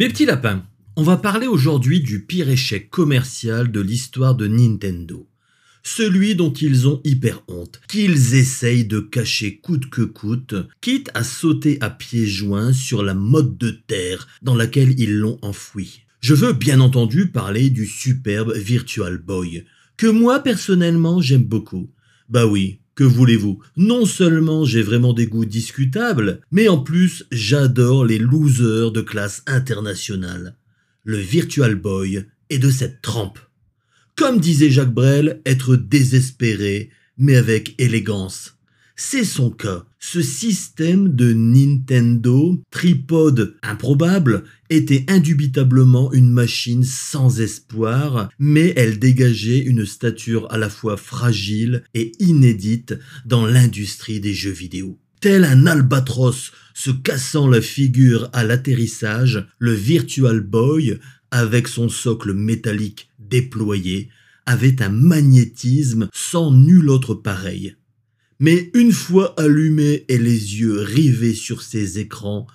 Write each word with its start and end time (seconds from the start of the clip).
Mes 0.00 0.08
petits 0.08 0.24
lapins, 0.24 0.64
on 0.96 1.02
va 1.02 1.18
parler 1.18 1.46
aujourd'hui 1.46 2.00
du 2.00 2.24
pire 2.24 2.48
échec 2.48 2.88
commercial 2.88 3.70
de 3.70 3.80
l'histoire 3.80 4.34
de 4.34 4.46
Nintendo. 4.46 5.28
Celui 5.82 6.34
dont 6.34 6.54
ils 6.54 6.88
ont 6.88 7.02
hyper 7.04 7.42
honte, 7.48 7.82
qu'ils 7.86 8.34
essayent 8.34 8.86
de 8.86 9.00
cacher 9.00 9.58
coûte 9.58 9.90
que 9.90 10.00
coûte, 10.00 10.54
quitte 10.80 11.10
à 11.12 11.22
sauter 11.22 11.76
à 11.82 11.90
pieds 11.90 12.26
joints 12.26 12.72
sur 12.72 13.02
la 13.02 13.12
mode 13.12 13.58
de 13.58 13.72
terre 13.72 14.26
dans 14.40 14.54
laquelle 14.54 14.98
ils 14.98 15.18
l'ont 15.18 15.38
enfoui. 15.42 16.06
Je 16.22 16.32
veux 16.32 16.54
bien 16.54 16.80
entendu 16.80 17.28
parler 17.28 17.68
du 17.68 17.84
superbe 17.84 18.54
Virtual 18.56 19.18
Boy, 19.18 19.66
que 19.98 20.06
moi 20.06 20.40
personnellement 20.40 21.20
j'aime 21.20 21.44
beaucoup. 21.44 21.90
Bah 22.30 22.46
oui, 22.46 22.79
que 23.00 23.04
voulez-vous 23.04 23.62
Non 23.78 24.04
seulement 24.04 24.66
j'ai 24.66 24.82
vraiment 24.82 25.14
des 25.14 25.26
goûts 25.26 25.46
discutables, 25.46 26.42
mais 26.50 26.68
en 26.68 26.76
plus 26.76 27.24
j'adore 27.32 28.04
les 28.04 28.18
losers 28.18 28.92
de 28.92 29.00
classe 29.00 29.42
internationale. 29.46 30.58
Le 31.04 31.16
Virtual 31.16 31.76
Boy 31.76 32.26
est 32.50 32.58
de 32.58 32.70
cette 32.70 33.00
trempe. 33.00 33.38
Comme 34.16 34.38
disait 34.38 34.68
Jacques 34.68 34.92
Brel, 34.92 35.40
être 35.46 35.76
désespéré, 35.76 36.90
mais 37.16 37.36
avec 37.36 37.74
élégance. 37.80 38.58
C'est 39.02 39.24
son 39.24 39.48
cas. 39.48 39.86
Ce 39.98 40.20
système 40.20 41.16
de 41.16 41.32
Nintendo, 41.32 42.62
tripode 42.70 43.56
improbable, 43.62 44.44
était 44.68 45.06
indubitablement 45.08 46.12
une 46.12 46.30
machine 46.30 46.84
sans 46.84 47.40
espoir, 47.40 48.28
mais 48.38 48.74
elle 48.76 48.98
dégageait 48.98 49.60
une 49.60 49.86
stature 49.86 50.52
à 50.52 50.58
la 50.58 50.68
fois 50.68 50.98
fragile 50.98 51.82
et 51.94 52.12
inédite 52.18 52.94
dans 53.24 53.46
l'industrie 53.46 54.20
des 54.20 54.34
jeux 54.34 54.50
vidéo. 54.50 54.98
Tel 55.22 55.44
un 55.44 55.66
albatros 55.66 56.52
se 56.74 56.90
cassant 56.90 57.48
la 57.48 57.62
figure 57.62 58.28
à 58.34 58.44
l'atterrissage, 58.44 59.48
le 59.58 59.72
Virtual 59.72 60.40
Boy, 60.40 60.98
avec 61.30 61.68
son 61.68 61.88
socle 61.88 62.34
métallique 62.34 63.08
déployé, 63.18 64.10
avait 64.44 64.82
un 64.82 64.90
magnétisme 64.90 66.10
sans 66.12 66.52
nul 66.52 66.90
autre 66.90 67.14
pareil. 67.14 67.76
Mais 68.40 68.70
une 68.72 68.92
fois 68.92 69.38
allumé 69.38 70.06
et 70.08 70.16
les 70.16 70.60
yeux 70.60 70.80
rivés 70.80 71.34
sur 71.34 71.60
ces 71.60 71.98
écrans, 71.98 72.46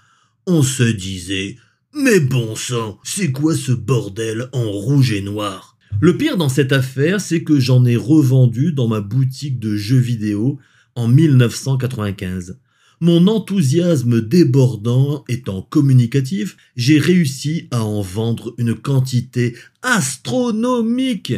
on 0.48 0.64
se 0.64 0.82
disait 0.82 1.58
Mais 1.94 2.20
bon 2.20 2.56
sang, 2.56 3.00
c'est 3.04 3.32
quoi 3.32 3.56
ce 3.56 3.72
bordel 3.72 4.50
en 4.52 4.72
rouge 4.72 5.12
et 5.12 5.22
noir? 5.22 5.78
Le 6.02 6.18
pire 6.18 6.38
dans 6.38 6.50
cette 6.50 6.72
affaire, 6.72 7.22
c'est 7.22 7.44
que 7.44 7.60
j'en 7.60 7.86
ai 7.86 7.96
revendu 7.96 8.74
dans 8.74 8.88
ma 8.88 9.00
boutique 9.00 9.60
de 9.60 9.76
jeux 9.76 10.00
vidéo 10.00 10.60
en 10.96 11.08
1995. 11.08 12.58
Mon 13.00 13.28
enthousiasme 13.28 14.22
débordant 14.22 15.24
étant 15.30 15.62
communicatif, 15.62 16.58
j'ai 16.76 16.98
réussi 16.98 17.68
à 17.70 17.84
en 17.84 18.02
vendre 18.02 18.56
une 18.58 18.74
quantité 18.74 19.56
astronomique. 19.84 21.34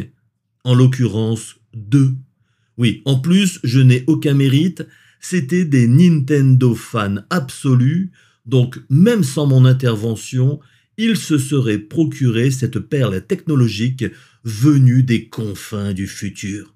En 0.64 0.74
l'occurrence, 0.74 1.56
deux 1.74 2.14
oui, 2.78 3.02
en 3.04 3.18
plus, 3.18 3.58
je 3.64 3.80
n'ai 3.80 4.04
aucun 4.06 4.34
mérite, 4.34 4.86
c'était 5.20 5.64
des 5.64 5.88
Nintendo 5.88 6.74
fans 6.74 7.16
absolus, 7.28 8.12
donc 8.46 8.78
même 8.88 9.24
sans 9.24 9.46
mon 9.46 9.64
intervention, 9.64 10.60
ils 10.96 11.16
se 11.16 11.38
seraient 11.38 11.78
procuré 11.78 12.50
cette 12.50 12.78
perle 12.78 13.24
technologique 13.26 14.04
venue 14.44 15.02
des 15.02 15.28
confins 15.28 15.92
du 15.92 16.06
futur. 16.06 16.74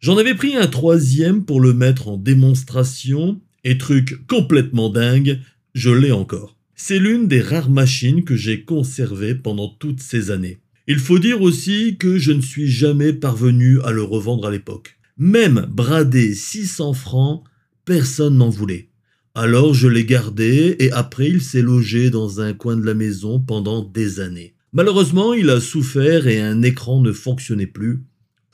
J'en 0.00 0.16
avais 0.16 0.34
pris 0.34 0.56
un 0.56 0.66
troisième 0.66 1.44
pour 1.44 1.60
le 1.60 1.74
mettre 1.74 2.08
en 2.08 2.16
démonstration, 2.16 3.40
et 3.64 3.76
truc 3.76 4.26
complètement 4.26 4.88
dingue, 4.88 5.40
je 5.74 5.90
l'ai 5.90 6.12
encore. 6.12 6.56
C'est 6.74 6.98
l'une 6.98 7.28
des 7.28 7.42
rares 7.42 7.70
machines 7.70 8.24
que 8.24 8.36
j'ai 8.36 8.62
conservées 8.62 9.34
pendant 9.34 9.68
toutes 9.68 10.00
ces 10.00 10.30
années. 10.30 10.58
Il 10.86 11.00
faut 11.00 11.18
dire 11.18 11.42
aussi 11.42 11.96
que 11.98 12.18
je 12.18 12.32
ne 12.32 12.40
suis 12.40 12.68
jamais 12.68 13.12
parvenu 13.12 13.80
à 13.82 13.90
le 13.90 14.02
revendre 14.02 14.46
à 14.46 14.50
l'époque. 14.50 14.97
Même 15.18 15.66
bradé 15.68 16.32
600 16.32 16.94
francs, 16.94 17.42
personne 17.84 18.36
n'en 18.36 18.50
voulait. 18.50 18.88
Alors 19.34 19.74
je 19.74 19.88
l'ai 19.88 20.04
gardé 20.04 20.76
et 20.78 20.92
après 20.92 21.28
il 21.28 21.42
s'est 21.42 21.62
logé 21.62 22.08
dans 22.08 22.40
un 22.40 22.52
coin 22.52 22.76
de 22.76 22.86
la 22.86 22.94
maison 22.94 23.40
pendant 23.40 23.82
des 23.82 24.20
années. 24.20 24.54
Malheureusement, 24.72 25.34
il 25.34 25.50
a 25.50 25.60
souffert 25.60 26.28
et 26.28 26.40
un 26.40 26.62
écran 26.62 27.00
ne 27.00 27.10
fonctionnait 27.10 27.66
plus. 27.66 28.04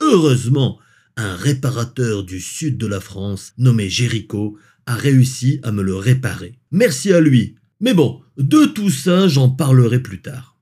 Heureusement, 0.01 0.79
un 1.17 1.35
réparateur 1.35 2.23
du 2.23 2.39
sud 2.39 2.77
de 2.77 2.87
la 2.87 2.99
France, 2.99 3.53
nommé 3.59 3.87
Jéricho, 3.87 4.57
a 4.87 4.95
réussi 4.95 5.59
à 5.61 5.71
me 5.71 5.83
le 5.83 5.95
réparer. 5.95 6.57
Merci 6.71 7.13
à 7.13 7.19
lui. 7.19 7.55
Mais 7.79 7.93
bon, 7.93 8.21
de 8.37 8.65
tout 8.65 8.89
ça, 8.89 9.27
j'en 9.27 9.49
parlerai 9.49 10.01
plus 10.01 10.21
tard. 10.21 10.57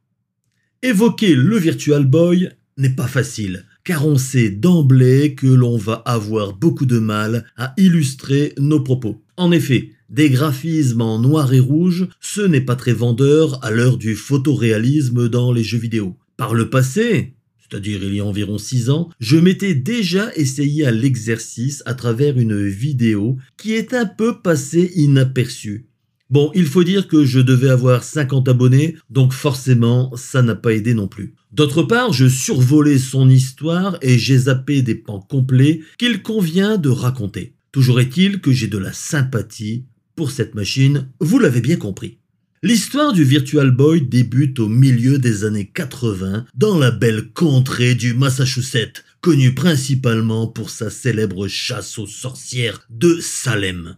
Évoquer 0.81 1.34
le 1.34 1.58
Virtual 1.58 2.06
Boy 2.06 2.50
n'est 2.78 2.90
pas 2.90 3.08
facile 3.08 3.66
car 3.83 4.07
on 4.07 4.17
sait 4.17 4.49
d'emblée 4.49 5.35
que 5.35 5.47
l'on 5.47 5.77
va 5.77 5.95
avoir 6.05 6.53
beaucoup 6.53 6.85
de 6.85 6.99
mal 6.99 7.45
à 7.57 7.73
illustrer 7.77 8.53
nos 8.57 8.81
propos. 8.81 9.21
En 9.38 9.51
effet, 9.51 9.89
des 10.09 10.29
graphismes 10.29 11.01
en 11.01 11.19
noir 11.19 11.53
et 11.53 11.59
rouge, 11.59 12.07
ce 12.21 12.41
n'est 12.41 12.61
pas 12.61 12.75
très 12.75 12.94
vendeur 12.94 13.63
à 13.63 13.71
l'heure 13.71 13.97
du 13.97 14.16
photoréalisme 14.16 15.27
dans 15.27 15.51
les 15.51 15.63
jeux 15.63 15.79
vidéo. 15.79 16.16
Par 16.38 16.53
le 16.53 16.69
passé, 16.69 17.33
c'est-à-dire 17.59 18.03
il 18.03 18.16
y 18.16 18.19
a 18.19 18.25
environ 18.25 18.57
6 18.57 18.89
ans, 18.89 19.09
je 19.19 19.38
m'étais 19.38 19.73
déjà 19.73 20.31
essayé 20.35 20.85
à 20.85 20.91
l'exercice 20.91 21.81
à 21.85 21.95
travers 21.95 22.38
une 22.38 22.67
vidéo 22.67 23.38
qui 23.57 23.73
est 23.73 23.94
un 23.94 24.05
peu 24.05 24.39
passée 24.41 24.91
inaperçue. 24.95 25.88
Bon, 26.33 26.49
il 26.55 26.66
faut 26.66 26.83
dire 26.83 27.07
que 27.07 27.25
je 27.25 27.39
devais 27.39 27.69
avoir 27.69 28.03
50 28.03 28.49
abonnés, 28.49 28.95
donc 29.11 29.33
forcément, 29.33 30.11
ça 30.16 30.41
n'a 30.41 30.55
pas 30.55 30.73
aidé 30.73 30.95
non 30.95 31.07
plus. 31.07 31.35
D'autre 31.51 31.83
part, 31.83 32.11
je 32.11 32.27
survolais 32.27 32.97
son 32.97 33.29
histoire 33.29 33.99
et 34.01 34.17
j'ai 34.17 34.39
zappé 34.39 34.81
des 34.81 34.95
pans 34.95 35.19
complets 35.19 35.81
qu'il 35.99 36.23
convient 36.23 36.77
de 36.79 36.89
raconter. 36.89 37.53
Toujours 37.71 37.99
est-il 37.99 38.41
que 38.41 38.51
j'ai 38.51 38.66
de 38.66 38.79
la 38.79 38.94
sympathie 38.94 39.85
pour 40.16 40.31
cette 40.31 40.55
machine, 40.55 41.07
vous 41.19 41.38
l'avez 41.38 41.61
bien 41.61 41.75
compris. 41.75 42.17
L'histoire 42.63 43.13
du 43.13 43.23
Virtual 43.23 43.69
Boy 43.69 44.01
débute 44.01 44.59
au 44.59 44.69
milieu 44.69 45.19
des 45.19 45.44
années 45.44 45.69
80 45.71 46.45
dans 46.55 46.79
la 46.79 46.89
belle 46.89 47.31
contrée 47.33 47.94
du 47.94 48.15
Massachusetts, 48.15 49.03
connue 49.21 49.53
principalement 49.53 50.47
pour 50.47 50.71
sa 50.71 50.89
célèbre 50.89 51.47
chasse 51.47 52.00
aux 52.00 52.07
sorcières 52.07 52.88
de 52.89 53.19
Salem. 53.21 53.97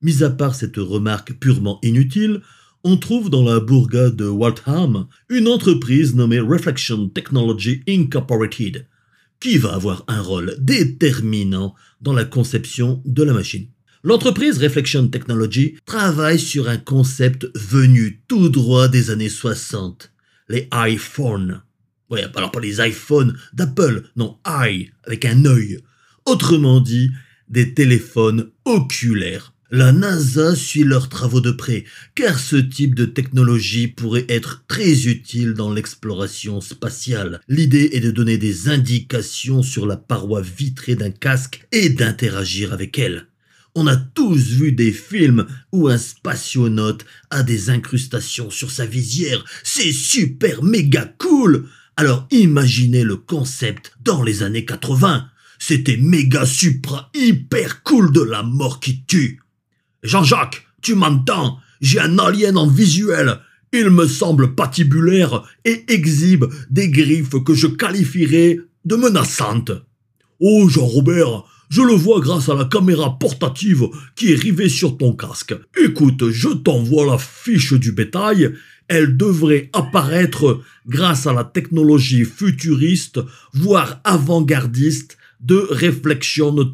Mis 0.00 0.22
à 0.22 0.30
part 0.30 0.54
cette 0.54 0.76
remarque 0.76 1.32
purement 1.34 1.80
inutile, 1.82 2.40
on 2.84 2.96
trouve 2.96 3.30
dans 3.30 3.42
la 3.42 3.58
bourgade 3.58 4.14
de 4.14 4.28
Waltham 4.28 5.08
une 5.28 5.48
entreprise 5.48 6.14
nommée 6.14 6.38
Reflection 6.38 7.08
Technology 7.08 7.82
Incorporated, 7.88 8.86
qui 9.40 9.58
va 9.58 9.74
avoir 9.74 10.04
un 10.06 10.22
rôle 10.22 10.54
déterminant 10.60 11.74
dans 12.00 12.12
la 12.12 12.24
conception 12.24 13.02
de 13.04 13.24
la 13.24 13.32
machine. 13.32 13.66
L'entreprise 14.04 14.58
Reflection 14.58 15.08
Technology 15.08 15.76
travaille 15.84 16.38
sur 16.38 16.68
un 16.68 16.76
concept 16.76 17.48
venu 17.56 18.22
tout 18.28 18.48
droit 18.48 18.86
des 18.86 19.10
années 19.10 19.28
60, 19.28 20.12
les 20.48 20.68
iPhones. 20.72 21.62
Ouais, 22.08 22.24
alors 22.36 22.52
pas 22.52 22.60
les 22.60 22.80
iPhones 22.80 23.36
d'Apple, 23.52 24.04
non, 24.14 24.38
i 24.46 24.90
avec 25.04 25.24
un 25.24 25.44
œil. 25.44 25.80
Autrement 26.24 26.80
dit, 26.80 27.10
des 27.48 27.74
téléphones 27.74 28.50
oculaires 28.64 29.52
la 29.70 29.92
NASA 29.92 30.56
suit 30.56 30.84
leurs 30.84 31.10
travaux 31.10 31.42
de 31.42 31.50
près, 31.50 31.84
car 32.14 32.38
ce 32.38 32.56
type 32.56 32.94
de 32.94 33.04
technologie 33.04 33.86
pourrait 33.86 34.24
être 34.28 34.64
très 34.66 35.06
utile 35.06 35.52
dans 35.52 35.72
l'exploration 35.72 36.62
spatiale. 36.62 37.40
L'idée 37.48 37.90
est 37.92 38.00
de 38.00 38.10
donner 38.10 38.38
des 38.38 38.70
indications 38.70 39.62
sur 39.62 39.86
la 39.86 39.98
paroi 39.98 40.40
vitrée 40.40 40.94
d'un 40.94 41.10
casque 41.10 41.66
et 41.70 41.90
d'interagir 41.90 42.72
avec 42.72 42.98
elle. 42.98 43.26
On 43.74 43.86
a 43.86 43.96
tous 43.96 44.38
vu 44.38 44.72
des 44.72 44.90
films 44.90 45.46
où 45.70 45.88
un 45.88 45.98
spationaute 45.98 47.04
a 47.28 47.42
des 47.42 47.68
incrustations 47.68 48.50
sur 48.50 48.70
sa 48.70 48.86
visière. 48.86 49.44
C'est 49.62 49.92
super 49.92 50.62
méga 50.62 51.14
cool. 51.18 51.68
Alors 51.96 52.26
imaginez 52.30 53.04
le 53.04 53.16
concept 53.16 53.92
dans 54.02 54.22
les 54.22 54.42
années 54.42 54.64
80. 54.64 55.28
C'était 55.58 55.98
méga 55.98 56.46
supra 56.46 57.10
hyper 57.14 57.82
cool 57.82 58.12
de 58.12 58.22
la 58.22 58.42
mort 58.42 58.80
qui 58.80 59.04
tue. 59.04 59.40
Jean-Jacques, 60.02 60.66
tu 60.80 60.94
m'entends? 60.94 61.58
J'ai 61.80 62.00
un 62.00 62.18
alien 62.18 62.56
en 62.56 62.66
visuel. 62.66 63.38
Il 63.72 63.90
me 63.90 64.06
semble 64.06 64.54
patibulaire 64.54 65.42
et 65.64 65.84
exhibe 65.88 66.46
des 66.70 66.88
griffes 66.88 67.42
que 67.44 67.54
je 67.54 67.66
qualifierais 67.66 68.58
de 68.84 68.96
menaçantes. 68.96 69.72
Oh 70.40 70.68
Jean-Robert, 70.68 71.44
je 71.68 71.82
le 71.82 71.92
vois 71.92 72.20
grâce 72.20 72.48
à 72.48 72.54
la 72.54 72.64
caméra 72.64 73.18
portative 73.18 73.88
qui 74.14 74.32
est 74.32 74.36
rivée 74.36 74.68
sur 74.68 74.96
ton 74.96 75.12
casque. 75.12 75.54
Écoute, 75.82 76.30
je 76.30 76.48
t'envoie 76.48 77.06
la 77.06 77.18
fiche 77.18 77.74
du 77.74 77.92
bétail. 77.92 78.54
Elle 78.86 79.16
devrait 79.16 79.68
apparaître 79.72 80.62
grâce 80.86 81.26
à 81.26 81.32
la 81.32 81.44
technologie 81.44 82.24
futuriste, 82.24 83.20
voire 83.52 84.00
avant-gardiste 84.04 85.18
de 85.40 85.66
réflexion 85.70 86.52
de. 86.52 86.64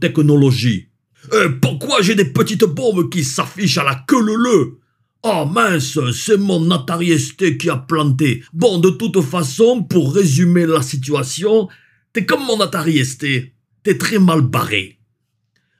Euh, 1.32 1.48
pourquoi 1.60 2.02
j'ai 2.02 2.14
des 2.14 2.26
petites 2.26 2.64
bombes 2.64 3.08
qui 3.10 3.24
s'affichent 3.24 3.78
à 3.78 3.84
la 3.84 4.04
queue 4.06 4.22
leu? 4.22 4.78
Oh 5.22 5.46
mince, 5.46 5.98
c'est 6.12 6.36
mon 6.36 6.70
Atari 6.70 7.18
ST 7.18 7.56
qui 7.56 7.70
a 7.70 7.76
planté. 7.76 8.44
Bon, 8.52 8.78
de 8.78 8.90
toute 8.90 9.22
façon, 9.22 9.82
pour 9.82 10.14
résumer 10.14 10.66
la 10.66 10.82
situation, 10.82 11.68
t'es 12.12 12.26
comme 12.26 12.44
mon 12.44 12.60
Atari 12.60 13.02
ST. 13.04 13.26
T'es 13.82 13.98
très 13.98 14.18
mal 14.18 14.42
barré. 14.42 14.98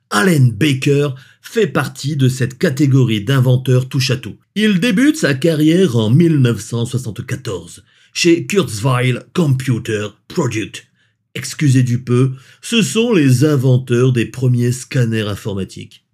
Allen 0.09 0.51
Baker 0.51 1.09
fait 1.41 1.67
partie 1.67 2.15
de 2.15 2.27
cette 2.27 2.57
catégorie 2.57 3.23
d'inventeurs 3.23 3.89
touche-à-tout. 3.89 4.37
Il 4.55 4.79
débute 4.79 5.17
sa 5.17 5.33
carrière 5.33 5.95
en 5.95 6.09
1974 6.09 7.83
chez 8.13 8.47
Kurzweil 8.47 9.19
Computer 9.33 10.07
Product. 10.27 10.87
Excusez 11.35 11.83
du 11.83 12.01
peu, 12.03 12.31
ce 12.61 12.81
sont 12.81 13.13
les 13.13 13.45
inventeurs 13.45 14.13
des 14.13 14.25
premiers 14.25 14.71
scanners 14.71 15.27
informatiques. 15.27 16.05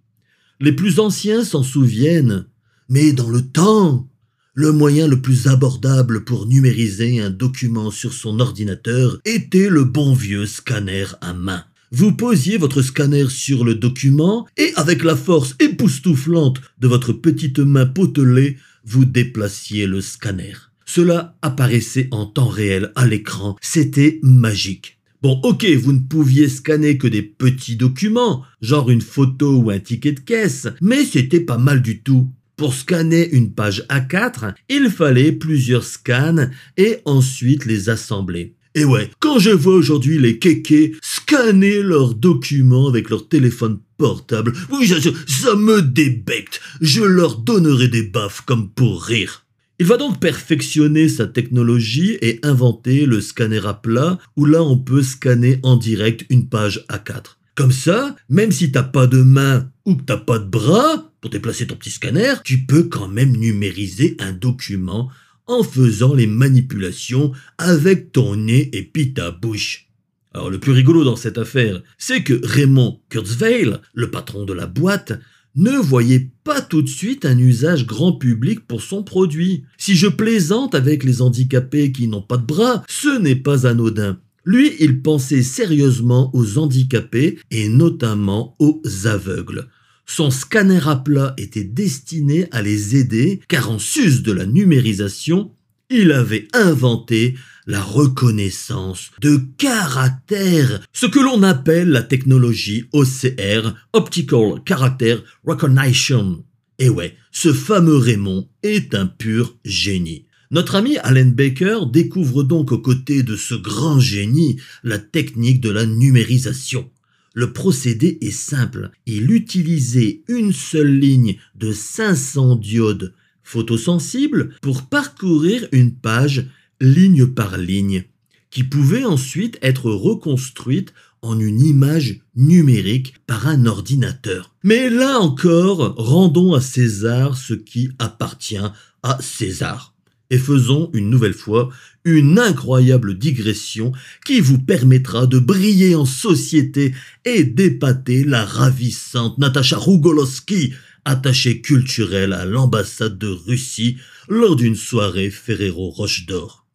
Les 0.60 0.72
plus 0.72 1.00
anciens 1.00 1.44
s'en 1.44 1.64
souviennent, 1.64 2.46
mais 2.90 3.14
dans 3.14 3.30
le 3.30 3.42
temps, 3.42 4.10
le 4.54 4.72
moyen 4.72 5.08
le 5.08 5.22
plus 5.22 5.48
abordable 5.48 6.26
pour 6.26 6.46
numériser 6.46 7.22
un 7.22 7.30
document 7.30 7.92
sur 7.92 8.14
son 8.14 8.40
ordinateur 8.40 9.20
était 9.24 9.70
le 9.70 9.86
bon 9.86 10.14
vieux 10.14 10.46
scanner 10.46 11.06
à 11.22 11.34
main 11.34 11.64
vous 11.92 12.14
posiez 12.14 12.58
votre 12.58 12.82
scanner 12.82 13.30
sur 13.30 13.66
le 13.66 13.76
document 13.76 14.48
et 14.58 14.72
avec 14.78 15.04
la 15.04 15.16
force 15.16 15.56
époustouflante 15.60 16.62
de 16.80 16.88
votre 16.88 17.12
petite 17.12 17.60
main 17.60 17.86
potelée, 17.86 18.58
vous 18.86 19.04
déplaciez 19.06 19.88
le 19.88 20.00
scanner. 20.00 20.54
Cela 20.86 21.38
apparaissait 21.42 22.08
en 22.12 22.26
temps 22.26 22.48
réel 22.48 22.92
à 22.96 23.06
l'écran, 23.06 23.58
c'était 23.62 24.20
magique. 24.24 25.01
Bon, 25.22 25.40
ok, 25.44 25.64
vous 25.80 25.94
ne 25.94 26.00
pouviez 26.00 26.50
scanner 26.50 26.98
que 26.98 27.06
des 27.06 27.22
petits 27.22 27.76
documents, 27.76 28.44
genre 28.60 28.90
une 28.90 29.02
photo 29.02 29.56
ou 29.58 29.70
un 29.70 29.78
ticket 29.78 30.14
de 30.14 30.20
caisse, 30.20 30.68
mais 30.82 31.06
c'était 31.06 31.40
pas 31.40 31.60
mal 31.60 31.84
du 31.84 32.02
tout. 32.02 32.32
Pour 32.58 32.74
scanner 32.74 33.30
une 33.30 33.54
page 33.54 33.86
A4, 33.90 34.56
il 34.68 34.90
fallait 34.90 35.32
plusieurs 35.32 35.84
scans 35.84 36.50
et 36.76 37.02
ensuite 37.06 37.66
les 37.66 37.90
assembler. 37.90 38.56
Et 38.74 38.84
ouais, 38.84 39.12
quand 39.20 39.38
je 39.38 39.52
vois 39.52 39.76
aujourd'hui 39.76 40.18
les 40.18 40.40
kékés 40.40 40.96
scanner 41.04 41.84
leurs 41.84 42.16
documents 42.16 42.88
avec 42.88 43.12
leur 43.12 43.28
téléphone 43.28 43.80
portable, 44.00 44.54
oui, 44.72 44.88
ça, 44.88 44.96
ça 45.28 45.56
me 45.56 45.84
débecte. 45.84 46.62
Je 46.82 47.04
leur 47.04 47.38
donnerai 47.38 47.90
des 47.90 48.04
baffes 48.04 48.42
comme 48.42 48.72
pour 48.72 49.04
rire. 49.04 49.46
Il 49.82 49.88
va 49.88 49.98
donc 49.98 50.20
perfectionner 50.20 51.10
sa 51.10 51.26
technologie 51.26 52.16
et 52.22 52.40
inventer 52.44 53.08
le 53.08 53.20
scanner 53.20 53.66
à 53.66 53.74
plat, 53.74 54.20
où 54.36 54.46
là 54.46 54.62
on 54.62 54.78
peut 54.78 55.02
scanner 55.02 55.58
en 55.64 55.76
direct 55.76 56.24
une 56.30 56.50
page 56.50 56.86
A4. 56.88 57.38
Comme 57.56 57.72
ça, 57.72 58.16
même 58.30 58.52
si 58.52 58.72
t'as 58.72 58.84
pas 58.84 59.08
de 59.08 59.24
main 59.24 59.72
ou 59.88 59.96
que 59.96 60.04
t'as 60.04 60.18
pas 60.18 60.38
de 60.38 60.46
bras 60.46 61.12
pour 61.20 61.32
déplacer 61.32 61.66
ton 61.66 61.78
petit 61.78 61.90
scanner, 61.90 62.36
tu 62.44 62.60
peux 62.60 62.84
quand 62.84 63.08
même 63.08 63.36
numériser 63.36 64.16
un 64.20 64.34
document 64.34 65.10
en 65.48 65.64
faisant 65.64 66.14
les 66.14 66.28
manipulations 66.28 67.32
avec 67.58 68.12
ton 68.12 68.36
nez 68.36 68.70
et 68.74 68.84
puis 68.84 69.16
ta 69.16 69.32
bouche. 69.32 69.88
Alors 70.36 70.52
le 70.52 70.60
plus 70.60 70.74
rigolo 70.74 71.04
dans 71.04 71.16
cette 71.16 71.40
affaire, 71.40 71.82
c'est 71.98 72.22
que 72.22 72.40
Raymond 72.44 73.02
Kurzweil, 73.10 73.78
le 73.96 74.12
patron 74.12 74.46
de 74.46 74.54
la 74.54 74.68
boîte, 74.68 75.14
ne 75.56 75.72
voyait 75.72 76.30
pas 76.44 76.62
tout 76.62 76.82
de 76.82 76.90
suite 76.90 77.26
un 77.26 77.38
usage 77.38 77.86
grand 77.86 78.14
public 78.14 78.62
pour 78.68 78.82
son 78.82 79.04
produit. 79.04 79.64
Si 79.78 79.96
je 79.96 80.08
plaisante 80.08 80.76
avec 80.76 81.04
les 81.04 81.22
handicapés 81.22 81.92
qui 81.92 82.08
n'ont 82.08 82.22
pas 82.22 82.38
de 82.38 82.46
bras, 82.46 82.84
ce 82.88 83.20
n'est 83.20 83.36
pas 83.36 83.68
anodin. 83.68 84.20
Lui, 84.44 84.72
il 84.80 85.02
pensait 85.02 85.44
sérieusement 85.44 86.32
aux 86.34 86.58
handicapés 86.58 87.38
et 87.52 87.70
notamment 87.70 88.56
aux 88.60 88.82
aveugles. 89.06 89.68
Son 90.06 90.32
scanner 90.32 90.82
à 90.88 90.96
plat 90.96 91.34
était 91.38 91.64
destiné 91.64 92.48
à 92.52 92.62
les 92.62 92.96
aider 92.96 93.40
car 93.48 93.70
en 93.70 93.80
sus 93.80 94.24
de 94.24 94.32
la 94.32 94.46
numérisation, 94.46 95.52
il 95.92 96.14
avait 96.14 96.48
inventé 96.54 97.36
la 97.68 97.82
reconnaissance 97.82 99.12
de 99.20 99.40
caractères, 99.58 100.82
ce 100.94 101.06
que 101.06 101.20
l'on 101.20 101.44
appelle 101.44 101.90
la 101.90 102.02
technologie 102.02 102.86
OCR, 102.94 103.76
Optical 103.94 104.62
Character 104.68 105.18
Recognition. 105.46 106.44
Et 106.80 106.90
ouais, 106.90 107.16
ce 107.32 107.54
fameux 107.54 107.98
Raymond 107.98 108.48
est 108.64 108.96
un 108.96 109.06
pur 109.06 109.58
génie. 109.64 110.26
Notre 110.50 110.76
ami 110.76 110.98
Allen 110.98 111.34
Baker 111.34 111.80
découvre 111.92 112.44
donc 112.44 112.72
aux 112.72 112.80
côtés 112.80 113.24
de 113.24 113.36
ce 113.36 113.56
grand 113.56 114.00
génie 114.00 114.58
la 114.84 114.98
technique 114.98 115.62
de 115.62 115.70
la 115.70 115.86
numérisation. 115.86 116.90
Le 117.34 117.54
procédé 117.54 118.18
est 118.22 118.32
simple. 118.32 118.92
Il 119.06 119.32
utilisait 119.32 120.24
une 120.28 120.52
seule 120.52 121.00
ligne 121.00 121.38
de 121.56 121.72
500 121.72 122.56
diodes 122.56 123.14
photosensibles 123.44 124.56
pour 124.62 124.84
parcourir 124.84 125.68
une 125.72 125.94
page 125.94 126.48
ligne 126.80 127.28
par 127.28 127.58
ligne, 127.58 128.06
qui 128.50 128.64
pouvait 128.64 129.06
ensuite 129.06 129.58
être 129.62 129.92
reconstruite 129.92 130.94
en 131.22 131.40
une 131.40 131.62
image 131.62 132.22
numérique 132.36 133.14
par 133.28 133.48
un 133.48 133.66
ordinateur. 133.66 134.56
Mais 134.64 134.90
là 134.90 135.20
encore, 135.20 135.94
rendons 135.98 136.54
à 136.54 136.62
César 136.62 137.38
ce 137.38 137.54
qui 137.54 137.90
appartient 138.00 138.58
à 139.04 139.18
César 139.22 139.92
et 140.32 140.38
faisons 140.38 140.90
une 140.94 141.10
nouvelle 141.10 141.34
fois 141.34 141.70
une 142.04 142.40
incroyable 142.40 143.20
digression 143.20 143.92
qui 144.26 144.40
vous 144.40 144.58
permettra 144.58 145.28
de 145.28 145.38
briller 145.38 145.94
en 145.94 146.06
société 146.06 146.96
et 147.26 147.44
d'épater 147.44 148.24
la 148.24 148.44
ravissante 148.44 149.38
Natacha 149.38 149.78
Rugolowski, 149.78 150.74
attachée 151.06 151.62
culturelle 151.62 152.34
à 152.34 152.46
l'ambassade 152.46 153.18
de 153.18 153.28
Russie 153.28 153.98
lors 154.28 154.56
d'une 154.56 154.76
soirée 154.76 155.30
Ferrero 155.30 155.90
Roche 155.90 156.26
d'Or. 156.26 156.66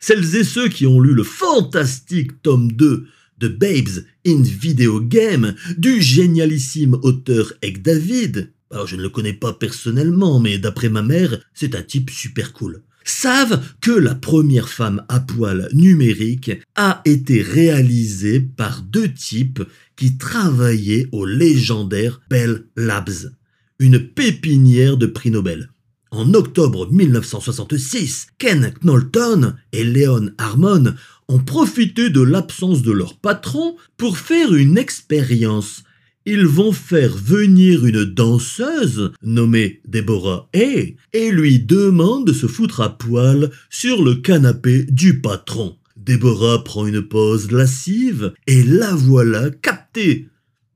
Celles 0.00 0.36
et 0.36 0.44
ceux 0.44 0.68
qui 0.68 0.86
ont 0.86 1.00
lu 1.00 1.14
le 1.14 1.22
fantastique 1.22 2.42
tome 2.42 2.72
2 2.72 3.06
de 3.38 3.48
Babes 3.48 4.04
in 4.26 4.42
Video 4.42 5.00
Game 5.00 5.54
du 5.78 6.00
génialissime 6.00 6.94
auteur 7.02 7.52
Egg 7.62 7.82
David, 7.82 8.52
alors 8.70 8.86
je 8.86 8.96
ne 8.96 9.02
le 9.02 9.10
connais 9.10 9.32
pas 9.32 9.52
personnellement, 9.52 10.40
mais 10.40 10.58
d'après 10.58 10.88
ma 10.88 11.02
mère, 11.02 11.38
c'est 11.54 11.74
un 11.74 11.82
type 11.82 12.10
super 12.10 12.52
cool 12.52 12.82
savent 13.04 13.62
que 13.80 13.90
la 13.90 14.14
première 14.14 14.68
femme 14.68 15.04
à 15.08 15.20
poil 15.20 15.68
numérique 15.72 16.52
a 16.74 17.02
été 17.04 17.42
réalisée 17.42 18.40
par 18.40 18.82
deux 18.82 19.12
types 19.12 19.62
qui 19.96 20.16
travaillaient 20.16 21.08
au 21.12 21.24
légendaire 21.24 22.20
Bell 22.30 22.64
Labs, 22.76 23.32
une 23.78 23.98
pépinière 23.98 24.96
de 24.96 25.06
prix 25.06 25.30
Nobel. 25.30 25.70
En 26.10 26.34
octobre 26.34 26.90
1966, 26.90 28.28
Ken 28.38 28.72
Knowlton 28.82 29.54
et 29.72 29.84
Leon 29.84 30.30
Harmon 30.38 30.94
ont 31.28 31.38
profité 31.38 32.10
de 32.10 32.20
l'absence 32.20 32.82
de 32.82 32.92
leur 32.92 33.18
patron 33.18 33.76
pour 33.96 34.18
faire 34.18 34.54
une 34.54 34.76
expérience 34.76 35.84
ils 36.24 36.46
vont 36.46 36.72
faire 36.72 37.16
venir 37.16 37.84
une 37.84 38.04
danseuse 38.04 39.12
nommée 39.22 39.80
Deborah 39.88 40.48
Hay 40.54 40.96
et 41.12 41.30
lui 41.32 41.58
demandent 41.58 42.26
de 42.26 42.32
se 42.32 42.46
foutre 42.46 42.80
à 42.80 42.96
poil 42.96 43.50
sur 43.70 44.04
le 44.04 44.14
canapé 44.14 44.84
du 44.88 45.20
patron. 45.20 45.76
Deborah 45.96 46.62
prend 46.62 46.86
une 46.86 47.02
pause 47.02 47.50
lascive 47.50 48.32
et 48.46 48.62
la 48.62 48.94
voilà 48.94 49.50
captée 49.50 50.28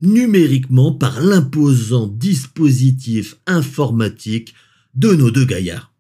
numériquement 0.03 0.93
par 0.93 1.21
l'imposant 1.21 2.07
dispositif 2.07 3.37
informatique 3.47 4.55
de 4.95 5.13
nos 5.15 5.31
deux 5.31 5.45
gaillards. 5.45 5.93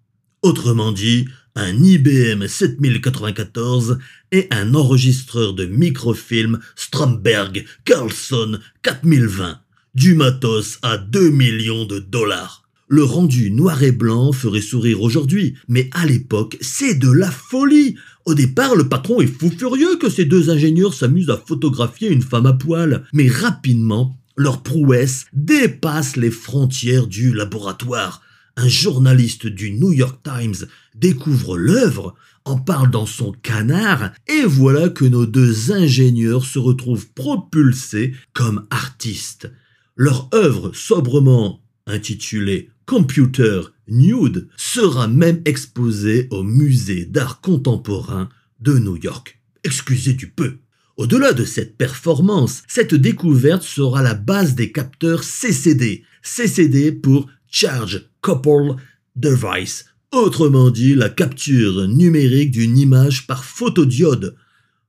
Autrement 0.43 0.93
dit, 0.93 1.26
un 1.55 1.83
IBM 1.83 2.47
7094 2.47 3.99
et 4.31 4.47
un 4.50 4.75
enregistreur 4.75 5.55
de 5.55 5.65
microfilm 5.65 6.61
Stromberg 6.76 7.65
Carlson 7.85 8.59
4020, 8.83 9.59
du 9.95 10.15
matos 10.15 10.79
à 10.83 10.99
2 10.99 11.31
millions 11.31 11.87
de 11.87 11.99
dollars. 11.99 12.62
Le 12.88 13.03
rendu 13.03 13.50
noir 13.50 13.83
et 13.83 13.91
blanc 13.91 14.31
ferait 14.33 14.61
sourire 14.61 15.03
aujourd'hui, 15.03 15.55
mais 15.67 15.91
à 15.93 16.07
l'époque, 16.07 16.57
c'est 16.61 16.95
de 16.95 17.11
la 17.11 17.31
folie. 17.31 17.97
Au 18.26 18.35
départ, 18.35 18.75
le 18.75 18.88
patron 18.88 19.21
est 19.21 19.26
fou 19.26 19.50
furieux 19.50 19.97
que 19.97 20.11
ces 20.11 20.25
deux 20.25 20.50
ingénieurs 20.50 20.95
s'amusent 20.95 21.30
à 21.30 21.37
photographier 21.37 22.11
une 22.11 22.23
femme 22.23 22.47
à 22.47 22.52
poil, 22.52 23.04
mais 23.12 23.28
rapidement, 23.28 24.18
leur 24.37 24.62
prouesse 24.62 25.26
dépasse 25.33 26.16
les 26.16 26.30
frontières 26.30 27.06
du 27.06 27.33
laboratoire 27.33 28.23
un 28.56 28.68
journaliste 28.68 29.47
du 29.47 29.73
New 29.73 29.92
York 29.92 30.21
Times 30.23 30.66
découvre 30.95 31.59
l'œuvre, 31.59 32.14
en 32.45 32.59
parle 32.59 32.90
dans 32.90 33.06
son 33.06 33.33
canard, 33.33 34.12
et 34.28 34.45
voilà 34.45 34.88
que 34.88 35.04
nos 35.04 35.26
deux 35.26 35.73
ingénieurs 35.73 36.45
se 36.45 36.59
retrouvent 36.59 37.09
propulsés 37.12 38.14
comme 38.33 38.66
artistes. 38.71 39.50
Leur 39.97 40.30
œuvre 40.35 40.73
sobrement 40.75 41.61
intitulée 41.87 42.71
Computer 42.87 43.61
Nude 43.88 44.49
sera 44.57 45.09
même 45.09 45.43
exposée 45.45 46.26
au 46.31 46.43
musée 46.43 47.05
d'art 47.05 47.40
contemporain 47.40 48.28
de 48.61 48.78
New 48.78 48.97
York. 48.97 49.40
Excusez 49.64 50.14
du 50.14 50.28
peu. 50.28 50.59
Au-delà 50.97 51.33
de 51.33 51.45
cette 51.45 51.76
performance, 51.76 52.62
cette 52.69 52.95
découverte 52.95 53.62
sera 53.62 54.02
la 54.02 54.14
base 54.14 54.55
des 54.55 54.73
capteurs 54.73 55.23
CCD. 55.23 56.05
CCD 56.23 56.90
pour 56.90 57.28
Charge 57.49 58.09
Couple 58.23 58.76
device, 59.14 59.87
autrement 60.12 60.71
dit 60.71 60.95
la 60.95 61.09
capture 61.09 61.87
numérique 61.87 62.50
d'une 62.50 62.78
image 62.78 63.26
par 63.26 63.45
photodiode. 63.45 64.37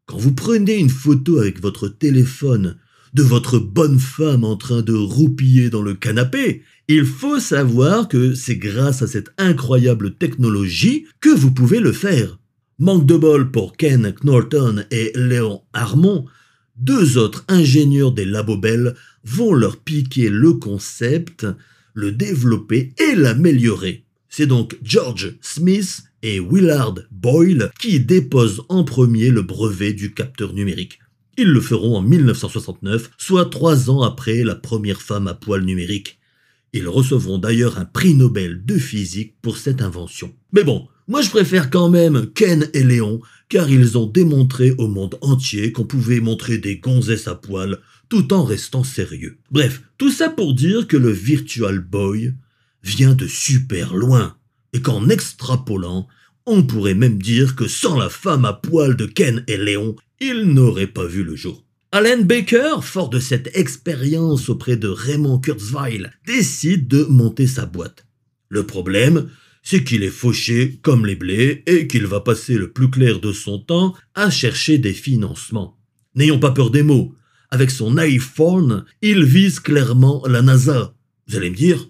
Quand 0.06 0.18
vous 0.18 0.34
prenez 0.34 0.78
une 0.78 0.90
photo 0.90 1.40
avec 1.40 1.62
votre 1.62 1.88
téléphone 1.88 2.78
de 3.14 3.24
votre 3.24 3.60
bonne 3.60 4.00
femme 4.00 4.44
en 4.44 4.56
train 4.56 4.82
de 4.82 4.94
roupiller 4.94 5.70
dans 5.70 5.82
le 5.82 5.94
canapé, 5.94 6.64
il 6.88 7.06
faut 7.06 7.40
savoir 7.40 8.08
que 8.08 8.34
c'est 8.34 8.56
grâce 8.56 9.02
à 9.02 9.08
cette 9.08 9.32
incroyable 9.38 10.16
technologie 10.16 11.06
que 11.20 11.30
vous 11.30 11.52
pouvez 11.52 11.80
le 11.80 11.92
faire. 11.92 12.40
Manque 12.80 13.06
de 13.06 13.18
bol 13.18 13.52
pour 13.52 13.76
Ken 13.76 14.14
Knorton 14.24 14.86
et 14.92 15.12
Léon 15.16 15.62
Harmon, 15.74 16.26
deux 16.78 17.18
autres 17.18 17.44
ingénieurs 17.50 18.14
des 18.14 18.24
Labobel 18.24 18.96
vont 19.24 19.54
leur 19.54 19.78
piquer 19.78 20.30
le 20.30 20.54
concept, 20.54 21.46
le 21.94 22.12
développer 22.12 22.94
et 23.00 23.16
l'améliorer. 23.16 24.06
C'est 24.30 24.46
donc 24.46 24.78
George 24.82 25.36
Smith 25.42 26.04
et 26.24 26.40
Willard 26.40 27.00
Boyle 27.12 27.72
qui 27.80 28.00
déposent 28.00 28.62
en 28.70 28.84
premier 28.84 29.30
le 29.30 29.42
brevet 29.42 29.94
du 29.94 30.14
capteur 30.14 30.54
numérique. 30.54 31.00
Ils 31.38 31.50
le 31.50 31.62
feront 31.62 31.98
en 31.98 32.02
1969, 32.02 33.12
soit 33.18 33.50
trois 33.50 33.90
ans 33.90 34.04
après 34.04 34.44
la 34.44 34.56
première 34.56 35.02
femme 35.02 35.28
à 35.28 35.34
poil 35.34 35.64
numérique. 35.64 36.20
Ils 36.74 36.88
recevront 36.88 37.38
d'ailleurs 37.38 37.78
un 37.78 37.86
prix 37.86 38.14
Nobel 38.14 38.64
de 38.66 38.78
physique 38.78 39.36
pour 39.42 39.58
cette 39.58 39.82
invention. 39.82 40.34
Mais 40.52 40.64
bon, 40.64 40.88
moi 41.08 41.22
je 41.22 41.30
préfère 41.30 41.70
quand 41.70 41.90
même 41.90 42.28
Ken 42.34 42.70
et 42.74 42.84
Léon, 42.84 43.20
car 43.50 43.70
ils 43.70 43.98
ont 43.98 44.06
démontré 44.06 44.72
au 44.78 44.88
monde 44.88 45.18
entier 45.22 45.72
qu'on 45.72 45.86
pouvait 45.86 46.20
montrer 46.20 46.58
des 46.58 46.78
gonzesses 46.78 47.28
à 47.28 47.36
poil 47.36 47.80
tout 48.10 48.34
en 48.34 48.44
restant 48.44 48.84
sérieux. 48.84 49.38
Bref, 49.52 49.82
tout 49.98 50.12
ça 50.12 50.30
pour 50.30 50.54
dire 50.54 50.88
que 50.88 50.98
le 50.98 51.12
Virtual 51.12 51.80
Boy 51.80 52.34
vient 52.84 53.14
de 53.14 53.28
super 53.28 53.96
loin, 53.96 54.38
et 54.74 54.82
qu'en 54.82 55.10
extrapolant, 55.10 56.08
on 56.46 56.64
pourrait 56.64 56.94
même 56.94 57.22
dire 57.22 57.56
que 57.56 57.68
sans 57.68 57.98
la 57.98 58.10
femme 58.10 58.46
à 58.46 58.54
poil 58.54 58.96
de 58.96 59.06
Ken 59.06 59.44
et 59.48 59.58
Léon, 59.58 59.96
il 60.22 60.46
n'aurait 60.46 60.88
pas 60.88 61.06
vu 61.06 61.24
le 61.24 61.36
jour. 61.36 61.66
Alan 61.98 62.22
Baker, 62.22 62.76
fort 62.84 63.10
de 63.10 63.20
cette 63.20 63.50
expérience 63.58 64.50
auprès 64.50 64.78
de 64.78 64.88
Raymond 64.88 65.40
Kurzweil, 65.40 66.12
décide 66.28 66.88
de 66.88 67.04
monter 67.06 67.48
sa 67.48 67.66
boîte. 67.66 68.06
Le 68.50 68.68
problème, 68.68 69.32
c'est 69.64 69.84
qu'il 69.84 70.04
est 70.04 70.12
fauché 70.12 70.78
comme 70.84 71.08
les 71.08 71.16
blés 71.16 71.64
et 71.66 71.88
qu'il 71.88 72.06
va 72.06 72.20
passer 72.20 72.54
le 72.54 72.72
plus 72.72 72.92
clair 72.92 73.20
de 73.20 73.32
son 73.32 73.58
temps 73.58 73.96
à 74.14 74.30
chercher 74.30 74.78
des 74.78 74.94
financements. 74.94 75.80
N'ayons 76.14 76.38
pas 76.38 76.52
peur 76.52 76.70
des 76.70 76.84
mots. 76.84 77.16
Avec 77.50 77.72
son 77.72 77.98
iPhone, 77.98 78.86
il 79.02 79.24
vise 79.24 79.60
clairement 79.60 80.22
la 80.28 80.44
NASA. 80.44 80.94
Vous 81.28 81.36
allez 81.36 81.50
me 81.50 81.56
dire, 81.56 81.90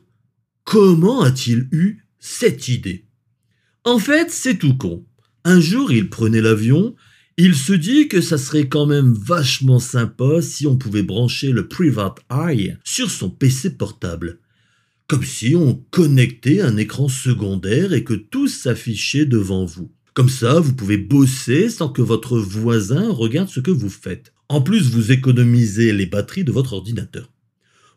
comment 0.64 1.22
a-t-il 1.22 1.68
eu 1.74 2.06
cette 2.18 2.70
idée? 2.70 3.08
En 3.84 4.00
fait, 4.00 4.32
c'est 4.32 4.58
tout 4.58 4.78
con. 4.78 5.06
Un 5.44 5.60
jour, 5.60 5.92
il 5.92 6.10
prenait 6.10 6.40
l'avion 6.40 6.96
il 7.38 7.56
se 7.56 7.74
dit 7.74 8.08
que 8.08 8.20
ça 8.20 8.39
serait 8.39 8.67
quand 8.67 8.88
même 8.88 9.13
vachement 9.13 9.79
sympa 9.79 10.41
si 10.41 10.65
on 10.65 10.75
pouvait 10.75 11.03
brancher 11.03 11.51
le 11.51 11.67
Private 11.67 12.20
Eye 12.32 12.77
sur 12.84 13.12
son 13.12 13.29
PC 13.29 13.77
portable. 13.77 14.39
Comme 15.08 15.24
si 15.24 15.56
on 15.56 15.75
connectait 15.91 16.62
un 16.62 16.77
écran 16.77 17.10
secondaire 17.10 17.94
et 17.94 18.03
que 18.03 18.15
tout 18.15 18.48
s'affichait 18.48 19.25
devant 19.25 19.65
vous. 19.65 19.91
Comme 20.15 20.29
ça, 20.29 20.60
vous 20.60 20.74
pouvez 20.74 20.98
bosser 20.98 21.70
sans 21.70 21.89
que 21.89 22.01
votre 22.01 22.39
voisin 22.39 23.12
regarde 23.12 23.50
ce 23.50 23.60
que 23.60 23.72
vous 23.72 23.89
faites. 23.89 24.34
En 24.50 24.62
plus, 24.62 24.89
vous 24.89 25.12
économisez 25.12 25.94
les 25.94 26.08
batteries 26.08 26.44
de 26.44 26.51
votre 26.51 26.74
ordinateur. 26.74 27.32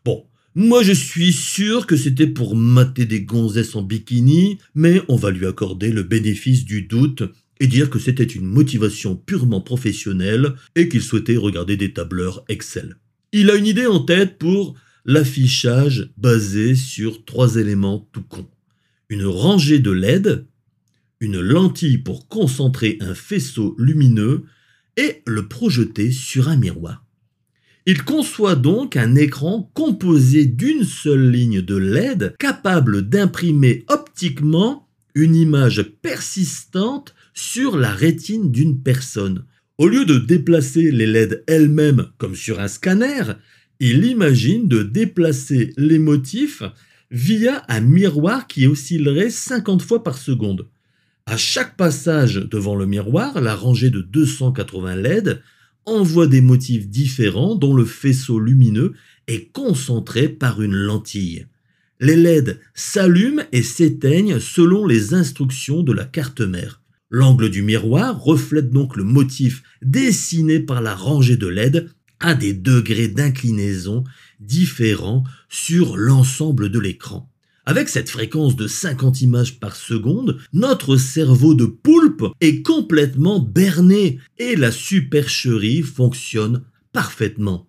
Bon, 0.05 0.25
moi 0.53 0.83
je 0.83 0.91
suis 0.91 1.33
sûr 1.33 1.87
que 1.87 1.95
c'était 1.95 2.27
pour 2.27 2.55
mater 2.55 3.05
des 3.05 3.21
gonzesses 3.21 3.75
en 3.75 3.81
bikini, 3.81 4.59
mais 4.75 5.01
on 5.07 5.15
va 5.15 5.31
lui 5.31 5.47
accorder 5.47 5.91
le 5.91 6.03
bénéfice 6.03 6.63
du 6.63 6.83
doute 6.83 7.23
et 7.61 7.67
dire 7.67 7.91
que 7.91 7.99
c'était 7.99 8.23
une 8.23 8.47
motivation 8.47 9.15
purement 9.15 9.61
professionnelle 9.61 10.55
et 10.75 10.89
qu'il 10.89 11.03
souhaitait 11.03 11.37
regarder 11.37 11.77
des 11.77 11.93
tableurs 11.93 12.43
Excel. 12.49 12.97
Il 13.33 13.51
a 13.51 13.55
une 13.55 13.67
idée 13.67 13.85
en 13.85 13.99
tête 13.99 14.39
pour 14.39 14.73
l'affichage 15.05 16.09
basé 16.17 16.73
sur 16.73 17.23
trois 17.23 17.57
éléments 17.57 18.09
tout 18.11 18.23
cons. 18.23 18.49
Une 19.09 19.25
rangée 19.25 19.77
de 19.77 19.91
LED, 19.91 20.47
une 21.19 21.39
lentille 21.39 21.99
pour 21.99 22.27
concentrer 22.27 22.97
un 22.99 23.13
faisceau 23.13 23.75
lumineux 23.77 24.45
et 24.97 25.21
le 25.27 25.47
projeter 25.47 26.11
sur 26.11 26.49
un 26.49 26.57
miroir. 26.57 27.05
Il 27.85 28.03
conçoit 28.03 28.55
donc 28.55 28.97
un 28.97 29.13
écran 29.13 29.69
composé 29.75 30.45
d'une 30.45 30.83
seule 30.83 31.29
ligne 31.29 31.61
de 31.61 31.75
LED 31.75 32.35
capable 32.39 33.07
d'imprimer 33.07 33.85
optiquement 33.87 34.87
une 35.13 35.35
image 35.35 35.83
persistante 36.01 37.13
sur 37.33 37.77
la 37.77 37.91
rétine 37.91 38.51
d'une 38.51 38.81
personne. 38.81 39.45
Au 39.77 39.87
lieu 39.87 40.05
de 40.05 40.19
déplacer 40.19 40.91
les 40.91 41.07
LED 41.07 41.43
elles-mêmes 41.47 42.07
comme 42.17 42.35
sur 42.35 42.59
un 42.59 42.67
scanner, 42.67 43.23
il 43.79 44.05
imagine 44.05 44.67
de 44.67 44.83
déplacer 44.83 45.73
les 45.77 45.97
motifs 45.97 46.63
via 47.09 47.63
un 47.67 47.81
miroir 47.81 48.47
qui 48.47 48.67
oscillerait 48.67 49.31
50 49.31 49.81
fois 49.81 50.03
par 50.03 50.17
seconde. 50.17 50.67
À 51.25 51.37
chaque 51.37 51.77
passage 51.77 52.35
devant 52.35 52.75
le 52.75 52.85
miroir, 52.85 53.41
la 53.41 53.55
rangée 53.55 53.89
de 53.89 54.01
280 54.01 54.95
LED 54.95 55.41
envoie 55.85 56.27
des 56.27 56.41
motifs 56.41 56.87
différents 56.87 57.55
dont 57.55 57.73
le 57.73 57.85
faisceau 57.85 58.39
lumineux 58.39 58.93
est 59.27 59.51
concentré 59.51 60.29
par 60.29 60.61
une 60.61 60.75
lentille. 60.75 61.47
Les 61.99 62.15
LED 62.15 62.59
s'allument 62.73 63.43
et 63.51 63.63
s'éteignent 63.63 64.39
selon 64.39 64.85
les 64.85 65.13
instructions 65.13 65.83
de 65.83 65.93
la 65.93 66.05
carte 66.05 66.41
mère. 66.41 66.80
L'angle 67.13 67.49
du 67.49 67.61
miroir 67.61 68.23
reflète 68.23 68.71
donc 68.71 68.95
le 68.95 69.03
motif 69.03 69.63
dessiné 69.81 70.61
par 70.61 70.81
la 70.81 70.95
rangée 70.95 71.35
de 71.35 71.47
LED 71.47 71.91
à 72.21 72.35
des 72.35 72.53
degrés 72.53 73.09
d'inclinaison 73.09 74.05
différents 74.39 75.25
sur 75.49 75.97
l'ensemble 75.97 76.69
de 76.69 76.79
l'écran. 76.79 77.29
Avec 77.65 77.89
cette 77.89 78.09
fréquence 78.09 78.55
de 78.55 78.65
50 78.65 79.21
images 79.21 79.59
par 79.59 79.75
seconde, 79.75 80.39
notre 80.53 80.95
cerveau 80.95 81.53
de 81.53 81.65
poulpe 81.65 82.25
est 82.39 82.61
complètement 82.63 83.39
berné 83.39 84.19
et 84.37 84.55
la 84.55 84.71
supercherie 84.71 85.81
fonctionne 85.81 86.63
parfaitement. 86.93 87.67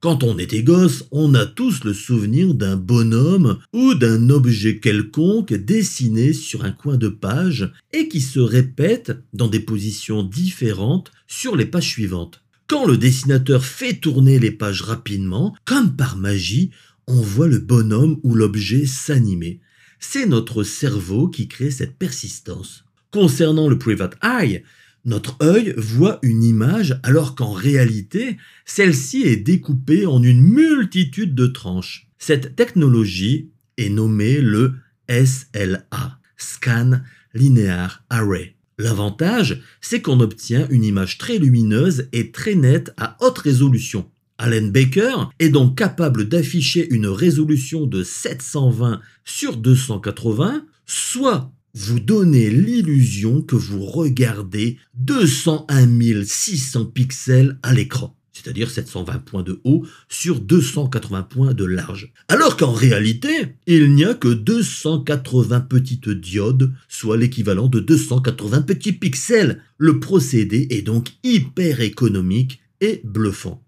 Quand 0.00 0.24
on 0.24 0.38
était 0.38 0.62
gosse, 0.62 1.04
on 1.10 1.34
a 1.34 1.44
tous 1.44 1.84
le 1.84 1.92
souvenir 1.92 2.54
d'un 2.54 2.76
bonhomme 2.76 3.58
ou 3.74 3.94
d'un 3.94 4.30
objet 4.30 4.78
quelconque 4.78 5.52
dessiné 5.52 6.32
sur 6.32 6.64
un 6.64 6.72
coin 6.72 6.96
de 6.96 7.08
page 7.08 7.70
et 7.92 8.08
qui 8.08 8.22
se 8.22 8.40
répète 8.40 9.12
dans 9.34 9.48
des 9.48 9.60
positions 9.60 10.22
différentes 10.22 11.12
sur 11.26 11.54
les 11.54 11.66
pages 11.66 11.90
suivantes. 11.90 12.42
Quand 12.66 12.86
le 12.86 12.96
dessinateur 12.96 13.62
fait 13.62 13.92
tourner 13.92 14.38
les 14.38 14.52
pages 14.52 14.80
rapidement, 14.80 15.54
comme 15.66 15.94
par 15.94 16.16
magie, 16.16 16.70
on 17.06 17.20
voit 17.20 17.48
le 17.48 17.58
bonhomme 17.58 18.18
ou 18.22 18.34
l'objet 18.34 18.86
s'animer. 18.86 19.60
C'est 19.98 20.24
notre 20.24 20.62
cerveau 20.62 21.28
qui 21.28 21.46
crée 21.46 21.70
cette 21.70 21.98
persistance. 21.98 22.84
Concernant 23.10 23.68
le 23.68 23.76
Private 23.76 24.16
Eye, 24.22 24.62
notre 25.04 25.36
œil 25.42 25.74
voit 25.76 26.18
une 26.22 26.42
image 26.42 27.00
alors 27.02 27.34
qu'en 27.34 27.52
réalité, 27.52 28.36
celle-ci 28.64 29.22
est 29.22 29.36
découpée 29.36 30.06
en 30.06 30.22
une 30.22 30.42
multitude 30.42 31.34
de 31.34 31.46
tranches. 31.46 32.08
Cette 32.18 32.54
technologie 32.56 33.50
est 33.78 33.88
nommée 33.88 34.40
le 34.40 34.74
SLA, 35.08 36.18
Scan 36.36 37.00
Linear 37.34 38.04
Array. 38.10 38.56
L'avantage, 38.78 39.62
c'est 39.80 40.00
qu'on 40.00 40.20
obtient 40.20 40.66
une 40.68 40.84
image 40.84 41.18
très 41.18 41.38
lumineuse 41.38 42.08
et 42.12 42.30
très 42.30 42.54
nette 42.54 42.92
à 42.96 43.16
haute 43.20 43.38
résolution. 43.38 44.10
Allen 44.38 44.70
Baker 44.72 45.28
est 45.38 45.50
donc 45.50 45.76
capable 45.76 46.26
d'afficher 46.26 46.88
une 46.90 47.06
résolution 47.06 47.86
de 47.86 48.02
720 48.02 49.00
sur 49.24 49.58
280, 49.58 50.64
soit 50.86 51.52
vous 51.74 52.00
donnez 52.00 52.50
l'illusion 52.50 53.42
que 53.42 53.56
vous 53.56 53.84
regardez 53.84 54.78
201 54.94 56.24
600 56.24 56.86
pixels 56.86 57.58
à 57.62 57.72
l'écran, 57.72 58.16
c'est-à-dire 58.32 58.70
720 58.70 59.18
points 59.20 59.42
de 59.42 59.60
haut 59.64 59.86
sur 60.08 60.40
280 60.40 61.22
points 61.22 61.54
de 61.54 61.64
large. 61.64 62.12
Alors 62.28 62.56
qu'en 62.56 62.72
réalité, 62.72 63.56
il 63.66 63.94
n'y 63.94 64.04
a 64.04 64.14
que 64.14 64.28
280 64.28 65.60
petites 65.60 66.08
diodes, 66.08 66.72
soit 66.88 67.16
l'équivalent 67.16 67.68
de 67.68 67.80
280 67.80 68.62
petits 68.62 68.92
pixels. 68.92 69.62
Le 69.78 70.00
procédé 70.00 70.66
est 70.70 70.82
donc 70.82 71.10
hyper 71.22 71.80
économique 71.80 72.60
et 72.80 73.00
bluffant. 73.04 73.64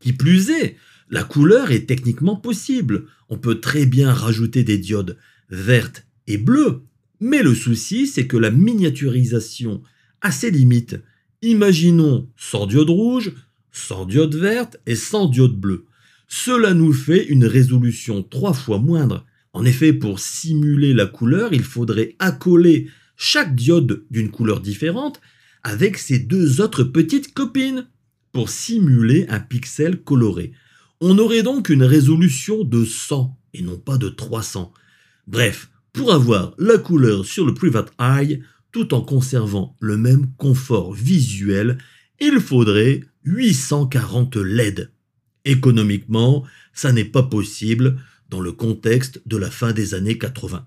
Qui 0.00 0.12
plus 0.12 0.50
est, 0.50 0.76
la 1.10 1.22
couleur 1.22 1.70
est 1.70 1.86
techniquement 1.86 2.36
possible. 2.36 3.06
On 3.28 3.36
peut 3.36 3.60
très 3.60 3.86
bien 3.86 4.12
rajouter 4.12 4.64
des 4.64 4.78
diodes 4.78 5.18
vertes 5.50 6.06
et 6.26 6.38
bleues 6.38 6.82
mais 7.22 7.44
le 7.44 7.54
souci, 7.54 8.08
c'est 8.08 8.26
que 8.26 8.36
la 8.36 8.50
miniaturisation 8.50 9.80
a 10.22 10.32
ses 10.32 10.50
limites. 10.50 10.96
Imaginons 11.40 12.28
sans 12.36 12.66
diode 12.66 12.90
rouge, 12.90 13.32
sans 13.70 14.06
diode 14.06 14.34
verte 14.34 14.78
et 14.86 14.96
sans 14.96 15.26
diode 15.28 15.54
bleue. 15.54 15.86
Cela 16.26 16.74
nous 16.74 16.92
fait 16.92 17.24
une 17.26 17.44
résolution 17.44 18.24
trois 18.24 18.52
fois 18.52 18.78
moindre. 18.78 19.24
En 19.52 19.64
effet, 19.64 19.92
pour 19.92 20.18
simuler 20.18 20.94
la 20.94 21.06
couleur, 21.06 21.52
il 21.52 21.62
faudrait 21.62 22.16
accoler 22.18 22.88
chaque 23.16 23.54
diode 23.54 24.04
d'une 24.10 24.32
couleur 24.32 24.60
différente 24.60 25.20
avec 25.62 25.98
ses 25.98 26.18
deux 26.18 26.60
autres 26.60 26.82
petites 26.82 27.32
copines 27.32 27.86
pour 28.32 28.48
simuler 28.48 29.26
un 29.28 29.38
pixel 29.38 30.02
coloré. 30.02 30.50
On 31.00 31.18
aurait 31.18 31.44
donc 31.44 31.68
une 31.68 31.84
résolution 31.84 32.64
de 32.64 32.84
100 32.84 33.38
et 33.54 33.62
non 33.62 33.78
pas 33.78 33.96
de 33.96 34.08
300. 34.08 34.72
Bref, 35.28 35.68
pour 35.92 36.12
avoir 36.12 36.54
la 36.58 36.78
couleur 36.78 37.24
sur 37.26 37.44
le 37.44 37.54
Private 37.54 37.92
Eye 37.98 38.42
tout 38.72 38.94
en 38.94 39.02
conservant 39.02 39.76
le 39.80 39.96
même 39.96 40.32
confort 40.38 40.94
visuel, 40.94 41.78
il 42.20 42.40
faudrait 42.40 43.02
840 43.24 44.36
LED. 44.36 44.90
Économiquement, 45.44 46.44
ça 46.72 46.92
n'est 46.92 47.04
pas 47.04 47.22
possible 47.22 47.98
dans 48.30 48.40
le 48.40 48.52
contexte 48.52 49.20
de 49.26 49.36
la 49.36 49.50
fin 49.50 49.72
des 49.72 49.94
années 49.94 50.16
80. 50.16 50.66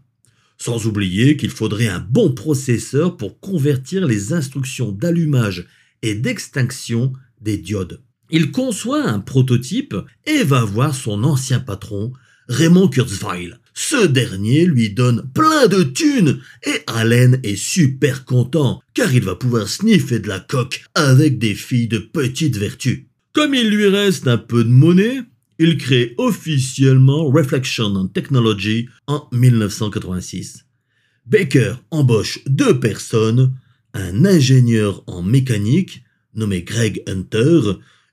Sans 0.58 0.86
oublier 0.86 1.36
qu'il 1.36 1.50
faudrait 1.50 1.88
un 1.88 2.00
bon 2.00 2.32
processeur 2.32 3.18
pour 3.18 3.40
convertir 3.40 4.06
les 4.06 4.34
instructions 4.34 4.92
d'allumage 4.92 5.68
et 6.02 6.14
d'extinction 6.14 7.14
des 7.42 7.58
diodes. 7.58 8.02
Il 8.30 8.52
conçoit 8.52 9.04
un 9.04 9.20
prototype 9.20 9.96
et 10.26 10.44
va 10.44 10.64
voir 10.64 10.96
son 10.96 11.24
ancien 11.24 11.60
patron, 11.60 12.14
Raymond 12.48 12.88
Kurzweil. 12.88 13.56
Ce 13.78 14.08
dernier 14.08 14.66
lui 14.66 14.90
donne 14.90 15.30
plein 15.34 15.68
de 15.68 15.84
thunes 15.84 16.40
et 16.66 16.82
Allen 16.88 17.42
est 17.44 17.58
super 17.58 18.24
content 18.24 18.82
car 18.94 19.14
il 19.14 19.24
va 19.24 19.36
pouvoir 19.36 19.68
sniffer 19.68 20.20
de 20.20 20.30
la 20.30 20.40
coque 20.40 20.86
avec 20.96 21.38
des 21.38 21.54
filles 21.54 21.90
de 21.90 21.98
petite 22.00 22.56
vertu. 22.56 23.10
Comme 23.34 23.54
il 23.54 23.70
lui 23.70 23.88
reste 23.88 24.30
un 24.30 24.38
peu 24.38 24.64
de 24.64 24.70
monnaie, 24.70 25.20
il 25.60 25.78
crée 25.78 26.16
officiellement 26.18 27.26
Reflection 27.30 28.08
Technology 28.08 28.88
en 29.08 29.28
1986. 29.34 30.66
Baker 31.26 31.76
embauche 31.92 32.40
deux 32.48 32.80
personnes, 32.80 33.54
un 33.94 34.24
ingénieur 34.24 35.04
en 35.06 35.22
mécanique 35.22 36.04
nommé 36.34 36.64
Greg 36.64 37.04
Hunter 37.08 37.60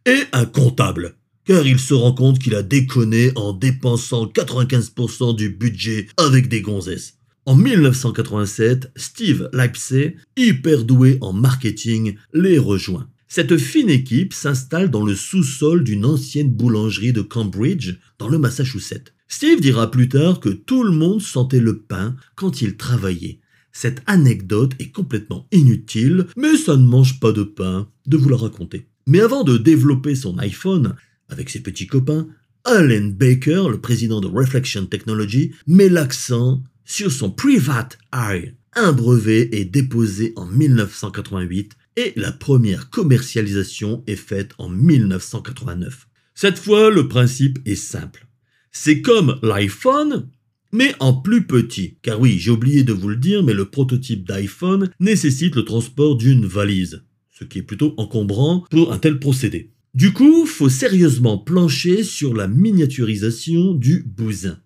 et 0.07 0.23
un 0.33 0.45
comptable 0.45 1.16
car 1.47 1.67
il 1.67 1.79
se 1.79 1.95
rend 1.95 2.13
compte 2.13 2.39
qu'il 2.39 2.55
a 2.55 2.63
déconné 2.63 3.33
en 3.37 3.53
dépensant 3.53 4.27
95% 4.27 5.37
du 5.37 5.51
budget 5.51 6.09
avec 6.17 6.49
des 6.49 6.61
gonzesses. 6.61 7.19
En 7.45 7.57
1987, 7.57 8.93
Steve 8.95 9.49
Leipzig, 9.53 10.15
hyper 10.37 10.85
doué 10.85 11.19
en 11.21 11.33
marketing, 11.33 12.15
les 12.33 12.59
rejoint. 12.59 13.09
Cette 13.27 13.57
fine 13.57 13.91
équipe 13.91 14.33
s'installe 14.33 14.91
dans 14.91 15.05
le 15.05 15.15
sous-sol 15.15 15.83
d'une 15.83 16.05
ancienne 16.05 16.51
boulangerie 16.51 17.13
de 17.13 17.23
Cambridge, 17.23 17.95
dans 18.19 18.29
le 18.29 18.39
Massachusetts. 18.39 19.13
Steve 19.27 19.61
dira 19.61 19.91
plus 19.91 20.09
tard 20.09 20.39
que 20.39 20.51
tout 20.51 20.85
le 20.85 20.93
monde 20.93 21.23
sentait 21.23 21.59
le 21.59 21.79
pain 21.79 22.15
quand 22.37 22.61
il 22.61 22.77
travaillait. 22.77 23.41
Cette 23.73 24.03
anecdote 24.07 24.73
est 24.79 24.93
complètement 24.93 25.49
inutile, 25.51 26.27
mais 26.37 26.57
ça 26.57 26.77
ne 26.77 26.87
mange 26.87 27.19
pas 27.19 27.33
de 27.33 27.43
pain 27.43 27.89
de 28.07 28.19
vous 28.19 28.29
la 28.29 28.37
raconter. 28.37 28.87
Mais 29.07 29.21
avant 29.21 29.43
de 29.43 29.57
développer 29.57 30.15
son 30.15 30.39
iPhone, 30.39 30.95
avec 31.33 31.51
ses 31.51 31.61
petits 31.61 31.87
copains, 31.87 32.29
Allen 32.65 33.12
Baker, 33.12 33.65
le 33.71 33.81
président 33.81 34.21
de 34.21 34.29
Reflection 34.29 34.87
Technology, 34.87 35.53
met 35.67 35.89
l'accent 35.89 36.62
sur 36.85 37.11
son 37.11 37.31
Private 37.31 37.99
Eye. 38.12 38.55
Un 38.75 38.93
brevet 38.93 39.49
est 39.53 39.65
déposé 39.65 40.33
en 40.37 40.47
1988 40.47 41.73
et 41.97 42.12
la 42.17 42.33
première 42.33 42.91
commercialisation 42.91 44.05
est 44.07 44.17
faite 44.17 44.53
en 44.59 44.69
1989. 44.69 46.07
Cette 46.35 46.59
fois, 46.59 46.91
le 46.91 47.09
principe 47.09 47.59
est 47.67 47.75
simple. 47.75 48.27
C'est 48.71 49.03
comme 49.03 49.39
l'iPhone, 49.43 50.29
mais 50.73 50.95
en 51.01 51.12
plus 51.12 51.47
petit. 51.47 51.99
Car 52.03 52.21
oui, 52.21 52.39
j'ai 52.39 52.51
oublié 52.51 52.85
de 52.85 52.93
vous 52.93 53.09
le 53.09 53.17
dire, 53.17 53.43
mais 53.43 53.53
le 53.53 53.67
prototype 53.67 54.27
d'iPhone 54.27 54.91
nécessite 55.01 55.55
le 55.55 55.65
transport 55.65 56.17
d'une 56.17 56.47
valise, 56.47 57.05
ce 57.31 57.45
qui 57.45 57.59
est 57.59 57.62
plutôt 57.62 57.95
encombrant 57.99 58.65
pour 58.71 58.93
un 58.93 58.99
tel 58.99 59.19
procédé. 59.19 59.72
Du 59.94 60.14
coup, 60.14 60.46
faut 60.46 60.70
sérieusement 60.70 61.37
plancher 61.37 62.02
sur 62.02 62.33
la 62.33 62.48
miniaturisation 62.48 63.74
du 63.74 64.02
bousin. 64.07 64.59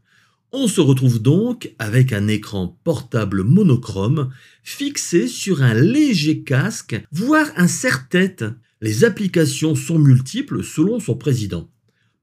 On 0.52 0.68
se 0.68 0.80
retrouve 0.80 1.20
donc 1.20 1.74
avec 1.80 2.12
un 2.12 2.28
écran 2.28 2.78
portable 2.84 3.42
monochrome 3.42 4.30
fixé 4.62 5.26
sur 5.26 5.64
un 5.64 5.74
léger 5.74 6.44
casque, 6.44 7.02
voire 7.10 7.48
un 7.56 7.66
serre-tête. 7.66 8.44
Les 8.80 9.02
applications 9.02 9.74
sont 9.74 9.98
multiples 9.98 10.62
selon 10.62 11.00
son 11.00 11.16
président. 11.16 11.68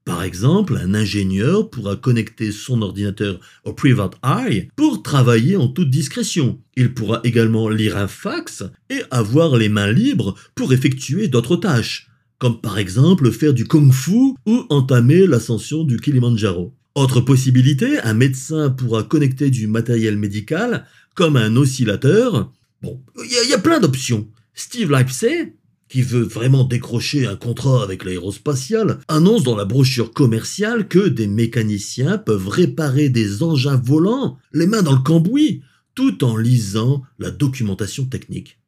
Par 0.06 0.22
exemple, 0.22 0.78
un 0.82 0.94
ingénieur 0.94 1.68
pourra 1.68 1.96
connecter 1.96 2.52
son 2.52 2.80
ordinateur 2.80 3.38
au 3.64 3.74
Private 3.74 4.16
Eye 4.24 4.70
pour 4.76 5.02
travailler 5.02 5.56
en 5.56 5.68
toute 5.68 5.90
discrétion. 5.90 6.58
Il 6.74 6.94
pourra 6.94 7.20
également 7.22 7.68
lire 7.68 7.98
un 7.98 8.08
fax 8.08 8.64
et 8.88 9.02
avoir 9.10 9.58
les 9.58 9.68
mains 9.68 9.92
libres 9.92 10.34
pour 10.54 10.72
effectuer 10.72 11.28
d'autres 11.28 11.56
tâches 11.56 12.08
comme 12.38 12.60
par 12.60 12.78
exemple 12.78 13.30
faire 13.30 13.54
du 13.54 13.66
kung-fu 13.66 14.34
ou 14.46 14.66
entamer 14.68 15.26
l'ascension 15.26 15.84
du 15.84 15.98
Kilimanjaro. 15.98 16.74
Autre 16.94 17.20
possibilité, 17.20 17.98
un 18.00 18.14
médecin 18.14 18.70
pourra 18.70 19.02
connecter 19.02 19.50
du 19.50 19.66
matériel 19.66 20.16
médical, 20.16 20.86
comme 21.14 21.36
un 21.36 21.56
oscillateur. 21.56 22.52
Bon, 22.82 23.00
il 23.16 23.48
y, 23.48 23.54
a 23.54 23.58
plein 23.58 23.80
d'options. 23.80 24.28
Steve 24.54 24.92
Leipzig, 24.92 25.54
qui 25.88 26.02
veut 26.02 26.22
vraiment 26.22 26.64
décrocher 26.64 27.26
un 27.26 27.34
contrat 27.34 27.82
avec 27.82 28.04
l'aérospatiale, 28.04 29.00
annonce 29.08 29.42
dans 29.42 29.56
la 29.56 29.64
brochure 29.64 30.12
commerciale 30.12 30.86
que 30.86 31.08
des 31.08 31.26
mécaniciens 31.26 32.18
peuvent 32.18 32.48
réparer 32.48 33.08
des 33.08 33.42
engins 33.42 33.80
volants, 33.82 34.38
les 34.52 34.66
mains 34.66 34.82
dans 34.82 34.94
le 34.94 35.02
cambouis, 35.02 35.62
tout 35.94 36.24
en 36.24 36.36
lisant 36.36 37.02
la 37.18 37.30
documentation 37.30 38.04
technique. 38.04 38.58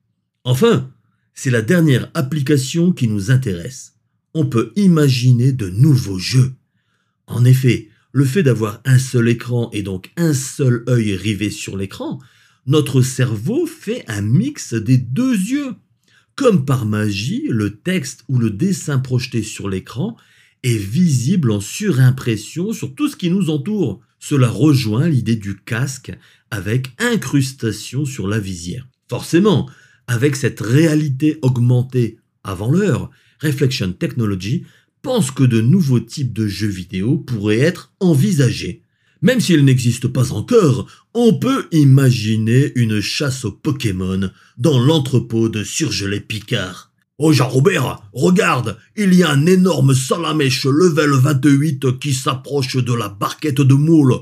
Enfin, 0.45 0.91
c'est 1.37 1.51
la 1.51 1.62
dernière 1.62 2.11
application 2.14 2.90
qui 2.90 3.07
nous 3.07 3.31
intéresse. 3.31 3.94
On 4.35 4.46
peut 4.46 4.72
imaginer 4.75 5.53
de 5.53 5.68
nouveaux 5.68 6.18
jeux. 6.18 6.55
En 7.27 7.44
effet, 7.44 7.88
le 8.11 8.25
fait 8.25 8.42
d'avoir 8.42 8.81
un 8.87 8.99
seul 8.99 9.29
écran 9.29 9.70
et 9.72 9.83
donc 9.83 10.11
un 10.16 10.33
seul 10.33 10.83
œil 10.88 11.14
rivé 11.14 11.51
sur 11.51 11.77
l'écran, 11.77 12.18
notre 12.66 13.03
cerveau 13.03 13.66
fait 13.66 14.03
un 14.09 14.22
mix 14.22 14.75
des 14.75 14.96
deux 14.96 15.35
yeux. 15.35 15.75
Comme 16.35 16.64
par 16.64 16.87
magie, 16.87 17.44
le 17.51 17.77
texte 17.77 18.25
ou 18.29 18.38
le 18.38 18.51
dessin 18.51 18.99
projeté 18.99 19.42
sur 19.42 19.68
l'écran 19.68 20.16
est 20.62 20.77
visible 20.77 21.51
en 21.51 21.61
surimpression 21.61 22.72
sur 22.72 22.94
tout 22.94 23.09
ce 23.09 23.16
qui 23.16 23.31
nous 23.31 23.51
entoure. 23.51 24.01
Cela 24.18 24.49
rejoint 24.49 25.09
l'idée 25.09 25.37
du 25.37 25.57
casque 25.57 26.12
avec 26.51 26.90
incrustation 26.99 28.07
sur 28.07 28.27
la 28.27 28.38
visière. 28.38 28.88
Forcément, 29.09 29.68
avec 30.07 30.37
cette 30.37 30.61
réalité 30.61 31.38
augmentée 31.42 32.19
avant 32.45 32.71
l'heure, 32.71 33.11
Reflection 33.40 33.92
Technology 33.92 34.64
pense 35.03 35.31
que 35.31 35.45
de 35.45 35.61
nouveaux 35.61 36.01
types 36.01 36.33
de 36.33 36.47
jeux 36.47 36.69
vidéo 36.69 37.19
pourraient 37.19 37.59
être 37.59 37.92
envisagés. 38.01 38.83
Même 39.23 39.40
s'ils 39.40 39.64
n'existent 39.64 40.09
pas 40.09 40.33
encore, 40.33 40.87
on 41.14 41.38
peut 41.38 41.66
imaginer 41.73 42.73
une 42.77 43.01
chasse 43.01 43.45
aux 43.45 43.53
Pokémon 43.53 44.31
dans 44.59 44.79
l'entrepôt 44.79 45.49
de 45.49 45.64
surgelés 45.64 46.21
Picard. 46.21 46.92
Oh 47.19 47.33
Jean-Robert, 47.33 48.03
regarde, 48.12 48.77
il 48.95 49.14
y 49.14 49.23
a 49.23 49.31
un 49.31 49.47
énorme 49.47 49.95
salamèche 49.95 50.66
level 50.66 51.12
28 51.12 51.99
qui 51.99 52.12
s'approche 52.12 52.77
de 52.77 52.92
la 52.92 53.09
barquette 53.09 53.62
de 53.62 53.75
moule. 53.75 54.14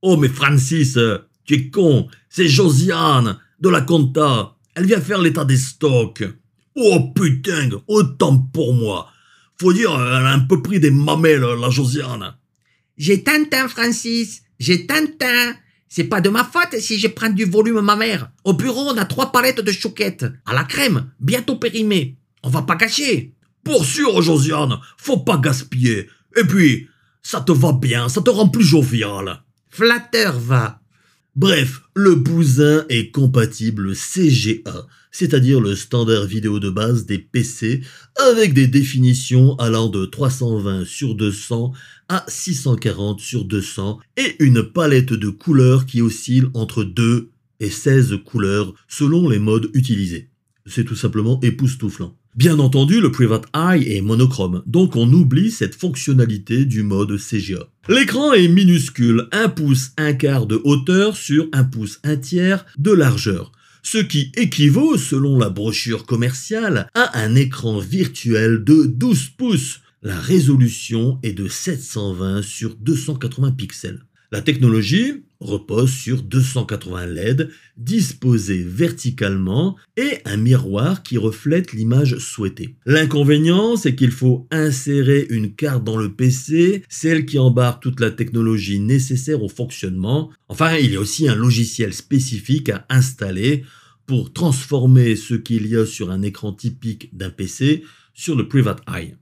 Oh 0.00 0.16
mais 0.16 0.30
Francis, 0.30 0.98
tu 1.44 1.54
es 1.54 1.68
con, 1.68 2.08
c'est 2.30 2.48
Josiane 2.48 3.38
de 3.60 3.68
la 3.68 3.82
Conta. 3.82 4.56
Elle 4.74 4.86
vient 4.86 5.00
faire 5.00 5.20
l'état 5.20 5.44
des 5.44 5.56
stocks. 5.56 6.24
Oh 6.74 7.12
putain, 7.14 7.68
autant 7.86 8.38
pour 8.38 8.74
moi. 8.74 9.10
Faut 9.60 9.72
dire, 9.72 9.92
elle 9.92 10.26
a 10.26 10.32
un 10.32 10.40
peu 10.40 10.62
pris 10.62 10.80
des 10.80 10.90
mamelles, 10.90 11.40
la 11.60 11.70
Josiane. 11.70 12.34
J'ai 12.96 13.22
Tintin, 13.22 13.68
Francis. 13.68 14.42
J'ai 14.58 14.86
Tintin. 14.86 15.54
C'est 15.88 16.04
pas 16.04 16.20
de 16.20 16.30
ma 16.30 16.44
faute 16.44 16.80
si 16.80 16.98
je 16.98 17.08
prends 17.08 17.28
du 17.28 17.44
volume 17.44 17.80
ma 17.80 17.96
mère. 17.96 18.30
Au 18.44 18.54
bureau, 18.54 18.90
on 18.90 18.96
a 18.96 19.04
trois 19.04 19.30
palettes 19.30 19.60
de 19.60 19.72
chouquettes. 19.72 20.24
À 20.46 20.54
la 20.54 20.64
crème, 20.64 21.10
bientôt 21.20 21.56
périmées. 21.56 22.16
On 22.42 22.48
va 22.48 22.62
pas 22.62 22.76
gâcher. 22.76 23.34
Pour 23.62 23.84
sûr, 23.84 24.22
Josiane, 24.22 24.78
faut 24.96 25.18
pas 25.18 25.36
gaspiller. 25.36 26.08
Et 26.36 26.44
puis, 26.44 26.88
ça 27.22 27.40
te 27.40 27.52
va 27.52 27.72
bien, 27.72 28.08
ça 28.08 28.22
te 28.22 28.30
rend 28.30 28.48
plus 28.48 28.64
jovial. 28.64 29.42
Flatteur 29.70 30.38
va. 30.38 30.81
Bref, 31.34 31.80
le 31.94 32.14
bousin 32.14 32.84
est 32.90 33.10
compatible 33.10 33.94
CGA, 33.96 34.86
c'est-à-dire 35.10 35.62
le 35.62 35.74
standard 35.74 36.26
vidéo 36.26 36.60
de 36.60 36.68
base 36.68 37.06
des 37.06 37.16
PC, 37.16 37.80
avec 38.30 38.52
des 38.52 38.66
définitions 38.66 39.56
allant 39.56 39.88
de 39.88 40.04
320 40.04 40.84
sur 40.84 41.14
200 41.14 41.72
à 42.10 42.22
640 42.28 43.20
sur 43.20 43.46
200 43.46 43.98
et 44.18 44.36
une 44.44 44.62
palette 44.62 45.14
de 45.14 45.30
couleurs 45.30 45.86
qui 45.86 46.02
oscille 46.02 46.48
entre 46.52 46.84
2 46.84 47.30
et 47.60 47.70
16 47.70 48.18
couleurs 48.26 48.74
selon 48.86 49.26
les 49.26 49.38
modes 49.38 49.70
utilisés. 49.72 50.28
C'est 50.66 50.84
tout 50.84 50.96
simplement 50.96 51.40
époustouflant. 51.40 52.14
Bien 52.34 52.58
entendu, 52.60 53.02
le 53.02 53.12
Private 53.12 53.44
Eye 53.54 53.94
est 53.94 54.00
monochrome, 54.00 54.62
donc 54.64 54.96
on 54.96 55.12
oublie 55.12 55.50
cette 55.50 55.74
fonctionnalité 55.74 56.64
du 56.64 56.82
mode 56.82 57.18
CGA. 57.18 57.68
L'écran 57.90 58.32
est 58.32 58.48
minuscule, 58.48 59.28
1 59.32 59.50
pouce 59.50 59.90
1 59.98 60.14
quart 60.14 60.46
de 60.46 60.58
hauteur 60.64 61.14
sur 61.14 61.46
1 61.52 61.64
pouce 61.64 62.00
1 62.04 62.16
tiers 62.16 62.64
de 62.78 62.90
largeur, 62.90 63.52
ce 63.82 63.98
qui 63.98 64.32
équivaut, 64.34 64.96
selon 64.96 65.38
la 65.38 65.50
brochure 65.50 66.06
commerciale, 66.06 66.88
à 66.94 67.20
un 67.22 67.34
écran 67.34 67.78
virtuel 67.80 68.64
de 68.64 68.86
12 68.86 69.28
pouces. 69.36 69.80
La 70.00 70.18
résolution 70.18 71.18
est 71.22 71.34
de 71.34 71.48
720 71.48 72.40
sur 72.40 72.76
280 72.76 73.52
pixels. 73.52 74.06
La 74.30 74.40
technologie 74.40 75.24
repose 75.42 75.90
sur 75.90 76.22
280 76.22 77.06
LED 77.06 77.50
disposés 77.76 78.62
verticalement 78.62 79.76
et 79.96 80.18
un 80.24 80.36
miroir 80.36 81.02
qui 81.02 81.18
reflète 81.18 81.72
l'image 81.72 82.18
souhaitée. 82.18 82.76
L'inconvénient, 82.86 83.76
c'est 83.76 83.94
qu'il 83.94 84.10
faut 84.10 84.46
insérer 84.50 85.26
une 85.30 85.54
carte 85.54 85.84
dans 85.84 85.96
le 85.96 86.12
PC, 86.12 86.84
celle 86.88 87.26
qui 87.26 87.38
embarque 87.38 87.82
toute 87.82 88.00
la 88.00 88.10
technologie 88.10 88.80
nécessaire 88.80 89.42
au 89.42 89.48
fonctionnement. 89.48 90.30
Enfin, 90.48 90.76
il 90.76 90.92
y 90.92 90.96
a 90.96 91.00
aussi 91.00 91.28
un 91.28 91.34
logiciel 91.34 91.92
spécifique 91.92 92.68
à 92.68 92.86
installer 92.88 93.64
pour 94.06 94.32
transformer 94.32 95.16
ce 95.16 95.34
qu'il 95.34 95.66
y 95.66 95.76
a 95.76 95.86
sur 95.86 96.10
un 96.10 96.22
écran 96.22 96.52
typique 96.52 97.16
d'un 97.16 97.30
PC 97.30 97.84
sur 98.14 98.36
le 98.36 98.48
Private 98.48 98.82
Eye. 98.92 99.16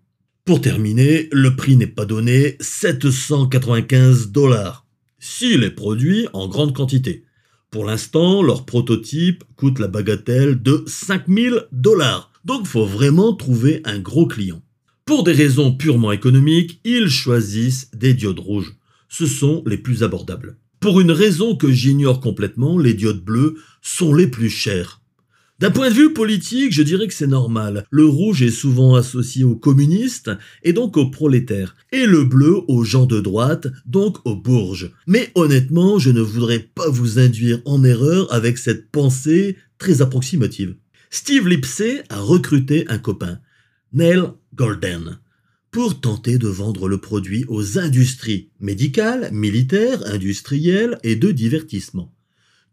Pour 0.44 0.60
terminer, 0.60 1.28
le 1.32 1.54
prix 1.54 1.76
n'est 1.76 1.86
pas 1.86 2.06
donné, 2.06 2.56
795 2.60 4.32
dollars 4.32 4.86
s'il 5.20 5.62
est 5.62 5.70
produit 5.70 6.26
en 6.32 6.48
grande 6.48 6.74
quantité. 6.74 7.24
Pour 7.70 7.84
l'instant, 7.84 8.42
leur 8.42 8.66
prototype 8.66 9.44
coûte 9.54 9.78
la 9.78 9.86
bagatelle 9.86 10.60
de 10.60 10.82
5000 10.88 11.68
dollars. 11.70 12.32
Donc 12.44 12.66
faut 12.66 12.86
vraiment 12.86 13.34
trouver 13.34 13.80
un 13.84 14.00
gros 14.00 14.26
client. 14.26 14.62
Pour 15.04 15.22
des 15.22 15.32
raisons 15.32 15.72
purement 15.72 16.10
économiques, 16.10 16.80
ils 16.84 17.08
choisissent 17.08 17.90
des 17.92 18.14
diodes 18.14 18.40
rouges. 18.40 18.76
Ce 19.08 19.26
sont 19.26 19.62
les 19.66 19.78
plus 19.78 20.02
abordables. 20.02 20.56
Pour 20.80 21.00
une 21.00 21.12
raison 21.12 21.56
que 21.56 21.70
j'ignore 21.70 22.20
complètement, 22.20 22.78
les 22.78 22.94
diodes 22.94 23.22
bleues 23.22 23.56
sont 23.82 24.14
les 24.14 24.26
plus 24.26 24.48
chères. 24.48 24.99
D'un 25.60 25.70
point 25.70 25.90
de 25.90 25.94
vue 25.94 26.14
politique, 26.14 26.72
je 26.72 26.82
dirais 26.82 27.06
que 27.06 27.12
c'est 27.12 27.26
normal. 27.26 27.84
Le 27.90 28.06
rouge 28.06 28.40
est 28.40 28.50
souvent 28.50 28.94
associé 28.94 29.44
aux 29.44 29.56
communistes 29.56 30.30
et 30.62 30.72
donc 30.72 30.96
aux 30.96 31.10
prolétaires, 31.10 31.76
et 31.92 32.06
le 32.06 32.24
bleu 32.24 32.62
aux 32.66 32.82
gens 32.82 33.04
de 33.04 33.20
droite, 33.20 33.68
donc 33.84 34.16
aux 34.24 34.36
bourges. 34.36 34.90
Mais 35.06 35.30
honnêtement, 35.34 35.98
je 35.98 36.12
ne 36.12 36.22
voudrais 36.22 36.60
pas 36.60 36.88
vous 36.88 37.18
induire 37.18 37.60
en 37.66 37.84
erreur 37.84 38.32
avec 38.32 38.56
cette 38.56 38.90
pensée 38.90 39.58
très 39.76 40.00
approximative. 40.00 40.76
Steve 41.10 41.46
Lipsey 41.46 42.04
a 42.08 42.20
recruté 42.20 42.86
un 42.88 42.96
copain, 42.96 43.38
Neil 43.92 44.22
Golden, 44.54 45.18
pour 45.70 46.00
tenter 46.00 46.38
de 46.38 46.48
vendre 46.48 46.88
le 46.88 47.02
produit 47.02 47.44
aux 47.48 47.78
industries 47.78 48.48
médicales, 48.60 49.28
militaires, 49.30 50.06
industrielles 50.06 50.98
et 51.02 51.16
de 51.16 51.30
divertissement. 51.32 52.14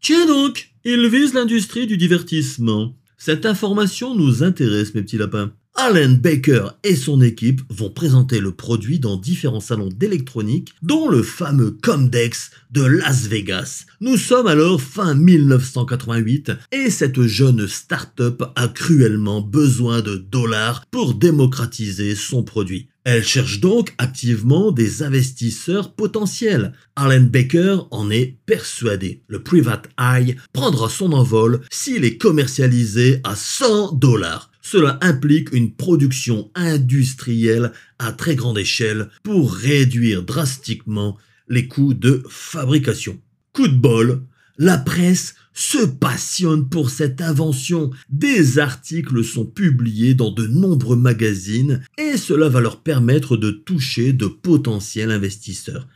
Tiens 0.00 0.26
donc, 0.26 0.70
il 0.90 1.06
vise 1.08 1.34
l'industrie 1.34 1.86
du 1.86 1.98
divertissement. 1.98 2.96
Cette 3.18 3.44
information 3.44 4.14
nous 4.14 4.42
intéresse, 4.42 4.94
mes 4.94 5.02
petits 5.02 5.18
lapins. 5.18 5.52
Alan 5.74 6.16
Baker 6.18 6.68
et 6.82 6.96
son 6.96 7.20
équipe 7.20 7.60
vont 7.68 7.90
présenter 7.90 8.40
le 8.40 8.52
produit 8.52 8.98
dans 8.98 9.16
différents 9.16 9.60
salons 9.60 9.90
d'électronique, 9.94 10.72
dont 10.80 11.08
le 11.10 11.22
fameux 11.22 11.72
Comdex 11.82 12.50
de 12.70 12.82
Las 12.82 13.26
Vegas. 13.26 13.84
Nous 14.00 14.16
sommes 14.16 14.46
alors 14.46 14.80
fin 14.80 15.14
1988 15.14 16.52
et 16.72 16.88
cette 16.88 17.20
jeune 17.22 17.68
start-up 17.68 18.42
a 18.56 18.68
cruellement 18.68 19.42
besoin 19.42 20.00
de 20.00 20.16
dollars 20.16 20.86
pour 20.90 21.12
démocratiser 21.14 22.14
son 22.14 22.42
produit. 22.42 22.88
Elle 23.10 23.24
cherche 23.24 23.60
donc 23.60 23.94
activement 23.96 24.70
des 24.70 25.02
investisseurs 25.02 25.94
potentiels. 25.94 26.74
Alan 26.94 27.22
Baker 27.22 27.78
en 27.90 28.10
est 28.10 28.36
persuadé. 28.44 29.22
Le 29.28 29.42
Private 29.42 29.88
Eye 29.98 30.36
prendra 30.52 30.90
son 30.90 31.14
envol 31.14 31.62
s'il 31.70 32.04
est 32.04 32.18
commercialisé 32.18 33.22
à 33.24 33.34
100 33.34 33.92
dollars. 33.92 34.50
Cela 34.60 34.98
implique 35.00 35.54
une 35.54 35.74
production 35.74 36.50
industrielle 36.54 37.72
à 37.98 38.12
très 38.12 38.36
grande 38.36 38.58
échelle 38.58 39.08
pour 39.22 39.54
réduire 39.54 40.22
drastiquement 40.22 41.16
les 41.48 41.66
coûts 41.66 41.94
de 41.94 42.22
fabrication. 42.28 43.18
Coup 43.54 43.68
de 43.68 43.74
bol, 43.74 44.20
la 44.58 44.76
presse 44.76 45.34
se 45.58 45.84
passionne 45.84 46.68
pour 46.68 46.88
cette 46.88 47.20
invention. 47.20 47.90
Des 48.10 48.60
articles 48.60 49.24
sont 49.24 49.44
publiés 49.44 50.14
dans 50.14 50.30
de 50.30 50.46
nombreux 50.46 50.96
magazines 50.96 51.82
et 51.98 52.16
cela 52.16 52.48
va 52.48 52.60
leur 52.60 52.80
permettre 52.80 53.36
de 53.36 53.50
toucher 53.50 54.12
de 54.12 54.26
potentiels 54.26 55.10
investisseurs, 55.10 55.88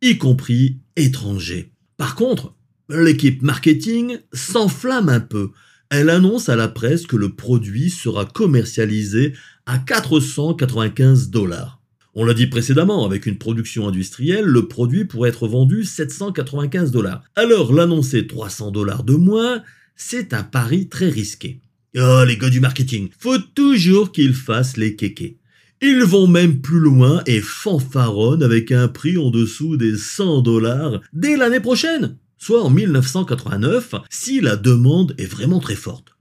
y 0.00 0.16
compris 0.16 0.78
étrangers. 0.96 1.70
Par 1.98 2.14
contre, 2.14 2.54
l'équipe 2.88 3.42
marketing 3.42 4.16
s'enflamme 4.32 5.10
un 5.10 5.20
peu. 5.20 5.50
Elle 5.90 6.08
annonce 6.08 6.48
à 6.48 6.56
la 6.56 6.68
presse 6.68 7.06
que 7.06 7.16
le 7.16 7.28
produit 7.28 7.90
sera 7.90 8.24
commercialisé 8.24 9.34
à 9.66 9.76
495 9.78 11.28
dollars. 11.28 11.79
On 12.14 12.24
l'a 12.24 12.34
dit 12.34 12.48
précédemment, 12.48 13.06
avec 13.06 13.26
une 13.26 13.38
production 13.38 13.86
industrielle, 13.86 14.44
le 14.44 14.66
produit 14.66 15.04
pourrait 15.04 15.28
être 15.28 15.46
vendu 15.46 15.84
795 15.84 16.90
dollars. 16.90 17.22
Alors 17.36 17.72
l'annoncer 17.72 18.26
300 18.26 18.72
dollars 18.72 19.04
de 19.04 19.14
moins, 19.14 19.62
c'est 19.94 20.34
un 20.34 20.42
pari 20.42 20.88
très 20.88 21.08
risqué. 21.08 21.60
Oh 21.96 22.24
les 22.26 22.36
gars 22.36 22.50
du 22.50 22.60
marketing, 22.60 23.10
faut 23.18 23.38
toujours 23.38 24.10
qu'ils 24.10 24.34
fassent 24.34 24.76
les 24.76 24.96
kékés. 24.96 25.38
Ils 25.82 26.02
vont 26.02 26.26
même 26.26 26.60
plus 26.60 26.80
loin 26.80 27.22
et 27.26 27.40
fanfaronnent 27.40 28.42
avec 28.42 28.72
un 28.72 28.88
prix 28.88 29.16
en 29.16 29.30
dessous 29.30 29.76
des 29.76 29.96
100 29.96 30.42
dollars 30.42 31.00
dès 31.12 31.36
l'année 31.36 31.60
prochaine, 31.60 32.16
soit 32.38 32.62
en 32.62 32.70
1989, 32.70 33.94
si 34.10 34.40
la 34.40 34.56
demande 34.56 35.14
est 35.16 35.26
vraiment 35.26 35.60
très 35.60 35.76
forte. 35.76 36.16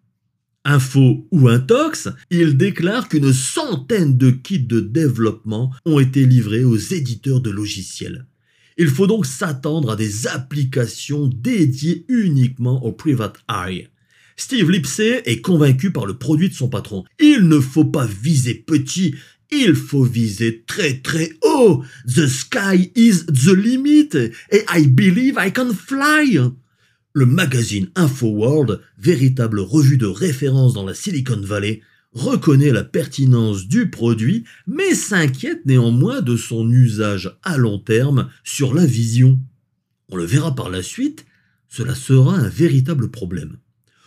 Info 0.66 1.28
ou 1.32 1.48
Intox, 1.48 2.10
il 2.30 2.58
déclare 2.58 3.08
qu'une 3.08 3.34
centaine 3.34 4.18
de 4.18 4.30
kits 4.30 4.60
de 4.60 4.80
développement 4.80 5.72
ont 5.86 6.00
été 6.00 6.26
livrés 6.26 6.64
aux 6.64 6.78
éditeurs 6.78 7.42
de 7.42 7.50
logiciels. 7.50 8.26
Il 8.78 8.88
faut 8.88 9.08
donc 9.08 9.26
s'attendre 9.26 9.92
à 9.92 9.96
des 9.96 10.28
applications 10.28 11.28
dédiées 11.28 12.06
uniquement 12.08 12.84
au 12.84 12.92
Private 12.92 13.40
Eye. 13.50 13.88
Steve 14.38 14.72
Lipsey 14.72 15.22
est 15.26 15.42
convaincu 15.42 15.92
par 15.92 16.06
le 16.06 16.18
produit 16.18 16.50
de 16.50 16.54
son 16.54 16.70
patron. 16.70 17.04
Il 17.20 17.50
ne 17.50 17.60
faut 17.60 17.84
pas 17.84 18.06
viser 18.06 18.54
petit, 18.54 19.16
il 19.52 19.76
faut 19.76 20.04
viser 20.06 20.64
très 20.66 21.00
très 21.00 21.32
haut. 21.44 21.84
The 22.08 22.28
sky 22.28 22.92
is 22.96 23.26
the 23.26 23.54
limit 23.54 24.16
et 24.52 24.64
I 24.74 24.88
believe 24.88 25.36
I 25.38 25.52
can 25.52 25.74
fly. 25.74 26.40
Le 27.14 27.26
magazine 27.26 27.90
InfoWorld, 27.96 28.82
véritable 29.00 29.60
revue 29.60 29.98
de 29.98 30.06
référence 30.06 30.76
dans 30.76 30.86
la 30.86 30.94
Silicon 30.94 31.42
Valley, 31.42 31.82
reconnaît 32.14 32.72
la 32.72 32.84
pertinence 32.84 33.68
du 33.68 33.90
produit, 33.90 34.44
mais 34.68 34.94
s'inquiète 34.94 35.66
néanmoins 35.66 36.22
de 36.22 36.36
son 36.36 36.70
usage 36.70 37.36
à 37.42 37.58
long 37.58 37.80
terme 37.80 38.30
sur 38.44 38.76
la 38.76 38.86
vision. 38.86 39.40
On 40.10 40.18
le 40.18 40.24
verra 40.24 40.54
par 40.54 40.70
la 40.70 40.84
suite, 40.84 41.26
cela 41.68 41.96
sera 41.96 42.36
un 42.36 42.48
véritable 42.48 43.10
problème. 43.10 43.58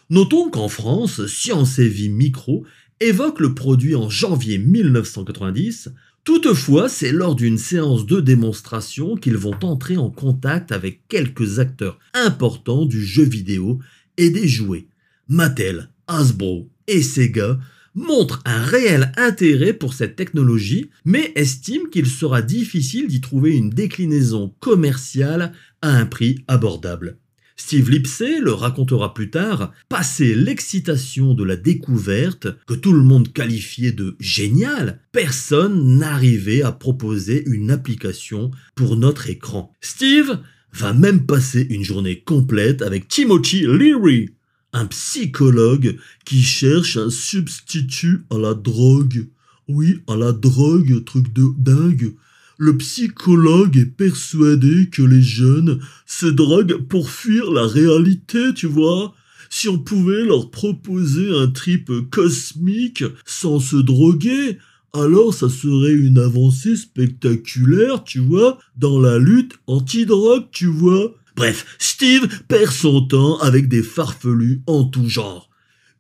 Notons 0.09 0.49
qu'en 0.49 0.69
France, 0.69 1.27
Science 1.27 1.81
et 1.81 1.89
Vie 1.89 2.09
Micro 2.09 2.65
évoque 3.01 3.41
le 3.41 3.53
produit 3.53 3.97
en 3.97 4.11
janvier 4.11 4.59
1990 4.59 5.91
Toutefois, 6.25 6.89
c'est 6.89 7.11
lors 7.11 7.35
d'une 7.35 7.59
séance 7.59 8.07
de 8.07 8.21
démonstration 8.21 9.17
qu'ils 9.17 9.37
vont 9.37 9.57
entrer 9.63 9.97
en 9.97 10.09
contact 10.09 10.71
avec 10.71 11.01
quelques 11.09 11.59
acteurs 11.59 11.99
importants 12.15 12.87
du 12.87 13.05
jeu 13.05 13.25
vidéo 13.25 13.81
et 14.17 14.31
des 14.31 14.47
jouets. 14.47 14.87
Mattel, 15.27 15.91
Hasbro 16.07 16.69
et 16.87 17.03
Sega 17.03 17.59
montrent 17.95 18.41
un 18.45 18.63
réel 18.63 19.13
intérêt 19.17 19.73
pour 19.73 19.95
cette 19.95 20.15
technologie, 20.15 20.91
mais 21.05 21.33
estiment 21.35 21.89
qu'il 21.91 22.07
sera 22.07 22.41
difficile 22.41 23.09
d'y 23.09 23.21
trouver 23.21 23.57
une 23.57 23.71
déclinaison 23.71 24.55
commerciale 24.61 25.53
à 25.83 25.91
un 25.91 26.07
prix 26.07 26.45
abordable. 26.47 27.19
Steve 27.65 27.91
Lipsey 27.91 28.41
le 28.41 28.53
racontera 28.53 29.15
plus 29.15 29.31
tard, 29.31 29.73
passé 29.89 30.35
l'excitation 30.35 31.33
de 31.33 31.45
la 31.45 31.55
découverte, 31.55 32.49
que 32.67 32.75
tout 32.75 32.93
le 32.93 33.05
monde 33.05 33.33
qualifiait 33.33 33.93
de 33.93 34.17
géniale, 34.19 34.99
personne 35.13 35.97
n'arrivait 35.97 36.63
à 36.63 36.73
proposer 36.73 37.45
une 37.47 37.71
application 37.71 38.51
pour 38.75 38.97
notre 38.97 39.31
écran. 39.31 39.73
Steve 39.81 40.41
va 40.73 40.93
même 40.93 41.25
passer 41.25 41.65
une 41.71 41.85
journée 41.85 42.19
complète 42.19 42.83
avec 42.83 43.07
Timothy 43.07 43.61
Leary, 43.61 44.31
un 44.73 44.87
psychologue 44.87 45.97
qui 46.25 46.43
cherche 46.43 46.97
un 46.97 47.11
substitut 47.11 48.25
à 48.31 48.39
la 48.39 48.55
drogue. 48.55 49.29
Oui, 49.69 50.01
à 50.09 50.17
la 50.17 50.33
drogue, 50.33 51.05
truc 51.05 51.33
de 51.33 51.47
dingue. 51.59 52.13
Le 52.59 52.77
psychologue 52.77 53.77
est 53.77 53.97
persuadé 53.97 54.89
que 54.91 55.03
les 55.03 55.23
jeunes 55.23 55.81
se 56.07 56.27
droguent 56.27 56.77
pour 56.77 57.11
fuir 57.11 57.51
la 57.51 57.67
réalité, 57.67 58.55
tu 58.55 58.67
vois. 58.67 59.15
si 59.51 59.69
on 59.69 59.79
pouvait 59.79 60.25
leur 60.25 60.51
proposer 60.51 61.29
un 61.31 61.47
trip 61.49 61.91
cosmique 62.11 63.05
sans 63.27 63.61
se 63.61 63.77
droguer, 63.77 64.59
alors 64.95 65.33
ça 65.33 65.49
serait 65.49 65.93
une 65.93 66.19
avancée 66.19 66.77
spectaculaire, 66.77 68.05
tu 68.05 68.19
vois, 68.19 68.59
dans 68.77 69.01
la 69.01 69.19
lutte 69.19 69.55
anti-drogue, 69.67 70.47
tu 70.53 70.67
vois. 70.67 71.15
Bref, 71.37 71.77
Steve 71.79 72.29
perd 72.49 72.73
son 72.73 73.07
temps 73.07 73.39
avec 73.39 73.69
des 73.69 73.83
farfelus 73.83 74.63
en 74.67 74.85
tout 74.85 75.09
genre. 75.09 75.49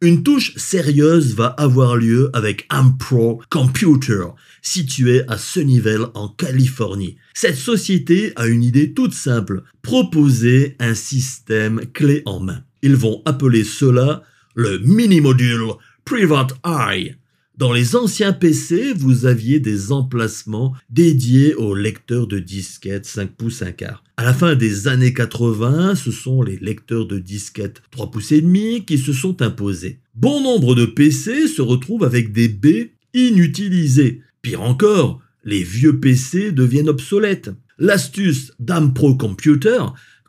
Une 0.02 0.22
touche 0.22 0.54
sérieuse 0.56 1.34
va 1.34 1.46
avoir 1.46 1.96
lieu 1.96 2.28
avec 2.32 2.66
Ampro 2.70 3.40
Computer, 3.48 4.24
situé 4.62 5.22
à 5.28 5.36
Sunnyvale 5.36 6.06
en 6.14 6.28
Californie. 6.28 7.16
Cette 7.34 7.56
société 7.56 8.32
a 8.36 8.46
une 8.46 8.62
idée 8.62 8.94
toute 8.94 9.12
simple, 9.12 9.62
proposer 9.82 10.76
un 10.78 10.94
système 10.94 11.82
clé 11.92 12.22
en 12.24 12.40
main. 12.40 12.62
Ils 12.82 12.96
vont 12.96 13.22
appeler 13.26 13.64
cela 13.64 14.22
le 14.54 14.78
mini-module 14.78 15.72
Private 16.04 16.54
Eye. 16.64 17.16
Dans 17.58 17.72
les 17.72 17.96
anciens 17.96 18.32
PC, 18.32 18.94
vous 18.94 19.26
aviez 19.26 19.60
des 19.60 19.92
emplacements 19.92 20.74
dédiés 20.88 21.54
aux 21.54 21.74
lecteurs 21.74 22.26
de 22.26 22.38
disquettes 22.38 23.04
5 23.04 23.30
pouces 23.36 23.60
1 23.60 23.72
quart. 23.72 24.02
À 24.16 24.24
la 24.24 24.32
fin 24.32 24.54
des 24.54 24.88
années 24.88 25.12
80, 25.12 25.94
ce 25.94 26.10
sont 26.10 26.42
les 26.42 26.56
lecteurs 26.56 27.06
de 27.06 27.18
disquettes 27.18 27.82
3 27.90 28.10
pouces 28.10 28.32
et 28.32 28.40
demi 28.40 28.84
qui 28.86 28.96
se 28.96 29.12
sont 29.12 29.42
imposés. 29.42 29.98
Bon 30.14 30.42
nombre 30.42 30.74
de 30.74 30.86
PC 30.86 31.46
se 31.46 31.60
retrouvent 31.60 32.04
avec 32.04 32.32
des 32.32 32.48
baies 32.48 32.94
inutilisées. 33.12 34.22
Pire 34.42 34.62
encore, 34.62 35.20
les 35.44 35.62
vieux 35.62 35.98
PC 35.98 36.52
deviennent 36.52 36.88
obsolètes. 36.88 37.50
L'astuce 37.78 38.52
d'Ampro 38.58 39.16
Computer 39.16 39.84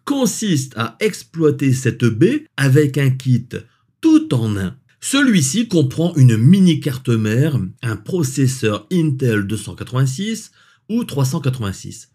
consiste 0.06 0.73
à 0.78 0.95
exploiter 0.99 1.73
cette 1.73 2.06
baie 2.06 2.45
avec 2.58 2.97
un 2.97 3.10
kit 3.10 3.49
tout 4.02 4.34
en 4.34 4.58
un 4.58 4.76
celui-ci 5.06 5.67
comprend 5.67 6.15
une 6.15 6.38
mini 6.38 6.80
carte 6.80 7.10
mère, 7.10 7.60
un 7.82 7.97
processeur 7.97 8.88
Intel 8.89 9.43
286 9.43 10.52
ou 10.88 11.04
386, 11.04 12.10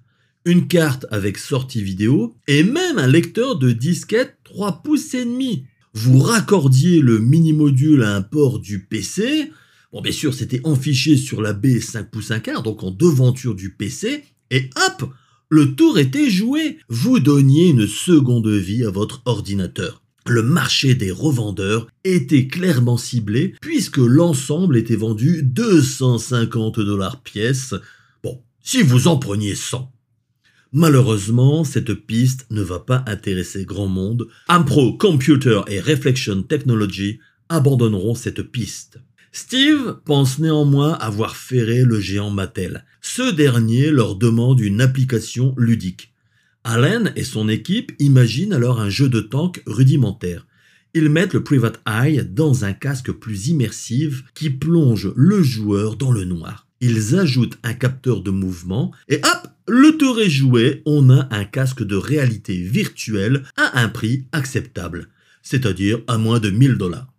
une 0.46 0.68
carte 0.68 1.04
avec 1.10 1.36
sortie 1.36 1.82
vidéo 1.82 2.34
et 2.46 2.62
même 2.62 2.96
un 2.96 3.06
lecteur 3.06 3.56
de 3.58 3.72
disquette 3.72 4.38
3 4.44 4.82
pouces 4.82 5.12
et 5.12 5.26
demi. 5.26 5.66
Vous 5.92 6.18
raccordiez 6.18 7.02
le 7.02 7.18
mini 7.18 7.52
module 7.52 8.04
à 8.04 8.16
un 8.16 8.22
port 8.22 8.58
du 8.58 8.86
PC. 8.86 9.52
Bon, 9.92 10.00
bien 10.00 10.12
sûr, 10.12 10.34
c'était 10.34 10.60
enfiché 10.64 11.16
sur 11.16 11.40
la 11.40 11.52
baie 11.52 11.80
5 11.80 12.10
pouces 12.10 12.30
1 12.30 12.40
quart, 12.40 12.62
donc 12.62 12.82
en 12.82 12.90
devanture 12.90 13.54
du 13.54 13.70
PC, 13.70 14.22
et 14.50 14.70
hop, 14.76 15.10
le 15.48 15.74
tour 15.74 15.98
était 15.98 16.30
joué. 16.30 16.78
Vous 16.88 17.20
donniez 17.20 17.68
une 17.68 17.86
seconde 17.86 18.48
vie 18.48 18.84
à 18.84 18.90
votre 18.90 19.22
ordinateur 19.24 20.02
le 20.28 20.42
marché 20.42 20.94
des 20.94 21.10
revendeurs 21.10 21.88
était 22.04 22.46
clairement 22.46 22.96
ciblé 22.96 23.54
puisque 23.60 23.98
l'ensemble 23.98 24.76
était 24.76 24.96
vendu 24.96 25.42
250 25.42 26.80
dollars 26.80 27.22
pièce. 27.22 27.74
Bon, 28.22 28.42
si 28.60 28.82
vous 28.82 29.08
en 29.08 29.16
preniez 29.16 29.54
100. 29.54 29.92
Malheureusement, 30.72 31.64
cette 31.64 31.94
piste 31.94 32.46
ne 32.50 32.60
va 32.60 32.78
pas 32.78 33.02
intéresser 33.06 33.64
grand 33.64 33.88
monde. 33.88 34.28
Ampro 34.48 34.96
Computer 34.98 35.62
et 35.66 35.80
Reflection 35.80 36.42
Technology 36.42 37.20
abandonneront 37.48 38.14
cette 38.14 38.42
piste. 38.42 38.98
Steve 39.32 39.98
pense 40.04 40.38
néanmoins 40.38 40.94
avoir 40.94 41.36
ferré 41.36 41.84
le 41.84 42.00
géant 42.00 42.30
Mattel. 42.30 42.84
Ce 43.00 43.30
dernier 43.30 43.90
leur 43.90 44.16
demande 44.16 44.60
une 44.60 44.80
application 44.80 45.54
ludique. 45.56 46.12
Allen 46.64 47.12
et 47.16 47.24
son 47.24 47.48
équipe 47.48 47.92
imaginent 47.98 48.52
alors 48.52 48.80
un 48.80 48.90
jeu 48.90 49.08
de 49.08 49.20
tank 49.20 49.62
rudimentaire. 49.66 50.46
Ils 50.94 51.10
mettent 51.10 51.34
le 51.34 51.44
Private 51.44 51.80
Eye 51.86 52.24
dans 52.24 52.64
un 52.64 52.72
casque 52.72 53.12
plus 53.12 53.48
immersif 53.48 54.24
qui 54.34 54.50
plonge 54.50 55.12
le 55.14 55.42
joueur 55.42 55.96
dans 55.96 56.10
le 56.10 56.24
noir. 56.24 56.66
Ils 56.80 57.16
ajoutent 57.16 57.58
un 57.62 57.74
capteur 57.74 58.22
de 58.22 58.30
mouvement 58.30 58.92
et 59.08 59.16
hop, 59.16 59.48
le 59.68 59.96
tour 59.98 60.20
est 60.20 60.30
joué, 60.30 60.82
on 60.86 61.10
a 61.10 61.28
un 61.30 61.44
casque 61.44 61.82
de 61.82 61.96
réalité 61.96 62.56
virtuelle 62.56 63.44
à 63.56 63.80
un 63.80 63.88
prix 63.88 64.26
acceptable, 64.32 65.08
c'est-à-dire 65.42 66.00
à 66.06 66.16
moins 66.16 66.40
de 66.40 66.50
1000 66.50 66.74
dollars. 66.76 67.12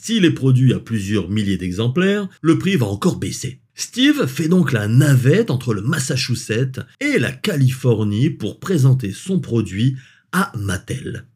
S'il 0.00 0.24
est 0.24 0.30
produit 0.30 0.72
à 0.72 0.78
plusieurs 0.78 1.28
milliers 1.28 1.56
d'exemplaires, 1.56 2.28
le 2.40 2.56
prix 2.56 2.76
va 2.76 2.86
encore 2.86 3.18
baisser. 3.18 3.60
Steve 3.74 4.26
fait 4.26 4.48
donc 4.48 4.72
la 4.72 4.88
navette 4.88 5.50
entre 5.50 5.74
le 5.74 5.82
Massachusetts 5.82 6.80
et 7.00 7.18
la 7.18 7.32
Californie 7.32 8.30
pour 8.30 8.58
présenter 8.58 9.12
son 9.12 9.40
produit 9.40 9.96
à 10.32 10.52
Mattel. 10.56 11.26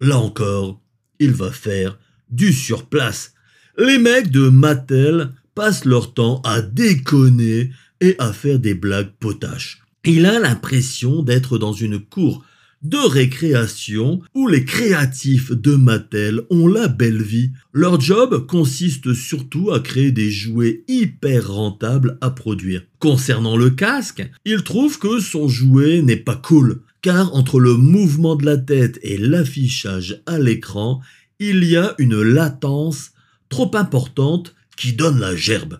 Là 0.00 0.18
encore, 0.18 0.80
il 1.18 1.32
va 1.32 1.50
faire 1.50 1.98
du 2.30 2.52
surplace. 2.52 3.34
Les 3.78 3.98
mecs 3.98 4.30
de 4.30 4.48
Mattel 4.48 5.32
passent 5.54 5.84
leur 5.84 6.14
temps 6.14 6.40
à 6.44 6.62
déconner 6.62 7.72
et 8.00 8.16
à 8.18 8.32
faire 8.32 8.58
des 8.58 8.74
blagues 8.74 9.12
potaches. 9.18 9.82
Il 10.04 10.26
a 10.26 10.38
l'impression 10.38 11.22
d'être 11.22 11.58
dans 11.58 11.72
une 11.72 11.98
cour 11.98 12.44
de 12.84 12.98
récréation 12.98 14.20
où 14.34 14.46
les 14.46 14.64
créatifs 14.64 15.50
de 15.50 15.74
Mattel 15.74 16.42
ont 16.50 16.68
la 16.68 16.86
belle 16.86 17.22
vie. 17.22 17.50
Leur 17.72 18.00
job 18.00 18.46
consiste 18.46 19.14
surtout 19.14 19.72
à 19.72 19.80
créer 19.80 20.12
des 20.12 20.30
jouets 20.30 20.84
hyper 20.86 21.50
rentables 21.50 22.18
à 22.20 22.30
produire. 22.30 22.82
Concernant 22.98 23.56
le 23.56 23.70
casque, 23.70 24.28
il 24.44 24.62
trouve 24.62 24.98
que 24.98 25.18
son 25.18 25.48
jouet 25.48 26.02
n'est 26.02 26.16
pas 26.16 26.36
cool, 26.36 26.82
car 27.00 27.34
entre 27.34 27.58
le 27.58 27.74
mouvement 27.74 28.36
de 28.36 28.44
la 28.44 28.58
tête 28.58 28.98
et 29.02 29.16
l'affichage 29.16 30.22
à 30.26 30.38
l'écran, 30.38 31.00
il 31.38 31.64
y 31.64 31.76
a 31.76 31.94
une 31.98 32.22
latence 32.22 33.12
trop 33.48 33.70
importante 33.74 34.54
qui 34.76 34.92
donne 34.92 35.20
la 35.20 35.34
gerbe. 35.34 35.78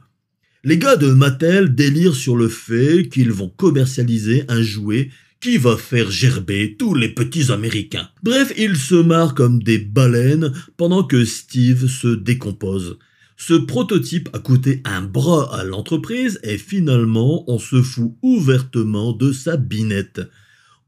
Les 0.66 0.78
gars 0.78 0.96
de 0.96 1.08
Mattel 1.08 1.74
délirent 1.74 2.14
sur 2.14 2.36
le 2.36 2.48
fait 2.48 3.08
qu'ils 3.10 3.32
vont 3.32 3.50
commercialiser 3.50 4.44
un 4.48 4.62
jouet 4.62 5.10
qui 5.44 5.58
va 5.58 5.76
faire 5.76 6.10
gerber 6.10 6.74
tous 6.78 6.94
les 6.94 7.10
petits 7.10 7.52
Américains? 7.52 8.08
Bref, 8.22 8.54
ils 8.56 8.78
se 8.78 8.94
marrent 8.94 9.34
comme 9.34 9.62
des 9.62 9.76
baleines 9.76 10.54
pendant 10.78 11.04
que 11.04 11.26
Steve 11.26 11.86
se 11.86 12.08
décompose. 12.08 12.98
Ce 13.36 13.52
prototype 13.52 14.30
a 14.32 14.38
coûté 14.38 14.80
un 14.86 15.02
bras 15.02 15.54
à 15.54 15.62
l'entreprise 15.62 16.40
et 16.44 16.56
finalement 16.56 17.44
on 17.46 17.58
se 17.58 17.82
fout 17.82 18.14
ouvertement 18.22 19.12
de 19.12 19.32
sa 19.32 19.58
binette. 19.58 20.22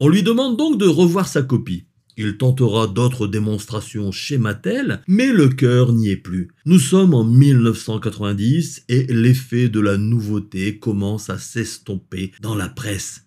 On 0.01 0.09
lui 0.09 0.23
demande 0.23 0.57
donc 0.57 0.79
de 0.79 0.87
revoir 0.87 1.29
sa 1.29 1.43
copie. 1.43 1.85
Il 2.17 2.39
tentera 2.39 2.87
d'autres 2.87 3.27
démonstrations 3.27 4.11
chez 4.11 4.39
Mattel, 4.39 5.03
mais 5.07 5.35
le 5.35 5.51
cœur 5.51 5.93
n'y 5.93 6.09
est 6.09 6.17
plus. 6.17 6.49
Nous 6.65 6.79
sommes 6.79 7.13
en 7.13 7.25
1990 7.25 8.85
et 8.89 9.05
l'effet 9.11 9.69
de 9.69 9.81
la 9.81 9.99
nouveauté 9.99 10.79
commence 10.79 11.29
à 11.29 11.37
s'estomper 11.37 12.33
dans 12.41 12.55
la 12.55 12.71
presse. 12.71 13.26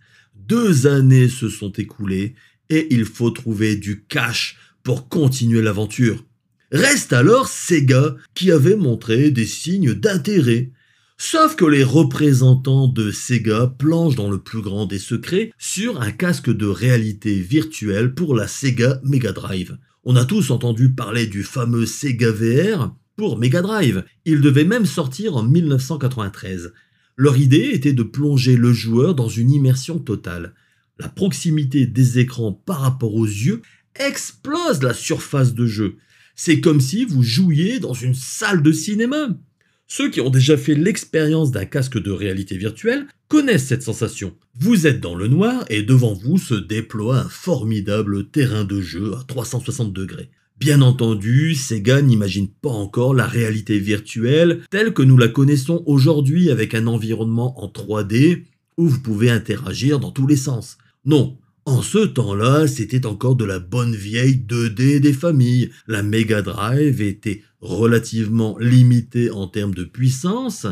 Deux 0.49 0.87
années 0.87 1.29
se 1.29 1.47
sont 1.47 1.71
écoulées 1.73 2.33
et 2.71 2.87
il 2.89 3.05
faut 3.05 3.29
trouver 3.29 3.75
du 3.75 4.03
cash 4.05 4.57
pour 4.81 5.07
continuer 5.07 5.61
l'aventure. 5.61 6.25
Reste 6.71 7.13
alors 7.13 7.47
Sega 7.47 8.15
qui 8.33 8.51
avait 8.51 8.75
montré 8.75 9.29
des 9.29 9.45
signes 9.45 9.93
d'intérêt. 9.93 10.71
Sauf 11.19 11.55
que 11.55 11.65
les 11.65 11.83
représentants 11.83 12.87
de 12.87 13.11
Sega 13.11 13.67
planchent 13.77 14.15
dans 14.15 14.31
le 14.31 14.39
plus 14.39 14.63
grand 14.63 14.87
des 14.87 14.97
secrets 14.97 15.51
sur 15.59 16.01
un 16.01 16.11
casque 16.11 16.49
de 16.49 16.65
réalité 16.65 17.35
virtuelle 17.35 18.15
pour 18.15 18.33
la 18.33 18.47
Sega 18.47 18.99
Mega 19.03 19.33
Drive. 19.33 19.77
On 20.03 20.15
a 20.15 20.25
tous 20.25 20.49
entendu 20.49 20.89
parler 20.89 21.27
du 21.27 21.43
fameux 21.43 21.85
Sega 21.85 22.31
VR 22.31 22.95
pour 23.17 23.37
Mega 23.37 23.61
Drive. 23.61 24.03
Il 24.25 24.41
devait 24.41 24.63
même 24.63 24.87
sortir 24.87 25.35
en 25.35 25.43
1993. 25.43 26.73
Leur 27.19 27.37
idée 27.37 27.71
était 27.73 27.91
de 27.91 28.03
plonger 28.03 28.55
le 28.55 28.71
joueur 28.71 29.13
dans 29.13 29.27
une 29.27 29.51
immersion 29.51 29.99
totale. 29.99 30.53
La 30.99 31.09
proximité 31.09 31.85
des 31.85 32.17
écrans 32.17 32.53
par 32.53 32.79
rapport 32.79 33.13
aux 33.13 33.25
yeux 33.25 33.61
explose 33.95 34.81
la 34.81 34.93
surface 34.93 35.53
de 35.53 35.65
jeu. 35.65 35.97
C'est 36.37 36.61
comme 36.61 36.79
si 36.79 37.03
vous 37.03 37.21
jouiez 37.21 37.81
dans 37.81 37.93
une 37.93 38.13
salle 38.13 38.63
de 38.63 38.71
cinéma. 38.71 39.37
Ceux 39.85 40.09
qui 40.09 40.21
ont 40.21 40.29
déjà 40.29 40.55
fait 40.55 40.75
l'expérience 40.75 41.51
d'un 41.51 41.65
casque 41.65 42.01
de 42.01 42.09
réalité 42.09 42.55
virtuelle 42.55 43.05
connaissent 43.27 43.67
cette 43.67 43.83
sensation. 43.83 44.33
Vous 44.57 44.87
êtes 44.87 45.01
dans 45.01 45.15
le 45.15 45.27
noir 45.27 45.65
et 45.69 45.83
devant 45.83 46.13
vous 46.13 46.37
se 46.37 46.55
déploie 46.55 47.19
un 47.19 47.27
formidable 47.27 48.29
terrain 48.29 48.63
de 48.63 48.79
jeu 48.79 49.13
à 49.19 49.25
360 49.27 49.91
degrés. 49.91 50.29
Bien 50.59 50.81
entendu, 50.81 51.55
Sega 51.55 52.01
n'imagine 52.01 52.49
pas 52.49 52.69
encore 52.69 53.13
la 53.13 53.25
réalité 53.25 53.79
virtuelle 53.79 54.59
telle 54.69 54.93
que 54.93 55.01
nous 55.01 55.15
la 55.15 55.29
connaissons 55.29 55.83
aujourd'hui 55.85 56.51
avec 56.51 56.75
un 56.75 56.85
environnement 56.85 57.63
en 57.63 57.67
3D 57.67 58.43
où 58.75 58.89
vous 58.89 58.99
pouvez 58.99 59.29
interagir 59.29 60.01
dans 60.01 60.11
tous 60.11 60.27
les 60.27 60.35
sens. 60.35 60.77
Non, 61.05 61.37
en 61.65 61.81
ce 61.81 61.99
temps-là, 61.99 62.67
c'était 62.67 63.05
encore 63.05 63.37
de 63.37 63.45
la 63.45 63.59
bonne 63.59 63.95
vieille 63.95 64.43
2D 64.45 64.99
des 64.99 65.13
familles. 65.13 65.69
La 65.87 66.03
Mega 66.03 66.41
Drive 66.41 67.01
était 67.01 67.41
relativement 67.61 68.57
limitée 68.59 69.31
en 69.31 69.47
termes 69.47 69.73
de 69.73 69.85
puissance, 69.85 70.67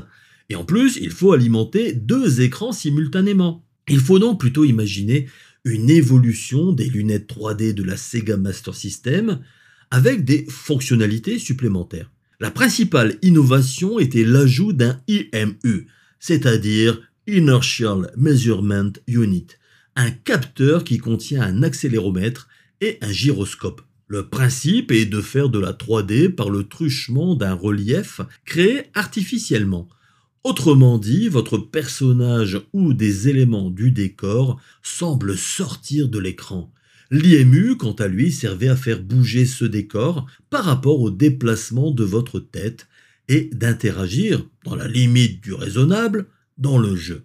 et 0.50 0.56
en 0.58 0.66
plus, 0.66 0.98
il 1.02 1.12
faut 1.12 1.32
alimenter 1.32 1.94
deux 1.94 2.42
écrans 2.42 2.74
simultanément. 2.74 3.64
Il 3.88 4.00
faut 4.00 4.20
donc 4.20 4.38
plutôt 4.38 4.66
imaginer 4.66 5.30
une 5.64 5.90
évolution 5.90 6.74
des 6.74 6.90
lunettes 6.90 7.30
3D 7.30 7.74
de 7.74 7.84
la 7.84 7.96
Sega 7.96 8.36
Master 8.36 8.76
System 8.76 9.40
avec 9.92 10.26
des 10.26 10.46
fonctionnalités 10.50 11.40
supplémentaires. 11.40 12.12
La 12.40 12.52
principale 12.52 13.18
innovation 13.22 14.00
était 14.00 14.24
l'ajout 14.24 14.74
d'un 14.74 15.00
IMU, 15.08 15.88
c'est-à-dire 16.20 17.02
Inertial 17.26 18.12
Measurement 18.16 18.94
Unit, 19.08 19.48
un 19.96 20.12
capteur 20.12 20.84
qui 20.84 20.98
contient 20.98 21.42
un 21.42 21.64
accéléromètre 21.64 22.48
et 22.80 23.00
un 23.02 23.12
gyroscope. 23.12 23.82
Le 24.08 24.30
principe 24.30 24.92
est 24.92 25.06
de 25.06 25.20
faire 25.20 25.50
de 25.50 25.60
la 25.60 25.74
3D 25.74 26.30
par 26.30 26.50
le 26.50 26.64
truchement 26.64 27.36
d'un 27.36 27.54
relief 27.54 28.22
créé 28.46 28.84
artificiellement. 28.94 29.90
Autrement 30.44 30.98
dit, 30.98 31.28
votre 31.28 31.58
personnage 31.58 32.62
ou 32.72 32.94
des 32.94 33.28
éléments 33.28 33.70
du 33.70 33.92
décor 33.92 34.62
semblent 34.82 35.38
sortir 35.38 36.08
de 36.08 36.20
l'écran. 36.20 36.72
L'IMU, 37.10 37.78
quant 37.78 37.94
à 37.94 38.08
lui, 38.08 38.32
servait 38.32 38.68
à 38.68 38.76
faire 38.76 39.02
bouger 39.02 39.46
ce 39.46 39.66
décor 39.66 40.26
par 40.50 40.66
rapport 40.66 41.00
au 41.00 41.10
déplacement 41.10 41.92
de 41.92 42.04
votre 42.04 42.40
tête 42.40 42.88
et 43.30 43.50
d'interagir, 43.54 44.46
dans 44.64 44.76
la 44.76 44.88
limite 44.88 45.42
du 45.42 45.54
raisonnable, 45.54 46.28
dans 46.58 46.78
le 46.78 46.96
jeu. 46.96 47.24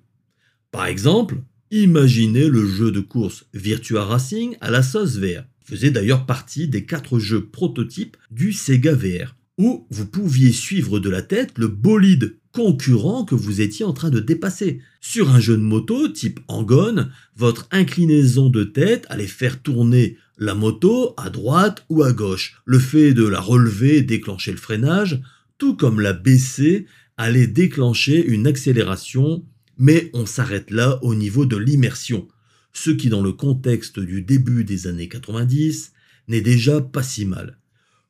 Par 0.71 0.87
exemple, 0.87 1.37
imaginez 1.71 2.49
le 2.49 2.67
jeu 2.67 2.91
de 2.91 3.01
course 3.01 3.47
Virtua 3.55 4.05
Racing 4.05 4.57
à 4.61 4.71
la 4.71 4.83
sauce 4.83 5.17
VR. 5.17 5.45
faisait 5.65 5.91
d'ailleurs 5.91 6.27
partie 6.27 6.69
des 6.69 6.85
quatre 6.85 7.19
jeux 7.19 7.47
prototypes 7.47 8.17
du 8.31 8.53
Sega 8.53 8.95
VR, 8.95 9.37
où 9.59 9.87
vous 9.91 10.07
pouviez 10.07 10.53
suivre 10.53 10.99
de 10.99 11.09
la 11.09 11.23
tête 11.23 11.57
le 11.57 11.69
bolide 11.69 12.37
concurrent 12.53 13.25
que 13.25 13.35
vous 13.35 13.61
étiez 13.61 13.85
en 13.85 13.93
train 13.93 14.11
de 14.11 14.21
dépasser. 14.21 14.81
Sur 15.01 15.31
un 15.31 15.41
jeu 15.41 15.57
de 15.57 15.63
moto 15.63 16.09
type 16.09 16.41
Angon, 16.49 17.09
votre 17.37 17.67
inclinaison 17.71 18.51
de 18.51 18.65
tête 18.65 19.07
allait 19.09 19.27
faire 19.27 19.61
tourner 19.63 20.17
la 20.39 20.55
moto 20.55 21.15
à 21.17 21.31
droite 21.31 21.85
ou 21.89 22.03
à 22.03 22.13
gauche. 22.13 22.61
Le 22.65 22.79
fait 22.79 23.15
de 23.15 23.27
la 23.27 23.41
relever 23.41 24.03
déclencher 24.03 24.53
le 24.53 24.59
freinage, 24.59 25.21
tout 25.59 25.77
comme 25.77 26.01
la 26.01 26.13
baisser, 26.13 26.87
allait 27.17 27.47
déclencher 27.47 28.25
une 28.25 28.47
accélération, 28.47 29.45
mais 29.79 30.11
on 30.13 30.27
s'arrête 30.27 30.71
là 30.71 30.99
au 31.03 31.15
niveau 31.15 31.47
de 31.47 31.57
l'immersion, 31.57 32.29
ce 32.73 32.91
qui 32.91 33.09
dans 33.09 33.23
le 33.23 33.33
contexte 33.33 33.99
du 33.99 34.23
début 34.23 34.65
des 34.65 34.87
années 34.87 35.09
90 35.09 35.93
n'est 36.29 36.41
déjà 36.41 36.81
pas 36.81 37.03
si 37.03 37.25
mal. 37.25 37.59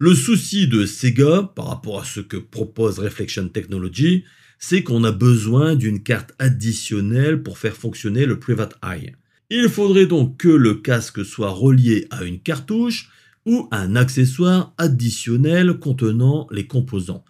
Le 0.05 0.17
souci 0.17 0.67
de 0.67 0.85
Sega 0.85 1.53
par 1.55 1.69
rapport 1.69 2.01
à 2.01 2.05
ce 2.05 2.19
que 2.19 2.37
propose 2.37 2.99
Reflection 2.99 3.47
Technology, 3.47 4.25
c'est 4.59 4.83
qu'on 4.83 5.05
a 5.05 5.13
besoin 5.13 5.77
d'une 5.77 6.03
carte 6.03 6.33
additionnelle 6.41 7.45
pour 7.45 7.57
faire 7.57 7.77
fonctionner 7.77 8.27
le 8.27 8.41
Private 8.41 8.77
Eye. 8.83 9.15
Il 9.49 9.69
faudrait 9.69 10.07
donc 10.07 10.39
que 10.39 10.49
le 10.49 10.75
casque 10.75 11.25
soit 11.25 11.51
relié 11.51 12.09
à 12.11 12.25
une 12.25 12.41
cartouche 12.41 13.11
ou 13.47 13.69
un 13.71 13.95
accessoire 13.95 14.75
additionnel 14.77 15.75
contenant 15.75 16.49
les 16.51 16.67
composants. 16.67 17.25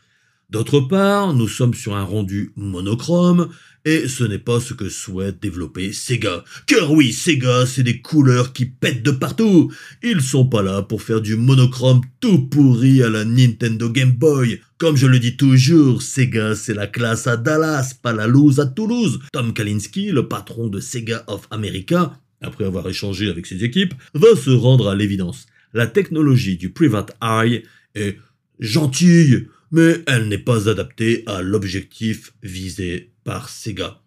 D'autre 0.52 0.80
part, 0.80 1.32
nous 1.32 1.48
sommes 1.48 1.72
sur 1.72 1.96
un 1.96 2.04
rendu 2.04 2.52
monochrome, 2.56 3.48
et 3.86 4.06
ce 4.06 4.22
n'est 4.22 4.38
pas 4.38 4.60
ce 4.60 4.74
que 4.74 4.90
souhaite 4.90 5.40
développer 5.40 5.94
Sega. 5.94 6.44
Car 6.66 6.92
oui, 6.92 7.14
Sega, 7.14 7.64
c'est 7.64 7.82
des 7.82 8.02
couleurs 8.02 8.52
qui 8.52 8.66
pètent 8.66 9.02
de 9.02 9.12
partout. 9.12 9.72
Ils 10.02 10.20
sont 10.20 10.44
pas 10.44 10.62
là 10.62 10.82
pour 10.82 11.00
faire 11.00 11.22
du 11.22 11.36
monochrome 11.36 12.02
tout 12.20 12.48
pourri 12.48 13.02
à 13.02 13.08
la 13.08 13.24
Nintendo 13.24 13.88
Game 13.88 14.12
Boy. 14.12 14.60
Comme 14.76 14.96
je 14.96 15.06
le 15.06 15.18
dis 15.20 15.38
toujours, 15.38 16.02
Sega, 16.02 16.54
c'est 16.54 16.74
la 16.74 16.86
classe 16.86 17.26
à 17.26 17.38
Dallas, 17.38 17.94
pas 18.02 18.12
la 18.12 18.26
loose 18.26 18.60
à 18.60 18.66
Toulouse. 18.66 19.20
Tom 19.32 19.54
Kalinski, 19.54 20.10
le 20.10 20.28
patron 20.28 20.68
de 20.68 20.80
Sega 20.80 21.24
of 21.28 21.48
America, 21.50 22.20
après 22.42 22.66
avoir 22.66 22.86
échangé 22.90 23.30
avec 23.30 23.46
ses 23.46 23.64
équipes, 23.64 23.94
va 24.12 24.36
se 24.36 24.50
rendre 24.50 24.90
à 24.90 24.94
l'évidence. 24.94 25.46
La 25.72 25.86
technologie 25.86 26.58
du 26.58 26.68
Private 26.68 27.16
Eye 27.22 27.62
est 27.94 28.18
gentille, 28.60 29.46
mais 29.72 30.04
elle 30.06 30.28
n'est 30.28 30.38
pas 30.38 30.68
adaptée 30.68 31.24
à 31.26 31.42
l'objectif 31.42 32.34
visé 32.42 33.10
par 33.24 33.48
Sega. 33.48 34.00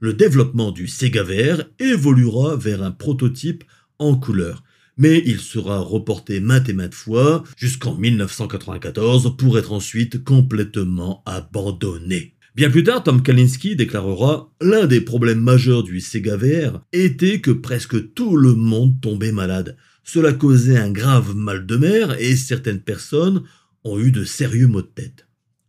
Le 0.00 0.12
développement 0.12 0.72
du 0.72 0.88
Sega 0.88 1.22
VR 1.22 1.62
évoluera 1.78 2.56
vers 2.56 2.82
un 2.82 2.90
prototype 2.90 3.62
en 4.00 4.16
couleur, 4.16 4.64
mais 4.98 5.22
il 5.24 5.38
sera 5.38 5.78
reporté 5.78 6.40
maintes 6.40 6.68
et 6.68 6.72
maintes 6.72 6.94
fois 6.94 7.44
jusqu'en 7.56 7.94
1994 7.94 9.36
pour 9.36 9.58
être 9.58 9.72
ensuite 9.72 10.24
complètement 10.24 11.22
abandonné. 11.24 12.34
Bien 12.54 12.68
plus 12.68 12.82
tard, 12.82 13.02
Tom 13.02 13.22
Kalinski 13.22 13.76
déclarera 13.76 14.52
L'un 14.60 14.86
des 14.86 15.00
problèmes 15.00 15.40
majeurs 15.40 15.84
du 15.84 16.00
Sega 16.00 16.36
VR 16.36 16.82
était 16.92 17.40
que 17.40 17.52
presque 17.52 18.12
tout 18.12 18.36
le 18.36 18.54
monde 18.54 19.00
tombait 19.00 19.32
malade. 19.32 19.76
Cela 20.04 20.32
causait 20.32 20.76
un 20.76 20.90
grave 20.90 21.34
mal 21.34 21.64
de 21.64 21.76
mer 21.76 22.20
et 22.20 22.36
certaines 22.36 22.80
personnes 22.80 23.44
ont 23.84 23.98
eu 23.98 24.12
de 24.12 24.24
sérieux 24.24 24.66
maux 24.66 24.82
de 24.82 24.86
tête. 24.86 25.26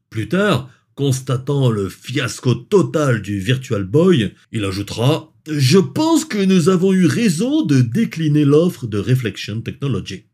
Plus 0.10 0.28
tard, 0.28 0.69
constatant 0.95 1.71
le 1.71 1.89
fiasco 1.89 2.54
total 2.54 3.21
du 3.21 3.39
Virtual 3.39 3.84
Boy, 3.84 4.34
il 4.52 4.65
ajoutera 4.65 5.34
Je 5.47 5.80
pense 5.80 6.26
que 6.26 6.43
nous 6.43 6.69
avons 6.69 6.93
eu 6.93 7.06
raison 7.06 7.65
de 7.65 7.82
décliner 7.82 8.45
l'offre 8.45 8.88
de 8.88 8.99
Reflection 8.99 9.62
Technology. 9.62 10.26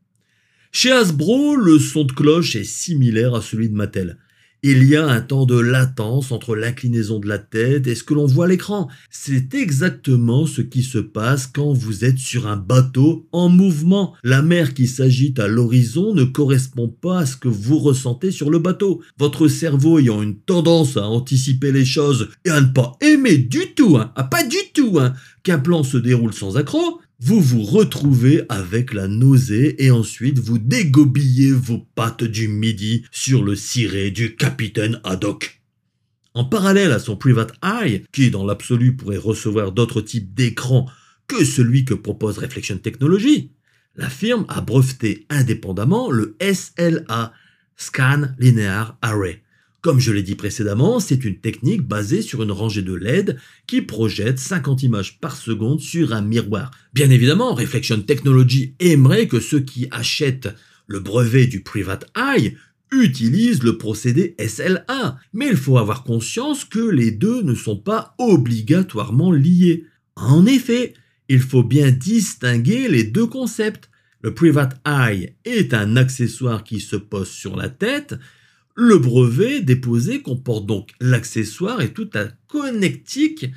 Chez 0.71 0.91
Hasbro, 0.91 1.55
le 1.55 1.79
son 1.79 2.03
de 2.03 2.11
cloche 2.11 2.55
est 2.55 2.63
similaire 2.63 3.33
à 3.33 3.41
celui 3.41 3.69
de 3.69 3.75
Mattel 3.75 4.17
il 4.61 4.83
y 4.83 4.95
a 4.95 5.07
un 5.07 5.21
temps 5.21 5.45
de 5.45 5.57
latence 5.57 6.31
entre 6.31 6.55
l'inclinaison 6.55 7.19
de 7.19 7.27
la 7.27 7.39
tête 7.39 7.87
et 7.87 7.95
ce 7.95 8.03
que 8.03 8.13
l'on 8.13 8.25
voit 8.25 8.45
à 8.45 8.47
l'écran. 8.47 8.89
C'est 9.09 9.53
exactement 9.53 10.45
ce 10.45 10.61
qui 10.61 10.83
se 10.83 10.97
passe 10.97 11.47
quand 11.47 11.73
vous 11.73 12.03
êtes 12.03 12.17
sur 12.17 12.47
un 12.47 12.57
bateau 12.57 13.27
en 13.31 13.49
mouvement. 13.49 14.15
La 14.23 14.41
mer 14.41 14.73
qui 14.73 14.87
s'agite 14.87 15.39
à 15.39 15.47
l'horizon 15.47 16.13
ne 16.13 16.23
correspond 16.23 16.89
pas 16.89 17.19
à 17.19 17.25
ce 17.25 17.37
que 17.37 17.47
vous 17.47 17.79
ressentez 17.79 18.31
sur 18.31 18.49
le 18.49 18.59
bateau. 18.59 19.01
Votre 19.17 19.47
cerveau 19.47 19.99
ayant 19.99 20.21
une 20.21 20.37
tendance 20.37 20.97
à 20.97 21.07
anticiper 21.07 21.71
les 21.71 21.85
choses 21.85 22.29
et 22.45 22.49
à 22.49 22.61
ne 22.61 22.67
pas 22.67 22.97
aimer 23.01 23.37
du 23.37 23.73
tout, 23.75 23.97
hein, 23.97 24.11
pas 24.29 24.43
du 24.43 24.57
tout, 24.73 24.99
hein, 24.99 25.13
qu'un 25.43 25.59
plan 25.59 25.83
se 25.83 25.97
déroule 25.97 26.33
sans 26.33 26.57
accroc, 26.57 26.99
vous 27.21 27.41
vous 27.41 27.63
retrouvez 27.63 28.43
avec 28.47 28.93
la 28.93 29.09
nausée 29.09 29.83
et 29.83 29.91
ensuite 29.91 30.39
vous 30.39 30.57
dégobillez 30.57 31.51
vos 31.51 31.79
pattes 31.93 32.23
du 32.23 32.47
midi 32.47 33.03
sur 33.11 33.43
le 33.43 33.55
ciré 33.55 34.09
du 34.09 34.37
capitaine 34.37 35.01
Haddock. 35.03 35.61
En 36.33 36.45
parallèle 36.45 36.93
à 36.93 36.99
son 36.99 37.17
Private 37.17 37.53
Eye, 37.61 38.03
qui 38.13 38.31
dans 38.31 38.45
l'absolu 38.45 38.95
pourrait 38.95 39.17
recevoir 39.17 39.73
d'autres 39.73 39.99
types 39.99 40.33
d'écrans 40.33 40.89
que 41.27 41.43
celui 41.43 41.83
que 41.83 41.93
propose 41.93 42.37
Reflection 42.37 42.77
Technology, 42.77 43.51
la 43.95 44.09
firme 44.09 44.45
a 44.47 44.61
breveté 44.61 45.25
indépendamment 45.29 46.09
le 46.11 46.37
SLA, 46.41 47.33
Scan 47.75 48.29
Linear 48.39 48.97
Array, 49.01 49.43
comme 49.81 49.99
je 49.99 50.11
l'ai 50.11 50.23
dit 50.23 50.35
précédemment, 50.35 50.99
c'est 50.99 51.23
une 51.23 51.39
technique 51.39 51.83
basée 51.83 52.21
sur 52.21 52.43
une 52.43 52.51
rangée 52.51 52.81
de 52.81 52.93
LED 52.93 53.37
qui 53.65 53.81
projette 53.81 54.39
50 54.39 54.83
images 54.83 55.19
par 55.19 55.37
seconde 55.37 55.79
sur 55.79 56.13
un 56.13 56.21
miroir. 56.21 56.71
Bien 56.93 57.09
évidemment, 57.09 57.53
Reflection 57.53 58.01
Technology 58.01 58.75
aimerait 58.79 59.27
que 59.27 59.39
ceux 59.39 59.61
qui 59.61 59.87
achètent 59.91 60.49
le 60.87 60.99
brevet 60.99 61.47
du 61.47 61.61
Private 61.61 62.07
Eye 62.17 62.57
utilisent 62.91 63.63
le 63.63 63.77
procédé 63.77 64.35
SLA, 64.39 65.17
mais 65.33 65.47
il 65.47 65.57
faut 65.57 65.77
avoir 65.77 66.03
conscience 66.03 66.65
que 66.65 66.79
les 66.79 67.11
deux 67.11 67.41
ne 67.43 67.53
sont 67.53 67.77
pas 67.77 68.15
obligatoirement 68.17 69.31
liés. 69.31 69.85
En 70.15 70.45
effet, 70.45 70.93
il 71.29 71.39
faut 71.39 71.63
bien 71.63 71.91
distinguer 71.91 72.87
les 72.87 73.03
deux 73.03 73.27
concepts. 73.27 73.89
Le 74.21 74.33
Private 74.33 74.81
Eye 74.85 75.35
est 75.45 75.73
un 75.73 75.95
accessoire 75.95 76.63
qui 76.63 76.79
se 76.79 76.95
pose 76.95 77.29
sur 77.29 77.55
la 77.55 77.69
tête, 77.69 78.15
le 78.79 78.97
brevet 78.97 79.59
déposé 79.59 80.21
comporte 80.21 80.65
donc 80.65 80.91
l'accessoire 81.01 81.81
et 81.81 81.91
toute 81.91 82.15
la 82.15 82.29
connectique 82.47 83.47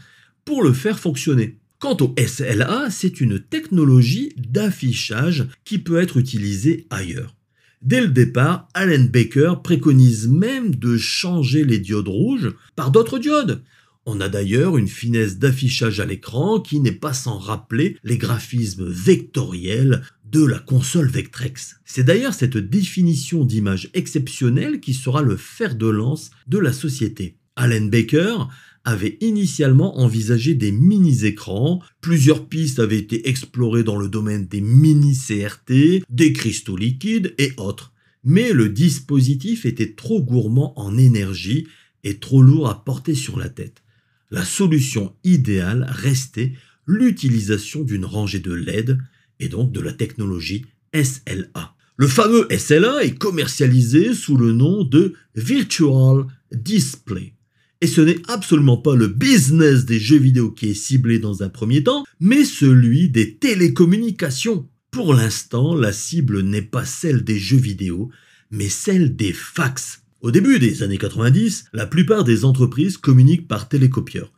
pour 0.45 0.65
le 0.65 0.73
faire 0.73 0.99
fonctionner. 0.99 1.59
Quant 1.79 1.97
au 2.01 2.13
SLA, 2.19 2.89
c'est 2.91 3.21
une 3.21 3.39
technologie 3.39 4.33
d'affichage 4.37 5.47
qui 5.65 5.79
peut 5.79 6.01
être 6.01 6.17
utilisée 6.17 6.89
ailleurs. 6.91 7.37
Dès 7.83 8.01
le 8.01 8.09
départ, 8.09 8.69
Allen 8.75 9.07
Baker 9.07 9.55
préconise 9.63 10.27
même 10.27 10.75
de 10.75 10.97
changer 10.97 11.65
les 11.65 11.79
diodes 11.79 12.09
rouges 12.09 12.53
par 12.75 12.91
d'autres 12.91 13.21
diodes. 13.21 13.63
On 14.07 14.21
a 14.21 14.29
d'ailleurs 14.29 14.77
une 14.77 14.89
finesse 14.89 15.39
d'affichage 15.39 16.01
à 16.01 16.05
l'écran 16.05 16.59
qui 16.59 16.81
n'est 16.81 16.91
pas 16.91 17.13
sans 17.13 17.39
rappeler 17.39 17.97
les 18.03 18.19
graphismes 18.19 18.89
vectoriels 18.89 20.03
de 20.33 20.45
la 20.45 20.59
console 20.59 21.09
Vectrex. 21.09 21.77
C'est 21.85 22.05
d'ailleurs 22.05 22.33
cette 22.33 22.57
définition 22.57 23.45
d'image 23.45 23.91
exceptionnelle 23.93 24.81
qui 24.81 24.95
sera 24.95 25.21
le 25.21 25.37
fer 25.37 25.77
de 25.77 25.87
lance 25.87 26.31
de 26.47 26.57
la 26.59 26.73
société. 26.73 27.37
Allen 27.55 27.91
Baker 27.91 28.39
avait 28.85 29.19
initialement 29.21 30.01
envisagé 30.01 30.55
des 30.55 30.73
mini-écrans, 30.73 31.83
plusieurs 32.01 32.49
pistes 32.49 32.79
avaient 32.79 32.99
été 32.99 33.29
explorées 33.29 33.85
dans 33.85 33.99
le 33.99 34.09
domaine 34.09 34.47
des 34.47 34.63
mini-CRT, 34.63 36.03
des 36.09 36.33
cristaux 36.33 36.79
liquides 36.79 37.35
et 37.37 37.53
autres. 37.59 37.93
Mais 38.25 38.55
le 38.55 38.71
dispositif 38.71 39.67
était 39.67 39.93
trop 39.93 40.23
gourmand 40.23 40.73
en 40.81 40.97
énergie 40.97 41.69
et 42.05 42.19
trop 42.19 42.41
lourd 42.41 42.71
à 42.71 42.85
porter 42.85 43.15
sur 43.15 43.39
la 43.39 43.51
tête. 43.51 43.83
La 44.31 44.47
solution 44.47 45.15
idéale 45.25 45.87
restait 45.91 46.55
l'utilisation 46.87 47.83
d'une 47.83 48.07
rangée 48.07 48.41
de 48.41 48.53
LED 48.53 48.99
et 49.43 49.49
donc 49.49 49.73
de 49.73 49.81
la 49.81 49.93
technologie 49.93 50.65
SLA. 50.95 51.75
Le 51.97 52.07
fameux 52.07 52.47
SLA 52.57 53.05
est 53.05 53.19
commercialisé 53.19 54.15
sous 54.15 54.37
le 54.37 54.53
nom 54.53 54.85
de 54.85 55.15
Virtual 55.35 56.25
Display. 56.53 57.35
Et 57.81 57.87
ce 57.87 58.01
n'est 58.01 58.23
absolument 58.29 58.77
pas 58.77 58.95
le 58.95 59.09
business 59.09 59.85
des 59.85 59.99
jeux 59.99 60.19
vidéo 60.19 60.53
qui 60.53 60.71
est 60.71 60.75
ciblé 60.75 61.19
dans 61.19 61.43
un 61.43 61.49
premier 61.49 61.83
temps, 61.83 62.05
mais 62.21 62.45
celui 62.45 63.11
des 63.11 63.37
télécommunications. 63.37 64.69
Pour 64.93 65.15
l'instant, 65.15 65.75
la 65.75 65.93
cible 65.93 66.43
n'est 66.43 66.63
pas 66.63 66.85
celle 66.85 67.25
des 67.25 67.39
jeux 67.39 67.57
vidéo, 67.57 68.11
mais 68.51 68.69
celle 68.69 69.17
des 69.17 69.33
fax. 69.33 70.03
Au 70.21 70.31
début 70.31 70.61
des 70.61 70.85
années 70.85 70.99
90, 70.99 71.65
la 71.73 71.87
plupart 71.87 72.23
des 72.23 72.45
entreprises 72.45 72.97
communiquent 72.97 73.49
par 73.49 73.69
télécopieur. 73.69 74.33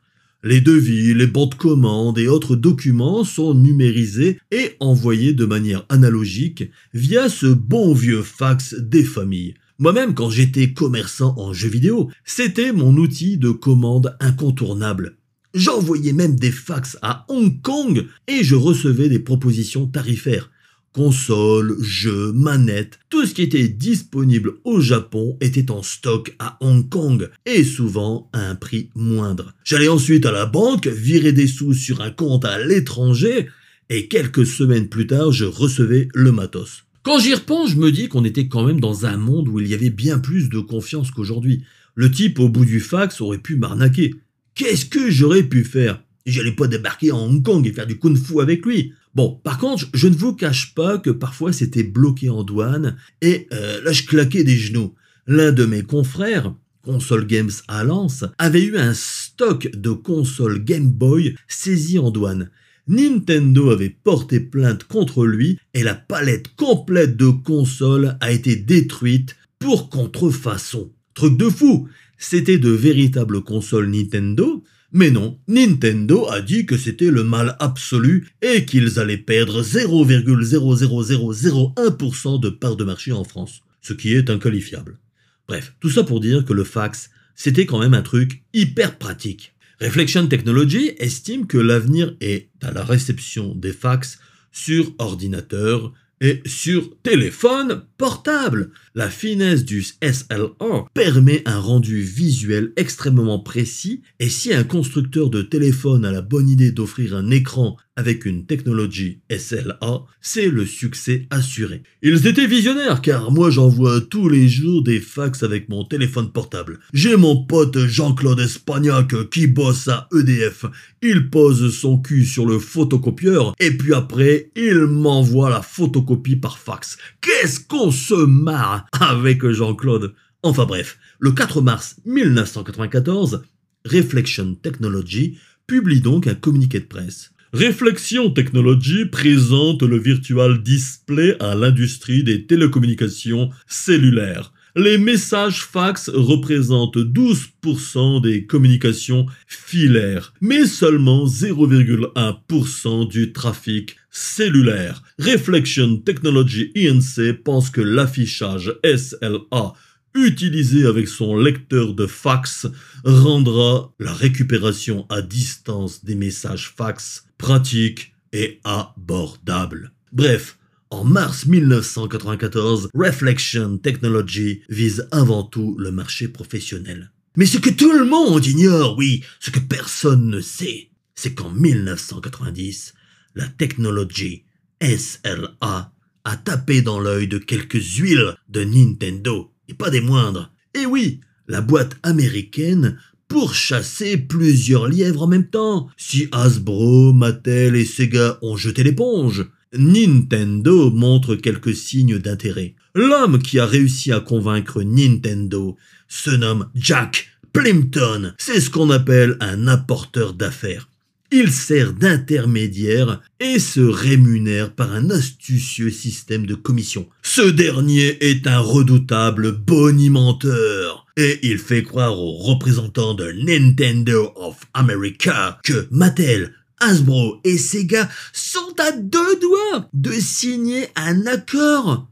Les 0.47 0.61
devis, 0.61 1.15
les 1.15 1.27
bons 1.27 1.47
de 1.47 1.55
commande 1.55 2.19
et 2.19 2.29
autres 2.29 2.55
documents 2.55 3.25
sont 3.25 3.55
numérisés 3.55 4.39
et 4.51 4.77
envoyés 4.79 5.33
de 5.33 5.47
manière 5.47 5.87
analogique 5.89 6.65
via 6.93 7.31
ce 7.31 7.47
bon 7.47 7.95
vieux 7.95 8.21
fax 8.21 8.75
des 8.75 9.05
familles. 9.05 9.55
Moi-même, 9.79 10.13
quand 10.13 10.29
j'étais 10.29 10.75
commerçant 10.75 11.35
en 11.39 11.55
jeux 11.55 11.71
vidéo, 11.71 12.11
c'était 12.27 12.73
mon 12.73 12.95
outil 12.99 13.39
de 13.39 13.53
commande 13.53 14.19
incontournable. 14.21 15.17
J'envoyais 15.55 16.13
même 16.13 16.37
des 16.37 16.53
fax 16.53 16.99
à 17.01 17.25
Hong 17.31 17.63
Kong 17.63 18.05
et 18.29 18.45
je 18.45 18.55
recevais 18.55 19.09
des 19.09 19.21
propositions 19.21 19.87
tarifaires. 19.87 20.51
Consoles, 20.95 21.77
jeux, 21.83 22.31
manettes, 22.33 23.01
tout 23.11 23.27
ce 23.27 23.35
qui 23.35 23.43
était 23.43 23.67
disponible 23.67 24.53
au 24.63 24.81
Japon 24.81 25.37
était 25.41 25.73
en 25.73 25.83
stock 25.83 26.37
à 26.39 26.57
Hong 26.61 26.89
Kong 26.89 27.31
et 27.47 27.65
souvent 27.65 28.31
à 28.33 28.49
un 28.49 28.55
prix 28.55 28.91
moindre. 28.95 29.55
J'allais 29.65 29.89
ensuite 29.89 30.25
à 30.25 30.31
la 30.31 30.47
banque, 30.47 30.87
virer 30.87 31.33
des 31.33 31.49
sous 31.49 31.75
sur 31.75 32.01
un 32.01 32.13
compte 32.13 32.45
à 32.45 32.65
l'étranger 32.65 33.49
et 33.91 34.07
quelques 34.07 34.47
semaines 34.47 34.89
plus 34.89 35.09
tard, 35.09 35.33
je 35.33 35.47
recevais 35.47 36.07
le 36.15 36.31
matos. 36.31 36.85
Quand 37.03 37.19
j'y 37.19 37.35
repense, 37.35 37.73
je 37.73 37.77
me 37.77 37.91
dis 37.91 38.07
qu'on 38.07 38.25
était 38.25 38.47
quand 38.47 38.65
même 38.65 38.79
dans 38.79 39.05
un 39.05 39.17
monde 39.17 39.49
où 39.49 39.59
il 39.59 39.67
y 39.67 39.75
avait 39.75 39.91
bien 39.91 40.21
plus 40.21 40.49
de 40.49 40.61
confiance 40.61 41.11
qu'aujourd'hui. 41.11 41.65
Le 41.97 42.09
type 42.09 42.39
au 42.39 42.49
bout 42.49 42.65
du 42.65 42.79
fax 42.79 43.21
aurait 43.21 43.39
pu 43.39 43.57
m'arnaquer. 43.57 44.15
Qu'est-ce 44.55 44.87
que 44.87 45.11
j'aurais 45.11 45.43
pu 45.43 45.65
faire? 45.65 46.01
J'allais 46.25 46.53
pas 46.53 46.69
débarquer 46.69 47.11
en 47.11 47.27
Hong 47.27 47.43
Kong 47.43 47.67
et 47.67 47.73
faire 47.73 47.89
du 47.89 47.99
kung-fu 47.99 48.41
avec 48.41 48.65
lui. 48.65 48.93
Bon, 49.15 49.41
par 49.45 49.59
contre, 49.59 49.87
je 49.95 50.09
ne 50.09 50.15
vous 50.15 50.35
cache 50.35 50.75
pas 50.75 50.99
que 50.99 51.11
parfois 51.11 51.53
c'était 51.53 51.85
bloqué 51.85 52.31
en 52.31 52.43
douane 52.43 52.97
et 53.21 53.47
euh, 53.53 53.83
là 53.83 53.93
je 53.93 54.05
claquais 54.05 54.45
des 54.45 54.57
genoux. 54.57 54.95
L'un 55.27 55.53
de 55.53 55.65
mes 55.65 55.83
confrères, 55.83 56.55
Console 56.83 57.27
Games 57.27 57.53
à 57.69 57.85
Lens, 57.85 58.25
avait 58.39 58.65
eu 58.65 58.77
un 58.77 58.93
stock 58.93 59.71
de 59.75 59.91
consoles 59.91 60.65
Game 60.65 60.91
Boy 60.91 61.37
saisies 61.47 61.99
en 61.99 62.11
douane. 62.11 62.51
Nintendo 62.89 63.71
avait 63.71 63.97
porté 64.03 64.41
plainte 64.41 64.85
contre 64.85 65.25
lui 65.25 65.59
et 65.73 65.83
la 65.83 65.95
palette 65.95 66.55
complète 66.57 67.17
de 67.17 67.29
consoles 67.29 68.19
a 68.21 68.33
été 68.33 68.57
détruite 68.57 69.37
pour 69.59 69.89
contrefaçon. 69.89 70.93
Truc 71.15 71.39
de 71.39 71.49
fou, 71.49 71.89
c'était 72.19 72.59
de 72.59 72.71
véritables 72.71 73.43
consoles 73.43 73.89
Nintendo 73.89 74.63
mais 74.95 75.11
non, 75.11 75.39
Nintendo 75.49 76.27
a 76.29 76.41
dit 76.41 76.65
que 76.67 76.77
c'était 76.79 77.11
le 77.11 77.25
mal 77.25 77.57
absolu 77.59 78.29
et 78.41 78.65
qu'ils 78.65 79.01
allaient 79.01 79.19
perdre 79.19 79.61
0,00001% 79.61 82.41
de 82.41 82.49
part 82.49 82.77
de 82.77 82.85
marché 82.85 83.11
en 83.11 83.25
France, 83.25 83.63
ce 83.83 83.93
qui 83.93 84.15
est 84.15 84.31
inqualifiable. 84.31 85.01
Bref, 85.49 85.75
tout 85.81 85.91
ça 85.91 86.05
pour 86.05 86.21
dire 86.21 86.45
que 86.45 86.53
le 86.53 86.63
fax, 86.63 87.11
c'était 87.35 87.67
quand 87.67 87.81
même 87.81 87.93
un 87.93 88.03
truc 88.03 88.45
hyper 88.53 88.97
pratique. 88.97 89.53
Reflection 89.81 90.29
Technology 90.29 90.93
estime 90.99 91.49
que 91.49 91.59
l'avenir 91.59 92.15
est 92.21 92.51
à 92.63 92.71
la 92.71 92.85
réception 92.85 93.53
des 93.57 93.73
fax 93.73 94.21
sur 94.53 94.95
ordinateur, 94.99 95.93
et 96.25 96.41
sur 96.47 96.97
téléphone 97.03 97.83
portable. 97.99 98.71
La 98.95 99.11
finesse 99.11 99.63
du 99.63 99.83
SLR 99.83 100.87
permet 100.95 101.43
un 101.45 101.59
rendu 101.59 102.01
visuel 102.01 102.73
extrêmement 102.77 103.39
précis 103.39 104.01
et 104.21 104.31
si 104.31 104.55
un 104.55 104.65
constructeur 104.65 105.29
de 105.29 105.43
téléphone 105.43 106.07
a 106.07 106.11
la 106.11 106.23
bonne 106.23 106.49
idée 106.49 106.73
d'offrir 106.73 107.15
un 107.15 107.31
écran 107.31 107.77
avec 107.97 108.25
une 108.25 108.47
technologie 108.47 109.21
SLA, 109.31 110.03
c'est 110.21 110.49
le 110.49 110.67
succès 110.67 111.27
assuré. 111.31 111.83
Ils 112.03 112.27
étaient 112.27 112.47
visionnaires 112.47 113.03
car 113.03 113.31
moi 113.31 113.51
j'envoie 113.51 114.01
tous 114.01 114.29
les 114.29 114.49
jours 114.49 114.83
des 114.83 115.01
fax 115.01 115.43
avec 115.43 115.69
mon 115.69 115.85
téléphone 115.85 116.33
portable. 116.33 116.81
J'ai 116.93 117.17
mon 117.17 117.45
pote 117.45 117.79
Jean-Claude 117.79 118.41
Espagnac 118.41 119.31
qui 119.31 119.47
bosse 119.47 119.89
à 119.89 120.09
EDF. 120.13 120.67
Il 121.03 121.31
pose 121.31 121.75
son 121.75 121.99
cul 121.99 122.25
sur 122.25 122.47
le 122.47 122.59
photocopieur 122.59 123.55
et 123.61 123.71
puis 123.71 123.95
après 123.95 124.51
il 124.57 124.87
m'envoie 124.87 125.51
la 125.51 125.63
photocopie 125.63 126.37
par 126.37 126.59
fax. 126.59 126.97
Qu'est-ce 127.21 127.61
qu'on 127.61 127.91
se 127.91 128.15
marre 128.15 128.87
avec 128.93 129.47
Jean-Claude? 129.49 130.15
Enfin 130.43 130.67
bref, 130.67 130.99
le 131.21 131.33
4 131.33 131.63
mars 131.63 131.97
1994, 132.05 133.45
Reflection 133.87 134.55
Technology 134.55 135.39
publie 135.67 136.01
donc 136.01 136.27
un 136.27 136.35
communiqué 136.35 136.81
de 136.81 136.85
presse. 136.85 137.34
Reflexion 137.55 138.31
Technology 138.31 139.05
présente 139.07 139.85
le 139.85 139.97
Virtual 139.97 140.61
Display 140.61 141.37
à 141.39 141.55
l'industrie 141.55 142.25
des 142.25 142.47
télécommunications 142.47 143.51
cellulaires. 143.69 144.53
Les 144.75 144.99
messages 144.99 145.63
fax 145.63 146.11
représentent 146.13 146.97
12% 146.97 148.21
des 148.23 148.45
communications 148.47 149.27
filaires, 149.47 150.35
mais 150.41 150.67
seulement 150.67 151.27
0,1% 151.27 153.09
du 153.09 153.33
trafic 153.33 153.99
cellulaire. 154.11 155.05
Reflection 155.21 155.99
Technology 155.99 156.73
INC 156.75 157.41
pense 157.45 157.71
que 157.71 157.81
l'affichage 157.81 158.75
SLA 158.85 159.75
utilisé 160.15 160.87
avec 160.87 161.09
son 161.09 161.37
lecteur 161.37 161.95
de 161.95 162.07
fax 162.07 162.67
rendra 163.05 163.93
la 163.99 164.13
récupération 164.13 165.07
à 165.11 165.23
distance 165.23 166.05
des 166.05 166.15
messages 166.15 166.73
fax 166.77 167.27
pratique 167.39 168.15
et 168.33 168.61
abordable. 168.65 169.93
Bref, 170.13 170.59
en 170.91 171.05
mars 171.05 171.47
1994, 171.47 172.91
Reflection 172.95 173.79
Technology 173.79 174.63
vise 174.69 175.09
avant 175.11 175.43
tout 175.43 175.77
le 175.79 175.91
marché 175.91 176.29
professionnel. 176.29 177.11
Mais 177.37 177.47
ce 177.47 177.59
que 177.59 177.71
tout 177.71 177.93
le 177.93 178.05
monde 178.05 178.47
ignore, 178.47 178.97
oui, 178.97 179.25
ce 179.41 179.51
que 179.51 179.59
personne 179.59 180.29
ne 180.29 180.41
sait, 180.41 180.91
c'est 181.17 181.35
qu'en 181.35 181.51
1990, 181.51 182.95
la 183.35 183.49
technologie 183.49 184.45
SLA 184.81 185.93
a 186.25 186.37
tapé 186.37 186.81
dans 186.81 187.01
l'œil 187.01 187.27
de 187.27 187.39
quelques 187.39 187.97
huiles 187.99 188.37
de 188.49 188.63
Nintendo 188.63 189.54
et 189.69 189.75
pas 189.75 189.91
des 189.91 190.01
moindres. 190.01 190.51
Et 190.75 190.87
oui, 190.87 191.21
la 191.49 191.61
boîte 191.61 191.97
américaine 192.03 192.99
pour 193.29 193.55
chasser 193.55 194.17
plusieurs 194.17 194.89
lièvres 194.89 195.23
en 195.23 195.27
même 195.27 195.49
temps. 195.49 195.89
Si 195.97 196.29
Hasbro, 196.33 197.13
Mattel 197.13 197.75
et 197.77 197.85
Sega 197.85 198.39
ont 198.43 198.57
jeté 198.57 198.83
l'éponge, 198.83 199.47
Nintendo 199.77 200.91
montre 200.91 201.35
quelques 201.35 201.75
signes 201.75 202.19
d'intérêt. 202.19 202.75
L'homme 202.95 203.43
qui 203.43 203.59
a 203.59 203.67
réussi 203.67 204.13
à 204.13 204.21
convaincre 204.21 204.83
Nintendo 204.83 205.77
se 206.07 206.31
nomme 206.31 206.69
Jack 206.75 207.29
Plimpton. 207.53 208.33
C'est 208.39 208.61
ce 208.61 208.71
qu'on 208.71 208.91
appelle 208.91 209.37
un 209.41 209.67
apporteur 209.67 210.35
d'affaires. 210.35 210.89
Il 211.33 211.51
sert 211.51 211.93
d'intermédiaire 211.93 213.21
et 213.41 213.59
se 213.59 213.81
rémunère 213.81 214.73
par 214.73 214.93
un 214.93 215.11
astucieux 215.11 215.91
système 215.91 216.47
de 216.47 216.55
commission. 216.55 217.09
Ce 217.37 217.43
dernier 217.43 218.25
est 218.25 218.47
un 218.47 218.61
redoutable 218.61 219.51
bonimenteur 219.51 221.05
et 221.17 221.41
il 221.43 221.59
fait 221.59 221.83
croire 221.83 222.17
aux 222.17 222.37
représentants 222.37 223.15
de 223.15 223.33
Nintendo 223.33 224.33
of 224.37 224.61
America 224.73 225.59
que 225.65 225.89
Mattel, 225.91 226.55
Hasbro 226.79 227.41
et 227.43 227.59
Sega 227.59 228.09
sont 228.33 228.77
à 228.79 228.93
deux 228.93 229.41
doigts 229.41 229.91
de 229.93 230.13
signer 230.13 230.87
un 230.95 231.27
accord. 231.27 232.09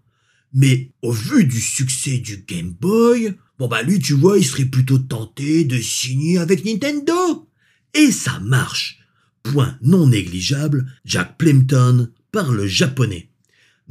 Mais 0.55 0.91
au 1.03 1.13
vu 1.13 1.45
du 1.45 1.61
succès 1.61 2.19
du 2.19 2.39
Game 2.39 2.75
Boy, 2.81 3.33
bon 3.61 3.69
bah 3.69 3.83
lui 3.83 4.01
tu 4.01 4.15
vois 4.15 4.39
il 4.39 4.45
serait 4.45 4.65
plutôt 4.65 4.99
tenté 4.99 5.63
de 5.63 5.81
signer 5.81 6.39
avec 6.39 6.65
Nintendo. 6.65 7.49
Et 7.95 8.11
ça 8.11 8.41
marche. 8.41 8.99
Point 9.45 9.79
non 9.83 10.09
négligeable, 10.09 10.85
Jack 11.05 11.39
Plimpton 11.39 12.09
parle 12.33 12.67
japonais. 12.67 13.29